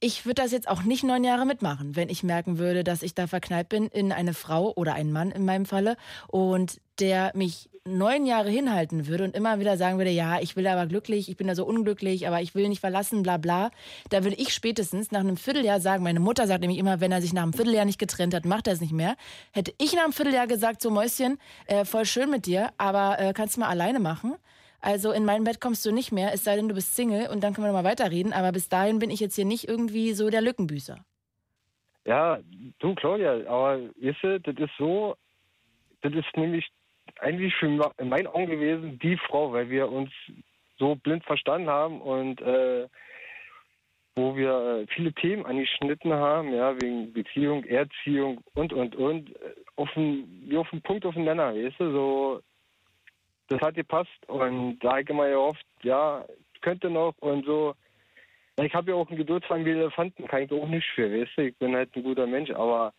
ich 0.00 0.24
würde 0.24 0.42
das 0.42 0.52
jetzt 0.52 0.68
auch 0.68 0.82
nicht 0.82 1.04
neun 1.04 1.22
Jahre 1.22 1.44
mitmachen, 1.44 1.96
wenn 1.96 2.08
ich 2.08 2.22
merken 2.22 2.58
würde, 2.58 2.82
dass 2.82 3.02
ich 3.02 3.14
da 3.14 3.26
verknallt 3.26 3.68
bin 3.68 3.86
in 3.86 4.10
eine 4.10 4.32
Frau 4.32 4.72
oder 4.74 4.94
einen 4.94 5.12
Mann 5.12 5.30
in 5.30 5.44
meinem 5.44 5.66
Falle 5.66 5.96
und 6.28 6.80
der 6.98 7.32
mich 7.34 7.68
neun 7.96 8.26
Jahre 8.26 8.50
hinhalten 8.50 9.06
würde 9.06 9.24
und 9.24 9.34
immer 9.34 9.60
wieder 9.60 9.76
sagen 9.76 9.98
würde, 9.98 10.10
ja, 10.10 10.40
ich 10.40 10.56
will 10.56 10.66
aber 10.66 10.86
glücklich, 10.86 11.28
ich 11.28 11.36
bin 11.36 11.46
da 11.46 11.54
so 11.54 11.64
unglücklich, 11.64 12.26
aber 12.26 12.40
ich 12.40 12.54
will 12.54 12.68
nicht 12.68 12.80
verlassen, 12.80 13.22
bla 13.22 13.36
bla. 13.36 13.70
Da 14.10 14.24
würde 14.24 14.36
ich 14.36 14.52
spätestens 14.52 15.10
nach 15.10 15.20
einem 15.20 15.36
Vierteljahr 15.36 15.80
sagen, 15.80 16.02
meine 16.02 16.20
Mutter 16.20 16.46
sagt 16.46 16.60
nämlich 16.60 16.78
immer, 16.78 17.00
wenn 17.00 17.12
er 17.12 17.22
sich 17.22 17.32
nach 17.32 17.42
einem 17.42 17.52
Vierteljahr 17.52 17.84
nicht 17.84 17.98
getrennt 17.98 18.34
hat, 18.34 18.44
macht 18.44 18.66
er 18.66 18.74
es 18.74 18.80
nicht 18.80 18.92
mehr. 18.92 19.16
Hätte 19.52 19.72
ich 19.78 19.94
nach 19.94 20.04
einem 20.04 20.12
Vierteljahr 20.12 20.46
gesagt, 20.46 20.82
so 20.82 20.90
Mäuschen, 20.90 21.38
äh, 21.66 21.84
voll 21.84 22.04
schön 22.04 22.30
mit 22.30 22.46
dir, 22.46 22.70
aber 22.78 23.18
äh, 23.18 23.32
kannst 23.32 23.56
du 23.56 23.60
mal 23.60 23.68
alleine 23.68 24.00
machen. 24.00 24.34
Also 24.80 25.10
in 25.10 25.24
mein 25.24 25.44
Bett 25.44 25.60
kommst 25.60 25.84
du 25.84 25.92
nicht 25.92 26.12
mehr, 26.12 26.32
es 26.32 26.44
sei 26.44 26.56
denn, 26.56 26.68
du 26.68 26.74
bist 26.74 26.94
Single 26.94 27.28
und 27.28 27.42
dann 27.42 27.52
können 27.52 27.66
wir 27.66 27.72
noch 27.72 27.82
mal 27.82 27.88
weiterreden. 27.88 28.32
Aber 28.32 28.52
bis 28.52 28.68
dahin 28.68 28.98
bin 28.98 29.10
ich 29.10 29.20
jetzt 29.20 29.34
hier 29.34 29.44
nicht 29.44 29.68
irgendwie 29.68 30.12
so 30.12 30.30
der 30.30 30.40
Lückenbüßer. 30.40 31.04
Ja, 32.04 32.38
du 32.78 32.94
Claudia, 32.94 33.46
aber 33.48 33.78
du, 33.78 34.40
das 34.40 34.54
ist 34.56 34.70
so, 34.78 35.16
das 36.00 36.12
ist 36.14 36.36
nämlich 36.36 36.66
eigentlich 37.20 37.54
für 37.56 37.68
meinen 37.68 38.26
Augen 38.26 38.50
gewesen 38.50 38.98
die 38.98 39.16
Frau, 39.16 39.52
weil 39.52 39.70
wir 39.70 39.90
uns 39.90 40.10
so 40.78 40.94
blind 40.94 41.24
verstanden 41.24 41.68
haben 41.68 42.00
und 42.00 42.40
äh, 42.40 42.86
wo 44.14 44.36
wir 44.36 44.82
äh, 44.82 44.86
viele 44.92 45.12
Themen 45.12 45.46
angeschnitten 45.46 46.12
haben, 46.12 46.52
ja, 46.52 46.74
wegen 46.80 47.12
Beziehung, 47.12 47.64
Erziehung 47.64 48.42
und 48.54 48.72
und 48.72 48.96
und, 48.96 49.30
äh, 49.30 49.54
auf 49.76 49.90
den, 49.94 50.44
wie 50.48 50.56
auf 50.56 50.68
den 50.70 50.82
Punkt 50.82 51.06
auf 51.06 51.14
den 51.14 51.24
Nenner, 51.24 51.54
weißt 51.54 51.78
du, 51.78 51.92
so 51.92 52.40
das 53.48 53.60
hat 53.60 53.74
gepasst 53.74 54.10
und 54.26 54.78
da 54.80 54.90
habe 54.90 55.02
ich 55.02 55.10
immer 55.10 55.28
gehofft, 55.28 55.64
ja, 55.82 56.24
könnte 56.60 56.90
noch 56.90 57.14
und 57.20 57.46
so. 57.46 57.74
Ja, 58.58 58.64
Ich 58.64 58.74
habe 58.74 58.90
ja 58.90 58.96
auch 58.96 59.08
einen 59.08 59.16
Geduldsfang 59.16 59.64
wie 59.64 59.70
Elefanten, 59.70 60.26
kann 60.26 60.42
ich 60.42 60.52
auch 60.52 60.68
nicht 60.68 60.86
für, 60.94 61.10
weißt 61.10 61.32
du? 61.36 61.42
Ich 61.42 61.56
bin 61.56 61.74
halt 61.74 61.94
ein 61.96 62.02
guter 62.02 62.26
Mensch, 62.26 62.50
aber 62.50 62.92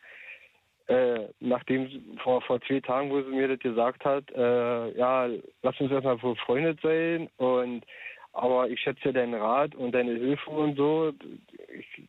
äh, 0.90 1.28
nachdem 1.40 2.18
vor, 2.24 2.42
vor 2.42 2.60
zwei 2.62 2.80
Tagen, 2.80 3.12
wo 3.12 3.22
sie 3.22 3.30
mir 3.30 3.48
das 3.48 3.60
gesagt 3.60 4.04
hat, 4.04 4.30
äh, 4.32 4.98
ja, 4.98 5.30
lass 5.62 5.80
uns 5.80 5.92
erstmal 5.92 6.18
befreundet 6.18 6.80
sein 6.82 7.30
und 7.38 7.86
aber 8.34 8.70
ich 8.70 8.80
schätze 8.80 9.14
deinen 9.14 9.36
Rat 9.36 9.76
und 9.76 9.92
deine 9.92 10.14
Hilfe 10.14 10.50
und 10.50 10.76
so. 10.78 11.14
Ich, 11.78 12.08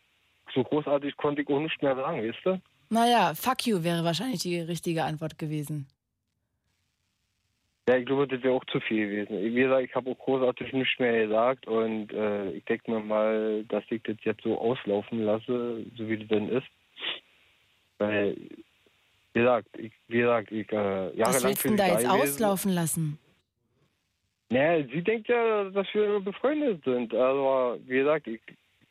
so 0.55 0.65
großartig 0.65 1.16
konnte 1.16 1.43
ich 1.43 1.48
auch 1.48 1.61
nicht 1.61 1.82
mehr 1.82 1.94
sagen, 1.94 2.27
weißt 2.27 2.39
du? 2.44 2.61
Naja, 2.89 3.35
fuck 3.35 3.66
you 3.66 3.85
wäre 3.85 4.02
wahrscheinlich 4.02 4.40
die 4.40 4.61
richtige 4.61 5.05
Antwort 5.05 5.39
gewesen. 5.39 5.86
Ja, 7.89 7.97
ich 7.97 8.07
glaube, 8.07 8.28
das 8.28 8.43
wäre 8.43 8.55
auch 8.55 8.65
zu 8.66 8.81
viel 8.81 9.09
gewesen. 9.09 9.55
Wie 9.55 9.61
gesagt, 9.61 9.82
ich 9.82 9.94
habe 9.94 10.11
auch 10.11 10.19
großartig 10.19 10.73
nichts 10.73 10.98
mehr 10.98 11.27
gesagt 11.27 11.66
und 11.66 12.12
äh, 12.12 12.51
ich 12.52 12.65
denke 12.65 12.90
mir 12.90 13.01
mal, 13.01 13.65
dass 13.65 13.85
ich 13.90 14.02
das 14.05 14.16
jetzt 14.23 14.43
so 14.43 14.59
auslaufen 14.59 15.24
lasse, 15.24 15.85
so 15.97 16.09
wie 16.09 16.19
das 16.19 16.28
denn 16.28 16.48
ist. 16.48 16.69
Weil, 17.98 18.36
wie 19.32 19.40
gesagt, 19.40 19.69
ich, 19.78 19.93
wie 20.09 20.19
gesagt, 20.19 20.52
ich 20.52 20.70
äh, 20.73 20.74
jahrelang 20.74 21.19
Was 21.19 21.44
willst 21.44 21.65
du 21.65 21.69
denn 21.69 21.77
da 21.77 21.85
sie 21.85 21.90
jetzt 21.90 22.02
gewesen. 22.05 22.23
auslaufen 22.23 22.73
lassen? 22.73 23.19
Naja, 24.51 24.85
sie 24.93 25.02
denkt 25.02 25.28
ja, 25.28 25.70
dass 25.70 25.86
wir 25.93 26.20
befreundet 26.20 26.82
sind. 26.85 27.15
Aber 27.15 27.78
wie 27.86 27.98
gesagt, 27.98 28.27
ich 28.27 28.40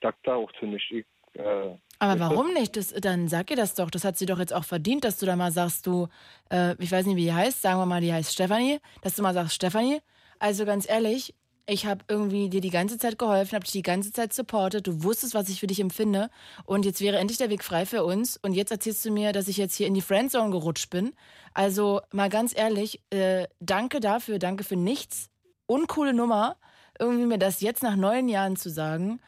sag 0.02 0.16
da 0.24 0.36
auch 0.36 0.52
zu 0.60 0.66
nichts. 0.66 0.90
Ich, 0.90 1.06
äh, 1.34 1.76
Aber 2.00 2.20
warum 2.20 2.54
nicht? 2.54 2.78
Das, 2.78 2.94
dann 2.94 3.28
sag 3.28 3.52
ihr 3.52 3.58
das 3.58 3.76
doch. 3.76 3.92
Das 3.92 4.06
hat 4.06 4.18
sie 4.18 4.26
doch 4.26 4.40
jetzt 4.40 4.54
auch 4.54 4.64
verdient, 4.64 5.04
dass 5.04 5.18
du 5.20 5.26
da 5.26 5.36
mal 5.36 5.52
sagst, 5.52 5.86
du, 5.86 6.08
äh, 6.50 6.76
ich 6.82 6.92
weiß 6.92 7.06
nicht, 7.06 7.18
wie 7.18 7.26
die 7.26 7.34
heißt, 7.34 7.62
sagen 7.62 7.80
wir 7.80 7.86
mal, 7.86 8.00
die 8.00 8.14
heißt 8.14 8.34
Stefanie, 8.34 8.80
dass 9.02 9.16
du 9.16 9.22
mal 9.22 9.34
sagst, 9.34 9.54
Stefanie, 9.56 10.00
also 10.40 10.66
ganz 10.66 10.90
ehrlich, 10.90 11.36
ich 11.70 11.86
habe 11.86 12.04
irgendwie 12.08 12.50
dir 12.50 12.62
die 12.62 12.70
ganze 12.70 12.98
Zeit 12.98 13.18
geholfen, 13.20 13.54
habe 13.56 13.64
dich 13.64 13.72
die 13.74 13.82
ganze 13.82 14.12
Zeit 14.12 14.34
supportet, 14.34 14.88
du 14.88 15.04
wusstest, 15.04 15.34
was 15.34 15.50
ich 15.50 15.60
für 15.60 15.68
dich 15.68 15.80
empfinde 15.80 16.30
und 16.66 16.86
jetzt 16.86 17.02
wäre 17.02 17.18
endlich 17.18 17.38
der 17.38 17.50
Weg 17.50 17.64
frei 17.64 17.86
für 17.86 18.04
uns 18.04 18.38
und 18.38 18.54
jetzt 18.54 18.72
erzählst 18.72 19.06
du 19.06 19.12
mir, 19.12 19.32
dass 19.32 19.48
ich 19.48 19.58
jetzt 19.58 19.76
hier 19.76 19.88
in 19.88 19.94
die 19.94 20.02
Friendzone 20.02 20.52
gerutscht 20.52 20.90
bin. 20.90 21.14
Also 21.54 22.02
mal 22.12 22.30
ganz 22.30 22.56
ehrlich, 22.58 23.02
äh, 23.12 23.48
danke 23.60 24.00
dafür, 24.00 24.40
danke 24.40 24.64
für 24.64 24.76
nichts. 24.76 25.30
Uncoole 25.68 26.14
Nummer, 26.14 26.58
irgendwie 27.00 27.26
mir 27.26 27.38
das 27.38 27.62
jetzt 27.62 27.84
nach 27.84 27.96
neun 27.96 28.28
Jahren 28.28 28.56
zu 28.56 28.70
sagen. 28.70 29.20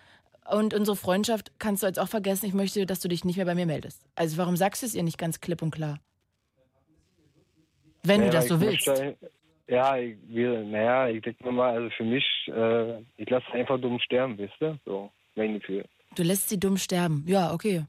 Und 0.50 0.74
unsere 0.74 0.98
Freundschaft 0.98 1.52
kannst 1.60 1.84
du 1.84 1.88
jetzt 1.88 2.00
auch 2.00 2.10
vergessen. 2.10 2.46
Ich 2.48 2.54
möchte, 2.54 2.86
dass 2.86 3.00
du 3.00 3.08
dich 3.08 3.24
nicht 3.24 3.38
mehr 3.38 3.46
bei 3.46 3.56
mir 3.56 3.66
meldest. 3.68 4.02
Also 4.16 4.38
warum 4.38 4.58
sagst 4.58 4.82
du 4.82 4.86
es 4.88 4.96
ihr 4.96 5.04
nicht 5.04 5.18
ganz 5.20 5.40
klipp 5.40 5.62
und 5.62 5.72
klar? 5.72 6.00
Wenn 8.04 8.22
naja, 8.22 8.32
du 8.32 8.38
das 8.38 8.48
so 8.48 8.60
willst. 8.60 8.88
möchte- 8.88 9.18
Ja, 9.68 9.98
ich 9.98 10.18
will, 10.28 10.66
naja, 10.66 11.08
ich 11.08 11.22
denke 11.22 11.44
mir 11.46 11.52
mal, 11.52 11.76
also 11.76 11.90
für 11.96 12.04
mich, 12.04 12.26
äh, 12.48 13.00
ich 13.18 13.30
lasse 13.30 13.48
einfach 13.54 13.80
dumm 13.80 14.00
sterben, 14.00 14.38
wisst 14.38 14.62
ihr? 14.62 14.78
So, 14.86 15.12
mein 15.36 15.54
Gefühl. 15.54 15.86
Du 16.16 16.24
lässt 16.24 16.50
sie 16.50 16.60
dumm 16.60 16.78
sterben. 16.78 17.24
Ja, 17.28 17.54
okay. 17.54 17.86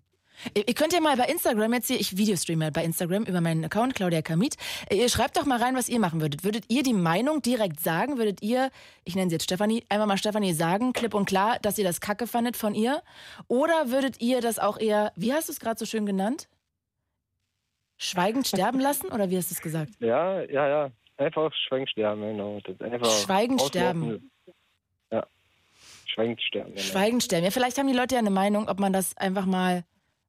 Ihr 0.54 0.66
ihr 0.68 0.74
könnt 0.74 0.92
ja 0.92 1.00
mal 1.00 1.16
bei 1.16 1.24
Instagram 1.24 1.72
jetzt 1.74 1.88
hier, 1.88 2.00
ich 2.00 2.16
Videostreame 2.16 2.72
bei 2.72 2.84
Instagram 2.84 3.24
über 3.24 3.40
meinen 3.40 3.64
Account, 3.64 3.94
Claudia 3.94 4.22
Kamit. 4.22 4.56
Ihr 4.90 5.08
schreibt 5.08 5.36
doch 5.36 5.44
mal 5.44 5.58
rein, 5.58 5.76
was 5.76 5.88
ihr 5.88 6.00
machen 6.00 6.20
würdet. 6.20 6.44
Würdet 6.44 6.64
ihr 6.68 6.82
die 6.82 6.94
Meinung 6.94 7.42
direkt 7.42 7.80
sagen? 7.80 8.18
Würdet 8.18 8.42
ihr, 8.42 8.70
ich 9.04 9.14
nenne 9.14 9.28
sie 9.30 9.34
jetzt 9.34 9.44
Stefanie, 9.44 9.84
einmal 9.88 10.06
mal 10.06 10.16
Stefanie 10.16 10.52
sagen, 10.52 10.92
klipp 10.92 11.14
und 11.14 11.26
klar, 11.26 11.58
dass 11.62 11.78
ihr 11.78 11.84
das 11.84 12.00
Kacke 12.00 12.26
fandet 12.26 12.56
von 12.56 12.74
ihr? 12.74 13.02
Oder 13.48 13.90
würdet 13.90 14.20
ihr 14.20 14.40
das 14.40 14.58
auch 14.58 14.78
eher, 14.78 15.12
wie 15.16 15.32
hast 15.32 15.48
du 15.48 15.52
es 15.52 15.60
gerade 15.60 15.78
so 15.78 15.86
schön 15.86 16.06
genannt? 16.06 16.48
Schweigend 17.98 18.46
sterben 18.46 18.80
lassen? 18.80 19.12
Oder 19.12 19.30
wie 19.30 19.36
hast 19.36 19.50
du 19.50 19.54
es 19.54 19.60
gesagt? 19.62 19.92
Ja, 20.00 20.40
ja, 20.42 20.68
ja. 20.68 20.90
Einfach 21.18 21.52
schweigend 21.54 21.90
sterben, 21.90 22.20
genau. 22.22 22.60
Das 22.64 22.80
einfach 22.80 23.10
Schweigend 23.24 23.60
sterben. 23.62 24.30
Ja. 25.10 25.26
Schweigend 26.06 26.40
sterben, 26.42 26.70
genau. 26.70 26.80
Schweigend 26.82 27.22
sterben. 27.22 27.44
Ja, 27.44 27.50
vielleicht 27.50 27.78
haben 27.78 27.86
die 27.86 27.94
Leute 27.94 28.14
ja 28.14 28.20
eine 28.20 28.30
Meinung, 28.30 28.68
ob 28.68 28.80
man 28.80 28.92
das 28.92 29.16
einfach 29.16 29.46
mal 29.46 29.84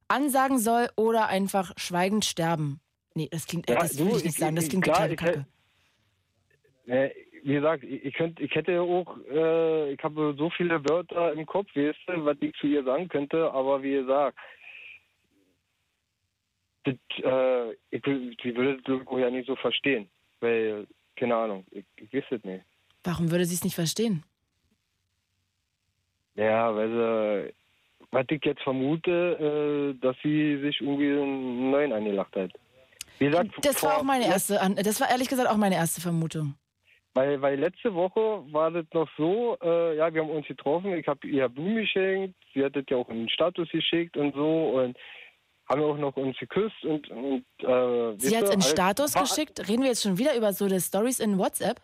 ansagen 0.08 0.58
soll 0.58 0.88
oder 0.96 1.28
einfach 1.28 1.72
schweigend 1.76 2.24
sterben. 2.24 2.80
Nee, 3.14 3.28
das 3.30 3.46
klingt, 3.46 3.68
äh, 3.68 3.74
Ja, 3.74 3.80
das 3.80 3.98
will 3.98 4.06
du, 4.06 4.16
ich 4.16 4.24
nicht 4.24 4.34
ich- 4.34 4.38
sagen, 4.38 4.56
das 4.56 4.64
ich- 4.64 4.70
klingt 4.70 4.84
klar, 4.84 4.96
total 5.08 5.10
ich- 5.12 5.16
kacke. 5.18 5.46
Ja, 6.86 7.08
wie 7.42 7.52
gesagt, 7.54 7.84
ich, 7.84 8.04
ich, 8.04 8.14
könnt, 8.14 8.40
ich 8.40 8.54
hätte 8.54 8.80
auch, 8.82 9.16
äh, 9.30 9.92
ich 9.92 10.02
habe 10.02 10.34
so 10.36 10.50
viele 10.50 10.82
Wörter 10.88 11.32
im 11.32 11.46
Kopf, 11.46 11.68
weißt 11.74 11.98
du, 12.06 12.24
was 12.24 12.36
ich 12.40 12.54
zu 12.56 12.66
ihr 12.66 12.84
sagen 12.84 13.08
könnte, 13.08 13.50
aber 13.52 13.82
wie 13.82 13.92
gesagt, 13.92 14.36
das, 16.84 16.94
äh, 17.22 17.72
ich, 17.90 18.02
sie 18.42 18.54
würde 18.56 18.80
das 18.82 19.00
ich, 19.00 19.18
ja 19.18 19.30
nicht 19.30 19.46
so 19.46 19.56
verstehen, 19.56 20.08
weil, 20.44 20.86
keine 21.16 21.34
Ahnung, 21.34 21.64
ich, 21.70 21.84
ich 21.96 22.12
weiß 22.12 22.24
es 22.30 22.44
nicht. 22.44 22.64
Warum 23.02 23.30
würde 23.30 23.44
sie 23.44 23.54
es 23.54 23.64
nicht 23.64 23.74
verstehen? 23.74 24.22
Ja, 26.36 26.74
weil 26.74 26.88
sie, 26.88 27.54
was 28.10 28.26
ich 28.30 28.44
jetzt 28.44 28.62
vermute, 28.62 29.10
äh, 29.10 30.00
dass 30.00 30.16
sie 30.22 30.60
sich 30.60 30.80
irgendwie 30.80 31.10
einen 31.10 31.70
neuen 31.70 31.92
angelacht 31.92 32.34
hat. 32.36 32.52
Wie 33.18 33.26
gesagt, 33.26 33.50
Das 33.62 33.82
war 33.82 33.98
auch 33.98 34.02
meine 34.02 34.26
erste, 34.26 34.58
das 34.76 35.00
war 35.00 35.10
ehrlich 35.10 35.28
gesagt 35.28 35.48
auch 35.48 35.56
meine 35.56 35.76
erste 35.76 36.00
Vermutung. 36.00 36.54
Weil, 37.14 37.40
weil 37.40 37.60
letzte 37.60 37.94
Woche 37.94 38.42
war 38.52 38.72
das 38.72 38.86
noch 38.92 39.08
so, 39.16 39.56
äh, 39.62 39.96
ja, 39.96 40.12
wir 40.12 40.22
haben 40.22 40.30
uns 40.30 40.48
getroffen, 40.48 40.94
ich 40.94 41.06
habe 41.06 41.24
ihr 41.28 41.48
Blumen 41.48 41.76
geschenkt, 41.76 42.34
sie 42.52 42.64
hat 42.64 42.74
das 42.74 42.84
ja 42.88 42.96
auch 42.96 43.08
in 43.08 43.18
den 43.18 43.28
Status 43.28 43.68
geschickt 43.68 44.16
und 44.16 44.34
so 44.34 44.80
und 44.80 44.96
haben 45.68 45.82
auch 45.82 45.96
noch 45.96 46.16
uns 46.16 46.36
geküsst 46.38 46.84
und, 46.84 47.08
und 47.10 47.44
äh, 47.60 48.14
Sie 48.18 48.36
hat 48.36 48.44
es 48.44 48.50
in 48.50 48.56
alles- 48.56 48.70
Status 48.70 49.14
war- 49.14 49.22
geschickt. 49.22 49.66
Reden 49.68 49.82
wir 49.82 49.88
jetzt 49.90 50.02
schon 50.02 50.18
wieder 50.18 50.36
über 50.36 50.52
so 50.52 50.68
die 50.68 50.80
Stories 50.80 51.20
in 51.20 51.38
WhatsApp? 51.38 51.80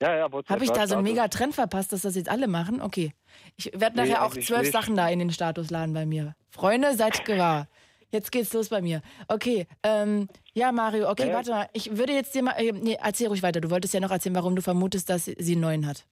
Ja, 0.00 0.16
ja, 0.16 0.32
WhatsApp 0.32 0.50
Habe 0.50 0.64
ich 0.64 0.70
da 0.70 0.86
so 0.86 0.94
einen 0.96 1.04
mega 1.04 1.28
Trend 1.28 1.54
verpasst, 1.54 1.92
dass 1.92 2.02
das 2.02 2.16
jetzt 2.16 2.28
alle 2.28 2.48
machen? 2.48 2.80
Okay. 2.82 3.12
Ich 3.56 3.66
werde 3.78 3.96
Nee, 4.00 4.08
nachher 4.08 4.24
auch 4.24 4.32
zwölf 4.32 4.62
nicht. 4.62 4.72
Sachen 4.72 4.96
da 4.96 5.08
in 5.08 5.18
den 5.20 5.30
Status 5.30 5.70
laden 5.70 5.94
bei 5.94 6.06
mir. 6.06 6.34
Freunde, 6.50 6.94
seid 6.94 7.24
gewahr. 7.24 7.68
Jetzt 8.10 8.30
geht's 8.32 8.52
los 8.52 8.68
bei 8.68 8.82
mir. 8.82 9.00
Okay, 9.28 9.66
ähm, 9.82 10.28
ja, 10.52 10.70
Mario, 10.72 11.08
okay, 11.08 11.28
Ja. 11.28 11.34
warte 11.34 11.50
mal. 11.50 11.68
Ich 11.72 11.96
würde 11.96 12.12
jetzt 12.12 12.34
dir 12.34 12.42
mal, 12.42 12.52
äh, 12.58 12.72
nee, 12.72 12.98
erzähl 13.00 13.28
ruhig 13.28 13.42
weiter. 13.42 13.60
Du 13.62 13.70
wolltest 13.70 13.94
ja 13.94 14.00
noch 14.00 14.10
erzählen, 14.10 14.34
warum 14.34 14.54
du 14.56 14.60
vermutest, 14.60 15.08
dass 15.08 15.24
sie 15.26 15.36
sie 15.38 15.52
einen 15.52 15.62
neuen 15.62 15.86
hat. 15.86 16.04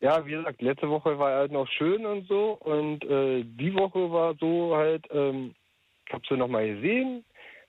Ja, 0.00 0.26
wie 0.26 0.32
gesagt, 0.32 0.60
letzte 0.60 0.90
Woche 0.90 1.18
war 1.18 1.32
halt 1.34 1.52
noch 1.52 1.66
schön 1.68 2.04
und 2.04 2.28
so 2.28 2.58
und 2.60 3.04
äh, 3.04 3.42
die 3.44 3.72
Woche 3.74 4.10
war 4.12 4.34
so 4.38 4.76
halt, 4.76 5.06
ähm, 5.10 5.54
ich 6.06 6.12
habe 6.12 6.24
sie 6.28 6.36
nochmal 6.36 6.66
gesehen, 6.66 7.24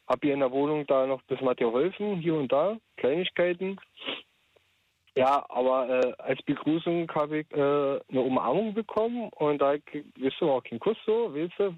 habe 0.07 0.28
ihr 0.28 0.34
in 0.34 0.40
der 0.40 0.52
Wohnung 0.52 0.86
da 0.88 1.06
noch 1.06 1.22
bis 1.24 1.41
mal 1.41 1.56
geholfen, 1.56 2.18
hier 2.18 2.36
und 2.36 2.52
da, 2.52 2.78
Kleinigkeiten. 2.98 3.78
Ja, 5.18 5.45
aber 5.48 5.88
äh, 5.90 6.14
als 6.18 6.41
Begrüßung 6.44 7.10
habe 7.16 7.40
ich 7.40 7.52
äh, 7.52 7.56
eine 8.10 8.22
Umarmung 8.22 8.74
bekommen 8.74 9.30
und 9.36 9.62
da, 9.62 9.74
weißt 9.74 10.41
du, 10.41 10.52
auch 10.52 10.62
kein 10.62 10.80
Kuss 10.80 10.98
so, 11.06 11.34
weißt 11.34 11.53
du. 11.57 11.76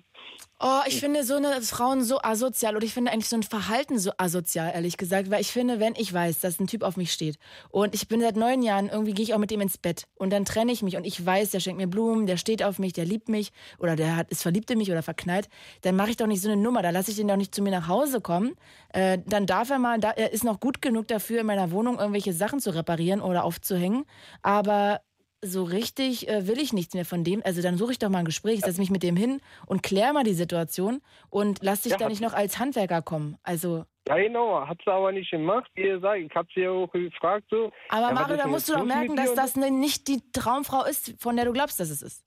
Oh, 0.59 0.81
ich 0.87 0.99
finde 0.99 1.23
so 1.23 1.35
eine 1.35 1.61
Frauen 1.61 2.03
so 2.03 2.19
asozial 2.19 2.75
oder 2.75 2.83
ich 2.83 2.91
finde 2.91 3.11
eigentlich 3.11 3.29
so 3.29 3.35
ein 3.35 3.43
Verhalten 3.43 3.99
so 3.99 4.09
asozial, 4.17 4.71
ehrlich 4.73 4.97
gesagt, 4.97 5.29
weil 5.29 5.39
ich 5.39 5.51
finde, 5.51 5.79
wenn 5.79 5.93
ich 5.95 6.11
weiß, 6.11 6.39
dass 6.39 6.59
ein 6.59 6.65
Typ 6.65 6.81
auf 6.81 6.97
mich 6.97 7.13
steht 7.13 7.37
und 7.69 7.93
ich 7.93 8.07
bin 8.07 8.21
seit 8.21 8.35
neun 8.37 8.63
Jahren, 8.63 8.89
irgendwie 8.89 9.13
gehe 9.13 9.21
ich 9.21 9.35
auch 9.35 9.37
mit 9.37 9.51
ihm 9.51 9.61
ins 9.61 9.77
Bett 9.77 10.07
und 10.15 10.31
dann 10.31 10.45
trenne 10.45 10.71
ich 10.71 10.81
mich 10.81 10.97
und 10.97 11.05
ich 11.05 11.23
weiß, 11.23 11.51
der 11.51 11.59
schenkt 11.59 11.77
mir 11.77 11.85
Blumen, 11.85 12.25
der 12.25 12.37
steht 12.37 12.63
auf 12.63 12.79
mich, 12.79 12.91
der 12.93 13.05
liebt 13.05 13.29
mich 13.29 13.51
oder 13.77 13.95
der 13.95 14.15
hat, 14.15 14.31
ist 14.31 14.41
verliebt 14.41 14.71
in 14.71 14.79
mich 14.79 14.89
oder 14.89 15.03
verknallt, 15.03 15.47
dann 15.83 15.95
mache 15.95 16.09
ich 16.09 16.17
doch 16.17 16.25
nicht 16.25 16.41
so 16.41 16.49
eine 16.49 16.59
Nummer, 16.59 16.81
da 16.81 16.89
lasse 16.89 17.11
ich 17.11 17.17
den 17.17 17.27
doch 17.27 17.37
nicht 17.37 17.53
zu 17.53 17.61
mir 17.61 17.69
nach 17.69 17.87
Hause 17.87 18.19
kommen. 18.19 18.55
Äh, 18.89 19.19
dann 19.27 19.45
darf 19.45 19.69
er 19.69 19.77
mal, 19.77 19.99
da, 19.99 20.09
er 20.09 20.33
ist 20.33 20.43
noch 20.43 20.59
gut 20.59 20.81
genug 20.81 21.07
dafür, 21.07 21.41
in 21.41 21.45
meiner 21.45 21.69
Wohnung 21.69 21.99
irgendwelche 21.99 22.33
Sachen 22.33 22.59
zu 22.59 22.73
reparieren 22.73 23.21
oder 23.21 23.43
aufzuhängen, 23.43 24.05
aber 24.41 25.01
so 25.43 25.63
richtig 25.63 26.27
äh, 26.27 26.47
will 26.47 26.59
ich 26.59 26.73
nichts 26.73 26.93
mehr 26.93 27.05
von 27.05 27.23
dem. 27.23 27.41
Also 27.45 27.61
dann 27.61 27.77
suche 27.77 27.91
ich 27.91 27.99
doch 27.99 28.09
mal 28.09 28.19
ein 28.19 28.25
Gespräch, 28.25 28.61
setze 28.61 28.79
mich 28.79 28.89
mit 28.89 29.03
dem 29.03 29.15
hin 29.15 29.39
und 29.65 29.83
klär 29.83 30.13
mal 30.13 30.23
die 30.23 30.33
Situation 30.33 31.01
und 31.29 31.59
lass 31.61 31.83
dich 31.83 31.91
Ja, 31.91 31.97
da 31.97 32.09
nicht 32.09 32.21
noch 32.21 32.33
als 32.33 32.59
Handwerker 32.59 33.01
kommen. 33.01 33.37
Also, 33.43 33.85
Ja, 34.07 34.17
genau, 34.17 34.65
hat 34.67 34.79
sie 34.83 34.91
aber 34.91 35.11
nicht 35.11 35.29
gemacht, 35.31 35.69
wie 35.75 35.83
gesagt, 35.83 36.19
ich 36.21 36.33
habe 36.35 36.47
sie 36.53 36.61
ja 36.61 36.71
auch 36.71 36.91
gefragt 36.91 37.45
so. 37.49 37.71
aber 37.89 38.07
ja, 38.07 38.13
Mario, 38.13 38.35
ist 38.35 38.43
da 38.43 38.47
musst 38.47 38.69
du 38.69 38.73
doch 38.73 38.83
merken, 38.83 39.15
dass 39.15 39.35
das 39.35 39.55
ne- 39.55 39.69
nicht 39.71 40.07
die 40.07 40.21
Traumfrau 40.31 40.83
ist, 40.85 41.13
von 41.21 41.35
der 41.35 41.45
du 41.45 41.53
glaubst, 41.53 41.79
dass 41.79 41.89
es 41.89 42.01
ist. 42.01 42.23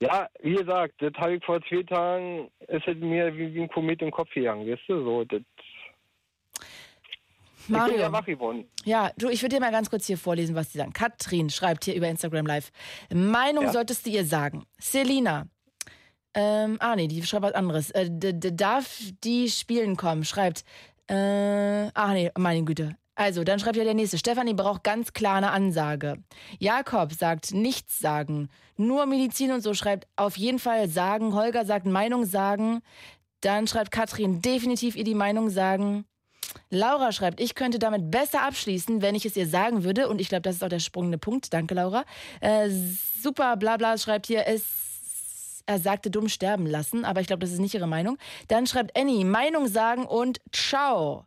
Ja, 0.00 0.28
wie 0.42 0.56
gesagt, 0.56 0.94
das 0.98 1.12
habe 1.14 1.36
ich 1.36 1.44
vor 1.44 1.60
zwei 1.68 1.82
Tagen, 1.84 2.50
es 2.66 2.82
hat 2.82 2.96
mir 2.96 3.34
wie, 3.36 3.54
wie 3.54 3.62
ein 3.62 3.68
Komet 3.68 4.02
im 4.02 4.10
Kopf 4.10 4.30
gegangen, 4.34 4.68
weißt 4.68 4.82
du, 4.88 5.04
so, 5.04 5.24
das. 5.24 5.42
Ich 7.64 7.68
Mario. 7.70 7.98
ja 7.98 8.12
wach 8.12 8.24
geworden. 8.26 8.64
Ja, 8.84 9.10
du, 9.16 9.28
ich 9.28 9.42
würde 9.42 9.56
dir 9.56 9.60
mal 9.60 9.72
ganz 9.72 9.90
kurz 9.90 10.06
hier 10.06 10.18
vorlesen, 10.18 10.54
was 10.54 10.72
sie 10.72 10.78
sagen. 10.78 10.92
Katrin 10.92 11.50
schreibt 11.50 11.84
hier 11.84 11.94
über 11.94 12.08
Instagram 12.08 12.46
Live. 12.46 12.70
Meinung 13.12 13.64
Ja. 13.64 13.72
solltest 13.72 14.06
du 14.06 14.10
ihr 14.10 14.24
sagen. 14.24 14.64
Selina. 14.78 15.46
Ähm, 16.34 16.76
ah, 16.80 16.96
nee, 16.96 17.06
die 17.08 17.22
schreibt 17.22 17.44
was 17.44 17.54
anderes. 17.54 17.90
Äh, 17.92 18.10
darf 18.10 18.98
die 19.22 19.48
spielen 19.48 19.96
kommen? 19.96 20.24
Schreibt. 20.24 20.64
Äh, 21.08 21.88
ach 21.94 22.12
nee, 22.12 22.30
meine 22.36 22.64
Güte. 22.64 22.96
Also, 23.16 23.44
dann 23.44 23.60
schreibt 23.60 23.76
ja 23.76 23.84
der 23.84 23.94
nächste. 23.94 24.18
Stefanie 24.18 24.54
braucht 24.54 24.82
ganz 24.82 25.12
klar 25.12 25.36
eine 25.36 25.52
Ansage. 25.52 26.16
Jakob 26.58 27.12
sagt 27.12 27.52
nichts 27.54 28.00
sagen. 28.00 28.48
Nur 28.76 29.06
Medizin 29.06 29.52
und 29.52 29.60
so 29.60 29.72
schreibt 29.74 30.08
auf 30.16 30.36
jeden 30.36 30.58
Fall 30.58 30.88
sagen. 30.88 31.34
Holger 31.34 31.64
sagt 31.64 31.86
Meinung 31.86 32.24
sagen. 32.24 32.80
Dann 33.40 33.68
schreibt 33.68 33.92
Katrin 33.92 34.42
definitiv 34.42 34.96
ihr 34.96 35.04
die 35.04 35.14
Meinung 35.14 35.48
sagen. 35.50 36.04
Laura 36.70 37.12
schreibt, 37.12 37.40
ich 37.40 37.54
könnte 37.54 37.78
damit 37.78 38.10
besser 38.10 38.42
abschließen, 38.42 39.02
wenn 39.02 39.14
ich 39.14 39.26
es 39.26 39.36
ihr 39.36 39.46
sagen 39.46 39.84
würde. 39.84 40.08
Und 40.08 40.20
ich 40.20 40.28
glaube, 40.28 40.42
das 40.42 40.56
ist 40.56 40.64
auch 40.64 40.68
der 40.68 40.78
sprungende 40.78 41.18
Punkt. 41.18 41.52
Danke, 41.52 41.74
Laura. 41.74 42.04
Äh, 42.40 42.70
super, 43.22 43.56
bla 43.56 43.76
bla, 43.76 43.96
schreibt 43.98 44.26
hier, 44.26 44.46
es, 44.46 45.62
er 45.66 45.78
sagte 45.78 46.10
dumm 46.10 46.28
sterben 46.28 46.66
lassen. 46.66 47.04
Aber 47.04 47.20
ich 47.20 47.26
glaube, 47.26 47.40
das 47.40 47.52
ist 47.52 47.60
nicht 47.60 47.74
ihre 47.74 47.86
Meinung. 47.86 48.18
Dann 48.48 48.66
schreibt 48.66 48.98
Annie, 48.98 49.24
Meinung 49.24 49.68
sagen 49.68 50.06
und 50.06 50.40
ciao. 50.52 51.26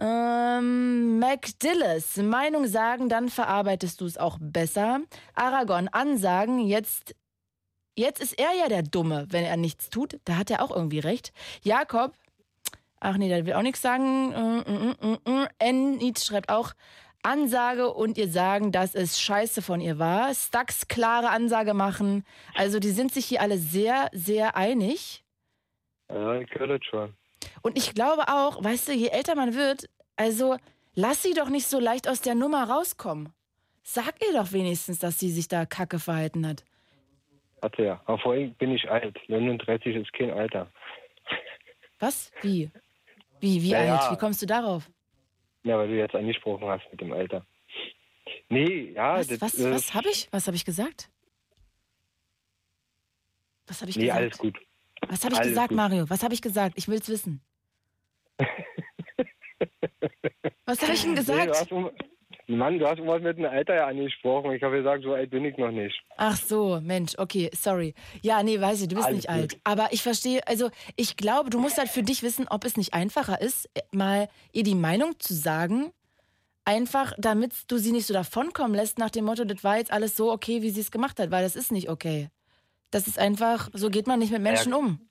Ähm, 0.00 1.18
McDillis, 1.18 2.18
Meinung 2.18 2.68
sagen, 2.68 3.08
dann 3.08 3.28
verarbeitest 3.28 4.00
du 4.00 4.06
es 4.06 4.16
auch 4.16 4.38
besser. 4.40 5.00
Aragon, 5.34 5.88
Ansagen, 5.88 6.60
jetzt, 6.60 7.16
jetzt 7.96 8.20
ist 8.20 8.38
er 8.38 8.54
ja 8.56 8.68
der 8.68 8.84
Dumme, 8.84 9.26
wenn 9.30 9.44
er 9.44 9.56
nichts 9.56 9.90
tut. 9.90 10.20
Da 10.24 10.36
hat 10.36 10.52
er 10.52 10.62
auch 10.62 10.70
irgendwie 10.70 11.00
recht. 11.00 11.32
Jakob, 11.62 12.14
Ach 13.00 13.16
nee, 13.16 13.28
der 13.28 13.46
will 13.46 13.54
auch 13.54 13.62
nichts 13.62 13.82
sagen. 13.82 14.30
Mm, 14.30 14.64
mm, 14.66 14.96
mm, 15.00 15.30
mm. 15.30 15.46
Enid 15.58 16.18
schreibt 16.18 16.50
auch 16.50 16.72
Ansage 17.22 17.92
und 17.92 18.16
ihr 18.16 18.28
sagen, 18.28 18.72
dass 18.72 18.94
es 18.94 19.20
scheiße 19.20 19.62
von 19.62 19.80
ihr 19.80 19.98
war. 19.98 20.34
Stax 20.34 20.88
klare 20.88 21.30
Ansage 21.30 21.74
machen. 21.74 22.24
Also 22.54 22.78
die 22.78 22.90
sind 22.90 23.12
sich 23.12 23.26
hier 23.26 23.40
alle 23.40 23.58
sehr, 23.58 24.08
sehr 24.12 24.56
einig. 24.56 25.24
Ja, 26.10 26.40
ich 26.40 26.50
höre 26.54 26.68
das 26.68 26.84
schon. 26.84 27.14
Und 27.62 27.76
ich 27.76 27.94
glaube 27.94 28.28
auch, 28.28 28.62
weißt 28.62 28.88
du, 28.88 28.92
je 28.92 29.08
älter 29.08 29.34
man 29.34 29.54
wird, 29.54 29.88
also 30.16 30.56
lass 30.94 31.22
sie 31.22 31.34
doch 31.34 31.48
nicht 31.48 31.66
so 31.66 31.78
leicht 31.78 32.08
aus 32.08 32.20
der 32.20 32.34
Nummer 32.34 32.68
rauskommen. 32.68 33.32
Sag 33.82 34.14
ihr 34.26 34.32
doch 34.34 34.52
wenigstens, 34.52 34.98
dass 34.98 35.18
sie 35.18 35.30
sich 35.30 35.48
da 35.48 35.66
kacke 35.66 35.98
verhalten 35.98 36.46
hat. 36.46 36.64
Hatte 37.62 37.84
ja. 37.84 38.00
Aber 38.06 38.18
vorhin 38.18 38.54
bin 38.54 38.72
ich 38.72 38.88
alt. 38.90 39.16
39 39.28 39.96
ist 39.96 40.12
kein 40.12 40.30
Alter. 40.30 40.70
Was? 41.98 42.30
Wie? 42.42 42.70
Wie, 43.40 43.62
wie 43.62 43.70
Ja, 43.70 43.96
alt? 43.96 44.10
Wie 44.10 44.16
kommst 44.20 44.42
du 44.42 44.46
darauf? 44.46 44.90
Ja, 45.64 45.78
weil 45.78 45.88
du 45.88 45.96
jetzt 45.96 46.14
angesprochen 46.14 46.66
hast 46.68 46.84
mit 46.90 47.00
dem 47.00 47.12
Alter. 47.12 47.44
Nee, 48.48 48.92
ja, 48.92 49.18
Was, 49.18 49.26
das 49.28 49.40
was, 49.40 49.54
äh, 49.58 49.70
was 49.72 49.94
habe 49.94 50.08
ich? 50.10 50.28
Was 50.32 50.46
habe 50.46 50.56
ich 50.56 50.64
gesagt? 50.64 51.10
Was 53.66 53.80
habe 53.80 53.90
ich 53.90 53.96
Nee, 53.96 54.04
gesagt? 54.04 54.20
alles 54.20 54.38
gut. 54.38 54.58
Was 55.08 55.24
habe 55.24 55.34
ich 55.34 55.40
Alles 55.40 55.50
gesagt, 55.50 55.68
gut. 55.70 55.76
Mario? 55.76 56.08
Was 56.10 56.22
habe 56.22 56.34
ich 56.34 56.42
gesagt? 56.42 56.74
Ich 56.76 56.88
will's 56.88 57.08
wissen. 57.08 57.40
Was 60.66 60.82
habe 60.82 60.92
ich 60.92 61.00
denn 61.00 61.10
Nee, 61.12 61.16
gesagt? 61.16 61.72
um- 61.72 61.90
Mann, 62.50 62.78
du 62.78 62.86
hast 62.86 62.98
irgendwas 62.98 63.20
mit 63.20 63.36
dem 63.36 63.44
Alter 63.44 63.74
ja 63.74 63.86
angesprochen. 63.86 64.52
Ich 64.52 64.62
habe 64.62 64.78
gesagt, 64.78 65.04
so 65.04 65.12
alt 65.12 65.28
bin 65.28 65.44
ich 65.44 65.56
noch 65.58 65.70
nicht. 65.70 66.02
Ach 66.16 66.36
so, 66.36 66.80
Mensch, 66.82 67.12
okay, 67.18 67.50
sorry. 67.52 67.94
Ja, 68.22 68.42
nee, 68.42 68.58
weiß 68.58 68.80
ich, 68.80 68.88
du 68.88 68.94
bist 68.94 69.06
Alles 69.06 69.16
nicht 69.18 69.28
gut. 69.28 69.36
alt. 69.36 69.60
Aber 69.64 69.88
ich 69.92 70.02
verstehe, 70.02 70.40
also 70.46 70.70
ich 70.96 71.18
glaube, 71.18 71.50
du 71.50 71.58
musst 71.58 71.76
halt 71.76 71.90
für 71.90 72.02
dich 72.02 72.22
wissen, 72.22 72.46
ob 72.48 72.64
es 72.64 72.78
nicht 72.78 72.94
einfacher 72.94 73.40
ist, 73.40 73.66
äh, 73.74 73.82
mal 73.92 74.28
ihr 74.52 74.62
die 74.62 74.74
Meinung 74.74 75.18
zu 75.18 75.34
sagen, 75.34 75.92
einfach 76.64 77.12
damit 77.18 77.52
du 77.68 77.76
sie 77.76 77.92
nicht 77.92 78.06
so 78.06 78.14
davonkommen 78.14 78.74
lässt 78.74 78.98
nach 78.98 79.10
dem 79.10 79.26
Motto, 79.26 79.44
das 79.44 79.62
war 79.62 79.76
jetzt 79.76 79.92
alles 79.92 80.16
so 80.16 80.32
okay, 80.32 80.62
wie 80.62 80.70
sie 80.70 80.80
es 80.80 80.90
gemacht 80.90 81.20
hat, 81.20 81.30
weil 81.30 81.42
das 81.42 81.54
ist 81.54 81.70
nicht 81.70 81.90
okay. 81.90 82.30
Das 82.90 83.06
ist 83.06 83.18
einfach, 83.18 83.68
so 83.74 83.90
geht 83.90 84.06
man 84.06 84.20
nicht 84.20 84.32
mit 84.32 84.40
Menschen 84.40 84.72
um. 84.72 85.06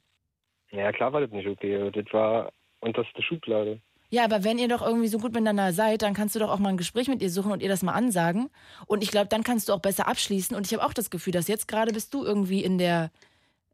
Ja, 0.71 0.91
klar 0.91 1.13
war 1.13 1.21
das 1.21 1.29
nicht 1.29 1.47
okay. 1.47 1.91
Das 1.91 2.05
war 2.11 2.51
unterste 2.79 3.21
Schublade. 3.21 3.79
Ja, 4.09 4.23
aber 4.23 4.43
wenn 4.45 4.57
ihr 4.57 4.69
doch 4.69 4.81
irgendwie 4.81 5.07
so 5.07 5.19
gut 5.19 5.33
miteinander 5.33 5.73
seid, 5.73 6.01
dann 6.01 6.13
kannst 6.13 6.35
du 6.35 6.39
doch 6.39 6.49
auch 6.49 6.59
mal 6.59 6.69
ein 6.69 6.77
Gespräch 6.77 7.09
mit 7.09 7.21
ihr 7.21 7.29
suchen 7.29 7.51
und 7.51 7.61
ihr 7.61 7.67
das 7.67 7.83
mal 7.83 7.93
ansagen. 7.93 8.49
Und 8.85 9.03
ich 9.03 9.11
glaube, 9.11 9.27
dann 9.27 9.43
kannst 9.43 9.67
du 9.67 9.73
auch 9.73 9.81
besser 9.81 10.07
abschließen. 10.07 10.55
Und 10.55 10.65
ich 10.65 10.73
habe 10.73 10.85
auch 10.85 10.93
das 10.93 11.09
Gefühl, 11.09 11.33
dass 11.33 11.49
jetzt 11.49 11.67
gerade 11.67 11.91
bist 11.91 12.13
du 12.13 12.23
irgendwie 12.23 12.63
in 12.63 12.77
der 12.77 13.11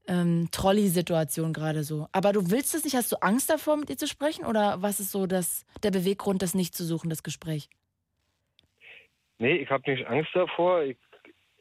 ähm, 0.07 0.49
Trolley-Situation 0.51 1.53
gerade 1.53 1.83
so. 1.83 2.07
Aber 2.11 2.33
du 2.33 2.49
willst 2.49 2.73
es 2.73 2.83
nicht? 2.83 2.95
Hast 2.95 3.11
du 3.11 3.21
Angst 3.21 3.49
davor, 3.49 3.77
mit 3.77 3.91
ihr 3.91 3.97
zu 3.97 4.07
sprechen? 4.07 4.45
Oder 4.45 4.81
was 4.81 4.99
ist 4.99 5.11
so 5.11 5.27
das, 5.27 5.65
der 5.83 5.91
Beweggrund, 5.91 6.41
das 6.41 6.55
nicht 6.55 6.75
zu 6.75 6.83
suchen, 6.83 7.11
das 7.11 7.21
Gespräch? 7.21 7.69
Nee, 9.37 9.57
ich 9.57 9.69
habe 9.69 9.89
nicht 9.89 10.07
Angst 10.07 10.31
davor. 10.33 10.81
Ich, 10.81 10.97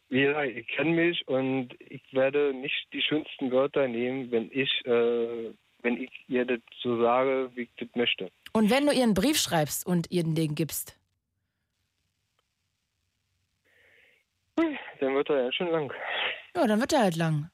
wie 0.09 0.27
ich 0.27 0.67
kenne 0.69 0.93
mich 0.93 1.27
und 1.29 1.75
ich 1.79 2.03
werde 2.13 2.55
nicht 2.55 2.89
die 2.93 3.03
schönsten 3.03 3.51
Wörter 3.51 3.87
nehmen, 3.87 4.31
wenn 4.31 4.51
ich, 4.53 4.71
äh, 4.87 5.53
wenn 5.83 6.03
ich 6.03 6.11
ihr 6.29 6.45
das 6.45 6.61
so 6.81 7.01
sage, 7.01 7.51
wie 7.55 7.63
ich 7.63 7.71
das 7.79 7.89
möchte. 7.95 8.31
Und 8.53 8.71
wenn 8.71 8.87
du 8.87 8.93
ihr 8.93 9.03
einen 9.03 9.15
Brief 9.15 9.39
schreibst 9.39 9.87
und 9.87 10.11
ihr 10.11 10.25
den 10.25 10.55
gibst, 10.55 10.97
Dann 15.01 15.15
wird 15.15 15.31
er 15.31 15.45
ja 15.47 15.53
schon 15.53 15.69
lang. 15.71 15.93
ja, 16.55 16.67
dann 16.67 16.81
wird 16.81 16.93
er 16.93 17.01
halt 17.01 17.17
lang. 17.17 17.51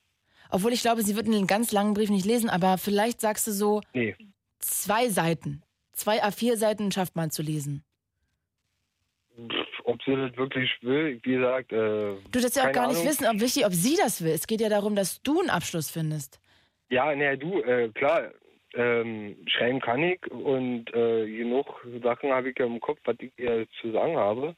Obwohl 0.50 0.72
ich 0.72 0.82
glaube, 0.82 1.02
sie 1.02 1.16
wird 1.16 1.26
einen 1.26 1.46
ganz 1.46 1.72
langen 1.72 1.94
Brief 1.94 2.10
nicht 2.10 2.26
lesen, 2.26 2.50
aber 2.50 2.78
vielleicht 2.78 3.20
sagst 3.20 3.46
du 3.46 3.52
so 3.52 3.80
Nee. 3.94 4.16
zwei 4.58 5.08
Seiten. 5.08 5.62
Zwei 5.92 6.22
A4-Seiten 6.22 6.92
schafft 6.92 7.16
man 7.16 7.30
zu 7.30 7.42
lesen. 7.42 7.84
Ob 9.84 10.02
sie 10.02 10.16
das 10.16 10.36
wirklich 10.36 10.70
will, 10.82 11.20
wie 11.22 11.32
gesagt, 11.36 11.72
äh, 11.72 12.16
Du 12.30 12.40
das 12.40 12.54
ja 12.56 12.68
auch 12.68 12.72
gar 12.72 12.88
nicht 12.88 12.96
Ahnung. 12.98 13.08
wissen, 13.10 13.26
ob 13.26 13.40
wichtig, 13.40 13.64
ob 13.66 13.72
sie 13.72 13.96
das 13.96 14.22
will. 14.22 14.32
Es 14.32 14.46
geht 14.46 14.60
ja 14.60 14.68
darum, 14.68 14.94
dass 14.96 15.22
du 15.22 15.40
einen 15.40 15.50
Abschluss 15.50 15.90
findest. 15.90 16.40
Ja, 16.90 17.14
naja, 17.14 17.36
du, 17.36 17.60
äh, 17.62 17.88
klar, 17.90 18.30
ähm, 18.74 19.36
schreiben 19.46 19.80
kann 19.80 20.02
ich 20.02 20.20
und 20.30 20.92
äh, 20.94 21.26
genug 21.26 21.66
Sachen 22.02 22.30
habe 22.30 22.50
ich 22.50 22.58
ja 22.58 22.66
im 22.66 22.80
Kopf, 22.80 22.98
was 23.04 23.16
ich 23.20 23.32
ihr 23.36 23.66
zu 23.80 23.92
sagen 23.92 24.16
habe. 24.16 24.54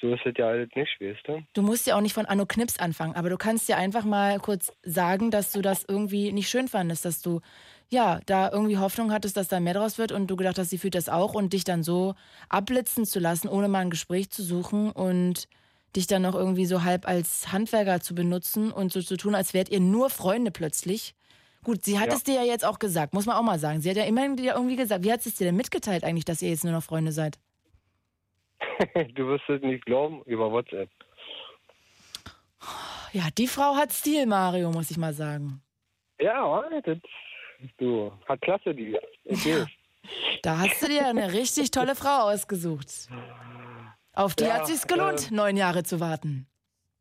So 0.00 0.12
ist 0.12 0.26
es 0.26 0.34
ja 0.36 0.48
alles 0.48 0.68
nicht, 0.74 1.00
weißt 1.00 1.28
du? 1.28 1.42
Du 1.52 1.62
musst 1.62 1.86
ja 1.86 1.96
auch 1.96 2.00
nicht 2.00 2.14
von 2.14 2.26
Anno 2.26 2.44
Knips 2.44 2.78
anfangen, 2.80 3.14
aber 3.14 3.30
du 3.30 3.36
kannst 3.36 3.68
ja 3.68 3.76
einfach 3.76 4.04
mal 4.04 4.40
kurz 4.40 4.72
sagen, 4.82 5.30
dass 5.30 5.52
du 5.52 5.62
das 5.62 5.84
irgendwie 5.86 6.32
nicht 6.32 6.48
schön 6.48 6.66
fandest, 6.66 7.04
dass 7.04 7.22
du 7.22 7.40
ja 7.88 8.20
da 8.26 8.50
irgendwie 8.50 8.78
Hoffnung 8.78 9.12
hattest, 9.12 9.36
dass 9.36 9.46
da 9.46 9.60
mehr 9.60 9.74
draus 9.74 9.98
wird 9.98 10.10
und 10.10 10.26
du 10.26 10.34
gedacht 10.34 10.58
hast, 10.58 10.70
sie 10.70 10.78
fühlt 10.78 10.96
das 10.96 11.08
auch 11.08 11.34
und 11.34 11.52
dich 11.52 11.62
dann 11.62 11.84
so 11.84 12.14
abblitzen 12.48 13.04
zu 13.04 13.20
lassen, 13.20 13.48
ohne 13.48 13.68
mal 13.68 13.80
ein 13.80 13.90
Gespräch 13.90 14.30
zu 14.30 14.42
suchen 14.42 14.90
und 14.90 15.46
dich 15.94 16.06
dann 16.08 16.22
noch 16.22 16.34
irgendwie 16.34 16.66
so 16.66 16.82
halb 16.82 17.06
als 17.06 17.52
Handwerker 17.52 18.00
zu 18.00 18.14
benutzen 18.14 18.72
und 18.72 18.92
so 18.92 19.02
zu 19.02 19.16
tun, 19.16 19.34
als 19.34 19.54
wärt 19.54 19.68
ihr 19.68 19.80
nur 19.80 20.10
Freunde 20.10 20.50
plötzlich. 20.50 21.14
Gut, 21.64 21.84
sie 21.84 21.98
hat 21.98 22.08
Ja. 22.08 22.14
es 22.14 22.24
dir 22.24 22.34
ja 22.34 22.42
jetzt 22.42 22.64
auch 22.64 22.78
gesagt, 22.78 23.14
muss 23.14 23.26
man 23.26 23.36
auch 23.36 23.42
mal 23.42 23.58
sagen. 23.58 23.80
Sie 23.80 23.88
hat 23.90 23.96
ja 23.96 24.04
immerhin 24.04 24.36
dir 24.36 24.54
irgendwie 24.54 24.76
gesagt, 24.76 25.04
wie 25.04 25.12
hat 25.12 25.22
sie 25.22 25.28
es 25.28 25.36
dir 25.36 25.44
denn 25.44 25.56
mitgeteilt 25.56 26.02
eigentlich, 26.04 26.24
dass 26.24 26.42
ihr 26.42 26.50
jetzt 26.50 26.64
nur 26.64 26.72
noch 26.72 26.82
Freunde 26.82 27.12
seid? 27.12 27.38
du 29.14 29.26
wirst 29.28 29.48
es 29.48 29.62
nicht 29.62 29.84
glauben, 29.86 30.22
über 30.24 30.50
WhatsApp. 30.50 30.88
Ja, 33.12 33.24
die 33.36 33.46
Frau 33.46 33.76
hat 33.76 33.92
Stil, 33.92 34.26
Mario, 34.26 34.70
muss 34.70 34.90
ich 34.90 34.96
mal 34.96 35.12
sagen. 35.12 35.62
Ja, 36.20 36.62
das, 36.84 36.98
du, 37.78 38.12
hat 38.26 38.40
klasse, 38.40 38.74
die. 38.74 38.98
Okay. 39.26 39.66
Da 40.42 40.58
hast 40.58 40.82
du 40.82 40.86
dir 40.88 41.06
eine 41.06 41.32
richtig 41.32 41.70
tolle 41.70 41.94
Frau 41.94 42.30
ausgesucht. 42.32 43.08
Auf 44.14 44.34
die 44.34 44.44
Ja, 44.44 44.54
hat 44.54 44.66
sich's 44.66 44.86
gelohnt, 44.86 45.30
äh, 45.30 45.34
neun 45.34 45.56
Jahre 45.56 45.84
zu 45.84 46.00
warten. 46.00 46.46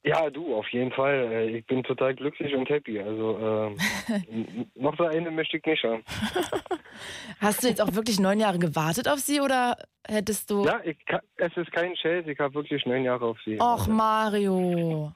Ja, 0.04 0.30
du, 0.32 0.56
auf 0.56 0.68
jeden 0.70 0.92
Fall. 0.92 1.32
Äh, 1.32 1.58
Ich 1.58 1.66
bin 1.68 1.84
total 1.84 2.16
glücklich 2.16 2.54
und 2.56 2.68
happy. 2.70 3.00
Also, 3.00 3.38
ähm, 4.10 4.68
noch 4.76 4.98
so 4.98 5.04
eine 5.06 5.30
möchte 5.30 5.58
ich 5.58 5.66
nicht 5.66 5.84
haben. 5.84 6.04
Hast 7.40 7.64
du 7.64 7.68
jetzt 7.68 7.82
auch 7.82 7.94
wirklich 7.94 8.20
neun 8.20 8.40
Jahre 8.40 8.58
gewartet 8.58 9.08
auf 9.08 9.20
sie 9.20 9.42
oder 9.42 9.78
hättest 10.08 10.50
du. 10.50 10.66
Ja, 10.66 10.82
ich, 10.84 10.98
es 11.38 11.56
ist 11.56 11.72
kein 11.72 11.96
Scherz, 11.96 12.28
ich 12.28 12.40
habe 12.40 12.54
wirklich 12.56 12.84
neun 12.86 13.04
Jahre 13.04 13.26
auf 13.26 13.38
sie. 13.46 13.60
Och, 13.62 13.88
Mario. 13.88 15.14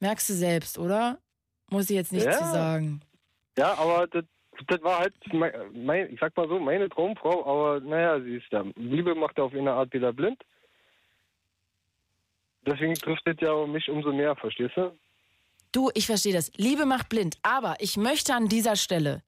Merkst 0.00 0.28
du 0.28 0.32
selbst, 0.34 0.78
oder? 0.78 1.18
Muss 1.70 1.88
ich 1.88 1.96
jetzt 1.96 2.12
nicht 2.12 2.26
Ja. 2.26 2.32
zu 2.32 2.44
sagen. 2.44 3.00
Ja, 3.56 3.72
aber 3.78 4.06
das, 4.08 4.24
das 4.66 4.82
war 4.82 4.98
halt, 4.98 5.14
mein, 5.32 6.12
ich 6.12 6.20
sag 6.20 6.36
mal 6.36 6.48
so, 6.48 6.58
meine 6.58 6.88
Traumfrau, 6.90 7.46
aber 7.46 7.80
naja, 7.80 8.20
sie 8.20 8.36
ist 8.36 8.46
da. 8.50 8.64
Liebe 8.76 9.14
macht 9.14 9.40
auf 9.40 9.54
eine 9.54 9.72
Art 9.72 9.92
wieder 9.94 10.12
blind. 10.12 10.42
Deswegen 12.66 12.94
trifft 12.94 13.26
es 13.26 13.36
ja 13.40 13.66
mich 13.66 13.88
umso 13.88 14.12
mehr, 14.12 14.34
verstehst 14.36 14.76
du? 14.76 14.92
Du, 15.72 15.90
ich 15.94 16.06
verstehe 16.06 16.32
das. 16.32 16.52
Liebe 16.56 16.86
macht 16.86 17.08
blind. 17.08 17.36
Aber 17.42 17.76
ich 17.80 17.96
möchte 17.96 18.34
an 18.34 18.48
dieser 18.48 18.76
Stelle 18.76 19.22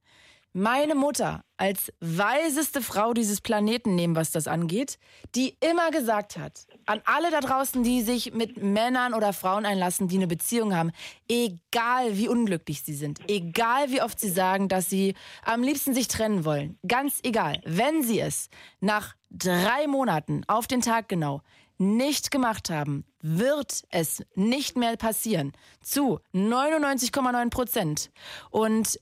meine 0.56 0.94
Mutter 0.94 1.44
als 1.58 1.92
weiseste 2.00 2.80
Frau 2.80 3.12
dieses 3.12 3.42
Planeten 3.42 3.94
nehmen, 3.94 4.16
was 4.16 4.30
das 4.30 4.48
angeht, 4.48 4.98
die 5.34 5.54
immer 5.60 5.90
gesagt 5.90 6.38
hat, 6.38 6.66
an 6.86 7.02
alle 7.04 7.30
da 7.30 7.40
draußen, 7.40 7.82
die 7.82 8.00
sich 8.00 8.32
mit 8.32 8.62
Männern 8.62 9.12
oder 9.12 9.34
Frauen 9.34 9.66
einlassen, 9.66 10.08
die 10.08 10.16
eine 10.16 10.26
Beziehung 10.26 10.74
haben, 10.74 10.92
egal 11.28 12.16
wie 12.16 12.28
unglücklich 12.28 12.82
sie 12.82 12.94
sind, 12.94 13.20
egal 13.28 13.90
wie 13.90 14.00
oft 14.00 14.18
sie 14.18 14.30
sagen, 14.30 14.68
dass 14.68 14.88
sie 14.88 15.14
am 15.44 15.62
liebsten 15.62 15.92
sich 15.92 16.08
trennen 16.08 16.46
wollen, 16.46 16.78
ganz 16.88 17.20
egal, 17.22 17.60
wenn 17.66 18.02
sie 18.02 18.20
es 18.20 18.48
nach 18.80 19.14
drei 19.30 19.86
Monaten 19.86 20.42
auf 20.46 20.66
den 20.66 20.80
Tag 20.80 21.10
genau 21.10 21.42
nicht 21.78 22.30
gemacht 22.30 22.70
haben, 22.70 23.04
wird 23.20 23.82
es 23.90 24.24
nicht 24.34 24.76
mehr 24.76 24.96
passieren. 24.96 25.52
Zu 25.80 26.20
99,9 26.34 27.50
Prozent. 27.50 28.10
Und 28.50 28.98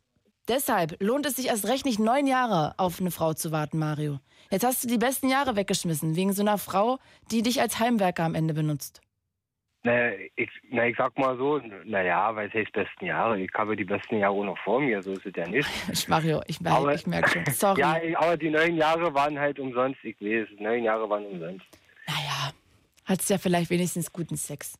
deshalb 0.48 0.96
lohnt 1.02 1.26
es 1.26 1.36
sich 1.36 1.48
erst 1.48 1.66
recht 1.68 1.84
nicht, 1.86 1.98
neun 1.98 2.26
Jahre 2.26 2.74
auf 2.78 3.00
eine 3.00 3.10
Frau 3.10 3.34
zu 3.34 3.52
warten, 3.52 3.78
Mario. 3.78 4.18
Jetzt 4.50 4.64
hast 4.64 4.84
du 4.84 4.88
die 4.88 4.98
besten 4.98 5.28
Jahre 5.28 5.56
weggeschmissen, 5.56 6.16
wegen 6.16 6.32
so 6.32 6.42
einer 6.42 6.58
Frau, 6.58 6.98
die 7.30 7.42
dich 7.42 7.60
als 7.60 7.78
Heimwerker 7.80 8.24
am 8.24 8.34
Ende 8.34 8.54
benutzt. 8.54 9.00
Naja, 9.86 10.16
ich, 10.36 10.48
na, 10.70 10.86
ich 10.86 10.96
sag 10.96 11.18
mal 11.18 11.36
so, 11.36 11.60
naja, 11.84 12.34
was 12.34 12.50
heißt 12.54 12.72
besten 12.72 13.04
Jahre? 13.04 13.38
Ich 13.38 13.50
habe 13.52 13.76
die 13.76 13.84
besten 13.84 14.16
Jahre 14.18 14.32
auch 14.34 14.44
noch 14.44 14.56
vor 14.64 14.80
mir, 14.80 15.02
so 15.02 15.12
ist 15.12 15.26
es 15.26 15.32
ja 15.36 15.46
nicht. 15.46 15.68
Ich, 15.92 16.08
Mario, 16.08 16.40
ich, 16.46 16.58
merke- 16.60 16.76
Aber- 16.78 16.94
ich 16.94 17.06
merke 17.06 17.28
schon. 17.30 17.44
Sorry. 17.52 17.80
Ja, 18.10 18.18
aber 18.18 18.36
die 18.38 18.48
neun 18.48 18.76
Jahre 18.76 19.12
waren 19.12 19.38
halt 19.38 19.58
umsonst, 19.58 19.98
ich 20.02 20.18
weiß, 20.22 20.48
neun 20.58 20.84
Jahre 20.84 21.08
waren 21.10 21.26
umsonst. 21.26 21.66
Naja, 22.06 22.50
hattest 23.04 23.30
ja 23.30 23.38
vielleicht 23.38 23.70
wenigstens 23.70 24.12
guten 24.12 24.36
Sex. 24.36 24.74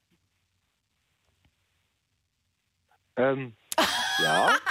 Ähm, 3.17 3.55
ja. 4.23 4.51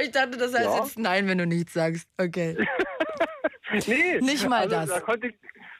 Ich 0.00 0.10
dachte, 0.10 0.36
das 0.38 0.52
heißt 0.54 0.64
Ja. 0.64 0.78
jetzt 0.82 0.98
nein, 0.98 1.28
wenn 1.28 1.38
du 1.38 1.46
nichts 1.46 1.72
sagst. 1.74 2.08
Okay. 2.18 2.56
Nee, 3.86 4.20
Nicht 4.20 4.48
mal 4.48 4.60
also, 4.62 4.76
das. 4.76 4.88
Da 4.88 5.00
konnte 5.00 5.28
ich, 5.28 5.34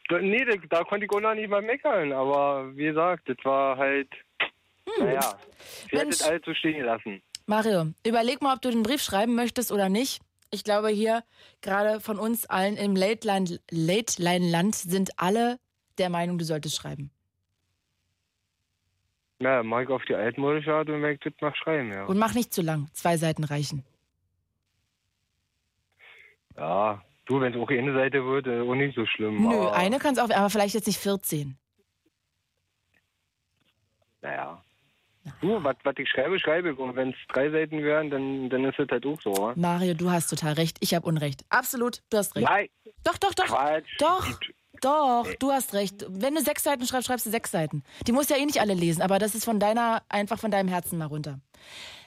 da, 0.09 0.19
nee, 0.19 0.45
da, 0.45 0.57
da 0.69 0.83
konnte 0.85 1.07
ich 1.07 1.13
auch 1.13 1.21
noch 1.21 1.35
nicht 1.35 1.49
mal 1.49 1.63
meckern, 1.63 2.13
aber 2.13 2.77
wie 2.77 2.85
gesagt, 2.87 3.29
das 3.29 3.37
war 3.45 3.77
halt, 3.77 4.09
naja, 4.99 5.39
ich 5.87 5.93
werde 5.93 6.03
Hm. 6.03 6.09
Mensch. 6.09 6.19
das 6.19 6.29
alles 6.29 6.43
so 6.45 6.55
stehen 6.55 6.85
lassen. 6.85 7.23
Mario, 7.47 7.93
überleg 8.05 8.43
mal, 8.43 8.55
ob 8.55 8.63
du 8.63 8.71
den 8.71 8.83
Brief 8.83 9.01
schreiben 9.01 9.35
möchtest 9.37 9.71
oder 9.71 9.89
nicht. 9.89 10.21
Ich 10.51 10.65
glaube, 10.65 10.89
hier 10.89 11.23
gerade 11.63 12.01
von 12.01 12.19
uns 12.19 12.47
allen 12.47 12.77
im 12.77 12.97
Late-Line-Land 12.97 14.75
sind 14.75 15.11
alle 15.19 15.59
der 15.99 16.11
Meinung, 16.11 16.39
du 16.39 16.45
solltest 16.45 16.75
schreiben. 16.77 17.13
Na, 19.39 19.63
mach 19.63 19.81
ich 19.81 19.89
auf 19.89 20.05
die 20.05 20.15
altmodische 20.15 20.73
Art 20.73 20.89
und 20.89 21.05
ich 21.05 21.21
das 21.21 21.33
mach, 21.41 21.55
schreiben, 21.57 21.93
ja. 21.93 22.05
Und 22.05 22.19
mach 22.19 22.35
nicht 22.35 22.53
zu 22.53 22.63
lang. 22.63 22.89
Zwei 22.93 23.17
Seiten 23.17 23.45
reichen. 23.45 23.85
Ja, 26.57 27.03
du, 27.27 27.41
wenn 27.41 27.53
es 27.53 27.61
auch 27.61 27.69
eine 27.69 27.93
Seite 27.93 28.25
wird, 28.25 28.47
äh, 28.47 28.61
auch 28.61 28.75
nicht 28.75 28.95
so 28.95 29.05
schlimm. 29.07 29.43
Nö, 29.43 29.57
aber, 29.57 29.75
eine 29.75 29.99
kann 29.99 30.15
es 30.15 30.21
auch, 30.21 30.31
aber 30.31 30.51
vielleicht 30.51 30.75
jetzt 30.75 30.87
nicht 30.87 31.01
14. 31.01 31.59
Naja. 34.23 34.63
Du, 35.41 35.63
was 35.63 35.77
ich 35.97 36.09
schreibe, 36.09 36.39
schreibe 36.39 36.71
ich. 36.71 36.79
Und 36.79 36.97
wenn 36.97 37.11
es 37.11 37.17
drei 37.29 37.51
Seiten 37.51 37.83
wären, 37.83 38.11
dann, 38.11 38.51
dann 38.51 38.65
ist 38.65 38.79
es 38.79 38.89
halt 38.91 39.07
auch 39.07 39.21
so, 39.21 39.33
wa? 39.33 39.55
Mario, 39.57 39.95
du 39.95 40.11
hast 40.11 40.29
total 40.29 40.53
recht. 40.53 40.77
Ich 40.81 40.95
habe 40.95 41.07
Unrecht. 41.07 41.45
Absolut, 41.49 42.03
du 42.11 42.19
hast 42.19 42.37
recht. 42.37 42.47
Nein, 42.47 42.69
Doch, 43.05 43.17
doch, 43.17 43.35
doch. 43.35 43.47
Quatsch. 43.47 43.89
Doch, 43.99 44.27
doch, 44.85 45.27
du 45.39 45.51
hast 45.53 45.75
recht. 45.75 46.05
Wenn 46.09 46.35
du 46.35 46.43
sechs 46.43 46.63
Seiten 46.63 46.87
schreibst, 46.87 47.07
schreibst 47.07 47.27
du 47.27 47.31
sechs 47.31 47.51
Seiten. 47.51 47.83
Die 48.07 48.13
musst 48.13 48.31
ja 48.31 48.37
eh 48.37 48.45
nicht 48.45 48.61
alle 48.61 48.75
lesen, 48.75 49.03
aber 49.03 49.19
das 49.19 49.35
ist 49.35 49.45
von 49.45 49.59
deiner, 49.59 50.03
einfach 50.09 50.39
von 50.39 50.51
deinem 50.51 50.69
Herzen 50.69 50.99
mal 50.99 51.07
runter. 51.07 51.41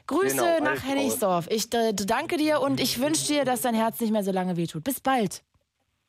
Grüße 0.08 0.36
Genau, 0.38 0.60
nach 0.64 0.84
Hennigsdorf. 0.86 1.48
Ich 1.50 1.74
äh, 1.74 1.94
danke 1.94 2.38
dir 2.38 2.62
und 2.62 2.80
ich 2.80 3.00
wünsche 3.00 3.28
dir, 3.28 3.46
dass 3.46 3.62
dein 3.62 3.76
Herz 3.76 4.00
nicht 4.00 4.12
mehr 4.12 4.24
so 4.24 4.32
lange 4.32 4.56
wehtut. 4.56 4.84
Bis 4.84 5.02
bald. 5.02 5.44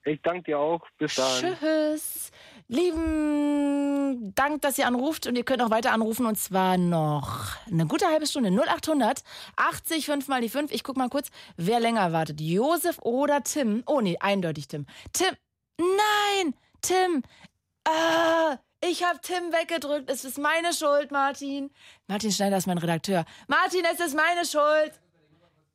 Ich 0.05 0.23
danke 0.23 0.45
dir 0.45 0.59
auch. 0.59 0.81
Bis 0.99 1.16
dann. 1.16 1.57
Tschüss. 1.59 2.31
Lieben 2.69 4.35
Dank, 4.35 4.61
dass 4.61 4.77
ihr 4.78 4.86
anruft 4.86 5.27
und 5.27 5.36
ihr 5.36 5.45
könnt 5.45 5.62
auch 5.62 5.70
weiter 5.70 5.93
anrufen 5.93 6.27
und 6.27 6.39
zwar 6.39 6.77
noch 6.77 7.57
eine 7.66 7.86
gute 7.86 8.07
halbe 8.07 8.27
Stunde. 8.27 8.51
0800 8.51 9.23
80 9.57 10.07
5 10.07 10.28
mal 10.28 10.43
die 10.43 10.51
5. 10.51 10.70
Ich 10.70 10.85
guck 10.85 10.97
mal 10.97 11.09
kurz, 11.09 11.31
wer 11.57 11.81
länger 11.81 12.12
wartet. 12.12 12.40
Josef 12.40 12.99
oder 13.01 13.43
Tim? 13.43 13.82
Oh 13.86 14.01
nee, 14.01 14.19
eindeutig 14.20 14.69
Tim. 14.69 14.86
Tim. 15.12 15.35
Nein, 15.79 16.55
Tim. 16.83 17.23
Ah, 17.85 18.59
ich 18.83 19.03
habe 19.05 19.21
Tim 19.23 19.53
weggedrückt. 19.53 20.11
Es 20.11 20.25
ist 20.25 20.39
meine 20.39 20.73
Schuld, 20.73 21.11
Martin. 21.11 21.71
Martin 22.07 22.33
Schneider 22.33 22.57
ist 22.57 22.67
mein 22.67 22.79
Redakteur. 22.79 23.25
Martin, 23.47 23.85
es 23.93 24.01
ist 24.01 24.15
meine 24.15 24.45
Schuld. 24.45 24.93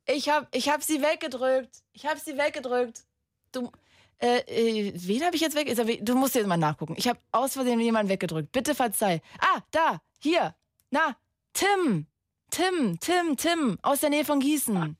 Ich 0.06 0.28
habe 0.28 0.46
ich 0.52 0.68
hab 0.68 0.82
sie 0.82 1.00
weggedrückt. 1.02 1.82
Ich 1.92 2.06
habe 2.06 2.20
sie 2.20 2.36
weggedrückt. 2.36 3.04
Du, 3.52 3.70
äh, 4.18 4.38
äh, 4.40 4.92
wen 4.94 5.24
habe 5.24 5.34
ich 5.36 5.42
jetzt 5.42 5.56
weg? 5.56 5.68
Ist 5.68 5.78
er 5.78 5.86
we- 5.88 6.02
Du 6.02 6.14
musst 6.14 6.34
jetzt 6.34 6.46
mal 6.46 6.56
nachgucken. 6.58 6.94
Ich 6.98 7.08
habe 7.08 7.18
aus 7.32 7.54
Versehen 7.54 7.80
jemanden 7.80 8.10
weggedrückt. 8.10 8.52
Bitte 8.52 8.74
verzeih. 8.74 9.22
Ah, 9.40 9.60
da, 9.70 10.00
hier. 10.20 10.54
Na, 10.90 11.16
Tim. 11.54 12.06
Tim, 12.50 13.00
Tim, 13.00 13.36
Tim, 13.36 13.78
aus 13.82 14.00
der 14.00 14.10
Nähe 14.10 14.24
von 14.24 14.38
Gießen. 14.38 14.96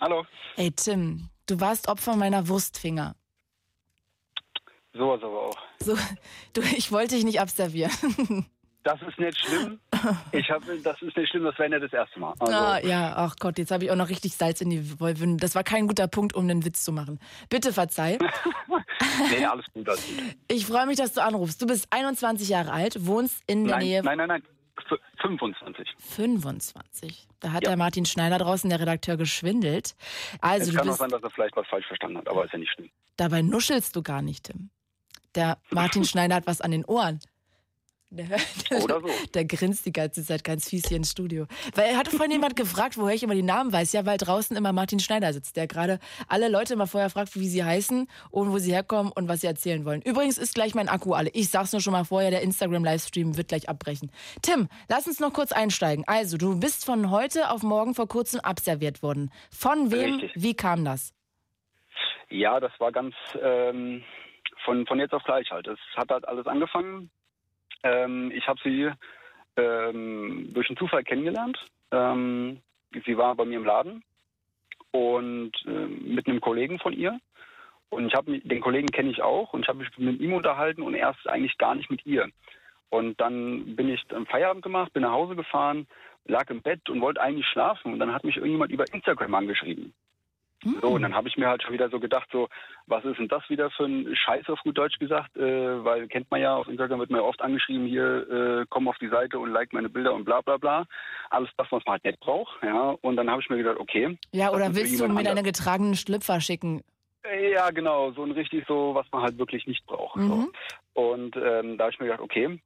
Hallo. 0.00 0.24
Ey, 0.56 0.70
Tim, 0.70 1.28
du 1.46 1.58
warst 1.58 1.88
Opfer 1.88 2.14
meiner 2.14 2.46
Wurstfinger. 2.46 3.16
Sowas 4.98 5.22
aber 5.22 5.42
auch. 5.48 5.58
So, 5.80 5.96
du, 6.52 6.60
ich 6.76 6.90
wollte 6.92 7.14
dich 7.14 7.24
nicht 7.24 7.40
abservieren. 7.40 7.92
Das 8.84 9.00
ist 9.02 9.18
nicht 9.18 9.38
schlimm. 9.38 9.78
Ich 10.32 10.48
hab, 10.50 10.62
das 10.82 11.02
ist 11.02 11.16
nicht 11.16 11.28
schlimm, 11.30 11.44
das 11.44 11.58
wäre 11.58 11.68
nicht 11.68 11.82
das 11.82 11.92
erste 11.92 12.18
Mal. 12.20 12.32
Also, 12.38 12.52
Ah, 12.54 12.78
ja, 12.80 13.12
ach 13.16 13.36
Gott, 13.38 13.58
jetzt 13.58 13.70
habe 13.70 13.84
ich 13.84 13.90
auch 13.90 13.96
noch 13.96 14.08
richtig 14.08 14.34
Salz 14.34 14.60
in 14.60 14.70
die 14.70 14.98
Wolven. 15.00 15.36
Das 15.36 15.54
war 15.54 15.62
kein 15.64 15.86
guter 15.88 16.08
Punkt, 16.08 16.34
um 16.34 16.44
einen 16.44 16.64
Witz 16.64 16.84
zu 16.84 16.92
machen. 16.92 17.18
Bitte 17.48 17.72
verzeih. 17.72 18.18
Nee, 19.30 19.44
alles 19.46 19.66
gut, 19.72 19.88
alles 19.88 20.04
gut. 20.06 20.24
Ich 20.48 20.66
freue 20.66 20.86
mich, 20.86 20.96
dass 20.96 21.12
du 21.12 21.22
anrufst. 21.22 21.60
Du 21.62 21.66
bist 21.66 21.86
21 21.90 22.48
Jahre 22.48 22.72
alt, 22.72 23.06
wohnst 23.06 23.42
in 23.46 23.64
der 23.64 23.76
Nein, 23.76 23.86
Nähe 23.86 24.02
nein, 24.02 24.18
nein, 24.18 24.28
nein. 24.28 24.42
F 24.76 24.98
25. 25.20 25.88
25. 25.98 27.28
Da 27.40 27.52
hat 27.52 27.64
der 27.66 27.76
Martin 27.76 28.06
Schneider 28.06 28.38
draußen, 28.38 28.70
der 28.70 28.80
Redakteur, 28.80 29.16
geschwindelt. 29.16 29.94
Also 30.40 30.70
es 30.70 30.76
kann 30.76 30.88
auch 30.88 30.96
sein, 30.96 31.10
dass 31.10 31.22
er 31.22 31.30
vielleicht 31.30 31.56
was 31.56 31.66
falsch 31.68 31.86
verstanden 31.86 32.18
hat, 32.18 32.28
aber 32.28 32.44
ist 32.44 32.52
ja 32.52 32.58
nicht 32.58 32.72
schlimm. 32.72 32.90
dabei 33.16 33.42
nuschelst 33.42 33.94
du 33.96 34.02
gar 34.02 34.22
nicht, 34.22 34.44
Tim. 34.46 34.70
Der 35.38 35.56
Martin 35.70 36.04
Schneider 36.04 36.34
hat 36.34 36.48
was 36.48 36.60
an 36.60 36.72
den 36.72 36.84
Ohren. 36.84 37.20
Der, 38.10 38.26
der, 38.70 38.82
Oder 38.82 39.00
so. 39.00 39.08
der 39.34 39.44
grinst 39.44 39.86
die 39.86 39.92
ganze 39.92 40.24
Zeit 40.24 40.42
ganz 40.42 40.68
fies 40.68 40.88
hier 40.88 40.96
ins 40.96 41.12
Studio. 41.12 41.46
Weil 41.76 41.90
er 41.90 41.96
hatte 41.96 42.10
vorhin 42.10 42.32
jemand 42.32 42.56
gefragt, 42.56 42.98
woher 42.98 43.14
ich 43.14 43.22
immer 43.22 43.36
die 43.36 43.44
Namen 43.44 43.72
weiß. 43.72 43.92
Ja, 43.92 44.04
weil 44.04 44.18
draußen 44.18 44.56
immer 44.56 44.72
Martin 44.72 44.98
Schneider 44.98 45.32
sitzt, 45.32 45.56
der 45.56 45.68
gerade 45.68 46.00
alle 46.26 46.48
Leute 46.48 46.72
immer 46.72 46.88
vorher 46.88 47.08
fragt, 47.08 47.36
wie 47.36 47.46
sie 47.46 47.62
heißen 47.62 48.08
und 48.32 48.50
wo 48.50 48.58
sie 48.58 48.72
herkommen 48.72 49.12
und 49.12 49.28
was 49.28 49.42
sie 49.42 49.46
erzählen 49.46 49.84
wollen. 49.84 50.02
Übrigens 50.02 50.38
ist 50.38 50.56
gleich 50.56 50.74
mein 50.74 50.88
Akku 50.88 51.12
alle. 51.12 51.30
Ich 51.34 51.50
sag's 51.50 51.70
nur 51.70 51.80
schon 51.80 51.92
mal 51.92 52.04
vorher, 52.04 52.32
der 52.32 52.42
Instagram-Livestream 52.42 53.36
wird 53.36 53.46
gleich 53.46 53.68
abbrechen. 53.68 54.10
Tim, 54.42 54.66
lass 54.88 55.06
uns 55.06 55.20
noch 55.20 55.32
kurz 55.32 55.52
einsteigen. 55.52 56.02
Also, 56.08 56.36
du 56.36 56.58
bist 56.58 56.84
von 56.84 57.12
heute 57.12 57.52
auf 57.52 57.62
morgen 57.62 57.94
vor 57.94 58.08
kurzem 58.08 58.40
abserviert 58.40 59.04
worden. 59.04 59.30
Von 59.56 59.92
wem? 59.92 60.14
Richtig. 60.14 60.32
Wie 60.34 60.54
kam 60.54 60.84
das? 60.84 61.14
Ja, 62.28 62.58
das 62.58 62.72
war 62.80 62.90
ganz 62.90 63.14
ähm, 63.40 64.02
von, 64.68 64.86
von 64.86 64.98
jetzt 64.98 65.14
auf 65.14 65.24
gleich 65.24 65.50
halt. 65.50 65.66
Es 65.66 65.78
hat 65.96 66.10
halt 66.10 66.28
alles 66.28 66.46
angefangen. 66.46 67.10
Ähm, 67.84 68.30
ich 68.34 68.46
habe 68.46 68.60
sie 68.62 68.90
ähm, 69.56 70.50
durch 70.52 70.68
einen 70.68 70.76
Zufall 70.76 71.04
kennengelernt. 71.04 71.58
Ähm, 71.90 72.60
sie 73.06 73.16
war 73.16 73.34
bei 73.34 73.46
mir 73.46 73.56
im 73.56 73.64
Laden 73.64 74.04
und 74.90 75.52
ähm, 75.66 76.14
mit 76.14 76.26
einem 76.26 76.42
Kollegen 76.42 76.78
von 76.78 76.92
ihr. 76.92 77.18
Und 77.88 78.08
ich 78.08 78.14
habe 78.14 78.40
den 78.40 78.60
Kollegen 78.60 78.88
kenne 78.88 79.10
ich 79.10 79.22
auch 79.22 79.54
und 79.54 79.62
ich 79.62 79.68
habe 79.68 79.78
mich 79.78 79.88
mit 79.96 80.20
ihm 80.20 80.34
unterhalten 80.34 80.82
und 80.82 80.92
erst 80.92 81.26
eigentlich 81.26 81.56
gar 81.56 81.74
nicht 81.74 81.90
mit 81.90 82.04
ihr. 82.04 82.28
Und 82.90 83.18
dann 83.22 83.74
bin 83.74 83.88
ich 83.88 84.04
am 84.14 84.26
Feierabend 84.26 84.62
gemacht, 84.62 84.92
bin 84.92 85.02
nach 85.02 85.12
Hause 85.12 85.34
gefahren, 85.34 85.86
lag 86.26 86.50
im 86.50 86.60
Bett 86.60 86.90
und 86.90 87.00
wollte 87.00 87.22
eigentlich 87.22 87.46
schlafen. 87.46 87.94
Und 87.94 88.00
dann 88.00 88.12
hat 88.12 88.24
mich 88.24 88.36
irgendjemand 88.36 88.70
über 88.70 88.84
Instagram 88.92 89.34
angeschrieben. 89.34 89.94
So, 90.64 90.88
und 90.88 91.02
dann 91.02 91.14
habe 91.14 91.28
ich 91.28 91.36
mir 91.36 91.48
halt 91.48 91.62
schon 91.62 91.72
wieder 91.72 91.88
so 91.88 92.00
gedacht, 92.00 92.28
so, 92.32 92.48
was 92.86 93.04
ist 93.04 93.18
denn 93.18 93.28
das 93.28 93.48
wieder 93.48 93.70
für 93.70 93.84
ein 93.84 94.14
Scheiß 94.16 94.48
auf 94.48 94.60
gut 94.62 94.76
Deutsch 94.76 94.98
gesagt? 94.98 95.36
Äh, 95.36 95.84
weil 95.84 96.08
kennt 96.08 96.30
man 96.30 96.40
ja, 96.40 96.56
auf 96.56 96.66
Instagram 96.66 96.98
wird 96.98 97.10
man 97.10 97.20
ja 97.20 97.26
oft 97.26 97.40
angeschrieben, 97.40 97.86
hier, 97.86 98.28
äh, 98.28 98.66
komm 98.68 98.88
auf 98.88 98.98
die 98.98 99.08
Seite 99.08 99.38
und 99.38 99.52
like 99.52 99.72
meine 99.72 99.88
Bilder 99.88 100.12
und 100.12 100.24
bla 100.24 100.40
bla 100.40 100.56
bla. 100.56 100.86
Alles 101.30 101.50
das, 101.56 101.68
was 101.70 101.84
man 101.84 101.92
halt 101.92 102.04
nicht 102.04 102.18
braucht. 102.20 102.60
Ja, 102.62 102.96
und 103.02 103.16
dann 103.16 103.30
habe 103.30 103.40
ich 103.40 103.48
mir 103.48 103.58
gedacht, 103.58 103.78
okay. 103.78 104.18
Ja, 104.32 104.50
oder 104.50 104.74
willst 104.74 104.98
du 104.98 105.08
mir 105.08 105.22
deine 105.22 105.44
getragenen 105.44 105.94
Schlüpfer 105.94 106.40
schicken? 106.40 106.82
Ja, 107.52 107.70
genau, 107.70 108.12
so 108.12 108.24
ein 108.24 108.32
richtig 108.32 108.64
so, 108.66 108.94
was 108.94 109.06
man 109.12 109.22
halt 109.22 109.38
wirklich 109.38 109.66
nicht 109.66 109.84
braucht. 109.86 110.16
Mhm. 110.16 110.28
So. 110.28 111.02
Und 111.02 111.36
ähm, 111.36 111.78
da 111.78 111.84
habe 111.84 111.92
ich 111.92 112.00
mir 112.00 112.06
gedacht, 112.06 112.20
okay, 112.22 112.58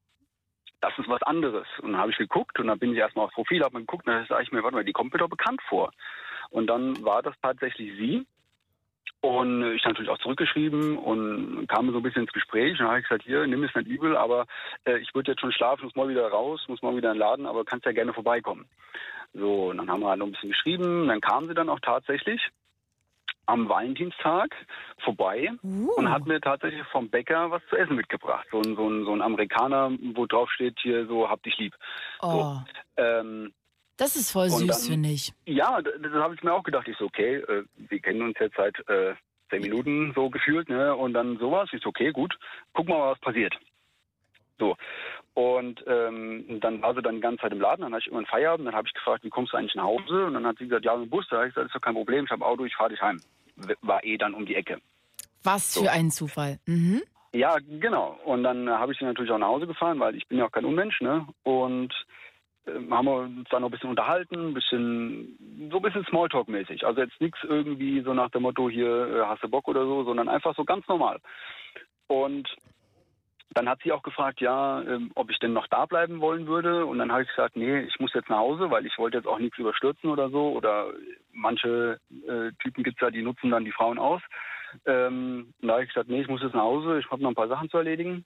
das 0.80 0.92
ist 0.98 1.08
was 1.08 1.22
anderes. 1.22 1.66
Und 1.80 1.92
dann 1.92 2.00
habe 2.00 2.10
ich 2.10 2.16
geguckt 2.16 2.58
und 2.58 2.66
dann 2.66 2.78
bin 2.78 2.92
ich 2.92 2.98
erstmal 2.98 3.26
aufs 3.26 3.34
Profil, 3.34 3.62
habe 3.62 3.74
mir 3.74 3.80
geguckt 3.80 4.06
und 4.06 4.14
dann 4.14 4.26
sage 4.26 4.42
ich 4.42 4.52
mir, 4.52 4.62
warte 4.62 4.76
mal, 4.76 4.84
die 4.84 4.92
kommt 4.92 5.12
mir 5.12 5.18
doch 5.18 5.28
bekannt 5.28 5.60
vor. 5.68 5.92
Und 6.52 6.68
dann 6.68 7.02
war 7.02 7.22
das 7.22 7.34
tatsächlich 7.42 7.92
sie. 7.96 8.26
Und 9.20 9.62
ich 9.74 9.82
habe 9.84 9.94
natürlich 9.94 10.10
auch 10.10 10.18
zurückgeschrieben 10.18 10.98
und 10.98 11.66
kam 11.68 11.90
so 11.92 11.98
ein 11.98 12.02
bisschen 12.02 12.22
ins 12.22 12.32
Gespräch. 12.32 12.72
Und 12.72 12.80
dann 12.80 12.88
habe 12.88 12.98
ich 12.98 13.08
gesagt, 13.08 13.24
hier, 13.24 13.46
nimm 13.46 13.62
es 13.62 13.74
nicht 13.74 13.86
übel, 13.86 14.16
aber 14.16 14.46
äh, 14.84 14.98
ich 14.98 15.14
würde 15.14 15.32
jetzt 15.32 15.40
schon 15.40 15.52
schlafen, 15.52 15.84
muss 15.84 15.94
mal 15.94 16.08
wieder 16.08 16.28
raus, 16.28 16.60
muss 16.68 16.82
mal 16.82 16.96
wieder 16.96 17.10
in 17.10 17.14
den 17.14 17.20
Laden, 17.20 17.46
aber 17.46 17.64
kannst 17.64 17.86
ja 17.86 17.92
gerne 17.92 18.12
vorbeikommen. 18.12 18.66
So, 19.32 19.70
und 19.70 19.78
dann 19.78 19.90
haben 19.90 20.00
wir 20.00 20.08
halt 20.08 20.18
noch 20.18 20.26
ein 20.26 20.32
bisschen 20.32 20.50
geschrieben. 20.50 21.08
Dann 21.08 21.20
kam 21.20 21.46
sie 21.46 21.54
dann 21.54 21.68
auch 21.68 21.80
tatsächlich 21.80 22.40
am 23.46 23.68
Valentinstag 23.68 24.54
vorbei 25.04 25.50
und 25.96 26.10
hat 26.10 26.26
mir 26.26 26.40
tatsächlich 26.40 26.82
vom 26.90 27.08
Bäcker 27.08 27.50
was 27.50 27.62
zu 27.68 27.76
essen 27.76 27.96
mitgebracht. 27.96 28.46
So 28.50 28.58
ein, 28.58 28.76
so 28.76 28.88
ein, 28.88 29.04
so 29.04 29.12
ein 29.12 29.22
Amerikaner, 29.22 29.90
wo 30.14 30.26
drauf 30.26 30.50
steht 30.50 30.78
hier 30.80 31.06
so, 31.06 31.28
hab 31.28 31.42
dich 31.42 31.56
lieb. 31.58 31.74
Oh, 32.20 32.56
Ähm, 32.96 33.52
das 34.02 34.16
ist 34.16 34.30
voll 34.32 34.50
süß, 34.50 34.88
finde 34.88 35.08
ich. 35.10 35.32
ja, 35.46 35.80
das, 35.80 35.94
das 36.02 36.12
habe 36.12 36.34
ich 36.34 36.42
mir 36.42 36.52
auch 36.52 36.62
gedacht. 36.64 36.86
Ich 36.88 36.96
so, 36.96 37.06
okay, 37.06 37.36
äh, 37.36 37.64
wir 37.76 38.00
kennen 38.00 38.22
uns 38.22 38.36
jetzt 38.40 38.56
seit 38.56 38.76
äh, 38.88 39.14
zehn 39.50 39.62
Minuten 39.62 40.12
so 40.14 40.28
gefühlt, 40.30 40.68
ne? 40.68 40.94
Und 40.94 41.14
dann 41.14 41.38
sowas. 41.38 41.68
Ich 41.72 41.82
so, 41.82 41.88
okay, 41.90 42.10
gut, 42.12 42.36
guck 42.72 42.88
mal, 42.88 43.12
was 43.12 43.18
passiert. 43.20 43.54
So. 44.58 44.76
Und 45.34 45.82
ähm, 45.86 46.60
dann 46.60 46.82
war 46.82 46.94
sie 46.94 47.02
dann 47.02 47.16
die 47.16 47.20
ganze 47.20 47.42
Zeit 47.42 47.52
im 47.52 47.60
Laden, 47.60 47.82
dann 47.82 47.92
hatte 47.92 48.00
ich 48.02 48.06
irgendwann 48.08 48.26
Feierabend, 48.26 48.66
dann 48.66 48.74
habe 48.74 48.86
ich 48.86 48.92
gefragt, 48.94 49.24
wie 49.24 49.30
kommst 49.30 49.52
du 49.52 49.56
eigentlich 49.56 49.74
nach 49.74 49.84
Hause? 49.84 50.26
Und 50.26 50.34
dann 50.34 50.46
hat 50.46 50.58
sie 50.58 50.64
gesagt, 50.64 50.84
ja, 50.84 50.94
mit 50.94 51.06
dem 51.06 51.10
Bus. 51.10 51.26
Da 51.30 51.36
habe 51.38 51.48
ich 51.48 51.54
gesagt, 51.54 51.68
ist 51.68 51.74
doch 51.74 51.80
kein 51.80 51.94
Problem, 51.94 52.24
ich 52.26 52.30
habe 52.30 52.44
Auto, 52.44 52.64
ich 52.64 52.74
fahre 52.76 52.90
dich 52.90 53.00
heim. 53.00 53.20
War 53.80 54.04
eh 54.04 54.18
dann 54.18 54.34
um 54.34 54.44
die 54.46 54.54
Ecke. 54.54 54.78
Was 55.42 55.72
So. 55.74 55.82
für 55.84 55.90
ein 55.90 56.10
Zufall. 56.10 56.58
Mhm. 56.66 57.02
Ja, 57.34 57.56
genau. 57.80 58.18
Und 58.24 58.42
dann 58.44 58.68
äh, 58.68 58.72
habe 58.72 58.92
ich 58.92 58.98
sie 58.98 59.04
natürlich 59.06 59.30
auch 59.30 59.38
nach 59.38 59.48
Hause 59.48 59.66
gefahren, 59.66 59.98
weil 60.00 60.14
ich 60.16 60.26
bin 60.28 60.38
ja 60.38 60.44
auch 60.46 60.52
kein 60.52 60.66
Unmensch, 60.66 61.00
ne? 61.00 61.26
Und 61.44 61.94
haben 62.66 63.06
wir 63.06 63.16
uns 63.16 63.48
dann 63.50 63.62
noch 63.62 63.68
ein 63.68 63.72
bisschen 63.72 63.90
unterhalten, 63.90 64.48
ein 64.48 64.54
bisschen, 64.54 65.68
so 65.70 65.78
ein 65.78 65.82
bisschen 65.82 66.04
Smalltalk-mäßig. 66.04 66.84
Also 66.84 67.00
jetzt 67.00 67.20
nichts 67.20 67.38
irgendwie 67.42 68.00
so 68.02 68.14
nach 68.14 68.30
dem 68.30 68.42
Motto, 68.42 68.68
hier 68.68 68.88
äh, 68.88 69.26
hast 69.26 69.42
du 69.42 69.48
Bock 69.48 69.68
oder 69.68 69.84
so, 69.84 70.04
sondern 70.04 70.28
einfach 70.28 70.54
so 70.54 70.64
ganz 70.64 70.86
normal. 70.86 71.18
Und 72.06 72.48
dann 73.54 73.68
hat 73.68 73.80
sie 73.82 73.92
auch 73.92 74.02
gefragt, 74.02 74.40
ja, 74.40 74.80
ähm, 74.82 75.10
ob 75.14 75.30
ich 75.30 75.38
denn 75.38 75.52
noch 75.52 75.66
da 75.66 75.86
bleiben 75.86 76.20
wollen 76.20 76.46
würde. 76.46 76.86
Und 76.86 76.98
dann 76.98 77.12
habe 77.12 77.22
ich 77.22 77.28
gesagt, 77.28 77.56
nee, 77.56 77.80
ich 77.80 77.98
muss 78.00 78.14
jetzt 78.14 78.30
nach 78.30 78.38
Hause, 78.38 78.70
weil 78.70 78.86
ich 78.86 78.96
wollte 78.98 79.18
jetzt 79.18 79.26
auch 79.26 79.38
nichts 79.38 79.58
überstürzen 79.58 80.10
oder 80.10 80.30
so. 80.30 80.52
Oder 80.52 80.86
manche 81.32 81.98
äh, 82.10 82.52
Typen 82.62 82.84
gibt's 82.84 83.00
ja, 83.00 83.10
die 83.10 83.22
nutzen 83.22 83.50
dann 83.50 83.64
die 83.64 83.72
Frauen 83.72 83.98
aus. 83.98 84.22
Ähm, 84.86 85.52
da 85.60 85.74
habe 85.74 85.82
ich 85.82 85.88
gesagt, 85.88 86.08
nee, 86.08 86.22
ich 86.22 86.28
muss 86.28 86.42
jetzt 86.42 86.54
nach 86.54 86.62
Hause, 86.62 86.98
ich 86.98 87.10
habe 87.10 87.22
noch 87.22 87.30
ein 87.30 87.34
paar 87.34 87.48
Sachen 87.48 87.68
zu 87.68 87.76
erledigen. 87.76 88.24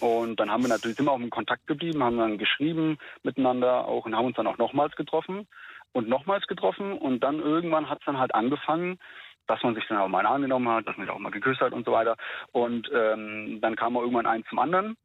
Und 0.00 0.38
dann 0.38 0.50
haben 0.50 0.62
wir 0.62 0.68
natürlich 0.68 0.98
immer 0.98 1.12
auch 1.12 1.20
in 1.20 1.30
Kontakt 1.30 1.66
geblieben, 1.66 2.02
haben 2.02 2.18
dann 2.18 2.38
geschrieben 2.38 2.98
miteinander 3.22 3.86
auch 3.86 4.06
und 4.06 4.14
haben 4.14 4.26
uns 4.26 4.36
dann 4.36 4.46
auch 4.46 4.58
nochmals 4.58 4.94
getroffen. 4.96 5.46
und 5.92 6.08
nochmals 6.08 6.46
getroffen 6.46 6.92
und 6.92 7.20
dann 7.20 7.40
irgendwann 7.40 7.88
hat 7.88 8.00
es 8.00 8.04
dann 8.04 8.18
halt 8.18 8.34
angefangen, 8.34 8.98
dass 9.46 9.62
man 9.62 9.74
sich 9.74 9.86
dann 9.88 9.98
auch 9.98 10.08
mal 10.08 10.26
angenommen 10.26 10.68
hat, 10.68 10.86
dass 10.86 10.96
man 10.96 11.06
sich 11.06 11.14
auch 11.14 11.18
mal 11.18 11.30
geküsst 11.30 11.60
hat 11.60 11.72
und 11.72 11.84
so 11.84 11.92
weiter. 11.92 12.16
Und 12.52 12.88
ähm, 12.94 13.58
dann 13.60 13.76
kam 13.76 13.96
auch 13.96 14.02
irgendwann 14.02 14.26
eins 14.26 14.46
zum 14.48 14.58
anderen. 14.58 14.88
Und 14.90 14.96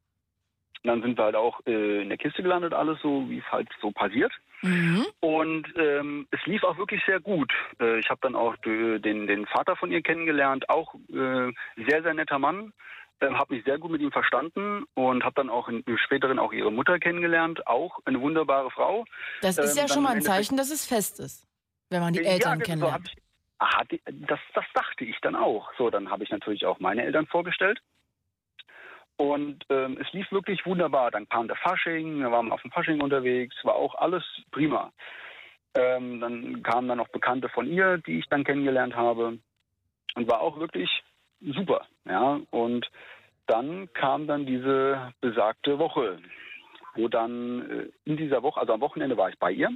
dann 0.90 1.02
sind 1.02 1.18
wir 1.18 1.24
halt 1.24 1.36
auch 1.36 1.60
äh, 1.66 2.02
in 2.02 2.10
der 2.10 2.18
Kiste 2.18 2.42
gelandet, 2.42 2.74
alles 2.74 3.00
so, 3.00 3.28
wie 3.30 3.38
es 3.38 3.50
halt 3.50 3.68
so 3.80 3.90
passiert. 3.90 4.32
Mhm. 4.60 5.06
Und 5.20 5.66
ähm, 5.76 6.26
es 6.30 6.44
lief 6.44 6.62
auch 6.62 6.76
wirklich 6.76 7.02
sehr 7.06 7.20
gut. 7.20 7.50
Äh, 7.80 7.98
ich 8.00 8.10
habe 8.10 8.20
dann 8.22 8.34
auch 8.34 8.54
äh, 8.66 8.98
den, 8.98 9.26
den 9.26 9.46
Vater 9.46 9.76
von 9.76 9.90
ihr 9.90 10.02
kennengelernt, 10.02 10.68
auch 10.68 10.94
äh, 11.08 11.52
sehr, 11.88 12.02
sehr 12.02 12.12
netter 12.14 12.38
Mann. 12.38 12.74
Ähm, 13.26 13.38
habe 13.38 13.54
mich 13.54 13.64
sehr 13.64 13.78
gut 13.78 13.90
mit 13.90 14.00
ihm 14.00 14.12
verstanden 14.12 14.84
und 14.94 15.24
habe 15.24 15.34
dann 15.36 15.50
auch 15.50 15.68
in, 15.68 15.80
im 15.86 15.96
späteren 15.98 16.38
auch 16.38 16.52
ihre 16.52 16.70
Mutter 16.72 16.98
kennengelernt, 16.98 17.66
auch 17.66 17.98
eine 18.04 18.20
wunderbare 18.20 18.70
Frau. 18.70 19.04
Das 19.40 19.56
ist 19.58 19.70
Ähm, 19.72 19.76
ja 19.76 19.82
dann 19.82 19.88
schon 19.88 20.02
mal 20.02 20.14
ein 20.16 20.22
Zeichen, 20.22 20.56
dass 20.56 20.70
es 20.70 20.84
fest 20.86 21.20
ist, 21.20 21.46
wenn 21.90 22.00
man 22.00 22.12
die 22.12 22.20
Ja, 22.22 22.30
Eltern 22.30 22.58
genau, 22.58 22.64
kennenlernt. 22.66 23.12
ich- 23.14 23.22
Aha, 23.58 23.82
das, 24.28 24.40
das 24.52 24.64
dachte 24.74 25.04
ich 25.04 25.16
dann 25.22 25.36
auch. 25.36 25.70
So, 25.78 25.88
dann 25.88 26.10
habe 26.10 26.24
ich 26.24 26.30
natürlich 26.30 26.66
auch 26.66 26.80
meine 26.80 27.02
Eltern 27.04 27.26
vorgestellt. 27.26 27.80
Und 29.16 29.64
ähm, 29.70 29.96
es 30.00 30.12
lief 30.12 30.30
wirklich 30.32 30.66
wunderbar. 30.66 31.12
Dann 31.12 31.28
kam 31.28 31.46
der 31.46 31.56
Fasching, 31.56 32.18
wir 32.18 32.32
waren 32.32 32.50
auf 32.50 32.60
dem 32.62 32.72
Fasching 32.72 33.00
unterwegs, 33.00 33.54
war 33.62 33.76
auch 33.76 33.94
alles 33.94 34.24
prima. 34.50 34.92
Ähm, 35.74 36.20
dann 36.20 36.62
kamen 36.64 36.88
dann 36.88 36.98
noch 36.98 37.08
Bekannte 37.08 37.48
von 37.48 37.66
ihr, 37.68 37.98
die 37.98 38.18
ich 38.18 38.26
dann 38.28 38.44
kennengelernt 38.44 38.96
habe. 38.96 39.38
Und 40.16 40.28
war 40.28 40.40
auch 40.40 40.58
wirklich 40.58 40.90
super. 41.40 41.86
Ja, 42.04 42.40
und 42.50 42.90
dann 43.46 43.92
kam 43.92 44.26
dann 44.26 44.46
diese 44.46 45.12
besagte 45.20 45.78
Woche, 45.78 46.18
wo 46.94 47.08
dann 47.08 47.70
äh, 47.70 47.88
in 48.04 48.16
dieser 48.16 48.42
Woche, 48.42 48.60
also 48.60 48.72
am 48.72 48.80
Wochenende 48.80 49.16
war 49.16 49.28
ich 49.28 49.38
bei 49.38 49.52
ihr. 49.52 49.70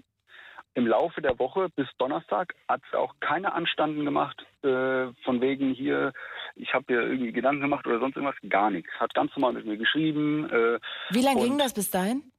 Im 0.75 0.87
Laufe 0.87 1.21
der 1.21 1.39
Woche 1.39 1.69
bis 1.75 1.89
Donnerstag 1.99 2.55
hat 2.69 2.81
sie 2.91 2.99
auch 2.99 3.15
keine 3.21 3.53
Anstanden 3.53 4.05
gemacht, 4.05 4.47
äh, 4.63 5.13
von 5.25 5.41
wegen 5.41 5.75
hier, 5.75 6.13
ich 6.55 6.73
habe 6.73 6.85
mir 6.95 7.03
irgendwie 7.03 7.33
Gedanken 7.33 7.63
gemacht 7.63 7.87
oder 7.87 7.99
sonst 7.99 8.17
irgendwas, 8.17 8.39
gar 8.49 8.71
nichts. 8.71 8.91
Hat 8.99 9.13
ganz 9.15 9.35
normal 9.35 9.55
mit 9.55 9.67
mir 9.67 9.77
geschrieben. 9.77 10.49
Äh, 10.51 10.79
Wie 11.11 11.23
lange 11.23 11.43
ging 11.43 11.59
das 11.59 11.75
bis 11.75 11.91
dahin? 11.91 12.31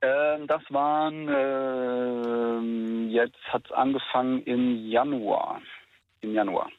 Ähm, 0.00 0.46
das 0.46 0.62
waren, 0.68 1.28
ähm, 1.28 3.10
jetzt 3.10 3.42
hat 3.48 3.64
es 3.64 3.72
angefangen 3.72 4.42
im 4.44 4.86
Januar. 4.86 5.60
Im 6.20 6.34
Januar. 6.34 6.70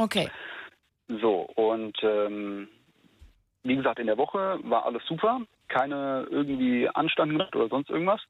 Okay. 0.00 0.30
So, 1.08 1.46
und 1.56 1.96
ähm, 2.02 2.68
wie 3.62 3.76
gesagt, 3.76 3.98
in 3.98 4.06
der 4.06 4.16
Woche 4.16 4.58
war 4.62 4.86
alles 4.86 5.04
super. 5.06 5.42
Keine 5.68 6.26
irgendwie 6.30 6.88
Anstand 6.88 7.32
gemacht 7.32 7.54
oder 7.54 7.68
sonst 7.68 7.90
irgendwas. 7.90 8.20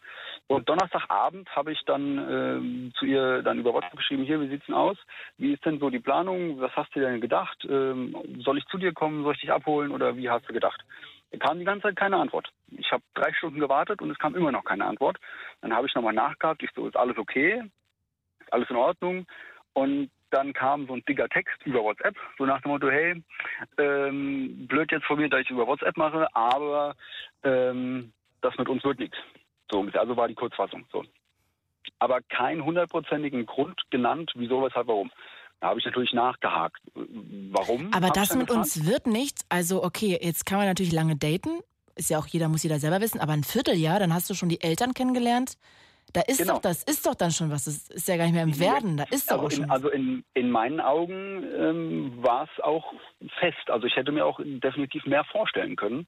Und 0.48 0.68
Donnerstagabend 0.68 1.48
habe 1.55 1.72
ich 1.72 1.80
dann 1.86 2.18
ähm, 2.18 2.92
zu 2.98 3.06
ihr 3.06 3.42
dann 3.42 3.60
über 3.60 3.72
WhatsApp 3.72 3.97
geschrieben, 3.97 4.24
hier, 4.24 4.40
wie 4.40 4.48
sieht's 4.48 4.66
denn 4.66 4.74
aus? 4.74 4.98
Wie 5.38 5.52
ist 5.52 5.64
denn 5.64 5.78
so 5.78 5.88
die 5.90 6.01
Planung? 6.01 6.60
Was 6.60 6.74
hast 6.74 6.94
du 6.94 7.01
denn 7.01 7.20
gedacht? 7.20 7.64
Ähm, 7.68 8.16
soll 8.44 8.59
ich 8.59 8.66
zu 8.66 8.76
dir 8.76 8.92
kommen? 8.92 9.22
Soll 9.22 9.34
ich 9.34 9.40
dich 9.40 9.52
abholen? 9.52 9.92
Oder 9.92 10.16
wie 10.16 10.28
hast 10.28 10.48
du 10.48 10.52
gedacht? 10.52 10.84
Da 11.30 11.38
kam 11.38 11.60
die 11.60 11.64
ganze 11.64 11.82
Zeit 11.82 11.97
keine 11.97 12.16
Antwort. 12.16 12.51
Ich 12.76 12.90
habe 12.90 13.05
drei 13.14 13.32
Stunden 13.34 13.60
gewartet 13.60 14.02
und 14.02 14.10
es 14.10 14.18
kam 14.18 14.34
immer 14.34 14.51
noch 14.51 14.64
keine 14.64 14.86
Antwort. 14.86 15.18
Dann 15.60 15.72
habe 15.72 15.86
ich 15.86 15.94
nochmal 15.94 16.14
nachgehakt. 16.14 16.62
Ich 16.64 16.70
so, 16.74 16.88
ist 16.88 16.97
alles 16.97 17.16
okay? 17.16 17.62
Ist 18.40 18.52
alles 18.52 18.68
in 18.68 18.76
Ordnung? 18.76 19.26
Und 19.72 20.10
dann 20.31 20.52
kam 20.52 20.86
so 20.86 20.94
ein 20.94 21.05
dicker 21.09 21.28
Text 21.28 21.57
über 21.65 21.82
WhatsApp, 21.82 22.16
so 22.39 22.47
nach 22.47 22.61
dem 22.62 22.70
Motto, 22.73 22.90
hey, 22.90 23.23
ähm, 23.78 24.66
blöd 24.66 24.90
jetzt 24.93 25.07
von 25.07 25.19
mir, 25.19 25.28
dass 25.28 25.43
ich 25.43 25.51
über 25.51 25.66
WhatsApp 25.66 25.97
mache, 25.97 26.27
aber 26.35 26.94
ähm, 27.43 28.12
das 28.40 28.57
mit 28.59 28.69
uns 28.69 28.85
wird 28.85 28.98
nichts. 28.98 29.16
So. 29.70 29.86
Also 29.93 30.16
war 30.16 30.28
die 30.28 30.35
Kurzfassung. 30.35 30.86
So. 30.93 31.05
Aber 31.98 32.20
keinen 32.23 32.65
hundertprozentigen 32.65 33.47
Grund 33.47 33.81
genannt, 33.90 34.32
wieso, 34.35 34.62
weshalb, 34.62 34.86
warum. 34.89 35.11
Da 35.61 35.69
habe 35.69 35.78
ich 35.78 35.85
natürlich 35.85 36.12
nachgehakt. 36.15 36.81
Warum? 36.94 37.93
Aber 37.93 38.09
das 38.09 38.35
mit 38.35 38.47
gefragt. 38.47 38.66
uns 38.66 38.86
wird 38.86 39.07
nichts. 39.07 39.44
Also, 39.51 39.85
okay, 39.85 40.19
jetzt 40.20 40.47
kann 40.47 40.59
man 40.59 40.66
natürlich 40.66 40.93
lange 40.93 41.16
daten. 41.16 41.61
Ist 41.97 42.09
ja 42.09 42.19
auch 42.19 42.27
jeder, 42.27 42.48
muss 42.48 42.62
jeder 42.62 42.78
selber 42.78 43.01
wissen. 43.01 43.20
Aber 43.20 43.35
ein 43.35 43.44
Vierteljahr, 43.44 43.98
dann 43.98 44.15
hast 44.15 44.31
du 44.31 44.35
schon 44.35 44.48
die 44.48 44.62
Eltern 44.62 44.94
kennengelernt. 44.94 45.59
Da 46.12 46.22
ist 46.22 46.38
Genau. 46.38 46.54
doch, 46.54 46.62
das 46.62 46.82
ist 46.84 47.06
doch 47.06 47.14
dann 47.14 47.30
schon 47.30 47.50
was. 47.50 47.64
Das 47.64 47.88
ist 47.88 48.08
ja 48.08 48.16
gar 48.16 48.24
nicht 48.24 48.34
mehr 48.34 48.42
im 48.42 48.58
Werden. 48.58 48.96
Da 48.96 49.04
ist 49.10 49.30
doch 49.30 49.42
Also 49.42 49.50
schon 49.56 49.64
in, 49.64 49.70
was. 49.70 49.76
also 49.76 49.88
in, 49.90 50.24
in 50.34 50.50
meinen 50.50 50.80
Augen 50.80 51.44
ähm, 51.56 52.12
war 52.22 52.44
es 52.52 52.62
auch 52.64 52.92
fest. 53.38 53.68
Also 53.70 53.86
ich 53.86 53.96
hätte 53.96 54.12
mir 54.12 54.24
auch 54.26 54.40
definitiv 54.42 55.04
mehr 55.06 55.24
vorstellen 55.24 55.76
können, 55.76 56.06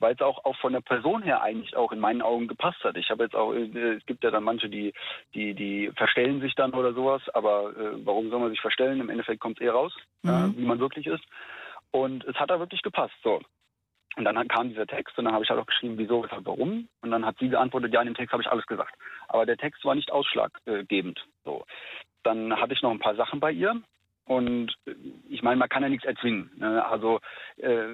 weil 0.00 0.14
es 0.14 0.20
auch, 0.20 0.44
auch 0.44 0.56
von 0.56 0.72
der 0.72 0.80
Person 0.80 1.22
her 1.22 1.42
eigentlich 1.42 1.76
auch 1.76 1.92
in 1.92 2.00
meinen 2.00 2.20
Augen 2.22 2.48
gepasst 2.48 2.82
hat. 2.82 2.96
Ich 2.96 3.10
habe 3.10 3.24
jetzt 3.24 3.36
auch, 3.36 3.52
äh, 3.52 3.94
es 3.94 4.04
gibt 4.06 4.24
ja 4.24 4.30
dann 4.30 4.42
manche, 4.44 4.68
die, 4.68 4.92
die, 5.34 5.54
die 5.54 5.90
verstellen 5.96 6.40
sich 6.40 6.54
dann 6.56 6.72
oder 6.74 6.92
sowas, 6.94 7.22
aber 7.34 7.70
äh, 7.76 8.04
warum 8.04 8.30
soll 8.30 8.40
man 8.40 8.50
sich 8.50 8.60
verstellen? 8.60 9.00
Im 9.00 9.08
Endeffekt 9.10 9.40
kommt 9.40 9.60
es 9.60 9.66
eh 9.66 9.70
raus, 9.70 9.92
Mhm. 10.22 10.30
äh, 10.30 10.56
wie 10.58 10.64
man 10.66 10.78
wirklich 10.80 11.06
ist. 11.06 11.22
Und 11.92 12.24
es 12.24 12.34
hat 12.36 12.50
da 12.50 12.58
wirklich 12.58 12.82
gepasst. 12.82 13.14
So. 13.22 13.40
Und 14.16 14.24
dann 14.24 14.48
kam 14.48 14.68
dieser 14.68 14.86
Text 14.86 15.18
und 15.18 15.24
dann 15.24 15.34
habe 15.34 15.44
ich 15.44 15.50
halt 15.50 15.60
auch 15.60 15.66
geschrieben, 15.66 15.98
wieso, 15.98 16.24
warum. 16.44 16.88
Und 17.02 17.10
dann 17.10 17.26
hat 17.26 17.36
sie 17.38 17.48
geantwortet, 17.48 17.92
ja, 17.92 18.00
in 18.00 18.06
dem 18.06 18.14
Text 18.14 18.32
habe 18.32 18.42
ich 18.42 18.50
alles 18.50 18.66
gesagt. 18.66 18.94
Aber 19.28 19.44
der 19.46 19.56
Text 19.56 19.84
war 19.84 19.94
nicht 19.94 20.12
ausschlaggebend. 20.12 21.26
So. 21.44 21.64
Dann 22.22 22.58
hatte 22.60 22.74
ich 22.74 22.82
noch 22.82 22.90
ein 22.90 23.00
paar 23.00 23.16
Sachen 23.16 23.40
bei 23.40 23.50
ihr. 23.52 23.82
Und 24.26 24.74
äh, 24.86 24.94
ich 25.28 25.42
meine, 25.42 25.56
man 25.56 25.68
kann 25.68 25.82
ja 25.82 25.88
nichts 25.88 26.06
erzwingen. 26.06 26.50
Ne? 26.56 26.84
Also 26.86 27.20
äh, 27.58 27.88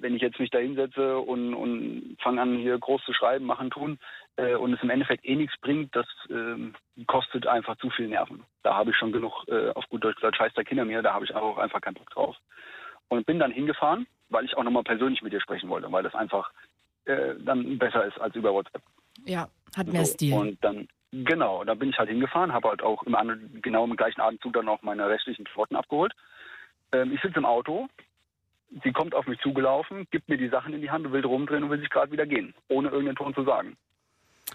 wenn 0.00 0.16
ich 0.16 0.22
jetzt 0.22 0.40
mich 0.40 0.50
da 0.50 0.58
hinsetze 0.58 1.18
und, 1.18 1.54
und 1.54 2.16
fange 2.20 2.42
an, 2.42 2.56
hier 2.56 2.78
groß 2.78 3.04
zu 3.04 3.12
schreiben, 3.12 3.44
machen, 3.44 3.70
tun, 3.70 3.98
äh, 4.36 4.54
und 4.54 4.74
es 4.74 4.82
im 4.82 4.90
Endeffekt 4.90 5.24
eh 5.24 5.36
nichts 5.36 5.56
bringt, 5.60 5.94
das 5.94 6.06
ähm, 6.28 6.74
kostet 7.06 7.46
einfach 7.46 7.76
zu 7.76 7.90
viel 7.90 8.08
Nerven. 8.08 8.44
Da 8.62 8.74
habe 8.74 8.90
ich 8.90 8.96
schon 8.96 9.12
genug, 9.12 9.44
äh, 9.48 9.70
auf 9.70 9.88
gut 9.88 10.02
Deutsch 10.02 10.16
gesagt, 10.16 10.36
scheiß 10.36 10.54
der 10.54 10.64
Kinder 10.64 10.84
mir, 10.84 11.02
da 11.02 11.14
habe 11.14 11.24
ich 11.24 11.34
auch 11.34 11.58
einfach 11.58 11.80
keinen 11.80 11.94
Bock 11.94 12.10
drauf. 12.10 12.36
Und 13.08 13.24
bin 13.24 13.38
dann 13.38 13.52
hingefahren, 13.52 14.06
weil 14.28 14.44
ich 14.44 14.56
auch 14.56 14.64
nochmal 14.64 14.82
persönlich 14.82 15.22
mit 15.22 15.32
ihr 15.32 15.40
sprechen 15.40 15.68
wollte, 15.68 15.90
weil 15.90 16.02
das 16.02 16.14
einfach 16.14 16.50
äh, 17.04 17.34
dann 17.38 17.78
besser 17.78 18.04
ist 18.04 18.20
als 18.20 18.34
über 18.34 18.52
WhatsApp. 18.52 18.82
Ja, 19.24 19.48
hat 19.76 19.86
mehr 19.86 20.04
So, 20.04 20.12
Stil. 20.12 20.34
Und 20.34 20.64
dann, 20.64 20.88
genau, 21.12 21.64
da 21.64 21.74
bin 21.74 21.90
ich 21.90 21.98
halt 21.98 22.08
hingefahren, 22.08 22.52
habe 22.52 22.68
halt 22.68 22.82
auch 22.82 23.02
im 23.04 23.14
anderen, 23.14 23.60
genau 23.62 23.84
im 23.84 23.96
gleichen 23.96 24.20
Atemzug 24.20 24.52
dann 24.54 24.68
auch 24.68 24.82
meine 24.82 25.08
restlichen 25.08 25.44
Klamotten 25.44 25.76
abgeholt. 25.76 26.12
Ähm, 26.92 27.12
ich 27.12 27.20
sitze 27.20 27.38
im 27.38 27.44
Auto, 27.44 27.88
sie 28.82 28.92
kommt 28.92 29.14
auf 29.14 29.26
mich 29.26 29.40
zugelaufen, 29.40 30.06
gibt 30.10 30.28
mir 30.28 30.38
die 30.38 30.48
Sachen 30.48 30.74
in 30.74 30.80
die 30.80 30.90
Hand 30.90 31.06
und 31.06 31.12
will 31.12 31.24
rumdrehen 31.24 31.64
und 31.64 31.70
will 31.70 31.80
sich 31.80 31.90
gerade 31.90 32.12
wieder 32.12 32.26
gehen, 32.26 32.54
ohne 32.68 32.88
irgendeinen 32.88 33.16
Ton 33.16 33.34
zu 33.34 33.44
sagen. 33.44 33.76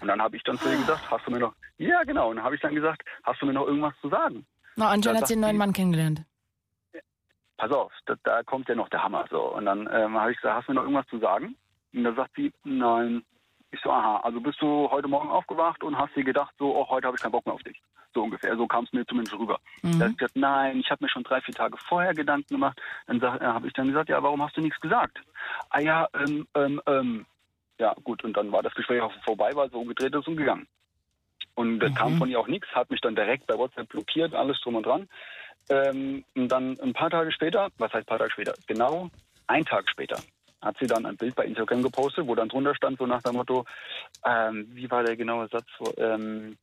Und 0.00 0.08
dann 0.08 0.20
habe 0.22 0.36
ich 0.36 0.42
dann 0.42 0.58
zu 0.58 0.68
ihr 0.68 0.78
gesagt, 0.78 1.10
hast 1.10 1.26
du 1.26 1.30
mir 1.30 1.38
noch, 1.38 1.54
ja 1.78 2.02
genau, 2.04 2.30
und 2.30 2.36
dann 2.36 2.44
habe 2.44 2.54
ich 2.54 2.60
dann 2.60 2.74
gesagt, 2.74 3.02
hast 3.22 3.40
du 3.40 3.46
mir 3.46 3.52
noch 3.52 3.66
irgendwas 3.66 3.94
zu 4.00 4.08
sagen? 4.08 4.46
Na, 4.76 4.88
anscheinend 4.88 5.18
Da 5.18 5.22
hat 5.22 5.28
sie 5.28 5.34
einen 5.34 5.42
sagt 5.42 5.50
neuen 5.52 5.58
Mann 5.58 5.72
kennengelernt. 5.72 6.22
Pass 7.62 7.70
auf, 7.70 7.92
da, 8.06 8.16
da 8.24 8.42
kommt 8.42 8.68
ja 8.68 8.74
noch 8.74 8.88
der 8.88 9.04
Hammer. 9.04 9.24
So. 9.30 9.40
Und 9.54 9.66
dann 9.66 9.88
ähm, 9.92 10.18
habe 10.18 10.32
ich 10.32 10.36
gesagt, 10.36 10.56
hast 10.56 10.68
du 10.68 10.72
mir 10.72 10.76
noch 10.76 10.82
irgendwas 10.82 11.06
zu 11.06 11.18
sagen? 11.18 11.54
Und 11.94 12.04
dann 12.04 12.16
sagt 12.16 12.32
sie, 12.34 12.52
nein. 12.64 13.22
Ich 13.70 13.80
so, 13.80 13.90
aha, 13.90 14.20
also 14.24 14.40
bist 14.40 14.60
du 14.60 14.90
heute 14.90 15.08
Morgen 15.08 15.30
aufgewacht 15.30 15.82
und 15.82 15.96
hast 15.96 16.14
dir 16.14 16.24
gedacht, 16.24 16.52
so, 16.58 16.76
oh, 16.76 16.88
heute 16.90 17.06
habe 17.06 17.16
ich 17.16 17.22
keinen 17.22 17.32
Bock 17.32 17.46
mehr 17.46 17.54
auf 17.54 17.62
dich. 17.62 17.80
So 18.12 18.24
ungefähr, 18.24 18.54
so 18.56 18.66
kam 18.66 18.84
es 18.84 18.92
mir 18.92 19.06
zumindest 19.06 19.38
rüber. 19.38 19.60
Mhm. 19.82 19.92
Da 19.92 20.00
habe 20.00 20.10
ich 20.10 20.18
gesagt, 20.18 20.36
nein, 20.36 20.80
ich 20.80 20.90
habe 20.90 21.04
mir 21.04 21.08
schon 21.08 21.22
drei, 21.22 21.40
vier 21.40 21.54
Tage 21.54 21.78
vorher 21.88 22.12
Gedanken 22.12 22.52
gemacht. 22.52 22.78
Dann 23.06 23.22
äh, 23.22 23.40
habe 23.40 23.68
ich 23.68 23.72
dann 23.72 23.86
gesagt, 23.86 24.10
ja, 24.10 24.22
warum 24.22 24.42
hast 24.42 24.56
du 24.56 24.60
nichts 24.60 24.80
gesagt? 24.80 25.22
Ah 25.70 25.80
ja, 25.80 26.08
ähm, 26.14 26.46
ähm, 26.54 26.82
ähm. 26.86 27.26
Ja, 27.78 27.94
gut, 28.04 28.22
und 28.24 28.36
dann 28.36 28.52
war 28.52 28.62
das 28.62 28.74
Gespräch 28.74 29.00
auch 29.00 29.12
vorbei, 29.24 29.54
war 29.54 29.68
so 29.70 29.80
umgedreht 29.80 30.14
ist 30.14 30.28
und 30.28 30.36
gegangen. 30.36 30.66
Und 31.54 31.80
das 31.80 31.94
kam 31.94 32.16
von 32.18 32.28
ihr 32.28 32.40
auch 32.40 32.48
nichts, 32.48 32.68
hat 32.74 32.90
mich 32.90 33.00
dann 33.00 33.14
direkt 33.14 33.46
bei 33.46 33.56
WhatsApp 33.56 33.88
blockiert, 33.88 34.34
alles 34.34 34.60
drum 34.60 34.74
und 34.74 34.86
dran. 34.86 35.08
Ähm, 35.68 36.24
und 36.34 36.48
dann 36.48 36.78
ein 36.80 36.92
paar 36.92 37.10
Tage 37.10 37.32
später, 37.32 37.68
was 37.78 37.92
heißt 37.92 38.06
ein 38.06 38.10
paar 38.10 38.18
Tage 38.18 38.32
später? 38.32 38.54
Genau 38.66 39.10
ein 39.46 39.64
Tag 39.64 39.88
später 39.88 40.22
hat 40.62 40.76
sie 40.78 40.86
dann 40.86 41.04
ein 41.04 41.16
Bild 41.16 41.34
bei 41.34 41.44
Instagram 41.44 41.82
gepostet, 41.82 42.26
wo 42.26 42.34
dann 42.34 42.48
drunter 42.48 42.74
stand, 42.74 42.98
so 42.98 43.06
nach 43.06 43.22
dem 43.22 43.34
Motto, 43.34 43.64
ähm, 44.24 44.68
wie 44.70 44.90
war 44.90 45.02
der 45.02 45.16
genaue 45.16 45.48
Satz? 45.48 45.66
So, 45.78 45.92
ähm, 45.96 46.56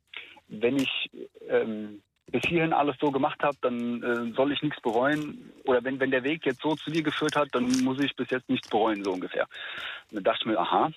wenn 0.48 0.78
ich 0.78 1.10
ähm, 1.50 2.02
bis 2.32 2.44
hierhin 2.46 2.74
alles 2.74 2.96
so 3.00 3.12
gemacht 3.12 3.42
habe, 3.44 3.58
dann 3.62 4.02
äh, 4.02 4.34
soll 4.36 4.52
ich 4.52 4.62
nichts 4.62 4.82
bereuen. 4.82 5.52
Oder 5.66 5.84
wenn, 5.84 6.00
wenn 6.00 6.12
der 6.12 6.24
Weg 6.24 6.46
jetzt 6.46 6.62
so 6.62 6.76
zu 6.76 6.92
dir 6.92 7.04
geführt 7.04 7.36
hat, 7.36 7.50
dann 7.52 7.84
muss 7.84 8.00
ich 8.00 8.16
bis 8.16 8.30
jetzt 8.30 8.50
nichts 8.50 8.70
bereuen, 8.70 9.04
so 9.04 9.12
ungefähr. 9.12 9.48
Und 10.10 10.16
dann 10.16 10.24
dachte 10.24 10.40
ich 10.42 10.46
mir, 10.46 10.60
aha, 10.60 10.92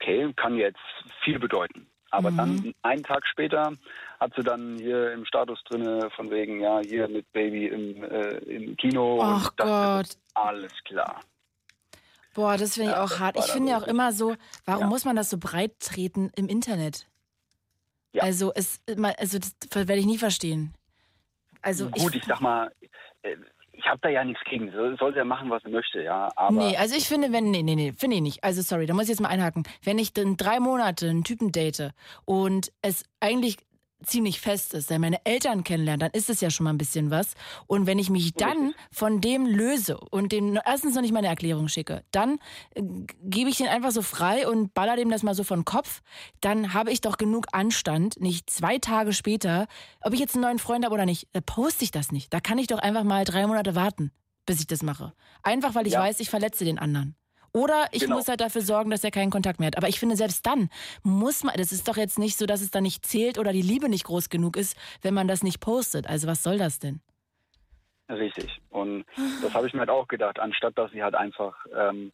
okay, 0.00 0.32
kann 0.36 0.56
jetzt 0.56 0.78
viel 1.22 1.38
bedeuten. 1.38 1.86
Aber 2.10 2.30
Mhm. 2.30 2.36
dann 2.36 2.74
einen 2.82 3.02
Tag 3.02 3.26
später 3.26 3.72
hat 4.20 4.32
sie 4.36 4.42
dann 4.42 4.78
hier 4.78 5.12
im 5.12 5.24
Status 5.24 5.62
drinne 5.64 6.08
von 6.10 6.30
wegen, 6.30 6.60
ja, 6.60 6.80
hier 6.80 7.08
mit 7.08 7.30
Baby 7.32 7.66
im, 7.66 8.02
äh, 8.04 8.36
im 8.38 8.76
Kino. 8.76 9.20
Ach 9.22 9.50
ich 9.50 9.56
Gott. 9.56 10.08
Alles 10.34 10.72
klar. 10.84 11.20
Boah, 12.34 12.56
das 12.58 12.74
finde 12.74 12.90
ich 12.90 12.96
Ja, 12.96 13.02
auch 13.02 13.18
hart. 13.18 13.36
Ich 13.38 13.46
finde 13.50 13.70
ja 13.72 13.78
auch 13.78 13.86
immer 13.86 14.12
so, 14.12 14.36
warum 14.66 14.82
Ja. 14.84 14.88
muss 14.88 15.04
man 15.04 15.16
das 15.16 15.30
so 15.30 15.38
breit 15.38 15.80
treten 15.80 16.30
im 16.36 16.48
Internet? 16.48 17.06
Ja. 18.12 18.22
Also, 18.22 18.52
es, 18.54 18.80
also 19.18 19.38
das 19.38 19.54
werde 19.74 19.96
ich 19.96 20.06
nie 20.06 20.18
verstehen. 20.18 20.74
Also 21.62 21.88
Gut, 21.90 22.14
ich, 22.14 22.24
sag 22.24 22.40
mal, 22.40 22.70
äh, 23.22 23.36
ich 23.76 23.86
habe 23.86 23.98
da 24.02 24.08
ja 24.08 24.24
nichts 24.24 24.42
gegen. 24.44 24.70
So- 24.72 24.96
Soll 24.96 25.12
sie 25.12 25.18
ja 25.18 25.24
machen, 25.24 25.50
was 25.50 25.62
sie 25.62 25.70
möchte, 25.70 26.02
ja. 26.02 26.30
Aber 26.36 26.56
nee, 26.56 26.76
also 26.76 26.96
ich 26.96 27.06
finde, 27.08 27.32
wenn, 27.32 27.50
nee, 27.50 27.62
nee, 27.62 27.76
nee, 27.76 27.92
finde 27.96 28.16
ich 28.16 28.22
nicht. 28.22 28.44
Also 28.44 28.62
sorry, 28.62 28.86
da 28.86 28.94
muss 28.94 29.04
ich 29.04 29.10
jetzt 29.10 29.20
mal 29.20 29.28
einhaken. 29.28 29.64
Wenn 29.82 29.98
ich 29.98 30.12
dann 30.12 30.36
drei 30.36 30.60
Monate 30.60 31.08
einen 31.08 31.24
Typen 31.24 31.52
date 31.52 31.92
und 32.24 32.72
es 32.82 33.04
eigentlich 33.20 33.56
ziemlich 34.04 34.40
fest 34.40 34.74
ist, 34.74 34.90
wenn 34.90 35.00
meine 35.00 35.24
Eltern 35.24 35.64
kennenlernen, 35.64 36.00
dann 36.00 36.10
ist 36.12 36.28
es 36.30 36.40
ja 36.40 36.50
schon 36.50 36.64
mal 36.64 36.70
ein 36.70 36.78
bisschen 36.78 37.10
was. 37.10 37.34
Und 37.66 37.86
wenn 37.86 37.98
ich 37.98 38.10
mich 38.10 38.34
dann 38.34 38.74
von 38.92 39.20
dem 39.20 39.46
löse 39.46 39.98
und 40.10 40.32
dem 40.32 40.58
erstens 40.64 40.94
noch 40.94 41.02
nicht 41.02 41.12
meine 41.12 41.28
Erklärung 41.28 41.68
schicke, 41.68 42.04
dann 42.10 42.38
äh, 42.74 42.82
gebe 43.22 43.50
ich 43.50 43.56
den 43.56 43.68
einfach 43.68 43.90
so 43.90 44.02
frei 44.02 44.48
und 44.48 44.74
baller 44.74 44.96
dem 44.96 45.10
das 45.10 45.22
mal 45.22 45.34
so 45.34 45.44
von 45.44 45.64
Kopf, 45.64 46.02
dann 46.40 46.74
habe 46.74 46.90
ich 46.92 47.00
doch 47.00 47.16
genug 47.16 47.46
Anstand, 47.52 48.20
nicht 48.20 48.50
zwei 48.50 48.78
Tage 48.78 49.12
später, 49.12 49.66
ob 50.02 50.12
ich 50.12 50.20
jetzt 50.20 50.34
einen 50.34 50.42
neuen 50.42 50.58
Freund 50.58 50.84
habe 50.84 50.94
oder 50.94 51.06
nicht, 51.06 51.28
da 51.32 51.40
poste 51.40 51.84
ich 51.84 51.90
das 51.90 52.12
nicht. 52.12 52.32
Da 52.32 52.40
kann 52.40 52.58
ich 52.58 52.66
doch 52.66 52.78
einfach 52.78 53.04
mal 53.04 53.24
drei 53.24 53.46
Monate 53.46 53.74
warten, 53.74 54.12
bis 54.44 54.60
ich 54.60 54.66
das 54.66 54.82
mache. 54.82 55.12
Einfach 55.42 55.74
weil 55.74 55.86
ich 55.86 55.94
Ja. 55.94 56.00
weiß, 56.00 56.20
ich 56.20 56.30
verletze 56.30 56.64
den 56.64 56.78
anderen. 56.78 57.16
Oder 57.56 57.86
ich 57.92 58.02
Genau. 58.02 58.16
muss 58.16 58.28
halt 58.28 58.42
dafür 58.42 58.60
sorgen, 58.60 58.90
dass 58.90 59.02
er 59.02 59.10
keinen 59.10 59.30
Kontakt 59.30 59.58
mehr 59.60 59.68
hat. 59.68 59.78
Aber 59.78 59.88
ich 59.88 59.98
finde, 59.98 60.14
selbst 60.14 60.44
dann 60.44 60.68
muss 61.02 61.42
man, 61.42 61.54
das 61.56 61.72
ist 61.72 61.88
doch 61.88 61.96
jetzt 61.96 62.18
nicht 62.18 62.36
so, 62.36 62.44
dass 62.44 62.60
es 62.60 62.70
dann 62.70 62.82
nicht 62.82 63.06
zählt 63.06 63.38
oder 63.38 63.50
die 63.50 63.62
Liebe 63.62 63.88
nicht 63.88 64.04
groß 64.04 64.28
genug 64.28 64.58
ist, 64.58 64.76
wenn 65.00 65.14
man 65.14 65.26
das 65.26 65.42
nicht 65.42 65.58
postet. 65.60 66.06
Also 66.06 66.26
was 66.28 66.42
soll 66.42 66.58
das 66.58 66.80
denn? 66.80 67.00
Richtig. 68.10 68.60
Und 68.68 69.06
das 69.42 69.54
habe 69.54 69.66
ich 69.66 69.72
mir 69.72 69.80
halt 69.80 69.88
auch 69.88 70.06
gedacht, 70.06 70.38
anstatt 70.38 70.76
dass 70.76 70.90
sie 70.92 71.02
halt 71.02 71.14
einfach 71.14 71.54
ähm, 71.74 72.12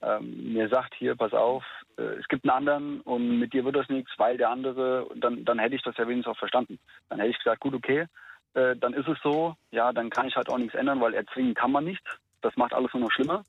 ähm, 0.00 0.52
mir 0.52 0.68
sagt, 0.68 0.94
hier, 0.94 1.16
pass 1.16 1.32
auf, 1.32 1.64
äh, 1.98 2.02
es 2.20 2.28
gibt 2.28 2.44
einen 2.44 2.56
anderen 2.56 3.00
und 3.00 3.40
mit 3.40 3.52
dir 3.52 3.64
wird 3.64 3.74
das 3.74 3.88
nichts, 3.88 4.12
weil 4.16 4.36
der 4.36 4.50
andere, 4.50 5.08
dann, 5.16 5.44
dann 5.44 5.58
hätte 5.58 5.74
ich 5.74 5.82
das 5.82 5.96
ja 5.96 6.06
wenigstens 6.06 6.32
auch 6.36 6.38
verstanden. 6.38 6.78
Dann 7.08 7.18
hätte 7.18 7.32
ich 7.32 7.38
gesagt, 7.38 7.60
gut, 7.60 7.74
okay, 7.74 8.06
äh, 8.54 8.76
dann 8.76 8.94
ist 8.94 9.08
es 9.08 9.18
so, 9.24 9.56
ja, 9.72 9.92
dann 9.92 10.08
kann 10.10 10.28
ich 10.28 10.36
halt 10.36 10.48
auch 10.48 10.58
nichts 10.58 10.74
ändern, 10.76 11.00
weil 11.00 11.14
erzwingen 11.14 11.54
kann 11.54 11.72
man 11.72 11.84
nicht. 11.84 12.02
Das 12.42 12.56
macht 12.56 12.72
alles 12.72 12.92
nur 12.94 13.02
noch 13.02 13.10
schlimmer. 13.10 13.42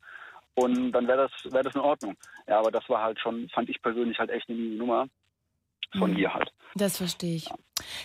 Und 0.56 0.92
dann 0.94 1.08
wäre 1.08 1.30
das, 1.30 1.54
wäre 1.54 1.64
das 1.64 1.76
in 1.76 1.82
Ordnung. 1.82 2.16
Ja, 2.48 2.60
aber 2.60 2.72
das 2.72 2.88
war 2.90 3.04
halt 3.04 3.20
schon, 3.20 3.50
fand 3.50 3.70
ich 3.70 3.82
persönlich 3.82 4.18
halt 4.18 4.30
echt 4.30 4.48
eine 4.50 4.58
miese 4.58 4.76
Nummer 4.78 5.08
von 5.98 6.12
Mhm. 6.12 6.18
ihr 6.18 6.34
halt. 6.34 6.50
Das 6.76 6.98
verstehe 6.98 7.36
ich. 7.36 7.46
Ja 7.48 7.56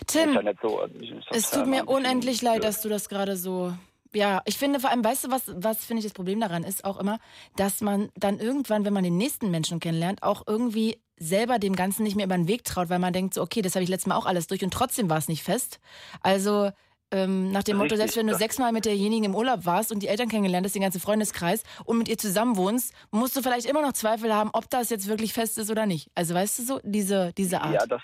Tim, 0.07 0.33
nicht 0.33 0.59
so. 0.61 0.79
Also 0.79 0.95
ich- 0.99 1.13
es 1.31 1.51
ja 1.51 1.57
tut 1.59 1.67
mir 1.67 1.85
unendlich 1.87 2.41
leid, 2.41 2.55
blöd. 2.55 2.63
dass 2.65 2.81
du 2.81 2.89
das 2.89 3.09
gerade 3.09 3.35
so. 3.37 3.73
Ja, 4.13 4.41
ich 4.45 4.57
finde 4.57 4.81
vor 4.81 4.89
allem, 4.89 5.03
weißt 5.03 5.25
du, 5.25 5.31
was, 5.31 5.43
was 5.55 5.85
finde 5.85 5.99
ich 5.99 6.05
das 6.05 6.13
Problem 6.13 6.41
daran 6.41 6.63
ist 6.63 6.83
auch 6.83 6.97
immer, 6.99 7.19
dass 7.55 7.79
man 7.79 8.09
dann 8.15 8.39
irgendwann, 8.39 8.83
wenn 8.83 8.91
man 8.93 9.05
den 9.05 9.15
nächsten 9.15 9.49
Menschen 9.51 9.79
kennenlernt, 9.79 10.21
auch 10.23 10.43
irgendwie 10.47 10.97
selber 11.17 11.59
dem 11.59 11.75
Ganzen 11.77 12.03
nicht 12.03 12.17
mehr 12.17 12.25
über 12.25 12.35
den 12.35 12.47
Weg 12.49 12.65
traut, 12.65 12.89
weil 12.89 12.99
man 12.99 13.13
denkt 13.13 13.33
so, 13.33 13.41
okay, 13.41 13.61
das 13.61 13.75
habe 13.75 13.83
ich 13.83 13.89
letztes 13.89 14.07
Mal 14.07 14.15
auch 14.17 14.25
alles 14.25 14.47
durch 14.47 14.63
und 14.63 14.73
trotzdem 14.73 15.09
war 15.09 15.17
es 15.17 15.29
nicht 15.29 15.43
fest. 15.43 15.79
Also 16.21 16.71
ähm, 17.11 17.51
nach 17.51 17.63
dem 17.63 17.77
Motto, 17.77 17.95
selbst 17.95 18.17
wenn 18.17 18.27
du 18.27 18.35
sechsmal 18.35 18.71
mit 18.71 18.85
derjenigen 18.85 19.25
im 19.25 19.35
Urlaub 19.35 19.65
warst 19.65 19.91
und 19.91 20.01
die 20.01 20.07
Eltern 20.07 20.29
kennengelernt 20.29 20.65
hast, 20.65 20.73
den 20.73 20.81
ganzen 20.81 21.01
Freundeskreis 21.01 21.63
und 21.85 21.97
mit 21.97 22.07
ihr 22.07 22.17
zusammen 22.17 22.57
wohnst, 22.57 22.93
musst 23.11 23.35
du 23.35 23.41
vielleicht 23.41 23.65
immer 23.65 23.81
noch 23.81 23.93
Zweifel 23.93 24.33
haben, 24.33 24.49
ob 24.53 24.69
das 24.69 24.89
jetzt 24.89 25.07
wirklich 25.07 25.33
fest 25.33 25.57
ist 25.57 25.69
oder 25.69 25.85
nicht. 25.85 26.09
Also 26.15 26.33
weißt 26.33 26.59
du 26.59 26.63
so, 26.63 26.79
diese, 26.83 27.33
diese 27.37 27.61
Art. 27.61 27.73
Ja, 27.73 27.85
das, 27.85 28.01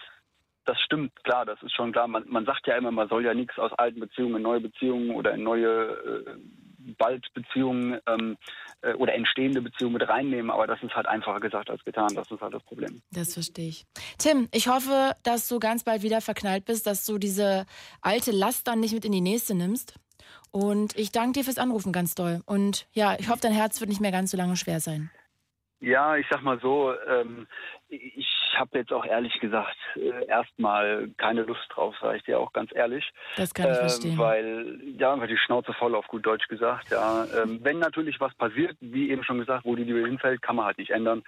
das 0.66 0.80
stimmt, 0.82 1.16
klar, 1.24 1.46
das 1.46 1.62
ist 1.64 1.74
schon 1.74 1.92
klar. 1.92 2.08
Man, 2.08 2.26
man 2.28 2.46
sagt 2.46 2.68
ja 2.68 2.76
immer, 2.76 2.92
man 2.92 3.08
soll 3.08 3.24
ja 3.24 3.34
nichts 3.34 3.58
aus 3.58 3.72
alten 3.74 4.00
Beziehungen 4.00 4.36
in 4.38 4.42
neue 4.42 4.60
Beziehungen 4.60 5.12
oder 5.12 5.34
in 5.34 5.44
neue 5.44 5.68
äh, 5.68 6.38
bald 6.98 7.26
Beziehungen 7.34 8.00
ähm, 8.08 8.38
äh, 8.82 8.94
oder 8.94 9.14
entstehende 9.14 9.62
Beziehungen 9.62 9.94
mit 9.94 10.08
reinnehmen, 10.08 10.52
aber 10.52 10.68
das 10.68 10.82
ist 10.84 10.96
halt 10.96 11.08
einfacher 11.08 11.40
gesagt 11.40 11.70
als 11.70 11.84
getan. 11.84 12.14
Das 12.16 12.30
ist 12.32 12.42
halt 12.42 12.54
das 12.54 12.64
Problem. 12.64 13.02
Das 13.12 13.34
verstehe 13.34 13.70
ich. 13.70 13.86
Tim, 14.18 14.48
ich 14.54 14.68
hoffe, 14.68 15.14
dass 15.24 15.48
du 15.48 15.60
ganz 15.60 15.84
bald 15.84 16.04
wieder 16.04 16.22
verknallt 16.22 16.66
bist, 16.66 16.88
dass 16.88 17.06
du 17.06 17.18
diese 17.18 17.66
alte 18.02 18.32
Last 18.32 18.68
dann 18.68 18.80
nicht 18.80 18.94
mit 18.94 19.06
in 19.06 19.12
die 19.12 19.22
nächste 19.22 19.56
nimmst. 19.56 19.96
Und 20.52 20.98
ich 20.98 21.12
danke 21.12 21.40
dir 21.40 21.44
fürs 21.44 21.58
Anrufen 21.58 21.92
ganz 21.92 22.16
doll. 22.16 22.42
Und 22.46 22.88
ja, 22.94 23.16
ich 23.20 23.30
hoffe, 23.30 23.42
dein 23.42 23.54
Herz 23.54 23.80
wird 23.80 23.90
nicht 23.90 24.02
mehr 24.02 24.12
ganz 24.12 24.32
so 24.32 24.38
lange 24.38 24.56
schwer 24.56 24.80
sein. 24.80 25.12
Ja, 25.80 26.18
ich 26.18 26.26
sag 26.30 26.42
mal 26.42 26.60
so, 26.60 26.94
ähm, 27.08 27.48
ich 27.88 28.28
habe 28.60 28.78
jetzt 28.78 28.92
auch 28.94 29.06
ehrlich 29.06 29.40
gesagt 29.40 29.76
äh, 29.96 30.26
erstmal 30.28 31.10
keine 31.18 31.44
Lust 31.44 31.68
drauf, 31.70 31.96
sage 32.02 32.18
ich 32.18 32.24
dir 32.24 32.40
auch 32.40 32.54
ganz 32.54 32.72
ehrlich. 32.74 33.12
Das 33.36 33.54
kann 33.54 33.72
ich 33.72 33.78
Äh, 33.78 33.80
verstehen. 33.80 34.18
Weil, 34.18 34.80
ja, 34.98 35.14
einfach 35.14 35.28
die 35.28 35.38
Schnauze 35.38 35.74
voll 35.74 35.96
auf 35.96 36.08
gut 36.08 36.26
Deutsch 36.26 36.48
gesagt. 36.48 36.90
Ja. 36.92 37.26
Ähm, 37.36 37.60
wenn 37.64 37.80
natürlich 37.80 38.20
was 38.20 38.34
passiert, 38.36 38.78
wie 38.80 39.10
eben 39.12 39.24
schon 39.24 39.40
gesagt, 39.40 39.66
wo 39.66 39.76
die 39.76 39.84
Liebe 39.84 40.08
hinfällt, 40.08 40.42
kann 40.42 40.56
man 40.56 40.66
halt 40.66 40.78
nicht 40.78 40.92
ändern. 40.92 41.24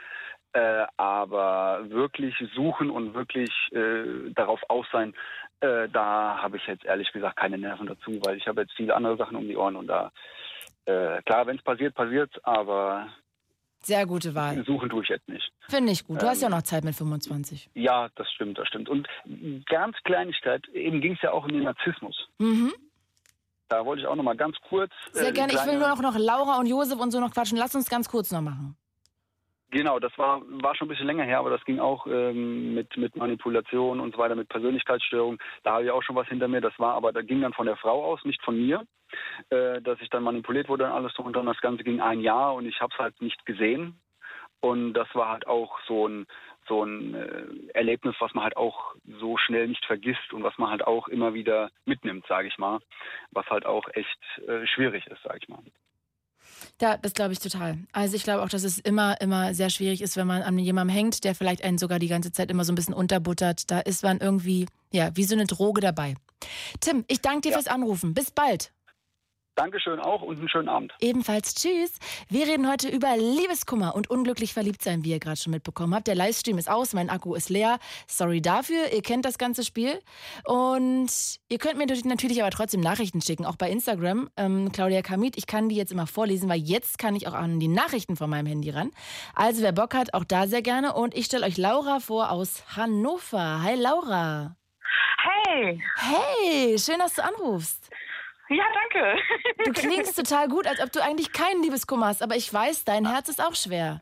Äh, 0.54 0.86
aber 0.98 1.82
wirklich 1.90 2.36
suchen 2.56 2.90
und 2.90 3.14
wirklich 3.14 3.52
äh, 3.72 4.32
darauf 4.34 4.60
aus 4.68 4.88
sein, 4.92 5.14
äh, 5.62 5.88
da 5.90 6.40
habe 6.42 6.58
ich 6.58 6.66
jetzt 6.66 6.86
ehrlich 6.86 7.12
gesagt 7.12 7.38
keine 7.38 7.58
Nerven 7.58 7.86
dazu, 7.86 8.20
weil 8.24 8.38
ich 8.38 8.48
habe 8.48 8.62
jetzt 8.62 8.74
viele 8.76 8.96
andere 8.96 9.18
Sachen 9.18 9.36
um 9.38 9.48
die 9.48 9.58
Ohren 9.58 9.76
und 9.76 9.88
da, 9.88 10.12
äh, 10.86 11.22
klar, 11.24 11.46
wenn 11.46 11.58
es 11.58 11.64
passiert, 11.64 11.94
passiert 11.94 12.32
aber 12.44 13.08
Sehr 13.82 14.06
gute 14.06 14.36
Wahl. 14.36 14.64
suchen 14.66 14.90
tue 14.90 15.04
ich 15.04 15.10
jetzt 15.10 15.28
nicht. 15.28 15.52
Finde 15.70 15.92
ich 15.92 16.06
gut. 16.06 16.22
Du 16.22 16.28
hast 16.28 16.42
ja 16.42 16.48
Ähm, 16.48 16.54
noch 16.54 16.64
Zeit 16.64 16.84
mit 16.84 16.96
25. 16.96 17.70
Ja, 17.76 18.10
das 18.16 18.30
stimmt, 18.32 18.58
das 18.58 18.68
stimmt. 18.68 18.90
Und 18.90 19.08
ganz 19.68 19.96
Kleinigkeit, 20.04 20.68
eben 20.70 21.02
ging 21.02 21.14
es 21.14 21.22
ja 21.22 21.32
auch 21.32 21.46
um 21.46 21.52
den 21.52 21.64
Narzissmus. 21.64 22.28
Mhm. 22.40 22.74
Da 23.70 23.86
wollte 23.86 24.02
ich 24.02 24.08
auch 24.08 24.16
noch 24.16 24.24
mal 24.24 24.36
ganz 24.36 24.58
kurz. 24.68 24.92
Sehr 25.12 25.30
äh, 25.30 25.32
gerne. 25.32 25.54
Ich 25.54 25.66
will 25.66 25.78
nur 25.78 25.88
noch, 25.88 26.02
noch 26.02 26.18
Laura 26.18 26.60
und 26.60 26.66
Josef 26.66 27.00
und 27.00 27.12
so 27.12 27.20
noch 27.20 27.32
quatschen. 27.32 27.58
Lass 27.58 27.76
uns 27.76 27.90
ganz 27.90 28.10
kurz 28.10 28.32
noch 28.32 28.42
machen. 28.42 28.76
Genau, 29.72 30.00
das 30.00 30.18
war, 30.18 30.42
war 30.64 30.76
schon 30.76 30.88
ein 30.88 30.90
bisschen 30.90 31.06
länger 31.06 31.26
her, 31.26 31.40
aber 31.40 31.52
das 31.52 31.64
ging 31.64 31.80
auch 31.80 32.08
ähm, 32.08 32.74
mit, 32.74 32.98
mit 32.98 33.16
Manipulation 33.16 34.00
und 34.00 34.14
so 34.14 34.18
weiter, 34.18 34.36
mit 34.36 34.50
Persönlichkeitsstörung. 34.50 35.38
Da 35.64 35.74
habe 35.74 35.84
ich 35.84 35.92
auch 35.92 36.02
schon 36.02 36.16
was 36.16 36.28
hinter 36.28 36.48
mir. 36.48 36.60
Das 36.60 36.78
war 36.80 36.96
aber, 36.96 37.12
da 37.12 37.22
ging 37.22 37.42
dann 37.42 37.54
von 37.54 37.68
der 37.68 37.76
Frau 37.76 38.04
aus, 38.04 38.24
nicht 38.26 38.42
von 38.42 38.58
mir, 38.58 38.84
äh, 39.52 39.80
dass 39.82 40.02
ich 40.02 40.10
dann 40.10 40.24
manipuliert 40.24 40.70
wurde 40.70 40.86
und 40.86 40.92
alles 40.92 41.14
so. 41.14 41.22
Und 41.22 41.36
dann 41.36 41.46
das 41.46 41.62
Ganze 41.62 41.84
ging 41.84 42.02
ein 42.02 42.20
Jahr 42.20 42.56
und 42.56 42.66
ich 42.66 42.82
habe 42.82 42.92
es 42.94 43.00
halt 43.00 43.22
nicht 43.22 43.46
gesehen. 43.46 44.00
Und 44.60 44.94
das 44.94 45.08
war 45.14 45.30
halt 45.30 45.46
auch 45.46 45.80
so 45.88 46.08
ein, 46.08 46.26
so 46.68 46.84
ein 46.84 47.14
äh, 47.14 47.78
Erlebnis, 47.78 48.16
was 48.20 48.34
man 48.34 48.46
halt 48.46 48.58
auch 48.58 48.96
so 49.20 49.38
schnell 49.38 49.68
nicht 49.68 49.86
vergisst 49.86 50.34
und 50.34 50.42
was 50.42 50.58
man 50.58 50.72
halt 50.72 50.86
auch 50.86 51.08
immer 51.08 51.36
wieder 51.36 51.70
mitnimmt, 51.86 52.26
sage 52.28 52.48
ich 52.48 52.58
mal. 52.58 52.80
Was 53.32 53.46
halt 53.52 53.68
auch 53.68 53.88
echt 53.94 54.20
äh, 54.48 54.66
schwierig 54.66 55.06
ist, 55.06 55.22
sage 55.22 55.40
ich 55.44 55.48
mal. 55.48 55.62
Ja, 56.82 56.98
das 56.98 57.14
glaube 57.14 57.34
ich 57.34 57.40
total. 57.40 57.78
Also 57.92 58.16
ich 58.16 58.24
glaube 58.24 58.42
auch, 58.44 58.50
dass 58.50 58.64
es 58.64 58.78
immer, 58.80 59.20
immer 59.22 59.54
sehr 59.54 59.70
schwierig 59.70 60.02
ist, 60.02 60.16
wenn 60.18 60.28
man 60.28 60.42
an 60.42 60.58
jemandem 60.60 60.96
hängt, 60.96 61.24
der 61.24 61.36
vielleicht 61.36 61.64
einen 61.64 61.78
sogar 61.78 62.00
die 62.00 62.08
ganze 62.08 62.32
Zeit 62.32 62.50
immer 62.52 62.64
so 62.66 62.72
ein 62.72 62.76
bisschen 62.76 62.94
unterbuttert. 62.94 63.70
Da 63.72 63.80
ist 63.80 64.04
man 64.04 64.20
irgendwie, 64.20 64.66
ja, 64.92 65.10
wie 65.16 65.24
so 65.24 65.36
eine 65.36 65.46
Droge 65.46 65.82
dabei. 65.82 66.16
Tim, 66.80 67.04
ich 67.08 67.22
danke 67.22 67.42
dir 67.42 67.52
Ja. 67.52 67.58
fürs 67.58 67.68
Anrufen. 67.68 68.14
Bis 68.14 68.32
bald. 68.32 68.72
Dankeschön 69.60 70.00
auch 70.00 70.22
und 70.22 70.40
einen 70.40 70.48
schönen 70.48 70.70
Abend. 70.70 70.94
Ebenfalls 71.02 71.54
tschüss. 71.54 72.00
Wir 72.30 72.48
reden 72.48 72.72
heute 72.72 72.88
über 72.88 73.18
Liebeskummer 73.18 73.94
und 73.94 74.10
unglücklich 74.10 74.54
verliebt 74.54 74.82
sein, 74.82 75.04
wie 75.04 75.10
ihr 75.10 75.20
gerade 75.20 75.36
schon 75.36 75.52
mitbekommen 75.52 75.94
habt. 75.94 76.08
Der 76.08 76.16
Livestream 76.16 76.58
ist 76.58 76.70
aus, 76.70 76.94
mein 76.94 77.10
Akku 77.10 77.36
ist 77.36 77.50
leer. 77.50 77.78
Sorry 78.08 78.42
dafür, 78.42 78.94
ihr 78.94 79.02
kennt 79.02 79.26
das 79.26 79.38
ganze 79.38 79.66
Spiel. 79.66 80.00
Und 80.46 81.10
ihr 81.50 81.58
könnt 81.58 81.78
mir 81.78 81.88
natürlich 82.06 82.42
aber 82.42 82.52
trotzdem 82.52 82.80
Nachrichten 82.80 83.22
schicken, 83.22 83.46
auch 83.46 83.58
bei 83.58 83.70
Instagram. 83.70 84.30
Ähm, 84.38 84.72
Claudia 84.72 85.02
Kamit, 85.02 85.38
ich 85.38 85.46
kann 85.46 85.68
die 85.68 85.76
jetzt 85.76 85.92
immer 85.92 86.08
vorlesen, 86.08 86.48
weil 86.48 86.60
jetzt 86.60 86.98
kann 86.98 87.14
ich 87.18 87.28
auch 87.28 87.34
an 87.34 87.60
die 87.60 87.68
Nachrichten 87.68 88.16
von 88.16 88.30
meinem 88.30 88.46
Handy 88.46 88.70
ran. 88.70 88.92
Also 89.36 89.62
wer 89.62 89.74
Bock 89.74 89.94
hat, 89.94 90.14
auch 90.14 90.24
da 90.24 90.48
sehr 90.48 90.62
gerne. 90.62 90.94
Und 90.94 91.14
ich 91.14 91.26
stelle 91.26 91.46
euch 91.46 91.58
Laura 91.58 92.00
vor 92.00 92.32
aus 92.32 92.64
Hannover. 92.78 93.62
Hi 93.62 93.76
Laura. 93.76 94.56
Hey! 95.22 95.84
Hey, 95.98 96.80
schön, 96.80 97.00
dass 97.00 97.16
du 97.16 97.26
anrufst. 97.26 97.90
Ja, 98.50 98.64
danke. 98.74 99.22
Du 99.66 99.72
klingst 99.74 100.16
total 100.18 100.48
gut, 100.48 100.68
als 100.68 100.82
ob 100.82 100.92
du 100.92 101.02
eigentlich 101.02 101.32
keinen 101.32 101.62
Liebeskummer 101.62 102.08
hast, 102.08 102.24
aber 102.24 102.36
ich 102.36 102.52
weiß, 102.52 102.84
dein 102.84 103.08
Herz 103.08 103.30
ist 103.30 103.42
auch 103.42 103.56
schwer. 103.56 104.02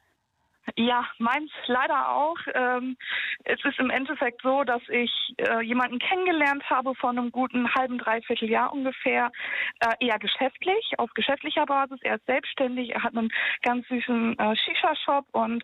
Ja, 0.75 1.05
meins 1.17 1.49
leider 1.67 2.09
auch. 2.09 2.37
Ähm, 2.53 2.97
es 3.45 3.63
ist 3.63 3.79
im 3.79 3.89
Endeffekt 3.89 4.41
so, 4.41 4.63
dass 4.63 4.81
ich 4.89 5.11
äh, 5.37 5.61
jemanden 5.61 5.97
kennengelernt 5.99 6.69
habe 6.69 6.93
vor 6.95 7.11
einem 7.11 7.31
guten 7.31 7.73
halben, 7.73 7.97
dreiviertel 7.97 8.49
Jahr 8.49 8.73
ungefähr, 8.73 9.31
äh, 9.79 10.05
eher 10.05 10.19
geschäftlich, 10.19 10.93
auf 10.97 11.09
geschäftlicher 11.13 11.65
Basis. 11.65 11.99
Er 12.01 12.15
ist 12.15 12.25
selbstständig, 12.25 12.93
er 12.93 13.03
hat 13.03 13.15
einen 13.15 13.29
ganz 13.63 13.87
süßen 13.87 14.37
äh, 14.37 14.55
Shisha-Shop 14.55 15.25
und 15.31 15.63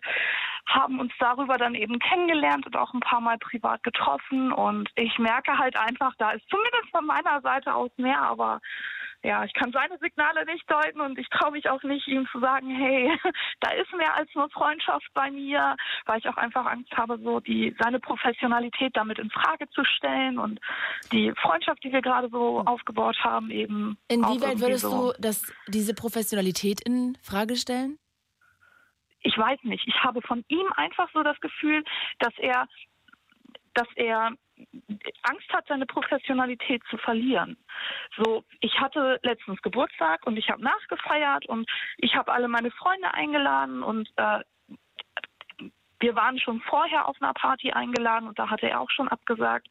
haben 0.66 0.98
uns 0.98 1.12
darüber 1.18 1.58
dann 1.58 1.74
eben 1.74 1.98
kennengelernt 1.98 2.66
und 2.66 2.76
auch 2.76 2.94
ein 2.94 3.00
paar 3.00 3.20
Mal 3.20 3.38
privat 3.38 3.82
getroffen. 3.82 4.52
Und 4.52 4.88
ich 4.94 5.18
merke 5.18 5.58
halt 5.58 5.76
einfach, 5.76 6.14
da 6.16 6.30
ist 6.30 6.48
zumindest 6.48 6.90
von 6.90 7.04
meiner 7.04 7.42
Seite 7.42 7.74
aus 7.74 7.90
mehr, 7.98 8.22
aber 8.22 8.60
ja, 9.24 9.44
ich 9.44 9.54
kann 9.54 9.72
seine 9.72 9.98
Signale 9.98 10.44
nicht 10.44 10.70
deuten 10.70 11.00
und 11.00 11.18
ich 11.18 11.28
traue 11.28 11.52
mich 11.52 11.68
auch 11.70 11.82
nicht, 11.82 12.06
ihm 12.06 12.28
zu 12.30 12.40
sagen, 12.40 12.68
hey, 12.70 13.10
da 13.60 13.70
ist 13.72 13.92
mehr 13.94 14.14
als 14.14 14.32
nur 14.34 14.50
Freundschaft 14.50 15.06
bei 15.14 15.30
mir, 15.30 15.76
weil 16.06 16.18
ich 16.18 16.28
auch 16.28 16.36
einfach 16.36 16.66
Angst 16.66 16.92
habe, 16.92 17.18
so 17.18 17.40
die 17.40 17.74
seine 17.82 18.00
Professionalität 18.00 18.96
damit 18.96 19.18
in 19.18 19.30
Frage 19.30 19.68
zu 19.70 19.82
stellen 19.84 20.38
und 20.38 20.60
die 21.10 21.32
Freundschaft, 21.40 21.82
die 21.82 21.92
wir 21.92 22.02
gerade 22.02 22.28
so 22.28 22.60
aufgebaut 22.66 23.16
haben, 23.24 23.50
eben. 23.50 23.96
Inwieweit 24.08 24.60
würdest 24.60 24.82
so. 24.82 25.12
du 25.12 25.18
das, 25.20 25.52
diese 25.68 25.94
Professionalität 25.94 26.80
in 26.80 27.16
Frage 27.22 27.56
stellen? 27.56 27.98
ich 29.24 29.38
weiß 29.38 29.58
nicht, 29.62 29.88
ich 29.88 30.04
habe 30.04 30.20
von 30.20 30.44
ihm 30.48 30.66
einfach 30.76 31.08
so 31.14 31.22
das 31.22 31.40
Gefühl, 31.40 31.82
dass 32.18 32.34
er, 32.36 32.68
dass 33.72 33.88
er 33.96 34.32
Angst 35.22 35.52
hat, 35.52 35.66
seine 35.68 35.86
Professionalität 35.86 36.82
zu 36.90 36.98
verlieren. 36.98 37.56
So, 38.16 38.44
ich 38.60 38.78
hatte 38.80 39.18
letztens 39.22 39.60
Geburtstag 39.62 40.26
und 40.26 40.36
ich 40.36 40.50
habe 40.50 40.62
nachgefeiert 40.62 41.46
und 41.46 41.68
ich 41.98 42.14
habe 42.14 42.32
alle 42.32 42.48
meine 42.48 42.70
Freunde 42.70 43.12
eingeladen 43.12 43.82
und 43.82 44.08
äh, 44.16 44.40
wir 46.04 46.14
waren 46.16 46.38
schon 46.38 46.60
vorher 46.60 47.08
auf 47.08 47.16
einer 47.20 47.32
Party 47.32 47.72
eingeladen 47.72 48.28
und 48.28 48.38
da 48.38 48.50
hatte 48.50 48.68
er 48.68 48.80
auch 48.80 48.90
schon 48.90 49.08
abgesagt. 49.08 49.66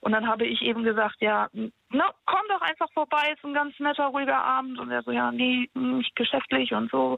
Und 0.00 0.10
dann 0.12 0.26
habe 0.26 0.44
ich 0.44 0.60
eben 0.62 0.82
gesagt, 0.82 1.16
ja, 1.20 1.48
na, 1.52 2.10
komm 2.26 2.42
doch 2.48 2.62
einfach 2.62 2.90
vorbei, 2.92 3.32
ist 3.32 3.44
ein 3.44 3.54
ganz 3.54 3.78
netter, 3.78 4.06
ruhiger 4.06 4.42
Abend. 4.42 4.80
Und 4.80 4.90
er 4.90 5.02
so, 5.02 5.12
ja, 5.12 5.30
nee, 5.30 5.70
nicht 5.74 6.16
geschäftlich 6.16 6.72
und 6.72 6.90
so. 6.90 7.16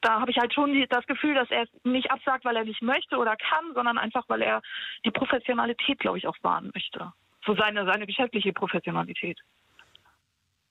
Da 0.00 0.20
habe 0.20 0.30
ich 0.30 0.38
halt 0.38 0.52
schon 0.52 0.86
das 0.88 1.06
Gefühl, 1.06 1.34
dass 1.34 1.50
er 1.50 1.62
es 1.62 1.68
nicht 1.84 2.10
absagt, 2.10 2.44
weil 2.44 2.56
er 2.56 2.64
nicht 2.64 2.82
möchte 2.82 3.16
oder 3.16 3.36
kann, 3.36 3.74
sondern 3.74 3.98
einfach, 3.98 4.24
weil 4.28 4.42
er 4.42 4.62
die 5.04 5.10
Professionalität, 5.10 5.98
glaube 5.98 6.18
ich, 6.18 6.26
auch 6.26 6.36
wahren 6.42 6.70
möchte. 6.74 7.12
So 7.44 7.54
seine, 7.54 7.84
seine 7.84 8.06
geschäftliche 8.06 8.52
Professionalität. 8.52 9.38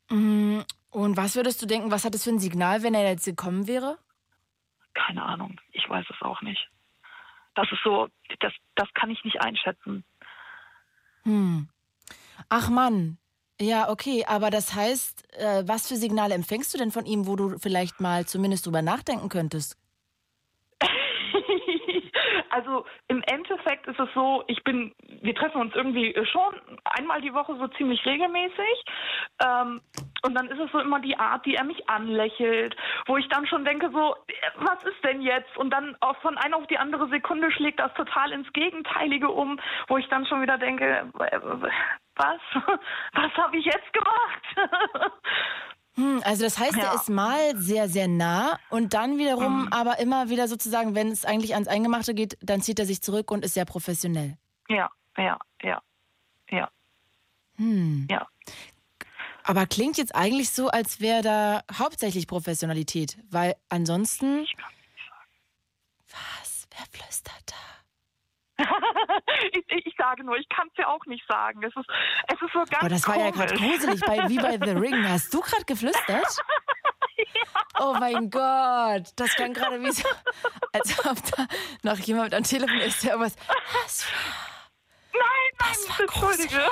Mm, 0.10 0.60
Und 0.92 1.18
was 1.18 1.36
würdest 1.36 1.62
du 1.62 1.66
denken, 1.66 1.92
was 1.92 2.06
hat 2.06 2.16
es 2.16 2.24
für 2.24 2.32
ein 2.32 2.40
Signal, 2.40 2.84
wenn 2.84 2.94
er 2.94 3.10
jetzt 3.10 3.26
gekommen 3.26 3.68
wäre? 3.68 3.98
Keine 4.94 5.24
Ahnung, 5.24 5.60
ich 5.72 5.90
weiß 5.90 6.06
es 6.10 6.22
auch 6.22 6.42
nicht. 6.42 6.70
Das 7.56 7.70
ist 7.72 7.82
so, 7.84 8.08
das, 8.40 8.54
das 8.76 8.94
kann 8.94 9.10
ich 9.10 9.24
nicht 9.24 9.42
einschätzen. 9.42 10.04
Hm. 11.24 11.70
Ach 12.50 12.70
Mann. 12.70 13.18
Ja, 13.62 13.90
okay, 13.90 14.26
aber 14.28 14.50
das 14.50 14.74
heißt, 14.74 15.38
äh, 15.38 15.62
was 15.68 15.88
für 15.88 15.96
Signale 15.96 16.34
empfängst 16.34 16.74
du 16.74 16.80
denn 16.80 16.90
von 16.90 17.06
ihm, 17.06 17.28
wo 17.28 17.36
du 17.36 17.60
vielleicht 17.60 18.02
mal 18.02 18.26
zumindest 18.26 18.66
drüber 18.66 18.82
nachdenken 18.82 19.30
könntest? 19.30 19.78
Also 22.54 22.86
im 23.08 23.24
Endeffekt 23.32 23.88
ist 23.88 23.98
es 23.98 24.10
so, 24.14 24.44
ich 24.48 24.62
bin, 24.66 24.94
wir 25.22 25.34
treffen 25.34 25.62
uns 25.62 25.74
irgendwie 25.74 26.14
schon 26.34 26.82
einmal 26.84 27.22
die 27.22 27.34
Woche 27.34 27.56
so 27.58 27.68
ziemlich 27.70 28.06
regelmäßig. 28.06 28.84
Ähm, 29.42 29.80
und 30.24 30.36
dann 30.36 30.48
ist 30.50 30.60
es 30.60 30.72
so 30.72 30.80
immer 30.80 31.00
die 31.00 31.18
Art, 31.18 31.46
die 31.46 31.56
er 31.56 31.64
mich 31.64 31.90
anlächelt, 31.90 32.76
wo 33.08 33.18
ich 33.18 33.28
dann 33.30 33.46
schon 33.48 33.66
denke, 33.66 33.90
so, 33.92 34.16
was 34.58 34.84
ist 34.84 35.04
denn 35.04 35.22
jetzt? 35.22 35.56
Und 35.58 35.72
dann 35.72 35.96
auch 36.00 36.16
von 36.22 36.38
einer 36.38 36.58
auf 36.58 36.68
die 36.68 36.78
andere 36.78 37.08
Sekunde 37.10 37.52
schlägt 37.52 37.80
das 37.80 37.94
total 37.96 38.32
ins 38.32 38.52
Gegenteilige 38.54 39.30
um, 39.30 39.60
wo 39.88 39.98
ich 39.98 40.08
dann 40.10 40.26
schon 40.26 40.42
wieder 40.42 40.58
denke, 40.58 41.10
was? 41.14 42.40
Was 43.14 43.32
habe 43.38 43.58
ich 43.58 43.66
jetzt 43.66 43.92
gemacht? 43.94 45.12
Hm, 45.96 46.22
also 46.24 46.46
das 46.46 46.58
heißt, 46.58 46.78
er 46.78 46.84
Ja. 46.86 46.94
ist 46.94 47.10
mal 47.10 47.54
sehr, 47.58 47.90
sehr 47.90 48.08
nah 48.08 48.58
und 48.70 48.94
dann 48.94 49.18
wiederum 49.18 49.64
Mhm. 49.64 49.68
aber 49.72 50.00
immer 50.00 50.30
wieder 50.30 50.48
sozusagen, 50.48 50.96
wenn 50.96 51.10
es 51.10 51.26
eigentlich 51.26 51.54
ans 51.54 51.68
Eingemachte 51.68 52.14
geht, 52.14 52.38
dann 52.42 52.62
zieht 52.62 52.80
er 52.80 52.86
sich 52.86 53.02
zurück 53.02 53.30
und 53.30 53.44
ist 53.44 53.56
sehr 53.56 53.66
professionell. 53.66 54.38
ja, 54.70 54.90
ja, 55.18 55.38
ja, 55.64 55.82
ja, 56.50 56.70
Hm. 57.58 58.08
ja. 58.10 58.26
Aber 59.52 59.66
klingt 59.66 59.98
jetzt 59.98 60.16
eigentlich 60.16 60.50
so, 60.52 60.70
als 60.70 61.02
wäre 61.02 61.22
da 61.22 61.64
hauptsächlich 61.78 62.26
Professionalität, 62.26 63.18
weil 63.30 63.58
ansonsten. 63.68 64.48
Was? 66.10 66.70
Wer 66.70 66.86
flüstert 66.90 67.44
da? 67.48 68.64
ich, 69.52 69.66
ich, 69.68 69.88
ich 69.88 69.94
sage 69.98 70.24
nur, 70.24 70.38
ich 70.38 70.48
kann 70.48 70.70
es 70.70 70.78
ja 70.78 70.88
auch 70.88 71.06
nicht 71.06 71.26
sagen. 71.28 71.62
Es 71.64 71.76
ist, 71.76 71.90
es 72.30 72.42
ist 72.42 72.54
so 72.54 72.60
ganz 72.60 72.80
Aber 72.80 72.88
das 72.88 73.06
war 73.06 73.18
ja 73.18 73.30
gerade 73.32 73.54
komisch. 73.58 73.74
gruselig, 73.82 74.00
bei, 74.06 74.30
wie 74.30 74.38
bei 74.38 74.58
The 74.58 74.72
Ring. 74.72 75.06
Hast 75.10 75.34
du 75.34 75.42
gerade 75.42 75.66
geflüstert? 75.66 76.38
Oh 77.78 77.94
mein 78.00 78.30
Gott, 78.30 79.12
das 79.18 79.36
klang 79.36 79.54
gerade 79.54 79.82
wie 79.82 79.92
so, 79.92 80.08
als 80.72 80.98
ob 81.06 81.18
da 81.36 81.46
noch 81.84 81.98
jemand 81.98 82.34
am 82.34 82.44
Telefon 82.44 82.78
ist, 82.78 83.04
der 83.04 83.16
irgendwas. 83.18 83.36
Das 85.62 85.88
Nein, 85.88 85.98
nein, 85.98 86.08
entschuldige. 86.08 86.62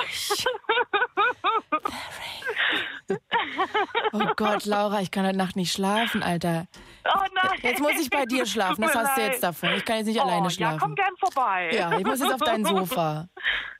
Oh 4.12 4.24
Gott, 4.36 4.64
Laura, 4.66 5.00
ich 5.00 5.10
kann 5.10 5.26
heute 5.26 5.36
Nacht 5.36 5.56
nicht 5.56 5.72
schlafen, 5.72 6.22
Alter. 6.22 6.66
Oh 7.04 7.18
nein. 7.34 7.58
Jetzt 7.62 7.80
muss 7.80 7.98
ich 8.00 8.08
bei 8.10 8.24
dir 8.24 8.46
schlafen. 8.46 8.82
Das 8.82 8.94
hast 8.94 9.16
du 9.16 9.22
jetzt 9.22 9.42
davon. 9.42 9.70
Ich 9.76 9.84
kann 9.84 9.96
jetzt 9.98 10.06
nicht 10.06 10.18
oh, 10.20 10.22
alleine 10.22 10.44
Ja, 10.44 10.50
schlafen. 10.50 10.78
komm 10.78 10.94
gern 10.94 11.14
vorbei. 11.18 11.70
Ja, 11.72 11.98
ich 11.98 12.04
muss 12.06 12.20
jetzt 12.20 12.32
auf 12.34 12.40
dein 12.40 12.64
Sofa. 12.64 13.28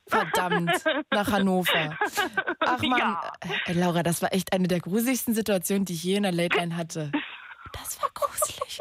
Verdammt, 0.06 0.72
nach 1.12 1.30
Hannover. 1.30 1.96
Ach 2.60 2.82
man, 2.82 2.98
Ja. 2.98 3.32
Ey, 3.66 3.74
Laura, 3.74 4.02
das 4.02 4.20
war 4.22 4.32
echt 4.32 4.52
eine 4.52 4.66
der 4.66 4.80
gruseligsten 4.80 5.34
Situationen, 5.34 5.84
die 5.84 5.92
ich 5.94 6.02
je 6.02 6.16
in 6.16 6.24
der 6.24 6.32
Late 6.32 6.56
Line 6.58 6.76
hatte. 6.76 7.12
Das 7.72 8.02
war 8.02 8.10
gruselig. 8.14 8.80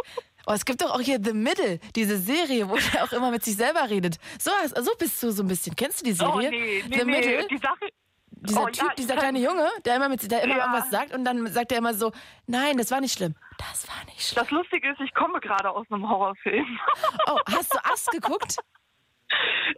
Oh, 0.49 0.53
es 0.53 0.65
gibt 0.65 0.81
doch 0.81 0.89
auch 0.95 0.99
hier 0.99 1.19
The 1.23 1.33
Middle, 1.33 1.77
diese 1.95 2.17
Serie, 2.17 2.67
wo 2.67 2.75
er 2.75 3.03
auch 3.03 3.11
immer 3.11 3.29
mit 3.29 3.43
sich 3.43 3.55
selber 3.55 3.87
redet. 3.87 4.17
So, 4.39 4.49
so 4.81 4.91
bist 4.97 5.21
du 5.21 5.29
so 5.29 5.43
ein 5.43 5.47
bisschen. 5.47 5.75
Kennst 5.75 6.01
du 6.01 6.05
die 6.05 6.11
Oh 6.13 6.39
Serie? 6.39 6.49
nee, 6.49 6.83
nee, 6.87 6.97
The 6.97 7.05
nee. 7.05 7.11
Middle? 7.17 7.47
Die 7.47 7.57
Sache, 7.57 7.89
Dieser 8.31 8.63
Oh, 8.63 8.65
Typ, 8.65 8.77
ja, 8.87 8.93
dieser 8.97 9.15
kleine 9.15 9.37
Junge, 9.39 9.69
der 9.85 9.97
immer, 9.97 10.09
mit, 10.09 10.31
der 10.31 10.41
immer 10.41 10.57
Ja. 10.57 10.65
irgendwas 10.65 10.89
sagt 10.89 11.13
und 11.13 11.23
dann 11.23 11.45
sagt 11.47 11.71
er 11.71 11.77
immer 11.77 11.93
so, 11.93 12.11
nein, 12.47 12.77
das 12.77 12.89
war 12.89 12.99
nicht 12.99 13.13
schlimm. 13.15 13.35
Das 13.59 13.87
war 13.87 14.03
nicht 14.05 14.21
schlimm. 14.27 14.41
Das 14.43 14.49
Lustige 14.49 14.89
ist, 14.89 14.99
ich 15.01 15.13
komme 15.13 15.39
gerade 15.39 15.69
aus 15.69 15.85
einem 15.91 16.09
Horrorfilm. 16.09 16.79
Oh, 17.27 17.37
hast 17.53 17.71
du 17.73 17.77
Ast 17.85 18.09
geguckt? 18.09 18.55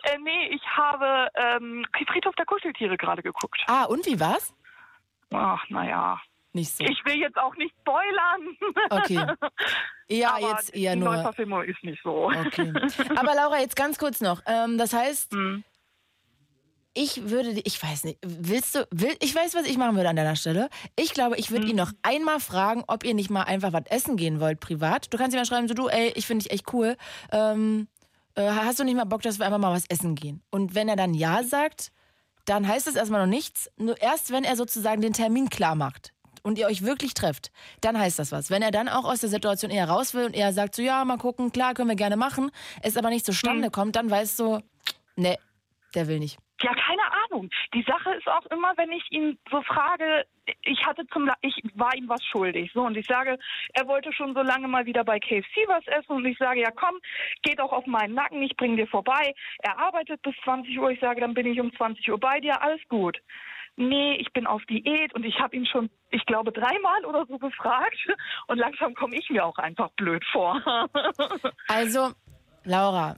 äh, 0.03 0.17
nee, 0.19 0.47
ich 0.55 0.61
habe 0.77 1.27
ähm, 1.35 1.85
Friedhof 2.07 2.33
der 2.35 2.45
Kuscheltiere 2.45 2.95
gerade 2.95 3.21
geguckt. 3.21 3.59
Ah, 3.67 3.83
und 3.85 4.05
wie 4.05 4.17
war's? 4.21 4.53
Ach, 5.33 5.63
naja. 5.69 6.21
Nicht 6.53 6.75
so. 6.75 6.83
Ich 6.83 6.99
will 7.05 7.15
jetzt 7.15 7.37
auch 7.37 7.55
nicht 7.55 7.73
spoilern. 7.81 8.57
Okay. 8.89 9.25
Ja, 10.09 10.35
Aber 10.35 10.49
jetzt 10.57 10.75
eher 10.75 10.93
die 10.95 10.99
nur. 10.99 11.15
Neuverfilmung 11.15 11.63
ist 11.63 11.81
nicht 11.85 12.01
so. 12.03 12.25
Okay. 12.29 12.73
Aber 13.15 13.33
Laura, 13.33 13.59
jetzt 13.61 13.77
ganz 13.77 13.97
kurz 13.97 14.19
noch. 14.19 14.41
Ähm, 14.45 14.77
das 14.77 14.91
heißt, 14.91 15.31
Hm. 15.31 15.63
ich 16.93 17.29
würde, 17.29 17.53
die- 17.53 17.61
ich 17.65 17.81
weiß 17.81 18.03
nicht, 18.03 18.19
willst 18.21 18.75
du, 18.75 18.85
will, 18.91 19.15
ich 19.21 19.33
weiß, 19.33 19.55
was 19.55 19.65
ich 19.65 19.77
machen 19.77 19.95
würde 19.95 20.09
an 20.09 20.17
deiner 20.17 20.35
Stelle. 20.35 20.69
Ich 20.97 21.13
glaube, 21.13 21.37
ich 21.37 21.47
Hm. 21.47 21.55
würde 21.55 21.67
ihn 21.67 21.77
noch 21.77 21.93
einmal 22.01 22.41
fragen, 22.41 22.83
ob 22.87 23.05
ihr 23.05 23.13
nicht 23.13 23.29
mal 23.29 23.43
einfach 23.43 23.71
was 23.71 23.85
essen 23.85 24.17
gehen 24.17 24.41
wollt, 24.41 24.59
privat. 24.59 25.13
Du 25.13 25.17
kannst 25.17 25.33
ihm 25.33 25.39
mal 25.39 25.45
schreiben, 25.45 25.69
so 25.69 25.73
du, 25.73 25.87
ey, 25.87 26.11
ich 26.15 26.27
finde 26.27 26.43
dich 26.43 26.51
echt 26.51 26.73
cool. 26.73 26.97
Ähm, 27.31 27.87
äh, 28.35 28.43
hast 28.49 28.79
du 28.79 28.83
nicht 28.83 28.95
mal 28.97 29.05
Bock, 29.05 29.21
dass 29.21 29.39
wir 29.39 29.45
einfach 29.45 29.59
mal 29.59 29.71
was 29.73 29.85
essen 29.89 30.15
gehen? 30.15 30.43
Und 30.51 30.75
wenn 30.75 30.89
er 30.89 30.97
dann 30.97 31.13
Ja 31.13 31.43
sagt, 31.43 31.93
dann 32.43 32.67
heißt 32.67 32.87
es 32.87 32.97
erstmal 32.97 33.21
noch 33.21 33.31
nichts. 33.31 33.71
Nur 33.77 34.01
erst, 34.01 34.31
wenn 34.33 34.43
er 34.43 34.57
sozusagen 34.57 35.01
den 35.01 35.13
Termin 35.13 35.49
klar 35.49 35.75
macht 35.75 36.11
und 36.43 36.57
ihr 36.57 36.67
euch 36.67 36.83
wirklich 36.83 37.13
trefft, 37.13 37.51
dann 37.81 37.97
heißt 37.97 38.19
das 38.19 38.31
was. 38.31 38.49
Wenn 38.49 38.61
er 38.61 38.71
dann 38.71 38.89
auch 38.89 39.05
aus 39.05 39.21
der 39.21 39.29
Situation 39.29 39.71
eher 39.71 39.89
raus 39.89 40.13
will 40.13 40.25
und 40.25 40.35
er 40.35 40.53
sagt 40.53 40.75
so, 40.75 40.81
ja, 40.81 41.03
mal 41.05 41.17
gucken, 41.17 41.51
klar, 41.51 41.73
können 41.73 41.89
wir 41.89 41.95
gerne 41.95 42.17
machen, 42.17 42.51
es 42.81 42.97
aber 42.97 43.09
nicht 43.09 43.25
zustande 43.25 43.69
kommt, 43.71 43.95
dann 43.95 44.09
weißt 44.09 44.39
du, 44.39 44.59
nee, 45.15 45.37
der 45.95 46.07
will 46.07 46.19
nicht. 46.19 46.37
Ja, 46.61 46.73
keine 46.75 47.01
Ahnung. 47.25 47.49
Die 47.73 47.83
Sache 47.83 48.11
ist 48.11 48.27
auch 48.27 48.45
immer, 48.47 48.73
wenn 48.77 48.91
ich 48.91 49.03
ihn 49.11 49.39
so 49.49 49.61
frage, 49.63 50.25
ich 50.63 50.85
hatte 50.85 51.07
zum, 51.07 51.29
ich 51.41 51.55
war 51.73 51.95
ihm 51.95 52.07
was 52.07 52.23
schuldig, 52.23 52.71
so 52.73 52.81
und 52.83 52.95
ich 52.97 53.07
sage, 53.07 53.39
er 53.73 53.87
wollte 53.87 54.13
schon 54.13 54.35
so 54.35 54.41
lange 54.41 54.67
mal 54.67 54.85
wieder 54.85 55.03
bei 55.03 55.19
KFC 55.19 55.67
was 55.67 55.85
essen 55.87 56.11
und 56.11 56.25
ich 56.25 56.37
sage, 56.37 56.61
ja 56.61 56.69
komm, 56.71 56.99
geht 57.41 57.59
auch 57.59 57.71
auf 57.71 57.85
meinen 57.87 58.13
Nacken, 58.13 58.43
ich 58.43 58.55
bring 58.57 58.77
dir 58.77 58.87
vorbei. 58.87 59.33
Er 59.59 59.79
arbeitet 59.79 60.21
bis 60.21 60.35
20 60.43 60.77
Uhr, 60.79 60.91
ich 60.91 60.99
sage, 60.99 61.21
dann 61.21 61.33
bin 61.33 61.47
ich 61.47 61.59
um 61.59 61.73
20 61.75 62.11
Uhr 62.11 62.19
bei 62.19 62.39
dir, 62.39 62.61
alles 62.61 62.81
gut. 62.89 63.17
Nee, 63.81 64.17
ich 64.17 64.31
bin 64.31 64.45
auf 64.45 64.61
Diät 64.65 65.13
und 65.15 65.25
ich 65.25 65.39
habe 65.39 65.55
ihn 65.55 65.65
schon, 65.65 65.89
ich 66.11 66.23
glaube, 66.27 66.51
dreimal 66.51 67.03
oder 67.05 67.25
so 67.25 67.39
gefragt 67.39 67.97
und 68.45 68.59
langsam 68.59 68.93
komme 68.93 69.15
ich 69.15 69.27
mir 69.31 69.43
auch 69.43 69.57
einfach 69.57 69.89
blöd 69.93 70.23
vor. 70.31 70.61
Also, 71.67 72.11
Laura, 72.63 73.15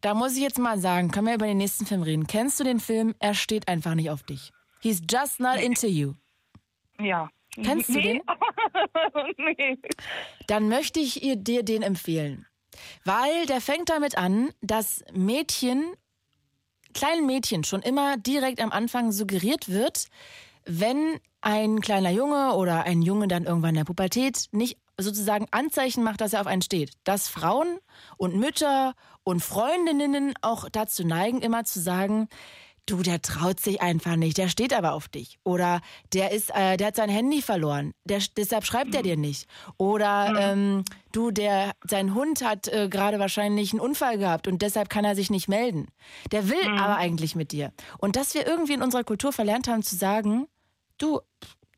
da 0.00 0.14
muss 0.14 0.36
ich 0.36 0.42
jetzt 0.42 0.58
mal 0.58 0.78
sagen, 0.78 1.10
können 1.12 1.28
wir 1.28 1.34
über 1.34 1.46
den 1.46 1.58
nächsten 1.58 1.86
Film 1.86 2.02
reden. 2.02 2.26
Kennst 2.26 2.58
du 2.58 2.64
den 2.64 2.80
Film 2.80 3.14
Er 3.20 3.34
steht 3.34 3.68
einfach 3.68 3.94
nicht 3.94 4.10
auf 4.10 4.24
dich? 4.24 4.52
He's 4.80 5.02
just 5.08 5.38
not 5.38 5.56
into 5.60 5.86
you. 5.86 6.14
ja. 6.98 7.28
Kennst 7.54 7.88
du 7.88 7.94
nee. 7.94 8.02
den? 8.02 8.22
nee. 9.56 9.78
Dann 10.46 10.68
möchte 10.68 11.00
ich 11.00 11.20
dir 11.36 11.62
den 11.62 11.82
empfehlen. 11.82 12.46
Weil 13.04 13.46
der 13.46 13.60
fängt 13.60 13.88
damit 13.88 14.18
an, 14.18 14.50
dass 14.60 15.04
Mädchen, 15.14 15.94
kleinen 16.96 17.26
Mädchen 17.26 17.62
schon 17.62 17.82
immer 17.82 18.16
direkt 18.16 18.60
am 18.60 18.72
Anfang 18.72 19.12
suggeriert 19.12 19.68
wird, 19.68 20.06
wenn 20.64 21.20
ein 21.42 21.80
kleiner 21.80 22.10
Junge 22.10 22.54
oder 22.54 22.84
ein 22.84 23.02
Junge 23.02 23.28
dann 23.28 23.44
irgendwann 23.44 23.70
in 23.70 23.76
der 23.76 23.84
Pubertät 23.84 24.46
nicht 24.50 24.78
sozusagen 24.98 25.46
Anzeichen 25.50 26.02
macht, 26.02 26.22
dass 26.22 26.32
er 26.32 26.40
auf 26.40 26.46
einen 26.46 26.62
steht. 26.62 26.92
Dass 27.04 27.28
Frauen 27.28 27.78
und 28.16 28.34
Mütter 28.34 28.94
und 29.24 29.44
Freundinnen 29.44 30.32
auch 30.40 30.68
dazu 30.70 31.06
neigen, 31.06 31.42
immer 31.42 31.64
zu 31.64 31.80
sagen, 31.80 32.28
du, 32.86 33.02
der 33.02 33.20
traut 33.20 33.60
sich 33.60 33.82
einfach 33.82 34.16
nicht, 34.16 34.38
der 34.38 34.48
steht 34.48 34.72
aber 34.72 34.92
auf 34.92 35.08
dich. 35.08 35.38
Oder 35.44 35.80
der 36.12 36.30
ist, 36.30 36.50
äh, 36.54 36.76
der 36.76 36.88
hat 36.88 36.96
sein 36.96 37.10
Handy 37.10 37.42
verloren, 37.42 37.92
der, 38.04 38.20
deshalb 38.36 38.64
schreibt 38.64 38.94
er 38.94 39.02
dir 39.02 39.16
nicht. 39.16 39.48
Oder 39.76 40.34
ähm, 40.38 40.84
du, 41.12 41.30
der, 41.30 41.72
sein 41.84 42.14
Hund 42.14 42.44
hat 42.44 42.68
äh, 42.68 42.88
gerade 42.88 43.18
wahrscheinlich 43.18 43.72
einen 43.72 43.80
Unfall 43.80 44.18
gehabt 44.18 44.48
und 44.48 44.62
deshalb 44.62 44.88
kann 44.88 45.04
er 45.04 45.16
sich 45.16 45.30
nicht 45.30 45.48
melden. 45.48 45.88
Der 46.32 46.48
will 46.48 46.66
aber 46.78 46.96
eigentlich 46.96 47.34
mit 47.34 47.52
dir. 47.52 47.72
Und 47.98 48.16
dass 48.16 48.34
wir 48.34 48.46
irgendwie 48.46 48.74
in 48.74 48.82
unserer 48.82 49.04
Kultur 49.04 49.32
verlernt 49.32 49.68
haben 49.68 49.82
zu 49.82 49.96
sagen, 49.96 50.46
du, 50.98 51.20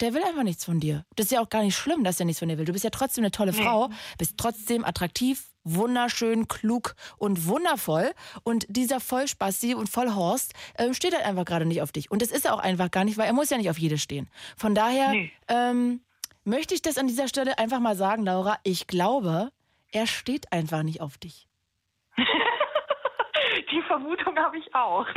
der 0.00 0.14
will 0.14 0.22
einfach 0.22 0.42
nichts 0.44 0.64
von 0.64 0.80
dir. 0.80 1.04
Das 1.16 1.26
ist 1.26 1.32
ja 1.32 1.40
auch 1.40 1.48
gar 1.48 1.62
nicht 1.62 1.76
schlimm, 1.76 2.04
dass 2.04 2.20
er 2.20 2.26
nichts 2.26 2.38
von 2.38 2.48
dir 2.48 2.56
will. 2.58 2.64
Du 2.64 2.72
bist 2.72 2.84
ja 2.84 2.90
trotzdem 2.90 3.24
eine 3.24 3.30
tolle 3.30 3.52
Nee. 3.52 3.62
Frau, 3.62 3.90
bist 4.18 4.36
trotzdem 4.38 4.84
attraktiv, 4.84 5.44
wunderschön, 5.64 6.46
klug 6.48 6.94
und 7.18 7.46
wundervoll. 7.46 8.12
Und 8.44 8.64
dieser 8.68 9.00
Vollspassi 9.00 9.74
und 9.74 9.88
Vollhorst 9.88 10.54
ähm, 10.78 10.94
steht 10.94 11.14
halt 11.14 11.24
einfach 11.24 11.44
gerade 11.44 11.66
nicht 11.66 11.82
auf 11.82 11.92
dich. 11.92 12.10
Und 12.10 12.22
das 12.22 12.30
ist 12.30 12.44
er 12.46 12.54
auch 12.54 12.60
einfach 12.60 12.90
gar 12.90 13.04
nicht, 13.04 13.18
weil 13.18 13.26
er 13.26 13.32
muss 13.32 13.50
ja 13.50 13.56
nicht 13.58 13.70
auf 13.70 13.78
jede 13.78 13.98
stehen. 13.98 14.30
Von 14.56 14.74
daher 14.74 15.10
Nee. 15.10 15.32
ähm, 15.48 16.00
möchte 16.44 16.74
ich 16.74 16.82
das 16.82 16.96
an 16.96 17.08
dieser 17.08 17.28
Stelle 17.28 17.58
einfach 17.58 17.80
mal 17.80 17.96
sagen, 17.96 18.24
Laura. 18.24 18.58
Ich 18.62 18.86
glaube, 18.86 19.50
er 19.92 20.06
steht 20.06 20.52
einfach 20.52 20.82
nicht 20.84 21.00
auf 21.00 21.18
dich. 21.18 21.46
die 23.70 23.82
Vermutung 23.86 24.36
habe 24.38 24.56
ich 24.58 24.74
auch. 24.74 25.06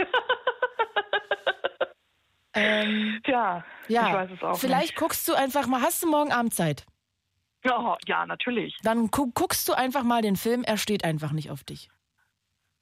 Ähm, 2.53 3.21
ja, 3.25 3.63
ja, 3.87 4.07
ich 4.07 4.13
weiß 4.13 4.29
es 4.35 4.43
auch 4.43 4.57
vielleicht 4.59 4.89
nicht. 4.89 4.95
guckst 4.97 5.27
du 5.27 5.33
einfach 5.33 5.67
mal, 5.67 5.81
hast 5.81 6.03
du 6.03 6.09
morgen 6.09 6.31
Abend 6.31 6.53
Zeit? 6.53 6.85
Ja, 7.63 7.97
ja, 8.07 8.25
natürlich. 8.25 8.77
Dann 8.83 9.07
gu 9.07 9.31
guckst 9.33 9.67
du 9.69 9.73
einfach 9.73 10.03
mal 10.03 10.21
den 10.21 10.35
Film, 10.35 10.63
er 10.63 10.77
steht 10.77 11.03
einfach 11.03 11.31
nicht 11.31 11.51
auf 11.51 11.63
dich. 11.63 11.89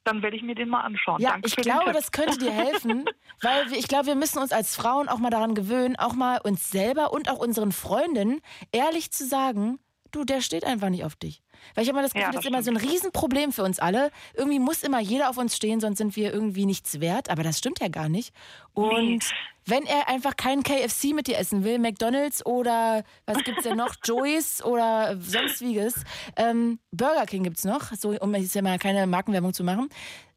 Dann 0.06 0.24
werde 0.24 0.38
ich 0.38 0.44
mir 0.44 0.56
den 0.56 0.70
mal 0.70 0.82
anschauen. 0.82 1.22
Ja, 1.22 1.32
Danke 1.32 1.48
ich 1.48 1.56
glaube, 1.56 1.92
das 1.92 2.12
könnte 2.12 2.40
dir 2.40 2.52
helfen, 2.52 3.06
weil 3.42 3.70
wir, 3.70 3.78
ich 3.78 3.88
glaube, 3.88 4.08
wir 4.08 4.16
müssen 4.16 4.40
uns 4.40 4.52
als 4.52 4.76
Frauen 4.76 5.10
auch 5.10 5.20
mal 5.20 5.30
daran 5.30 5.54
gewöhnen, 5.54 5.98
auch 5.98 6.14
mal 6.14 6.40
uns 6.42 6.72
selber 6.72 7.12
und 7.12 7.30
auch 7.30 7.38
unseren 7.38 7.72
Freundinnen 7.72 8.42
ehrlich 8.72 9.12
zu 9.12 9.26
sagen, 9.26 9.78
du, 10.12 10.24
der 10.24 10.42
steht 10.42 10.64
einfach 10.64 10.90
nicht 10.90 11.04
auf 11.04 11.16
dich. 11.16 11.42
Weil 11.76 11.84
ich 11.84 11.90
habe 11.90 12.00
immer 12.00 12.04
das 12.04 12.14
Gefühl, 12.14 12.24
Ja, 12.24 12.28
das 12.32 12.36
das 12.38 12.46
ist 12.46 12.50
immer 12.50 12.64
so 12.64 12.72
ein 12.72 12.78
Riesenproblem 12.78 13.52
für 13.52 13.64
uns 13.64 13.80
alle. 13.80 14.12
Irgendwie 14.34 14.60
muss 14.60 14.84
immer 14.84 15.00
jeder 15.00 15.30
auf 15.30 15.38
uns 15.38 15.56
stehen, 15.56 15.80
sonst 15.80 15.98
sind 15.98 16.16
wir 16.16 16.34
irgendwie 16.34 16.66
nichts 16.66 17.00
wert. 17.00 17.30
Aber 17.30 17.44
das 17.44 17.58
stimmt 17.58 17.80
ja 17.80 17.90
gar 17.90 18.10
nicht. 18.10 18.34
Und 18.74 19.24
wenn 19.66 19.86
er 19.86 20.08
einfach 20.08 20.36
keinen 20.38 20.64
KFC 20.64 21.14
mit 21.14 21.28
dir 21.28 21.38
essen 21.38 21.64
will, 21.64 21.80
McDonalds 21.80 22.46
oder 22.46 23.04
was 23.26 23.44
gibt's 23.44 23.64
denn 23.64 23.78
noch, 23.78 23.96
Joey's 24.04 24.64
oder 24.64 25.18
sonstiges, 25.22 25.96
ähm, 26.38 26.80
Burger 26.92 27.26
King 27.26 27.44
gibt's 27.44 27.66
noch, 27.66 27.92
so 27.94 28.12
um 28.20 28.34
jetzt 28.36 28.56
ja 28.56 28.62
mal 28.62 28.80
keine 28.80 29.06
Markenwerbung 29.06 29.54
zu 29.54 29.64
machen, 29.64 29.90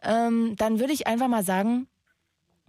ähm, 0.03 0.55
dann 0.57 0.81
würde 0.81 0.93
ich 0.93 1.07
einfach 1.07 1.29
mal 1.29 1.45
sagen, 1.45 1.87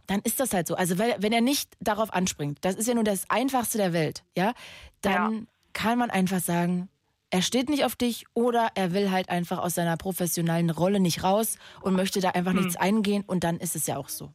dann 0.08 0.22
ist 0.22 0.40
das 0.40 0.54
halt 0.54 0.68
so. 0.68 0.76
Also 0.76 1.00
weil, 1.00 1.16
wenn 1.20 1.34
er 1.34 1.42
nicht 1.42 1.74
darauf 1.80 2.14
anspringt, 2.14 2.60
das 2.62 2.76
ist 2.76 2.88
ja 2.88 2.94
nur 2.94 3.04
das 3.04 3.30
Einfachste 3.30 3.78
der 3.78 3.94
Welt, 3.94 4.24
ja, 4.38 4.54
dann 5.02 5.48
kann 5.74 5.98
man 5.98 6.12
einfach 6.12 6.40
sagen, 6.40 6.90
er 7.34 7.42
steht 7.42 7.68
nicht 7.68 7.84
auf 7.84 7.96
dich 7.96 8.26
oder 8.36 8.70
er 8.76 8.94
will 8.94 9.10
halt 9.10 9.30
einfach 9.30 9.58
aus 9.58 9.74
seiner 9.74 9.98
professionellen 9.98 10.70
Rolle 10.70 11.00
nicht 11.00 11.24
raus 11.24 11.58
und 11.82 11.96
möchte 11.96 12.22
da 12.22 12.30
einfach 12.30 12.52
Hm. 12.52 12.60
nichts 12.60 12.76
eingehen 12.76 13.24
und 13.26 13.44
dann 13.44 13.58
ist 13.58 13.76
es 13.76 13.88
ja 13.88 13.98
auch 13.98 14.08
so. 14.08 14.32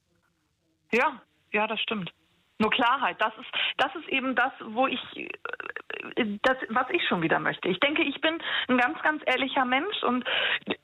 Ja, 0.91 1.23
ja, 1.53 1.69
das 1.69 1.81
stimmt. 1.81 2.11
Nur 2.59 2.71
Klarheit, 2.71 3.17
das 3.21 3.33
ist, 3.39 3.49
das 3.77 3.95
ist 3.95 4.09
eben 4.09 4.35
das, 4.35 4.53
wo 4.65 4.87
ich, 4.89 5.01
äh, 5.17 6.39
das, 6.43 6.57
was 6.71 6.87
ich 6.91 7.07
schon 7.07 7.23
wieder 7.23 7.39
möchte. 7.39 7.69
Ich 7.69 7.79
denke, 7.81 8.03
ich 8.03 8.21
bin 8.21 8.39
ein 8.69 8.79
ganz, 8.79 9.01
ganz 9.03 9.23
ehrlicher 9.27 9.65
Mensch 9.65 10.03
und 10.03 10.25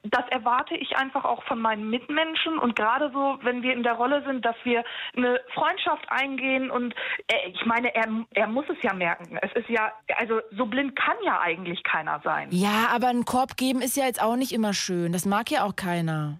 das 0.04 0.24
erwarte 0.30 0.76
ich 0.76 0.96
einfach 0.96 1.24
auch 1.24 1.42
von 1.44 1.60
meinen 1.60 1.90
Mitmenschen 1.90 2.58
und 2.58 2.76
gerade 2.76 3.10
so, 3.12 3.38
wenn 3.42 3.62
wir 3.62 3.72
in 3.72 3.82
der 3.82 3.94
Rolle 3.94 4.22
sind, 4.24 4.44
dass 4.44 4.56
wir 4.62 4.84
eine 5.16 5.40
Freundschaft 5.52 6.04
eingehen 6.08 6.70
und 6.70 6.94
äh, 7.26 7.50
ich 7.50 7.66
meine, 7.66 7.94
er, 7.94 8.06
er 8.34 8.46
muss 8.46 8.66
es 8.68 8.80
ja 8.82 8.94
merken. 8.94 9.38
Es 9.42 9.52
ist 9.54 9.68
ja, 9.68 9.92
also 10.16 10.40
so 10.52 10.66
blind 10.66 10.94
kann 10.94 11.16
ja 11.24 11.40
eigentlich 11.40 11.82
keiner 11.82 12.20
sein. 12.22 12.48
Ja, 12.50 12.88
aber 12.94 13.08
einen 13.08 13.24
Korb 13.24 13.56
geben 13.56 13.80
ist 13.82 13.96
ja 13.96 14.04
jetzt 14.04 14.22
auch 14.22 14.36
nicht 14.36 14.52
immer 14.52 14.74
schön. 14.74 15.12
Das 15.12 15.26
mag 15.26 15.50
ja 15.50 15.64
auch 15.64 15.74
keiner. 15.74 16.38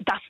Das, 0.00 0.20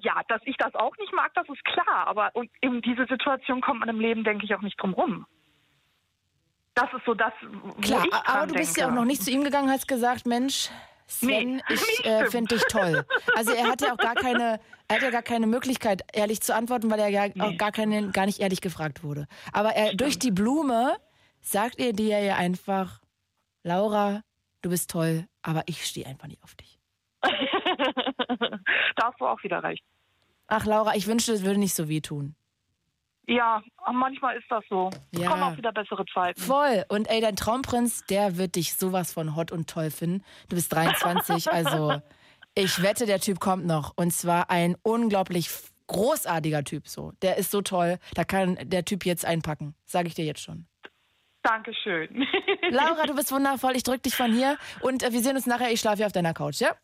ja, 0.00 0.20
dass 0.28 0.40
ich 0.44 0.56
das 0.56 0.74
auch 0.74 0.96
nicht 0.98 1.12
mag, 1.12 1.32
das 1.34 1.48
ist 1.48 1.64
klar. 1.64 2.06
Aber 2.06 2.32
in 2.60 2.82
diese 2.82 3.06
Situation 3.06 3.60
kommt 3.60 3.80
man 3.80 3.88
im 3.88 4.00
Leben, 4.00 4.24
denke 4.24 4.44
ich, 4.44 4.54
auch 4.54 4.62
nicht 4.62 4.80
drum 4.80 4.94
rum. 4.94 5.26
Das 6.74 6.92
ist 6.92 7.04
so 7.04 7.14
das, 7.14 7.32
wo 7.42 7.72
Klar, 7.80 8.04
ich 8.04 8.14
aber 8.14 8.46
du 8.46 8.54
bist 8.54 8.76
denke. 8.76 8.80
ja 8.80 8.88
auch 8.88 8.94
noch 8.94 9.04
nicht 9.04 9.22
zu 9.22 9.30
ihm 9.30 9.42
gegangen, 9.42 9.68
hast 9.68 9.88
gesagt, 9.88 10.26
Mensch, 10.26 10.70
Sven, 11.08 11.56
Nee, 11.56 11.62
ich 11.70 12.04
äh, 12.04 12.26
finde 12.26 12.54
dich 12.54 12.64
toll. 12.64 13.04
Also 13.34 13.52
er 13.52 13.66
hat 13.68 13.80
ja 13.80 13.94
auch 13.94 13.96
gar 13.96 14.14
keine, 14.14 14.60
er 14.86 14.96
hat 14.96 15.02
ja 15.02 15.10
gar 15.10 15.22
keine 15.22 15.46
Möglichkeit, 15.46 16.02
ehrlich 16.12 16.40
zu 16.40 16.54
antworten, 16.54 16.90
weil 16.90 17.00
er 17.00 17.08
ja 17.08 17.24
auch 17.40 17.56
gar 17.56 17.72
keine, 17.72 18.10
gar 18.10 18.26
nicht 18.26 18.40
ehrlich 18.40 18.60
gefragt 18.60 19.02
wurde. 19.02 19.26
Aber 19.52 19.70
er 19.70 19.94
durch 19.94 20.18
die 20.18 20.30
Blume 20.30 20.96
sagt 21.40 21.80
er 21.80 21.92
dir 21.92 22.20
ja 22.20 22.36
einfach, 22.36 23.00
Laura, 23.64 24.22
du 24.62 24.70
bist 24.70 24.90
toll, 24.90 25.26
aber 25.42 25.62
ich 25.66 25.84
stehe 25.84 26.06
einfach 26.06 26.28
nicht 26.28 26.42
auf 26.44 26.54
dich. 26.54 26.78
da 28.96 29.04
hast 29.04 29.20
du 29.20 29.26
auch 29.26 29.42
wieder 29.42 29.62
recht. 29.62 29.82
Ach 30.46 30.64
Laura, 30.64 30.94
ich 30.94 31.06
wünschte, 31.06 31.32
es 31.32 31.44
würde 31.44 31.60
nicht 31.60 31.74
so 31.74 31.88
wehtun. 31.88 32.34
Ja, 33.26 33.62
manchmal 33.92 34.38
ist 34.38 34.46
das 34.48 34.64
so. 34.70 34.88
Ja. 35.12 35.28
kommen 35.28 35.42
auch 35.42 35.56
wieder 35.56 35.70
bessere 35.70 36.06
Zeiten. 36.06 36.40
Voll. 36.40 36.84
Und 36.88 37.10
ey, 37.10 37.20
dein 37.20 37.36
Traumprinz, 37.36 38.04
der 38.06 38.38
wird 38.38 38.56
dich 38.56 38.74
sowas 38.74 39.12
von 39.12 39.36
hot 39.36 39.52
und 39.52 39.68
toll 39.68 39.90
finden. 39.90 40.24
Du 40.48 40.56
bist 40.56 40.72
23, 40.72 41.52
also 41.52 42.00
ich 42.54 42.82
wette, 42.82 43.04
der 43.04 43.20
Typ 43.20 43.38
kommt 43.38 43.66
noch. 43.66 43.92
Und 43.96 44.12
zwar 44.12 44.48
ein 44.48 44.76
unglaublich 44.82 45.50
großartiger 45.88 46.64
Typ 46.64 46.88
so. 46.88 47.12
Der 47.20 47.36
ist 47.36 47.50
so 47.50 47.60
toll. 47.60 47.98
Da 48.14 48.24
kann 48.24 48.58
der 48.62 48.86
Typ 48.86 49.04
jetzt 49.04 49.26
einpacken. 49.26 49.74
Sage 49.84 50.08
ich 50.08 50.14
dir 50.14 50.24
jetzt 50.24 50.40
schon. 50.40 50.66
Dankeschön. 51.42 52.26
Laura, 52.70 53.04
du 53.06 53.14
bist 53.16 53.30
wundervoll. 53.30 53.76
Ich 53.76 53.82
drück 53.82 54.02
dich 54.02 54.14
von 54.14 54.32
hier. 54.32 54.56
Und 54.80 55.02
äh, 55.02 55.12
wir 55.12 55.20
sehen 55.20 55.36
uns 55.36 55.46
nachher. 55.46 55.70
Ich 55.70 55.80
schlafe 55.80 55.98
hier 55.98 56.06
auf 56.06 56.12
deiner 56.12 56.34
Couch, 56.34 56.60
ja? 56.60 56.74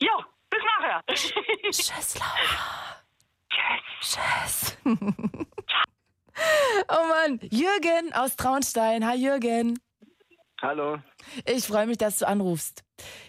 Ja, 0.00 0.26
bis 0.48 0.60
nachher. 0.78 1.02
Tschüss, 1.70 2.18
Laura. 2.18 2.80
Tschüss. 4.00 4.76
oh 6.88 7.06
Mann, 7.08 7.38
Jürgen 7.50 8.12
aus 8.14 8.36
Traunstein. 8.36 9.06
Hi, 9.06 9.16
Jürgen. 9.16 9.78
Hallo. 10.62 10.98
Ich 11.46 11.66
freue 11.66 11.86
mich, 11.86 11.98
dass 11.98 12.18
du 12.18 12.26
anrufst. 12.26 12.82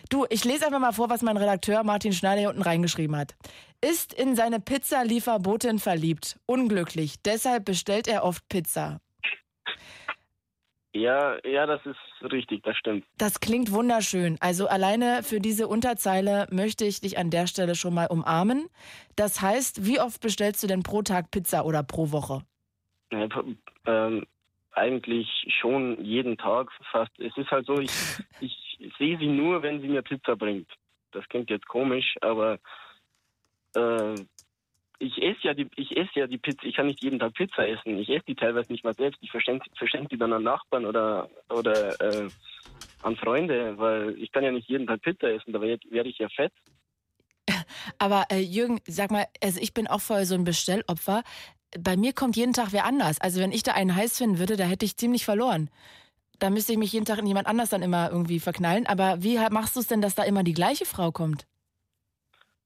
Du, 0.10 0.26
ich 0.30 0.44
lese 0.44 0.66
einfach 0.66 0.80
mal 0.80 0.92
vor, 0.92 1.10
was 1.10 1.22
mein 1.22 1.38
Redakteur 1.38 1.84
Martin 1.84 2.14
Schneider 2.14 2.40
hier 2.40 2.50
unten 2.50 2.62
reingeschrieben 2.62 3.16
hat. 3.16 3.36
Ist 3.82 4.14
in 4.14 4.36
seine 4.36 4.60
Pizzalieferbotin 4.60 5.80
verliebt. 5.80 6.38
Unglücklich. 6.46 7.22
Deshalb 7.24 7.66
bestellt 7.66 8.08
er 8.08 8.24
oft 8.24 8.48
Pizza. 8.50 9.00
Ja, 10.94 11.38
ja, 11.48 11.66
das 11.66 11.80
ist 11.86 12.32
richtig, 12.32 12.64
das 12.64 12.76
stimmt. 12.76 13.06
Das 13.18 13.40
klingt 13.40 13.72
wunderschön. 13.72 14.38
Also 14.42 14.68
alleine 14.68 15.24
für 15.24 15.40
diese 15.40 15.68
Unterzeile 15.68 16.48
möchte 16.52 16.84
ich 16.84 17.00
dich 17.00 17.18
an 17.18 17.30
der 17.30 17.48
Stelle 17.48 17.76
schon 17.76 17.94
mal 17.94 18.08
umarmen. 18.08 18.68
Das 19.16 19.42
heißt, 19.42 19.86
wie 19.86 20.02
oft 20.02 20.22
bestellst 20.22 20.62
du 20.64 20.68
denn 20.68 20.84
pro 20.84 21.02
Tag 21.02 21.32
Pizza 21.32 21.66
oder 21.66 21.82
pro 21.84 22.12
Woche? 22.12 22.42
Ja, 23.12 23.28
ähm, 23.86 24.26
eigentlich 24.74 25.28
schon 25.62 26.04
jeden 26.04 26.38
Tag 26.38 26.70
fast. 26.92 27.18
Es 27.20 27.36
ist 27.38 27.52
halt 27.52 27.66
so, 27.66 27.80
ich, 27.80 27.92
ich 28.42 28.80
sehe 28.98 29.18
sie 29.18 29.28
nur, 29.28 29.64
wenn 29.64 29.82
sie 29.82 29.88
mir 29.88 30.02
Pizza 30.02 30.36
bringt. 30.36 30.70
Das 31.12 31.28
klingt 31.30 31.50
jetzt 31.50 31.68
komisch, 31.68 32.16
aber 32.22 32.60
äh, 33.76 34.16
ich 35.02 35.22
esse 35.22 35.40
ja 35.42 35.54
die, 35.54 35.68
ich 35.76 35.98
esse 35.98 36.12
ja 36.20 36.28
die 36.28 36.38
Pizza. 36.38 36.64
Ich 36.64 36.76
kann 36.76 36.86
nicht 36.86 37.04
jeden 37.04 37.20
Tag 37.20 37.34
Pizza 37.34 37.68
essen. 37.68 37.98
Ich 37.98 38.10
esse 38.10 38.26
die 38.28 38.36
teilweise 38.36 38.72
nicht 38.72 38.84
mal 38.84 38.94
selbst. 38.94 39.20
Ich 39.22 39.32
verschenke, 39.32 39.68
verschenke 39.76 40.10
die 40.10 40.18
dann 40.18 40.32
an 40.32 40.44
Nachbarn 40.44 40.86
oder 40.86 41.30
oder 41.50 42.00
äh, 42.00 42.30
an 43.02 43.16
Freunde, 43.16 43.78
weil 43.78 44.16
ich 44.22 44.32
kann 44.32 44.44
ja 44.44 44.52
nicht 44.52 44.70
jeden 44.70 44.86
Tag 44.86 45.02
Pizza 45.02 45.32
essen. 45.32 45.54
Da 45.54 45.62
werde 45.62 46.10
ich 46.10 46.20
ja 46.20 46.30
fett. 46.30 46.54
Aber 47.98 48.26
äh, 48.32 48.40
Jürgen, 48.40 48.80
sag 48.86 49.12
mal, 49.12 49.26
also 49.44 49.60
ich 49.60 49.74
bin 49.74 49.88
auch 49.88 50.02
voll 50.02 50.26
so 50.26 50.36
ein 50.36 50.44
Bestellopfer. 50.44 51.24
Bei 51.80 51.98
mir 51.98 52.14
kommt 52.14 52.36
jeden 52.36 52.54
Tag 52.54 52.68
wer 52.72 52.86
anders. 52.86 53.20
Also 53.20 53.40
wenn 53.40 53.52
ich 53.52 53.64
da 53.64 53.74
einen 53.74 53.96
heiß 53.96 54.18
finden 54.18 54.38
würde, 54.38 54.56
da 54.56 54.66
hätte 54.66 54.86
ich 54.86 54.98
ziemlich 54.98 55.26
verloren. 55.26 55.70
Da 56.38 56.50
müsste 56.50 56.74
ich 56.74 56.78
mich 56.78 56.94
jeden 56.94 57.06
Tag 57.06 57.20
in 57.20 57.28
jemand 57.28 57.48
anders 57.48 57.70
dann 57.70 57.82
immer 57.82 58.12
irgendwie 58.12 58.40
verknallen. 58.40 58.86
Aber 58.86 59.24
wie 59.24 59.38
machst 59.50 59.76
du 59.76 59.80
es 59.80 59.88
denn, 59.88 60.02
dass 60.02 60.16
da 60.16 60.24
immer 60.24 60.44
die 60.44 60.54
gleiche 60.54 60.86
Frau 60.86 61.12
kommt? 61.12 61.48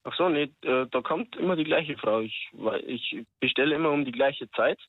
Ach 0.08 0.16
so, 0.16 0.30
nee, 0.30 0.52
äh, 0.62 0.86
da 0.92 1.02
kommt 1.02 1.36
immer 1.36 1.56
die 1.56 1.64
gleiche 1.64 1.98
Frau. 1.98 2.20
Ich, 2.20 2.52
ich 2.86 3.26
bestelle 3.40 3.76
immer 3.76 3.90
um 3.90 4.06
die 4.06 4.12
gleiche 4.12 4.50
Zeit. 4.52 4.80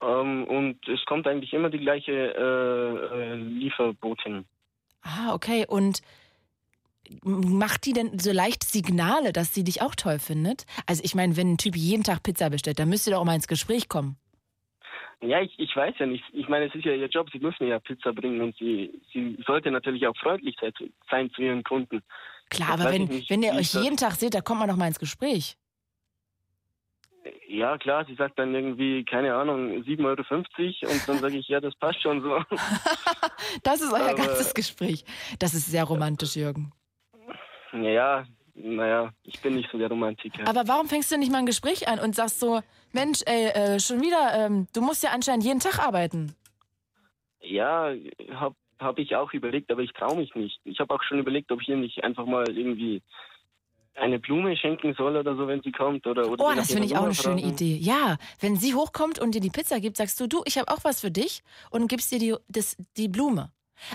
Ähm, 0.00 0.44
und 0.44 0.88
es 0.88 1.04
kommt 1.04 1.26
eigentlich 1.26 1.52
immer 1.52 1.68
die 1.68 1.80
gleiche 1.80 2.12
äh, 2.12 3.32
äh, 3.32 3.34
Lieferbotin. 3.34 4.46
Ah, 5.02 5.34
okay. 5.34 5.66
Und 5.68 6.00
macht 7.22 7.84
die 7.84 7.92
denn 7.92 8.18
so 8.18 8.32
leicht 8.32 8.64
Signale, 8.64 9.34
dass 9.34 9.52
sie 9.52 9.64
dich 9.64 9.82
auch 9.82 9.94
toll 9.94 10.18
findet? 10.18 10.64
Also 10.86 11.02
ich 11.04 11.14
meine, 11.14 11.36
wenn 11.36 11.52
ein 11.52 11.58
Typ 11.58 11.76
jeden 11.76 12.04
Tag 12.04 12.22
Pizza 12.22 12.48
bestellt, 12.48 12.78
dann 12.78 12.88
müsst 12.88 13.06
ihr 13.06 13.12
doch 13.12 13.20
auch 13.20 13.26
mal 13.26 13.34
ins 13.34 13.48
Gespräch 13.48 13.90
kommen. 13.90 14.16
Ja, 15.20 15.42
ich, 15.42 15.58
ich 15.58 15.76
weiß 15.76 15.94
ja 15.98 16.06
nicht. 16.06 16.24
Ich 16.32 16.48
meine, 16.48 16.66
es 16.66 16.74
ist 16.74 16.86
ja 16.86 16.92
ihr 16.92 17.08
Job. 17.08 17.28
Sie 17.30 17.38
müssen 17.38 17.66
ja 17.66 17.78
Pizza 17.80 18.14
bringen 18.14 18.40
und 18.40 18.56
sie, 18.56 18.98
sie 19.12 19.38
sollte 19.46 19.70
natürlich 19.70 20.06
auch 20.06 20.16
freundlich 20.16 20.56
sein 21.10 21.30
zu 21.30 21.42
ihren 21.42 21.64
Kunden. 21.64 22.02
Klar, 22.54 22.70
aber 22.70 22.92
wenn, 22.92 23.02
ich 23.04 23.08
nicht, 23.10 23.30
wenn 23.30 23.42
ihr 23.42 23.52
euch 23.54 23.74
jeden 23.74 23.96
Tag 23.96 24.12
seht, 24.14 24.34
da 24.34 24.40
kommt 24.40 24.60
man 24.60 24.68
doch 24.68 24.76
mal 24.76 24.86
ins 24.88 24.98
Gespräch. 24.98 25.56
Ja, 27.48 27.78
klar, 27.78 28.04
sie 28.04 28.14
sagt 28.16 28.38
dann 28.38 28.54
irgendwie, 28.54 29.04
keine 29.04 29.34
Ahnung, 29.34 29.70
7,50 29.82 30.02
Euro 30.04 30.92
und 30.92 31.08
dann 31.08 31.18
sage 31.20 31.38
ich, 31.38 31.48
ja, 31.48 31.60
das 31.60 31.74
passt 31.76 32.02
schon 32.02 32.20
so. 32.22 32.42
Das 33.62 33.80
ist 33.80 33.92
euer 33.92 34.10
Aber- 34.10 34.14
ganzes 34.14 34.52
Gespräch. 34.54 35.04
Das 35.38 35.54
ist 35.54 35.66
sehr 35.70 35.84
romantisch, 35.84 36.34
Jürgen. 36.36 36.72
Naja, 37.72 38.26
naja, 38.54 39.12
ich 39.22 39.40
bin 39.40 39.54
nicht 39.56 39.68
so 39.70 39.78
der 39.78 39.88
Romantiker. 39.88 40.46
Aber 40.48 40.66
warum 40.66 40.88
fängst 40.88 41.10
du 41.12 41.18
nicht 41.18 41.30
mal 41.30 41.38
ein 41.38 41.46
Gespräch 41.46 41.88
an 41.88 41.98
und 41.98 42.14
sagst 42.14 42.40
so, 42.40 42.60
Mensch, 42.92 43.20
ey, 43.26 43.46
äh, 43.48 43.80
schon 43.80 44.00
wieder, 44.00 44.32
ähm, 44.34 44.66
du 44.72 44.80
musst 44.80 45.02
ja 45.02 45.10
anscheinend 45.10 45.44
jeden 45.44 45.60
Tag 45.60 45.78
arbeiten. 45.78 46.34
Ja, 47.40 47.92
habe 48.78 48.84
hab 48.88 48.98
ich 48.98 49.14
auch 49.16 49.32
überlegt, 49.32 49.70
aber 49.70 49.82
ich 49.82 49.92
traue 49.92 50.16
mich 50.16 50.34
nicht. 50.34 50.58
Ich 50.64 50.78
habe 50.80 50.94
auch 50.94 51.02
schon 51.02 51.18
überlegt, 51.18 51.50
ob 51.52 51.60
ich 51.62 51.68
ihr 51.68 51.76
nicht 51.76 52.02
einfach 52.04 52.26
mal 52.26 52.48
irgendwie 52.50 53.02
eine 53.96 54.18
Blume 54.18 54.56
schenken 54.56 54.94
soll 54.94 55.16
oder 55.16 55.36
so, 55.36 55.46
wenn 55.46 55.62
sie 55.62 55.70
kommt. 55.70 56.06
Oder, 56.06 56.28
oder 56.28 56.44
Oh, 56.44 56.52
das 56.54 56.72
finde 56.72 56.86
ich 56.86 56.96
auch 56.96 57.04
eine 57.04 57.14
schöne. 57.14 57.40
Idee. 57.42 57.76
Ja, 57.80 58.16
wenn 58.40 58.56
sie 58.56 58.74
hochkommt 58.74 59.20
und 59.20 59.34
dir 59.36 59.40
die 59.40 59.50
Pizza 59.50 59.78
gibt, 59.78 59.96
sagst 59.96 60.18
du, 60.20 60.26
du, 60.26 60.42
ich 60.46 60.58
habe 60.58 60.68
auch 60.72 60.82
was 60.82 61.00
für 61.00 61.10
dich 61.12 61.42
und 61.70 61.86
gibst 61.88 62.10
dir 62.10 62.18
die, 62.18 62.34
das, 62.48 62.76
die 62.96 63.08
Blume. 63.08 63.50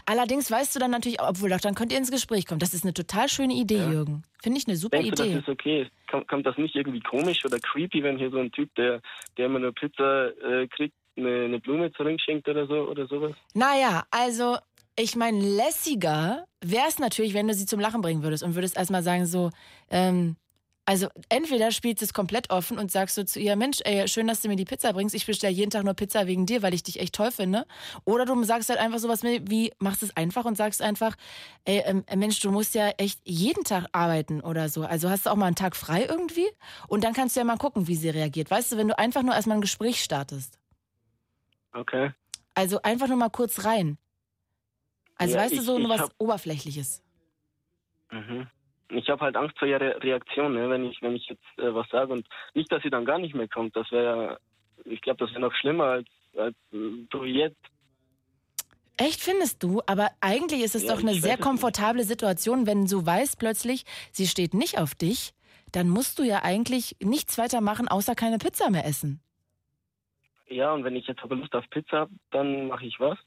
Allerdings 0.06 0.52
weißt 0.52 0.76
du 0.76 0.80
dann 0.80 0.92
natürlich, 0.92 1.22
obwohl 1.22 1.50
doch, 1.50 1.60
dann 1.60 1.74
könnt 1.76 1.92
ihr 1.92 1.98
ins 1.98 2.12
Gespräch 2.12 2.46
kommen. 2.46 2.60
Das 2.60 2.74
ist 2.74 2.84
eine 2.84 2.94
total 2.94 3.28
schöne 3.28 3.54
Idee, 3.54 3.78
Ja. 3.78 3.92
Jürgen. 3.92 4.24
Finde 4.42 4.60
ich 4.60 4.68
eine 4.68 4.78
super 4.78 4.98
Denkst 5.00 5.16
du, 5.18 5.24
Idee. 5.24 5.34
das 5.36 5.42
ist 5.44 5.50
okay? 5.50 5.88
Kommt, 6.10 6.28
kommt 6.28 6.46
das 6.46 6.58
nicht 6.58 6.76
irgendwie 6.76 7.00
komisch 7.02 7.44
oder 7.46 7.60
creepy, 7.60 8.04
wenn 8.04 8.18
hier 8.18 8.30
so 8.30 8.38
ein 8.40 8.52
Typ, 8.52 8.74
der, 8.76 9.02
der 9.38 9.48
immer 9.48 9.60
nur 9.60 9.74
Pizza 9.74 10.30
äh, 10.44 10.68
kriegt, 10.68 10.96
eine, 11.18 11.46
eine 11.46 11.60
Blume 11.60 11.92
zurückschenkt 11.94 12.48
oder 12.48 12.66
so 12.68 12.74
oder 12.90 13.06
sowas? 13.08 13.34
Naja, 13.54 14.04
also 14.12 14.58
ich 15.00 15.16
meine, 15.16 15.40
lässiger 15.40 16.46
wäre 16.62 16.88
es 16.90 17.00
natürlich, 17.00 17.34
wenn 17.34 17.48
du 17.48 17.54
sie 17.54 17.66
zum 17.66 17.80
Lachen 17.80 18.02
bringen 18.02 18.22
würdest 18.22 18.44
und 18.44 18.56
würdest 18.56 18.76
erstmal 18.76 19.02
sagen 19.02 19.26
so, 19.26 19.50
ähm, 19.90 20.36
also 20.86 21.08
entweder 21.30 21.72
spielst 21.72 22.02
du 22.02 22.06
es 22.06 22.14
komplett 22.14 22.50
offen 22.50 22.78
und 22.78 22.92
sagst 22.92 23.16
so 23.16 23.24
zu 23.24 23.40
ihr, 23.40 23.56
Mensch, 23.56 23.78
ey, 23.86 24.08
schön, 24.08 24.28
dass 24.28 24.42
du 24.42 24.50
mir 24.50 24.56
die 24.56 24.66
Pizza 24.66 24.92
bringst. 24.92 25.16
Ich 25.16 25.26
bestelle 25.26 25.54
jeden 25.54 25.70
Tag 25.70 25.84
nur 25.84 25.94
Pizza 25.94 26.28
wegen 26.28 26.46
dir, 26.48 26.64
weil 26.64 26.74
ich 26.74 26.84
dich 26.84 27.00
echt 27.00 27.16
toll 27.16 27.32
finde. 27.32 27.66
Oder 28.06 28.26
du 28.26 28.44
sagst 28.44 28.70
halt 28.70 28.80
einfach 28.80 29.00
sowas 29.00 29.24
wie, 29.24 29.72
machst 29.78 30.04
es 30.04 30.18
einfach 30.18 30.46
und 30.46 30.58
sagst 30.58 30.82
einfach, 30.82 31.16
ey, 31.64 31.84
ähm, 31.86 32.04
Mensch, 32.16 32.40
du 32.42 32.52
musst 32.52 32.74
ja 32.74 32.90
echt 32.98 33.22
jeden 33.24 33.64
Tag 33.64 33.86
arbeiten 33.94 34.42
oder 34.42 34.68
so. 34.68 34.82
Also 34.82 35.10
hast 35.10 35.28
du 35.28 35.30
auch 35.30 35.36
mal 35.36 35.46
einen 35.46 35.56
Tag 35.56 35.76
frei 35.76 36.06
irgendwie? 36.10 36.48
Und 36.88 37.04
dann 37.04 37.14
kannst 37.14 37.36
du 37.36 37.40
ja 37.40 37.46
mal 37.46 37.58
gucken, 37.58 37.88
wie 37.88 37.96
sie 37.96 38.10
reagiert. 38.10 38.50
Weißt 38.50 38.72
du, 38.72 38.78
wenn 38.78 38.88
du 38.88 38.98
einfach 38.98 39.22
nur 39.22 39.36
erstmal 39.36 39.60
ein 39.60 39.62
Gespräch 39.62 40.04
startest. 40.04 40.58
Okay. 41.72 42.12
Also 42.56 42.82
einfach 42.82 43.08
nur 43.08 43.18
mal 43.18 43.30
kurz 43.30 43.64
rein. 43.64 44.00
Also 45.20 45.36
Ja, 45.36 45.42
weißt 45.44 45.54
du, 45.54 45.58
ich- 45.60 45.64
so 45.66 45.78
nur 45.78 45.90
was 45.90 46.02
hab- 46.02 46.12
Oberflächliches. 46.18 47.04
Mhm. 48.12 48.48
Ich 48.92 49.08
habe 49.10 49.24
halt 49.24 49.36
Angst 49.36 49.60
vor 49.60 49.68
ihrer 49.68 50.02
Reaktion, 50.02 50.54
ne? 50.56 50.68
wenn 50.70 50.86
ich 50.86 51.00
wenn 51.04 51.16
ich 51.16 51.28
jetzt 51.28 51.44
äh, 51.60 51.72
was 51.76 51.88
sage 51.90 52.12
und 52.12 52.28
nicht, 52.56 52.72
dass 52.72 52.82
sie 52.82 52.90
dann 52.90 53.06
gar 53.06 53.20
nicht 53.20 53.36
mehr 53.36 53.48
kommt. 53.48 53.76
Das 53.76 53.92
wäre 53.92 54.06
ja, 54.30 54.38
ich 54.92 55.00
glaube, 55.02 55.20
das 55.24 55.30
wäre 55.32 55.42
noch 55.42 55.54
schlimmer 55.54 55.84
als 55.86 56.08
als 56.36 56.56
äh, 56.74 56.78
wie 57.22 57.38
jetzt. 57.40 57.60
Echt 58.98 59.22
findest 59.22 59.62
du? 59.64 59.82
Aber 59.86 60.10
eigentlich 60.22 60.62
ist 60.62 60.74
es 60.76 60.84
Ja, 60.84 60.94
doch 60.96 61.02
eine 61.02 61.14
sehr 61.14 61.38
komfortable 61.38 62.04
Situation, 62.04 62.66
wenn 62.66 62.86
du 62.86 63.06
weißt 63.06 63.38
plötzlich, 63.40 63.86
sie 64.12 64.26
steht 64.28 64.54
nicht 64.54 64.78
auf 64.80 64.96
dich, 64.96 65.34
dann 65.72 65.88
musst 65.88 66.18
du 66.20 66.24
ja 66.24 66.44
eigentlich 66.44 66.96
nichts 67.02 67.38
weiter 67.38 67.62
machen, 67.62 67.88
außer 67.88 68.16
keine 68.16 68.40
Pizza 68.40 68.70
mehr 68.72 68.86
essen. 68.86 69.22
Ja, 70.48 70.74
und 70.74 70.84
wenn 70.84 70.96
ich 70.96 71.06
jetzt 71.08 71.22
aber 71.22 71.36
Lust 71.36 71.54
auf 71.54 71.70
Pizza 71.70 72.00
habe, 72.00 72.12
dann 72.32 72.68
mache 72.68 72.86
ich 72.88 73.00
was. 73.00 73.18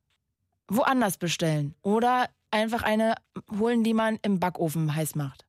Woanders 0.76 1.18
bestellen. 1.18 1.74
Oder 1.82 2.28
einfach 2.50 2.82
eine 2.82 3.14
holen, 3.58 3.82
die 3.84 3.94
man 3.94 4.18
im 4.22 4.40
Backofen 4.40 4.94
heiß 4.94 5.14
macht. 5.14 5.44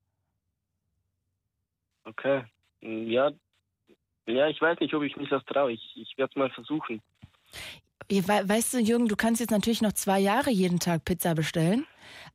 Okay. 2.05 2.43
Mm, 2.81 3.07
Ja, 3.09 3.31
ja, 4.25 4.47
ich 4.47 4.61
weiß 4.61 4.79
nicht, 4.79 4.93
ob 4.93 5.03
ich 5.03 5.15
mich 5.17 5.29
das 5.29 5.43
traue. 5.45 5.73
Ich, 5.73 5.91
ich 5.95 6.17
werde 6.17 6.31
es 6.31 6.35
mal 6.37 6.49
versuchen. 6.51 7.01
We- 8.09 8.23
Weißt 8.49 8.73
du, 8.73 8.79
Jürgen, 8.79 9.07
du 9.07 9.15
kannst 9.15 9.39
jetzt 9.41 9.51
natürlich 9.51 9.81
noch 9.81 9.93
zwei 9.93 10.19
Jahre 10.19 10.49
jeden 10.49 10.79
Tag 10.79 11.03
Pizza 11.05 11.33
bestellen, 11.35 11.85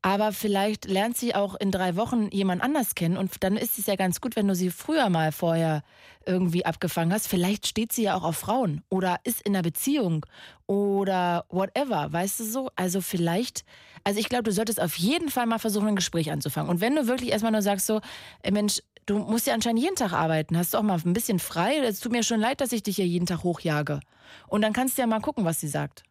aber 0.02 0.32
vielleicht 0.32 0.86
lernt 0.86 1.16
sie 1.16 1.34
auch 1.34 1.54
in 1.54 1.70
drei 1.70 1.96
Wochen 1.96 2.28
jemand 2.30 2.62
anders 2.62 2.94
kennen 2.94 3.16
und 3.16 3.42
dann 3.42 3.56
ist 3.56 3.78
es 3.78 3.86
ja 3.86 3.96
ganz 3.96 4.20
gut, 4.20 4.36
wenn 4.36 4.48
du 4.48 4.54
sie 4.54 4.70
früher 4.70 5.08
mal 5.08 5.32
vorher 5.32 5.82
irgendwie 6.26 6.66
abgefangen 6.66 7.12
hast. 7.12 7.26
Vielleicht 7.26 7.66
steht 7.66 7.92
sie 7.92 8.04
ja 8.04 8.14
auch 8.14 8.22
auf 8.22 8.36
Frauen 8.36 8.82
oder 8.90 9.18
ist 9.24 9.40
in 9.42 9.54
einer 9.54 9.62
Beziehung 9.62 10.26
oder 10.66 11.46
whatever, 11.48 12.12
weißt 12.12 12.40
du 12.40 12.44
so? 12.44 12.70
Also 12.76 13.00
vielleicht, 13.00 13.64
also 14.04 14.20
ich 14.20 14.28
glaube, 14.28 14.44
du 14.44 14.52
solltest 14.52 14.80
auf 14.80 14.96
jeden 14.96 15.30
Fall 15.30 15.46
mal 15.46 15.58
versuchen, 15.58 15.88
ein 15.88 15.96
Gespräch 15.96 16.30
anzufangen. 16.30 16.70
Und 16.70 16.80
wenn 16.80 16.94
du 16.94 17.06
wirklich 17.06 17.30
erstmal 17.30 17.52
nur 17.52 17.62
sagst 17.62 17.86
so, 17.86 18.00
Mensch, 18.48 18.82
du 19.06 19.18
musst 19.18 19.46
ja 19.46 19.54
anscheinend 19.54 19.82
jeden 19.82 19.96
Tag 19.96 20.12
arbeiten, 20.12 20.56
hast 20.56 20.74
du 20.74 20.78
auch 20.78 20.82
mal 20.82 21.00
ein 21.04 21.12
bisschen 21.14 21.38
frei? 21.38 21.78
Es 21.78 22.00
tut 22.00 22.12
mir 22.12 22.22
schon 22.22 22.40
leid, 22.40 22.60
dass 22.60 22.72
ich 22.72 22.82
dich 22.82 22.96
hier 22.96 23.06
jeden 23.06 23.26
Tag 23.26 23.42
hochjage. 23.42 24.00
Und 24.46 24.62
dann 24.62 24.72
kannst 24.72 24.98
du 24.98 25.02
ja 25.02 25.06
mal 25.06 25.20
gucken, 25.20 25.44
was 25.44 25.60
sie 25.60 25.68
sagt. 25.68 26.04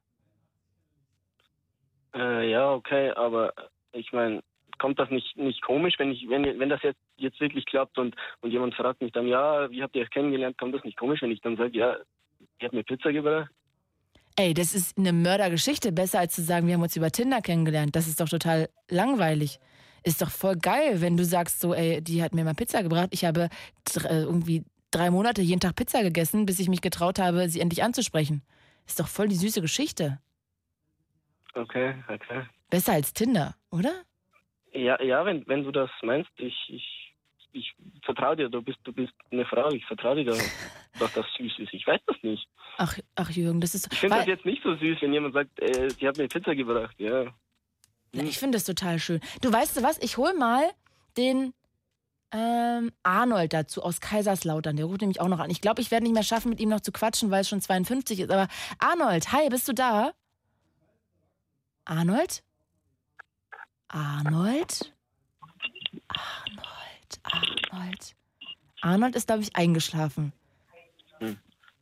Äh, 2.18 2.50
ja, 2.50 2.72
okay, 2.72 3.12
aber 3.12 3.54
ich 3.92 4.12
meine, 4.12 4.42
kommt 4.78 5.00
das 5.00 5.10
nicht, 5.10 5.38
nicht 5.38 5.62
komisch, 5.62 5.96
wenn 5.98 6.12
ich, 6.12 6.28
wenn, 6.30 6.44
wenn 6.60 6.70
das 6.70 6.82
jetzt, 6.84 7.00
jetzt 7.18 7.40
wirklich 7.40 7.66
klappt 7.66 7.98
und, 7.98 8.16
und 8.42 8.52
jemand 8.52 8.76
fragt 8.76 9.02
mich 9.02 9.12
dann, 9.12 9.28
ja, 9.28 9.70
wie 9.70 9.82
habt 9.84 9.96
ihr 9.96 10.04
es 10.04 10.10
kennengelernt, 10.10 10.58
kommt 10.58 10.76
das 10.76 10.84
nicht 10.84 10.98
komisch, 10.98 11.22
wenn 11.22 11.32
ich 11.32 11.42
dann 11.42 11.58
sage, 11.58 11.78
ja, 11.78 11.98
die 12.62 12.66
hat 12.66 12.74
mir 12.74 12.84
Pizza 12.84 13.12
gebracht? 13.12 13.50
Ey, 14.36 14.54
das 14.54 14.76
ist 14.76 14.98
eine 15.00 15.14
Mördergeschichte. 15.14 15.92
Besser 15.92 16.20
als 16.20 16.36
zu 16.36 16.44
sagen, 16.44 16.68
wir 16.68 16.76
haben 16.76 16.84
uns 16.84 16.96
über 16.96 17.12
Tinder 17.12 17.42
kennengelernt. 17.42 17.96
Das 17.96 18.08
ist 18.08 18.22
doch 18.22 18.30
total 18.30 18.70
langweilig. 18.88 19.60
Ist 20.04 20.22
doch 20.22 20.30
voll 20.30 20.56
geil, 20.58 21.02
wenn 21.02 21.18
du 21.18 21.26
sagst, 21.26 21.60
so, 21.60 21.74
ey, 21.74 22.04
die 22.04 22.22
hat 22.22 22.36
mir 22.36 22.44
mal 22.44 22.54
Pizza 22.54 22.84
gebracht. 22.84 23.10
Ich 23.14 23.26
habe 23.26 23.50
äh, 23.96 24.22
irgendwie 24.22 24.64
drei 24.92 25.10
Monate 25.10 25.42
jeden 25.42 25.60
Tag 25.60 25.76
Pizza 25.76 26.04
gegessen, 26.04 26.46
bis 26.46 26.60
ich 26.60 26.70
mich 26.70 26.82
getraut 26.82 27.18
habe, 27.18 27.50
sie 27.50 27.62
endlich 27.62 27.82
anzusprechen. 27.82 28.44
Ist 28.86 29.00
doch 29.00 29.08
voll 29.08 29.28
die 29.28 29.36
süße 29.36 29.60
Geschichte. 29.60 30.20
Okay, 31.58 31.96
okay. 32.08 32.44
Besser 32.70 32.94
als 32.94 33.14
Tinder, 33.14 33.56
oder? 33.72 34.04
Ja, 34.74 35.02
ja, 35.02 35.26
wenn, 35.26 35.48
wenn 35.48 35.64
du 35.64 35.72
das 35.72 35.90
meinst, 36.04 36.30
ich, 36.38 36.56
ich, 36.70 37.16
ich 37.52 37.74
vertraue 38.04 38.36
dir, 38.36 38.50
du 38.50 38.62
bist, 38.62 38.78
du 38.84 38.94
bist 38.94 39.14
eine 39.32 39.46
Frau, 39.46 39.70
ich 39.72 39.86
vertraue 39.86 40.24
dir, 40.24 40.26
dass 40.26 40.40
das 41.16 41.26
süß 41.38 41.60
ist. 41.60 41.74
Ich 41.74 41.88
weiß 41.88 42.02
das 42.06 42.18
nicht. 42.22 42.48
Ach, 42.78 42.96
ach 43.16 43.30
Jürgen, 43.32 43.60
das 43.60 43.74
ist. 43.74 43.92
Ich 43.92 44.00
finde 44.00 44.18
das 44.18 44.28
jetzt 44.28 44.46
nicht 44.46 44.62
so 44.64 44.76
süß, 44.76 45.02
wenn 45.02 45.14
jemand 45.14 45.34
sagt, 45.34 45.60
äh, 45.60 45.90
sie 45.90 46.08
hat 46.08 46.18
mir 46.18 46.28
Pizza 46.28 46.54
gebracht, 46.54 46.96
ja. 47.00 47.24
Ja, 48.14 48.24
ich 48.24 48.38
finde 48.38 48.58
das 48.58 48.66
total 48.66 49.00
schön. 49.00 49.20
Du 49.42 49.52
weißt 49.52 49.78
du 49.78 49.84
was? 49.84 50.02
Ich 50.02 50.18
hol 50.18 50.34
mal 50.36 50.64
den 51.18 51.54
ähm, 52.32 52.92
Arnold 53.04 53.54
dazu 53.54 53.82
aus 53.82 54.00
Kaiserslautern. 54.00 54.76
Der 54.76 54.86
ruft 54.86 55.02
nämlich 55.02 55.22
auch 55.22 55.28
noch 55.28 55.40
an. 55.40 55.50
Ich 55.50 55.62
glaube, 55.62 55.82
ich 55.82 55.92
werde 55.92 56.04
nicht 56.04 56.14
mehr 56.14 56.24
schaffen, 56.24 56.50
mit 56.50 56.60
ihm 56.60 56.70
noch 56.70 56.82
zu 56.82 56.92
quatschen, 56.92 57.32
weil 57.32 57.42
es 57.42 57.50
schon 57.50 57.62
52 57.62 58.20
ist. 58.20 58.32
Aber 58.32 58.48
Arnold, 58.80 59.32
hi, 59.32 59.50
bist 59.50 59.68
du 59.68 59.74
da? 59.74 60.12
Arnold? 61.88 62.44
Arnold? 63.88 64.94
Arnold, 66.10 67.20
Arnold. 67.24 68.16
Arnold 68.82 69.16
ist, 69.16 69.28
glaube 69.28 69.44
ich, 69.44 69.56
eingeschlafen. 69.56 70.34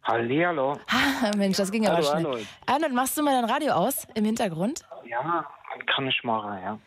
Hallihallo. 0.03 0.80
Ha, 0.91 1.32
Mensch, 1.36 1.57
das 1.57 1.72
ging 1.72 1.88
aber 1.88 1.98
Hallo, 1.98 2.06
schnell. 2.06 2.26
Arnold. 2.26 2.48
Arnold, 2.68 2.94
machst 2.94 3.18
du 3.18 3.23
mal 3.23 3.41
dein 3.41 3.49
Radio 3.49 3.73
aus 3.73 4.06
im 4.14 4.26
Hintergrund? 4.26 4.86
Ja, 5.10 5.48
kann 5.88 6.07
ich 6.07 6.23
machen, 6.23 6.61
ja. 6.61 6.80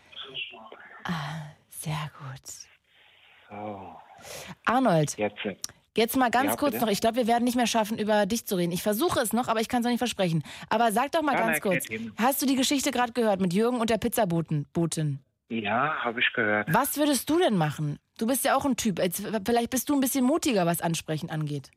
Sehr 1.68 2.10
gut. 2.20 2.46
So, 3.50 3.96
Arnold, 4.66 5.18
jetzt. 5.18 5.40
Jetzt 5.98 6.16
mal 6.16 6.30
ganz 6.30 6.50
Ja, 6.50 6.56
kurz 6.56 6.72
bitte? 6.74 6.84
noch, 6.84 6.92
ich 6.92 7.00
glaube, 7.00 7.16
wir 7.16 7.26
werden 7.26 7.42
nicht 7.42 7.56
mehr 7.56 7.66
schaffen, 7.66 7.98
über 7.98 8.24
dich 8.24 8.46
zu 8.46 8.54
reden. 8.54 8.70
Ich 8.70 8.84
versuche 8.84 9.18
es 9.18 9.32
noch, 9.32 9.48
aber 9.48 9.60
ich 9.60 9.68
kann 9.68 9.80
es 9.80 9.84
noch 9.84 9.90
nicht 9.90 9.98
versprechen. 9.98 10.44
Aber 10.70 10.92
sag 10.92 11.10
doch 11.10 11.22
mal 11.22 11.32
Ja, 11.32 11.40
ganz 11.40 11.58
na, 11.64 11.70
kein 11.70 11.80
kurz, 11.80 11.86
hast 12.16 12.40
du 12.40 12.46
die 12.46 12.54
Geschichte 12.54 12.92
gerade 12.92 13.12
gehört 13.12 13.40
mit 13.40 13.52
Jürgen 13.52 13.80
und 13.80 13.90
der 13.90 13.98
Pizzaboten? 13.98 14.66
Boten? 14.72 15.24
Ja, 15.48 15.96
habe 16.04 16.20
ich 16.20 16.32
gehört. 16.34 16.72
Was 16.72 16.96
würdest 16.98 17.28
du 17.28 17.38
denn 17.38 17.56
machen? 17.56 17.98
Du 18.16 18.26
bist 18.28 18.44
ja 18.44 18.54
auch 18.54 18.64
ein 18.64 18.76
Typ. 18.76 18.98
Jetzt, 19.00 19.22
vielleicht 19.44 19.70
bist 19.70 19.88
du 19.88 19.94
ein 19.94 20.00
bisschen 20.00 20.24
mutiger, 20.24 20.66
was 20.66 20.80
Ansprechen 20.80 21.30
angeht. 21.30 21.70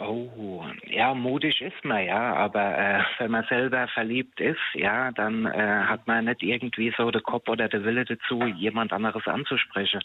Oh, 0.00 0.64
ja, 0.86 1.12
mutig 1.12 1.60
ist 1.60 1.84
man, 1.84 2.04
ja, 2.04 2.34
aber 2.34 2.78
äh, 2.78 3.00
wenn 3.18 3.32
man 3.32 3.44
selber 3.44 3.88
verliebt 3.88 4.40
ist, 4.40 4.60
ja, 4.74 5.10
dann 5.12 5.46
äh, 5.46 5.82
hat 5.86 6.06
man 6.06 6.26
nicht 6.26 6.42
irgendwie 6.42 6.92
so 6.96 7.10
den 7.10 7.22
Kopf 7.22 7.48
oder 7.48 7.68
den 7.68 7.84
Wille 7.84 8.04
dazu, 8.04 8.44
jemand 8.44 8.92
anderes 8.92 9.26
anzusprechen. 9.26 10.00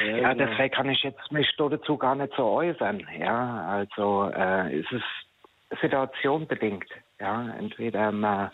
Ja, 0.00 0.06
Ja, 0.06 0.32
genau. 0.32 0.46
deswegen 0.46 0.74
kann 0.74 0.90
ich 0.90 1.02
jetzt 1.02 1.32
mich 1.32 1.48
dazu 1.56 1.96
gar 1.96 2.16
nicht 2.16 2.34
so 2.36 2.44
äußern, 2.44 3.06
ja, 3.18 3.66
also 3.66 4.30
äh, 4.34 4.80
es 4.80 4.92
ist 4.92 5.80
situationbedingt, 5.80 6.88
ja, 7.18 7.54
entweder 7.58 8.12
man 8.12 8.50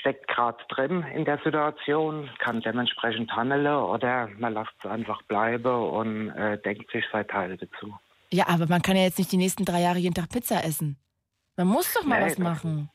steckt 0.00 0.28
gerade 0.28 0.58
drin 0.68 1.04
in 1.14 1.24
der 1.24 1.38
Situation, 1.38 2.28
kann 2.38 2.60
dementsprechend 2.60 3.34
handeln 3.34 3.66
oder 3.66 4.28
man 4.38 4.54
lässt 4.54 4.72
es 4.80 4.90
einfach 4.90 5.22
bleiben 5.22 5.74
und 5.74 6.30
äh, 6.30 6.58
denkt 6.58 6.90
sich 6.90 7.04
sein 7.12 7.26
Teil 7.28 7.56
dazu. 7.56 7.94
Ja, 8.32 8.48
aber 8.48 8.66
man 8.66 8.82
kann 8.82 8.96
ja 8.96 9.02
jetzt 9.02 9.18
nicht 9.18 9.32
die 9.32 9.36
nächsten 9.36 9.64
drei 9.64 9.80
Jahre 9.80 9.98
jeden 9.98 10.14
Tag 10.14 10.28
Pizza 10.28 10.64
essen. 10.64 10.98
Man 11.56 11.68
muss 11.68 11.92
doch 11.94 12.04
mal 12.04 12.20
Nee, 12.20 12.30
was 12.30 12.38
machen. 12.38 12.90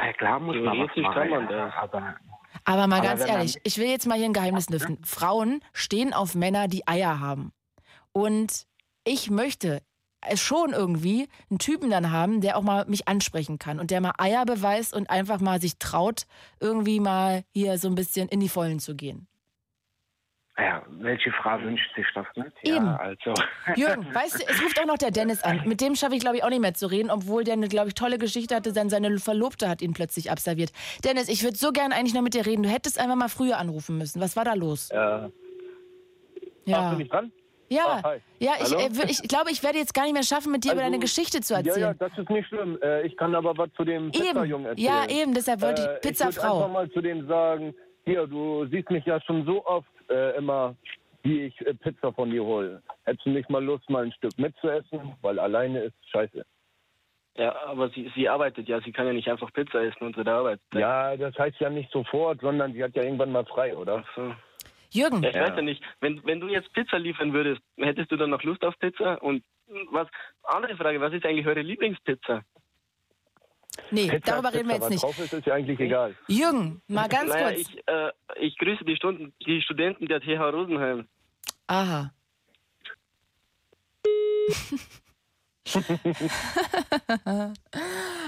Ja, 0.00 0.12
klar 0.12 0.40
muss 0.40 0.56
man 0.56 0.78
was 0.78 0.96
machen, 0.96 1.14
kann 1.14 1.30
man 1.30 1.50
ja, 1.50 1.66
das. 1.66 1.74
aber 1.74 2.16
Aber 2.64 2.86
mal 2.86 2.98
Aber 2.98 3.06
ganz 3.06 3.20
ehrlich, 3.24 3.58
ich 3.64 3.78
will 3.78 3.88
jetzt 3.88 4.06
mal 4.06 4.16
hier 4.16 4.26
ein 4.26 4.32
Geheimnis 4.32 4.68
lüften. 4.70 4.98
Frauen 5.04 5.60
stehen 5.72 6.12
auf 6.12 6.34
Männer, 6.34 6.68
die 6.68 6.86
Eier 6.86 7.20
haben. 7.20 7.52
Und 8.12 8.66
ich 9.04 9.30
möchte 9.30 9.82
es 10.28 10.40
schon 10.40 10.72
irgendwie 10.72 11.28
einen 11.48 11.58
Typen 11.58 11.90
dann 11.90 12.10
haben, 12.12 12.40
der 12.40 12.58
auch 12.58 12.62
mal 12.62 12.84
mich 12.86 13.08
ansprechen 13.08 13.58
kann 13.58 13.80
und 13.80 13.90
der 13.90 14.00
mal 14.00 14.12
Eier 14.18 14.44
beweist 14.44 14.94
und 14.94 15.08
einfach 15.08 15.40
mal 15.40 15.60
sich 15.60 15.78
traut, 15.78 16.26
irgendwie 16.60 17.00
mal 17.00 17.44
hier 17.52 17.78
so 17.78 17.88
ein 17.88 17.94
bisschen 17.94 18.28
in 18.28 18.40
die 18.40 18.48
Vollen 18.48 18.80
zu 18.80 18.94
gehen. 18.94 19.26
Ja, 20.62 20.82
welche 21.00 21.30
Frau 21.32 21.60
wünscht 21.60 21.94
sich 21.94 22.06
das 22.14 22.26
nicht? 22.36 22.50
Eben. 22.62 22.86
Ja, 22.86 22.96
also. 22.96 23.34
Jürgen, 23.76 24.14
weißt 24.14 24.40
du, 24.42 24.46
es 24.48 24.62
ruft 24.62 24.80
auch 24.80 24.86
noch 24.86 24.98
der 24.98 25.10
Dennis 25.10 25.42
an. 25.42 25.62
Mit 25.66 25.80
dem 25.80 25.94
schaffe 25.96 26.14
ich, 26.14 26.20
glaube 26.20 26.36
ich, 26.36 26.44
auch 26.44 26.48
nicht 26.50 26.60
mehr 26.60 26.74
zu 26.74 26.86
reden, 26.86 27.10
obwohl 27.10 27.44
der 27.44 27.54
eine, 27.54 27.68
glaube 27.68 27.88
ich, 27.88 27.94
tolle 27.94 28.18
Geschichte 28.18 28.54
hatte, 28.54 28.72
denn 28.72 28.90
seine 28.90 29.18
Verlobte 29.18 29.68
hat 29.68 29.82
ihn 29.82 29.92
plötzlich 29.92 30.30
absolviert. 30.30 30.70
Dennis, 31.04 31.28
ich 31.28 31.42
würde 31.44 31.56
so 31.56 31.72
gern 31.72 31.92
eigentlich 31.92 32.14
noch 32.14 32.22
mit 32.22 32.34
dir 32.34 32.46
reden. 32.46 32.62
Du 32.62 32.68
hättest 32.68 32.98
einfach 32.98 33.16
mal 33.16 33.28
früher 33.28 33.58
anrufen 33.58 33.98
müssen. 33.98 34.20
Was 34.20 34.36
war 34.36 34.44
da 34.44 34.54
los? 34.54 34.88
Ja. 34.92 35.30
Ja. 36.66 36.82
Hast 36.84 36.92
du 36.92 36.96
mich 36.98 37.08
dran? 37.08 37.32
Ja, 37.72 38.00
Ah, 38.02 38.14
ja 38.40 38.52
ich, 38.60 38.72
äh, 38.72 38.88
ich 39.08 39.22
glaube, 39.28 39.52
ich 39.52 39.62
werde 39.62 39.78
jetzt 39.78 39.94
gar 39.94 40.02
nicht 40.02 40.12
mehr 40.14 40.24
schaffen, 40.24 40.50
mit 40.50 40.64
dir 40.64 40.72
über 40.72 40.80
Also, 40.80 40.90
deine 40.90 41.00
Geschichte 41.00 41.40
zu 41.40 41.54
Ja, 41.54 41.60
ja, 41.60 41.66
erzählen. 41.68 41.96
das 42.00 42.10
ist 42.18 42.28
nicht 42.28 42.48
schlimm. 42.48 42.76
Äh, 42.82 43.02
ich 43.06 43.16
kann 43.16 43.32
aber 43.34 43.56
was 43.56 43.68
zu 43.76 43.84
dem 43.84 44.10
Pizzajungen 44.10 44.66
erzählen. 44.66 44.86
Ja, 44.88 45.08
eben, 45.08 45.34
deshalb 45.34 45.60
wollte 45.62 45.82
ich 45.82 45.86
Äh, 45.88 45.94
Ich 45.94 46.00
Pizzafrau. 46.00 46.42
würde 46.42 46.64
einfach 46.64 46.72
mal 46.72 46.90
zu 46.90 47.00
dem 47.00 47.28
sagen, 47.28 47.72
hier, 48.04 48.26
du 48.26 48.66
siehst 48.66 48.90
mich 48.90 49.04
ja 49.04 49.20
schon 49.20 49.44
so 49.44 49.64
oft 49.66 49.88
äh, 50.08 50.36
immer, 50.36 50.76
wie 51.22 51.46
ich 51.46 51.60
äh, 51.66 51.74
Pizza 51.74 52.12
von 52.12 52.30
dir 52.30 52.44
hole. 52.44 52.82
Hättest 53.04 53.26
du 53.26 53.30
nicht 53.30 53.50
mal 53.50 53.64
Lust, 53.64 53.88
mal 53.90 54.04
ein 54.04 54.12
Stück 54.12 54.36
mitzuessen? 54.38 55.14
Weil 55.22 55.38
alleine 55.38 55.80
ist 55.80 56.10
scheiße. 56.10 56.44
Ja, 57.36 57.54
aber 57.66 57.88
sie, 57.90 58.10
sie 58.14 58.28
arbeitet 58.28 58.68
ja, 58.68 58.80
sie 58.80 58.92
kann 58.92 59.06
ja 59.06 59.12
nicht 59.12 59.28
einfach 59.28 59.52
Pizza 59.52 59.82
essen 59.82 60.04
unter 60.04 60.24
der 60.24 60.34
Arbeit. 60.34 60.60
Ja, 60.74 61.16
das 61.16 61.38
heißt 61.38 61.60
ja 61.60 61.70
nicht 61.70 61.90
sofort, 61.90 62.40
sondern 62.40 62.72
sie 62.72 62.82
hat 62.82 62.94
ja 62.96 63.02
irgendwann 63.02 63.32
mal 63.32 63.46
frei, 63.46 63.76
oder? 63.76 64.04
Jürgen. 64.90 65.22
Ja, 65.22 65.30
ich 65.30 65.36
weiß 65.36 65.56
ja 65.56 65.62
nicht, 65.62 65.82
wenn, 66.00 66.20
wenn 66.24 66.40
du 66.40 66.48
jetzt 66.48 66.72
Pizza 66.72 66.98
liefern 66.98 67.32
würdest, 67.32 67.62
hättest 67.76 68.10
du 68.10 68.16
dann 68.16 68.30
noch 68.30 68.42
Lust 68.42 68.64
auf 68.64 68.76
Pizza? 68.78 69.22
Und 69.22 69.44
was, 69.90 70.08
andere 70.42 70.76
Frage, 70.76 71.00
was 71.00 71.12
ist 71.12 71.24
eigentlich 71.24 71.46
eure 71.46 71.62
Lieblingspizza? 71.62 72.42
Nee, 73.90 74.08
Pizza, 74.08 74.32
darüber 74.32 74.52
reden 74.52 74.68
wir 74.68 74.76
jetzt 74.76 74.90
nicht. 74.90 75.02
drauf 75.02 75.18
ist, 75.18 75.32
ist 75.32 75.46
ja 75.46 75.54
eigentlich 75.54 75.80
egal. 75.80 76.14
Jürgen, 76.28 76.82
mal 76.88 77.08
ganz 77.08 77.30
naja, 77.30 77.48
kurz. 77.48 77.60
Ich, 77.60 77.78
äh, 77.86 78.10
ich 78.40 78.58
grüße 78.58 78.84
die, 78.84 78.96
Stunden, 78.96 79.32
die 79.46 79.62
Studenten 79.62 80.06
der 80.06 80.20
TH 80.20 80.40
Rosenheim. 80.52 81.08
Aha. 81.66 82.12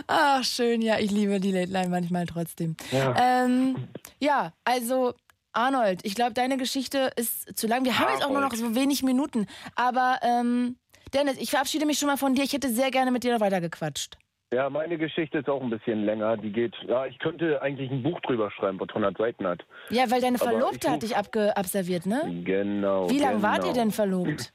Ach, 0.06 0.44
schön, 0.44 0.80
ja, 0.82 0.98
ich 0.98 1.10
liebe 1.10 1.40
die 1.40 1.50
Late 1.50 1.72
Line 1.72 1.88
manchmal 1.88 2.26
trotzdem. 2.26 2.76
Ja. 2.90 3.44
Ähm, 3.44 3.88
ja, 4.20 4.52
also 4.64 5.14
Arnold, 5.52 6.04
ich 6.04 6.14
glaube, 6.14 6.34
deine 6.34 6.56
Geschichte 6.56 7.10
ist 7.16 7.58
zu 7.58 7.66
lang. 7.66 7.84
Wir 7.84 7.98
haben 7.98 8.12
jetzt 8.12 8.24
auch 8.24 8.30
nur 8.30 8.40
noch 8.40 8.54
so 8.54 8.74
wenig 8.74 9.02
Minuten. 9.02 9.46
Aber 9.74 10.18
ähm, 10.22 10.76
Dennis, 11.12 11.36
ich 11.38 11.50
verabschiede 11.50 11.84
mich 11.86 11.98
schon 11.98 12.08
mal 12.08 12.16
von 12.16 12.34
dir. 12.34 12.44
Ich 12.44 12.52
hätte 12.52 12.70
sehr 12.70 12.90
gerne 12.90 13.10
mit 13.10 13.24
dir 13.24 13.34
noch 13.34 13.40
weitergequatscht. 13.40 14.16
Ja, 14.52 14.68
meine 14.68 14.98
Geschichte 14.98 15.38
ist 15.38 15.48
auch 15.48 15.62
ein 15.62 15.70
bisschen 15.70 16.04
länger. 16.04 16.36
Die 16.36 16.52
geht, 16.52 16.74
ja, 16.86 17.06
ich 17.06 17.18
könnte 17.18 17.62
eigentlich 17.62 17.90
ein 17.90 18.02
Buch 18.02 18.20
drüber 18.20 18.50
schreiben, 18.50 18.78
was 18.78 18.90
100 18.90 19.16
Seiten 19.16 19.46
hat. 19.46 19.64
Ja, 19.88 20.10
weil 20.10 20.20
deine 20.20 20.36
Verlobte 20.36 20.88
ich 20.88 20.90
hat 20.90 21.02
dich 21.02 21.16
abge 21.16 21.56
abserviert, 21.56 22.04
ne? 22.04 22.42
Genau. 22.44 23.08
Wie 23.08 23.18
lange 23.18 23.36
genau. 23.36 23.48
wart 23.48 23.64
ihr 23.64 23.72
denn 23.72 23.90
verlobt? 23.90 24.52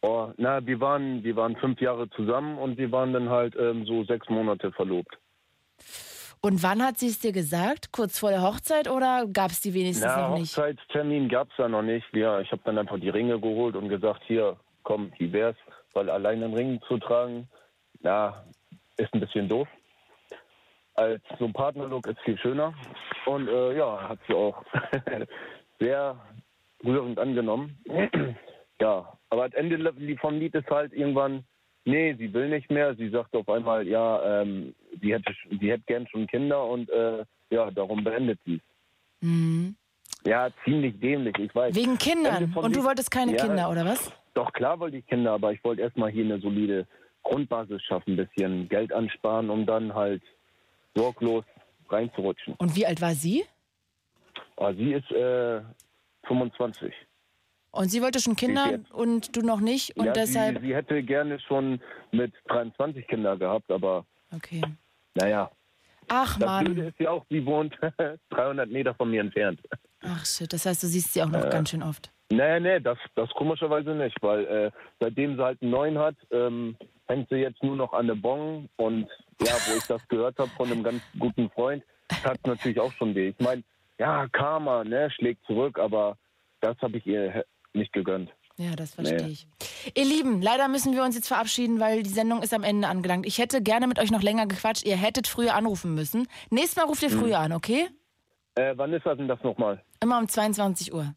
Oh, 0.00 0.28
na, 0.36 0.64
wir 0.64 0.80
waren, 0.80 1.24
wir 1.24 1.34
waren 1.34 1.56
fünf 1.56 1.80
Jahre 1.80 2.08
zusammen 2.10 2.56
und 2.58 2.78
wir 2.78 2.92
waren 2.92 3.12
dann 3.12 3.30
halt 3.30 3.56
ähm, 3.56 3.84
so 3.84 4.04
sechs 4.04 4.28
Monate 4.28 4.70
verlobt. 4.72 5.16
Und 6.40 6.62
wann 6.62 6.84
hat 6.84 6.98
sie 6.98 7.06
es 7.06 7.20
dir 7.20 7.32
gesagt? 7.32 7.92
Kurz 7.92 8.18
vor 8.18 8.30
der 8.30 8.42
Hochzeit 8.42 8.88
oder 8.88 9.26
gab 9.32 9.50
es 9.50 9.60
die 9.60 9.74
wenigstens 9.74 10.06
Na, 10.06 10.28
noch 10.28 10.38
nicht? 10.38 10.56
Hochzeitstermin 10.56 11.28
gab's 11.28 11.54
da 11.56 11.68
noch 11.68 11.82
nicht. 11.82 12.06
Ja, 12.14 12.40
ich 12.40 12.50
habe 12.50 12.62
dann 12.64 12.78
einfach 12.78 12.98
die 12.98 13.10
Ringe 13.10 13.40
geholt 13.40 13.76
und 13.76 13.88
gesagt, 13.88 14.22
hier, 14.26 14.56
komm, 14.82 15.12
wie 15.18 15.32
wär's? 15.32 15.56
Weil 15.94 16.10
allein 16.10 16.42
einen 16.42 16.54
Ring 16.54 16.80
zu 16.88 16.98
tragen, 16.98 17.48
na, 18.00 18.44
ist 19.02 19.12
ein 19.14 19.20
bisschen 19.20 19.48
doof. 19.48 19.68
Als 20.94 21.22
so 21.38 21.46
ein 21.46 21.52
Partnerlook 21.52 22.06
ist 22.06 22.20
viel 22.20 22.38
schöner. 22.38 22.74
Und 23.26 23.48
äh, 23.48 23.76
ja, 23.76 24.08
hat 24.08 24.18
sie 24.28 24.34
auch 24.34 24.62
sehr 25.80 26.16
rührend 26.84 27.18
angenommen. 27.18 27.78
ja, 28.80 29.12
aber 29.30 29.48
das 29.48 29.58
Ende 29.58 29.92
vom 30.20 30.38
Lied 30.38 30.54
ist 30.54 30.70
halt 30.70 30.92
irgendwann, 30.92 31.44
nee, 31.84 32.14
sie 32.14 32.32
will 32.32 32.48
nicht 32.48 32.70
mehr. 32.70 32.94
Sie 32.94 33.08
sagt 33.08 33.34
auf 33.34 33.48
einmal, 33.48 33.86
ja, 33.86 34.42
ähm, 34.42 34.74
sie 35.00 35.14
hätte, 35.14 35.32
sie 35.60 35.70
hätte 35.70 35.84
gern 35.86 36.06
schon 36.08 36.26
Kinder 36.26 36.64
und 36.64 36.90
äh, 36.90 37.24
ja, 37.50 37.70
darum 37.70 38.04
beendet 38.04 38.38
sie 38.44 38.56
es. 38.56 38.62
Mhm. 39.20 39.76
Ja, 40.24 40.50
ziemlich 40.64 40.98
dämlich, 41.00 41.36
ich 41.38 41.54
weiß. 41.54 41.74
Wegen 41.74 41.98
Kindern. 41.98 42.52
Und 42.54 42.76
du 42.76 42.84
wolltest 42.84 43.10
keine 43.10 43.32
Ja, 43.36 43.44
Kinder, 43.44 43.70
oder 43.70 43.84
was? 43.84 44.12
Doch, 44.34 44.52
klar 44.52 44.78
wollte 44.78 44.98
ich 44.98 45.06
Kinder, 45.06 45.32
aber 45.32 45.52
ich 45.52 45.62
wollte 45.64 45.82
erstmal 45.82 46.10
hier 46.10 46.24
eine 46.24 46.38
solide 46.38 46.86
Grundbasis 47.22 47.82
schaffen, 47.82 48.14
ein 48.14 48.26
bisschen 48.26 48.68
Geld 48.68 48.92
ansparen, 48.92 49.50
um 49.50 49.66
dann 49.66 49.94
halt 49.94 50.22
sorglos 50.94 51.44
reinzurutschen. 51.88 52.54
Und 52.58 52.74
wie 52.76 52.86
alt 52.86 53.00
war 53.00 53.14
sie? 53.14 53.44
Aber 54.56 54.74
sie 54.74 54.92
ist 54.92 55.10
äh, 55.10 55.60
25. 56.26 56.92
Und 57.70 57.88
sie 57.88 58.02
wollte 58.02 58.20
schon 58.20 58.36
Kinder 58.36 58.80
und 58.92 59.34
du 59.34 59.40
noch 59.40 59.60
nicht 59.60 59.96
und 59.96 60.04
ja, 60.04 60.12
deshalb. 60.12 60.60
sie, 60.60 60.66
sie 60.66 60.74
hätte 60.74 61.02
gerne 61.02 61.40
schon 61.40 61.80
mit 62.10 62.32
23 62.48 63.06
Kinder 63.08 63.36
gehabt, 63.36 63.70
aber 63.70 64.04
Okay. 64.34 64.62
naja. 65.14 65.50
Ach 66.08 66.38
Das 66.38 66.46
Mann. 66.46 66.64
Blöde 66.66 66.88
ist 66.88 66.98
ja 67.00 67.10
auch, 67.10 67.24
sie 67.30 67.44
wohnt 67.46 67.74
300 68.30 68.68
Meter 68.70 68.94
von 68.94 69.10
mir 69.10 69.20
entfernt. 69.22 69.60
Ach 70.02 70.24
shit, 70.26 70.52
das 70.52 70.66
heißt, 70.66 70.82
du 70.82 70.86
siehst 70.86 71.14
sie 71.14 71.22
auch 71.22 71.28
noch 71.30 71.44
Äh. 71.44 71.50
ganz 71.50 71.70
schön 71.70 71.82
oft. 71.82 72.12
Nee, 72.34 72.60
nee, 72.60 72.80
das, 72.80 72.98
das 73.14 73.28
komischerweise 73.30 73.90
nicht, 73.94 74.16
weil 74.22 74.44
äh, 74.46 74.70
seitdem 75.00 75.36
sie 75.36 75.42
halt 75.42 75.60
einen 75.60 75.70
neuen 75.70 75.98
hat, 75.98 76.16
ähm, 76.30 76.76
hängt 77.06 77.28
sie 77.28 77.36
jetzt 77.36 77.62
nur 77.62 77.76
noch 77.76 77.92
an 77.92 78.06
der 78.06 78.14
Bon 78.14 78.68
und 78.76 79.06
ja, 79.40 79.52
wo 79.66 79.76
ich 79.76 79.86
das 79.86 80.06
gehört 80.08 80.38
habe 80.38 80.50
von 80.56 80.70
einem 80.70 80.82
ganz 80.82 81.02
guten 81.18 81.50
Freund, 81.50 81.82
hat 82.24 82.38
natürlich 82.46 82.80
auch 82.80 82.92
schon 82.92 83.14
weh. 83.14 83.28
Ich 83.38 83.44
meine, 83.44 83.62
ja, 83.98 84.26
Karma, 84.28 84.82
ne, 84.84 85.10
schlägt 85.10 85.44
zurück, 85.46 85.78
aber 85.78 86.16
das 86.60 86.76
habe 86.80 86.96
ich 86.98 87.06
ihr 87.06 87.44
nicht 87.74 87.92
gegönnt. 87.92 88.30
Ja, 88.56 88.76
das 88.76 88.94
verstehe 88.94 89.22
Nee. 89.26 89.32
ich. 89.32 89.46
Ihr 89.94 90.04
Lieben, 90.04 90.40
leider 90.42 90.68
müssen 90.68 90.94
wir 90.94 91.02
uns 91.02 91.14
jetzt 91.16 91.28
verabschieden, 91.28 91.80
weil 91.80 92.02
die 92.02 92.10
Sendung 92.10 92.42
ist 92.42 92.54
am 92.54 92.62
Ende 92.62 92.86
angelangt. 92.88 93.26
Ich 93.26 93.38
hätte 93.38 93.62
gerne 93.62 93.86
mit 93.86 93.98
euch 93.98 94.10
noch 94.10 94.22
länger 94.22 94.46
gequatscht. 94.46 94.84
Ihr 94.86 94.96
hättet 94.96 95.26
früher 95.26 95.54
anrufen 95.54 95.94
müssen. 95.94 96.28
Nächstes 96.50 96.76
Mal 96.76 96.84
ruft 96.86 97.02
ihr 97.02 97.10
Hm. 97.10 97.18
früher 97.18 97.38
an, 97.40 97.52
okay? 97.52 97.88
Äh, 98.54 98.74
wann 98.76 98.92
ist 98.92 99.04
das 99.06 99.16
denn 99.16 99.28
das 99.28 99.42
nochmal? 99.42 99.82
Immer 100.00 100.18
um 100.18 100.28
22 100.28 100.92
Uhr. 100.94 101.14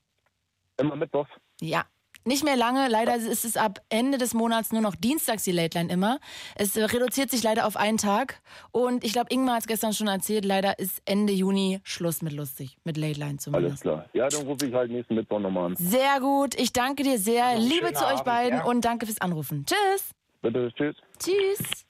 Immer 0.78 0.96
Mittwochs? 0.96 1.30
Ja. 1.62 1.86
Nicht 2.28 2.44
mehr 2.44 2.56
lange. 2.56 2.88
Leider 2.88 3.16
ist 3.16 3.46
es 3.46 3.56
ab 3.56 3.82
Ende 3.90 4.18
des 4.18 4.34
Monats 4.34 4.72
nur 4.72 4.82
noch 4.82 4.96
dienstags 4.96 5.44
die 5.44 5.52
Late 5.52 5.78
Line 5.78 5.94
immer. 5.94 6.20
Es 6.56 6.76
reduziert 6.76 7.30
sich 7.30 7.44
leider 7.44 7.68
auf 7.68 7.78
einen 7.78 8.00
Tag. 8.00 8.42
Und 8.72 9.04
ich 9.04 9.14
glaube, 9.14 9.28
Ingmar 9.30 9.56
hat 9.58 9.62
es 9.62 9.68
gestern 9.68 9.94
schon 9.94 10.08
erzählt, 10.08 10.44
leider 10.44 10.80
ist 10.80 11.04
Ende 11.06 11.34
Juni 11.34 11.82
Schluss 11.84 12.24
mit 12.24 12.34
lustig. 12.34 12.80
Mit 12.84 12.98
Late 12.98 13.20
Line 13.20 13.30
Alles 13.34 13.44
zumindest. 13.44 13.82
klar. 13.84 14.10
Ja, 14.14 14.28
dann 14.28 14.48
rufe 14.48 14.66
ich 14.66 14.74
halt 14.74 14.90
nächsten 14.90 15.14
Mittwoch 15.14 15.40
nochmal 15.40 15.66
an. 15.68 15.76
Sehr 15.76 16.20
gut. 16.20 16.60
Ich 16.60 16.74
danke 16.74 17.04
dir 17.04 17.20
sehr. 17.20 17.60
Liebe 17.60 17.76
schönen 17.76 17.96
zu 17.96 18.06
euch 18.06 18.12
Abend, 18.14 18.26
beiden 18.26 18.58
ja. 18.60 18.66
und 18.66 18.84
danke 18.84 19.06
fürs 19.06 19.22
Anrufen. 19.22 19.64
Tschüss. 19.68 20.10
Bitte, 20.42 20.72
tschüss. 20.76 20.96
Tschüss. 21.20 21.86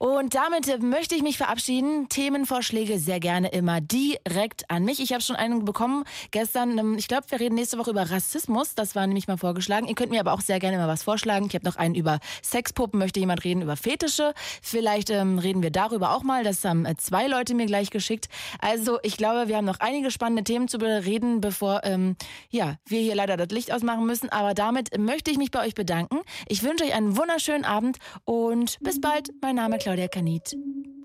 Und 0.00 0.34
damit 0.34 0.66
äh, 0.66 0.78
möchte 0.78 1.14
ich 1.14 1.20
mich 1.20 1.36
verabschieden. 1.36 2.08
Themenvorschläge 2.08 2.98
sehr 2.98 3.20
gerne 3.20 3.48
immer 3.48 3.82
direkt 3.82 4.70
an 4.70 4.86
mich. 4.86 4.98
Ich 4.98 5.12
habe 5.12 5.22
schon 5.22 5.36
einen 5.36 5.66
bekommen 5.66 6.04
gestern. 6.30 6.78
ähm, 6.78 6.96
Ich 6.96 7.06
glaube, 7.06 7.26
wir 7.28 7.38
reden 7.38 7.54
nächste 7.54 7.76
Woche 7.76 7.90
über 7.90 8.10
Rassismus. 8.10 8.74
Das 8.74 8.94
war 8.94 9.06
nämlich 9.06 9.28
mal 9.28 9.36
vorgeschlagen. 9.36 9.88
Ihr 9.88 9.94
könnt 9.94 10.10
mir 10.10 10.20
aber 10.20 10.32
auch 10.32 10.40
sehr 10.40 10.58
gerne 10.58 10.78
mal 10.78 10.88
was 10.88 11.02
vorschlagen. 11.02 11.44
Ich 11.48 11.54
habe 11.54 11.66
noch 11.66 11.76
einen 11.76 11.94
über 11.94 12.18
Sexpuppen. 12.42 12.98
Möchte 12.98 13.20
jemand 13.20 13.44
reden 13.44 13.60
über 13.60 13.76
Fetische? 13.76 14.32
Vielleicht 14.62 15.10
ähm, 15.10 15.38
reden 15.38 15.62
wir 15.62 15.70
darüber 15.70 16.16
auch 16.16 16.22
mal. 16.22 16.44
Das 16.44 16.64
haben 16.64 16.86
äh, 16.86 16.96
zwei 16.96 17.26
Leute 17.26 17.52
mir 17.52 17.66
gleich 17.66 17.90
geschickt. 17.90 18.30
Also 18.58 19.00
ich 19.02 19.18
glaube, 19.18 19.48
wir 19.48 19.58
haben 19.58 19.66
noch 19.66 19.80
einige 19.80 20.10
spannende 20.10 20.44
Themen 20.44 20.66
zu 20.66 20.78
bereden, 20.78 21.42
bevor 21.42 21.82
ähm, 21.84 22.16
ja 22.48 22.76
wir 22.86 23.02
hier 23.02 23.14
leider 23.14 23.36
das 23.36 23.50
Licht 23.50 23.70
ausmachen 23.70 24.06
müssen. 24.06 24.30
Aber 24.30 24.54
damit 24.54 24.96
möchte 24.98 25.30
ich 25.30 25.36
mich 25.36 25.50
bei 25.50 25.62
euch 25.66 25.74
bedanken. 25.74 26.20
Ich 26.48 26.62
wünsche 26.62 26.84
euch 26.84 26.94
einen 26.94 27.18
wunderschönen 27.18 27.66
Abend 27.66 27.98
und 28.24 28.78
bis 28.80 28.98
bald. 28.98 29.28
Mein 29.42 29.56
Name 29.56 29.76
ist 29.76 29.89
Claudia 29.90 30.06
Kanit. 30.06 30.56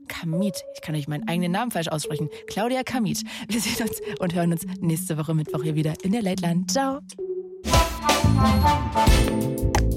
Kamit. 0.07 0.63
Ich 0.75 0.81
kann 0.81 0.93
euch 0.93 1.07
meinen 1.07 1.27
eigenen 1.27 1.51
Namen 1.51 1.71
falsch 1.71 1.87
aussprechen. 1.87 2.29
Claudia 2.45 2.83
Kamit. 2.83 3.23
Wir 3.49 3.59
sehen 3.59 3.81
uns 3.81 3.99
und 4.19 4.35
hören 4.35 4.51
uns 4.51 4.61
nächste 4.79 5.17
Woche 5.17 5.33
Mittwoch 5.33 5.63
hier 5.63 5.73
wieder 5.73 5.95
in 6.03 6.11
der 6.11 6.21
Late 6.21 6.43
Line. 6.43 6.67
Ciao. 6.67 6.99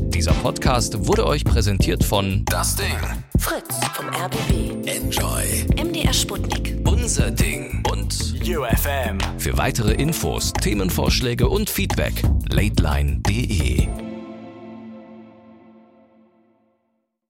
Dieser 0.06 0.32
Podcast 0.32 1.06
wurde 1.06 1.26
euch 1.26 1.44
präsentiert 1.44 2.02
von 2.02 2.46
Das 2.46 2.76
Ding. 2.76 2.96
Fritz 3.38 3.78
vom 3.92 4.06
RBB. 4.08 4.88
Enjoy. 4.88 5.66
MDR 5.76 6.14
Sputnik. 6.14 6.78
Unser 6.86 7.30
Ding. 7.30 7.84
Und 7.92 8.36
UFM. 8.40 9.18
Für 9.36 9.58
weitere 9.58 9.92
Infos, 9.92 10.54
Themenvorschläge 10.54 11.46
und 11.46 11.68
Feedback, 11.68 12.22
lateline.de. 12.48 13.86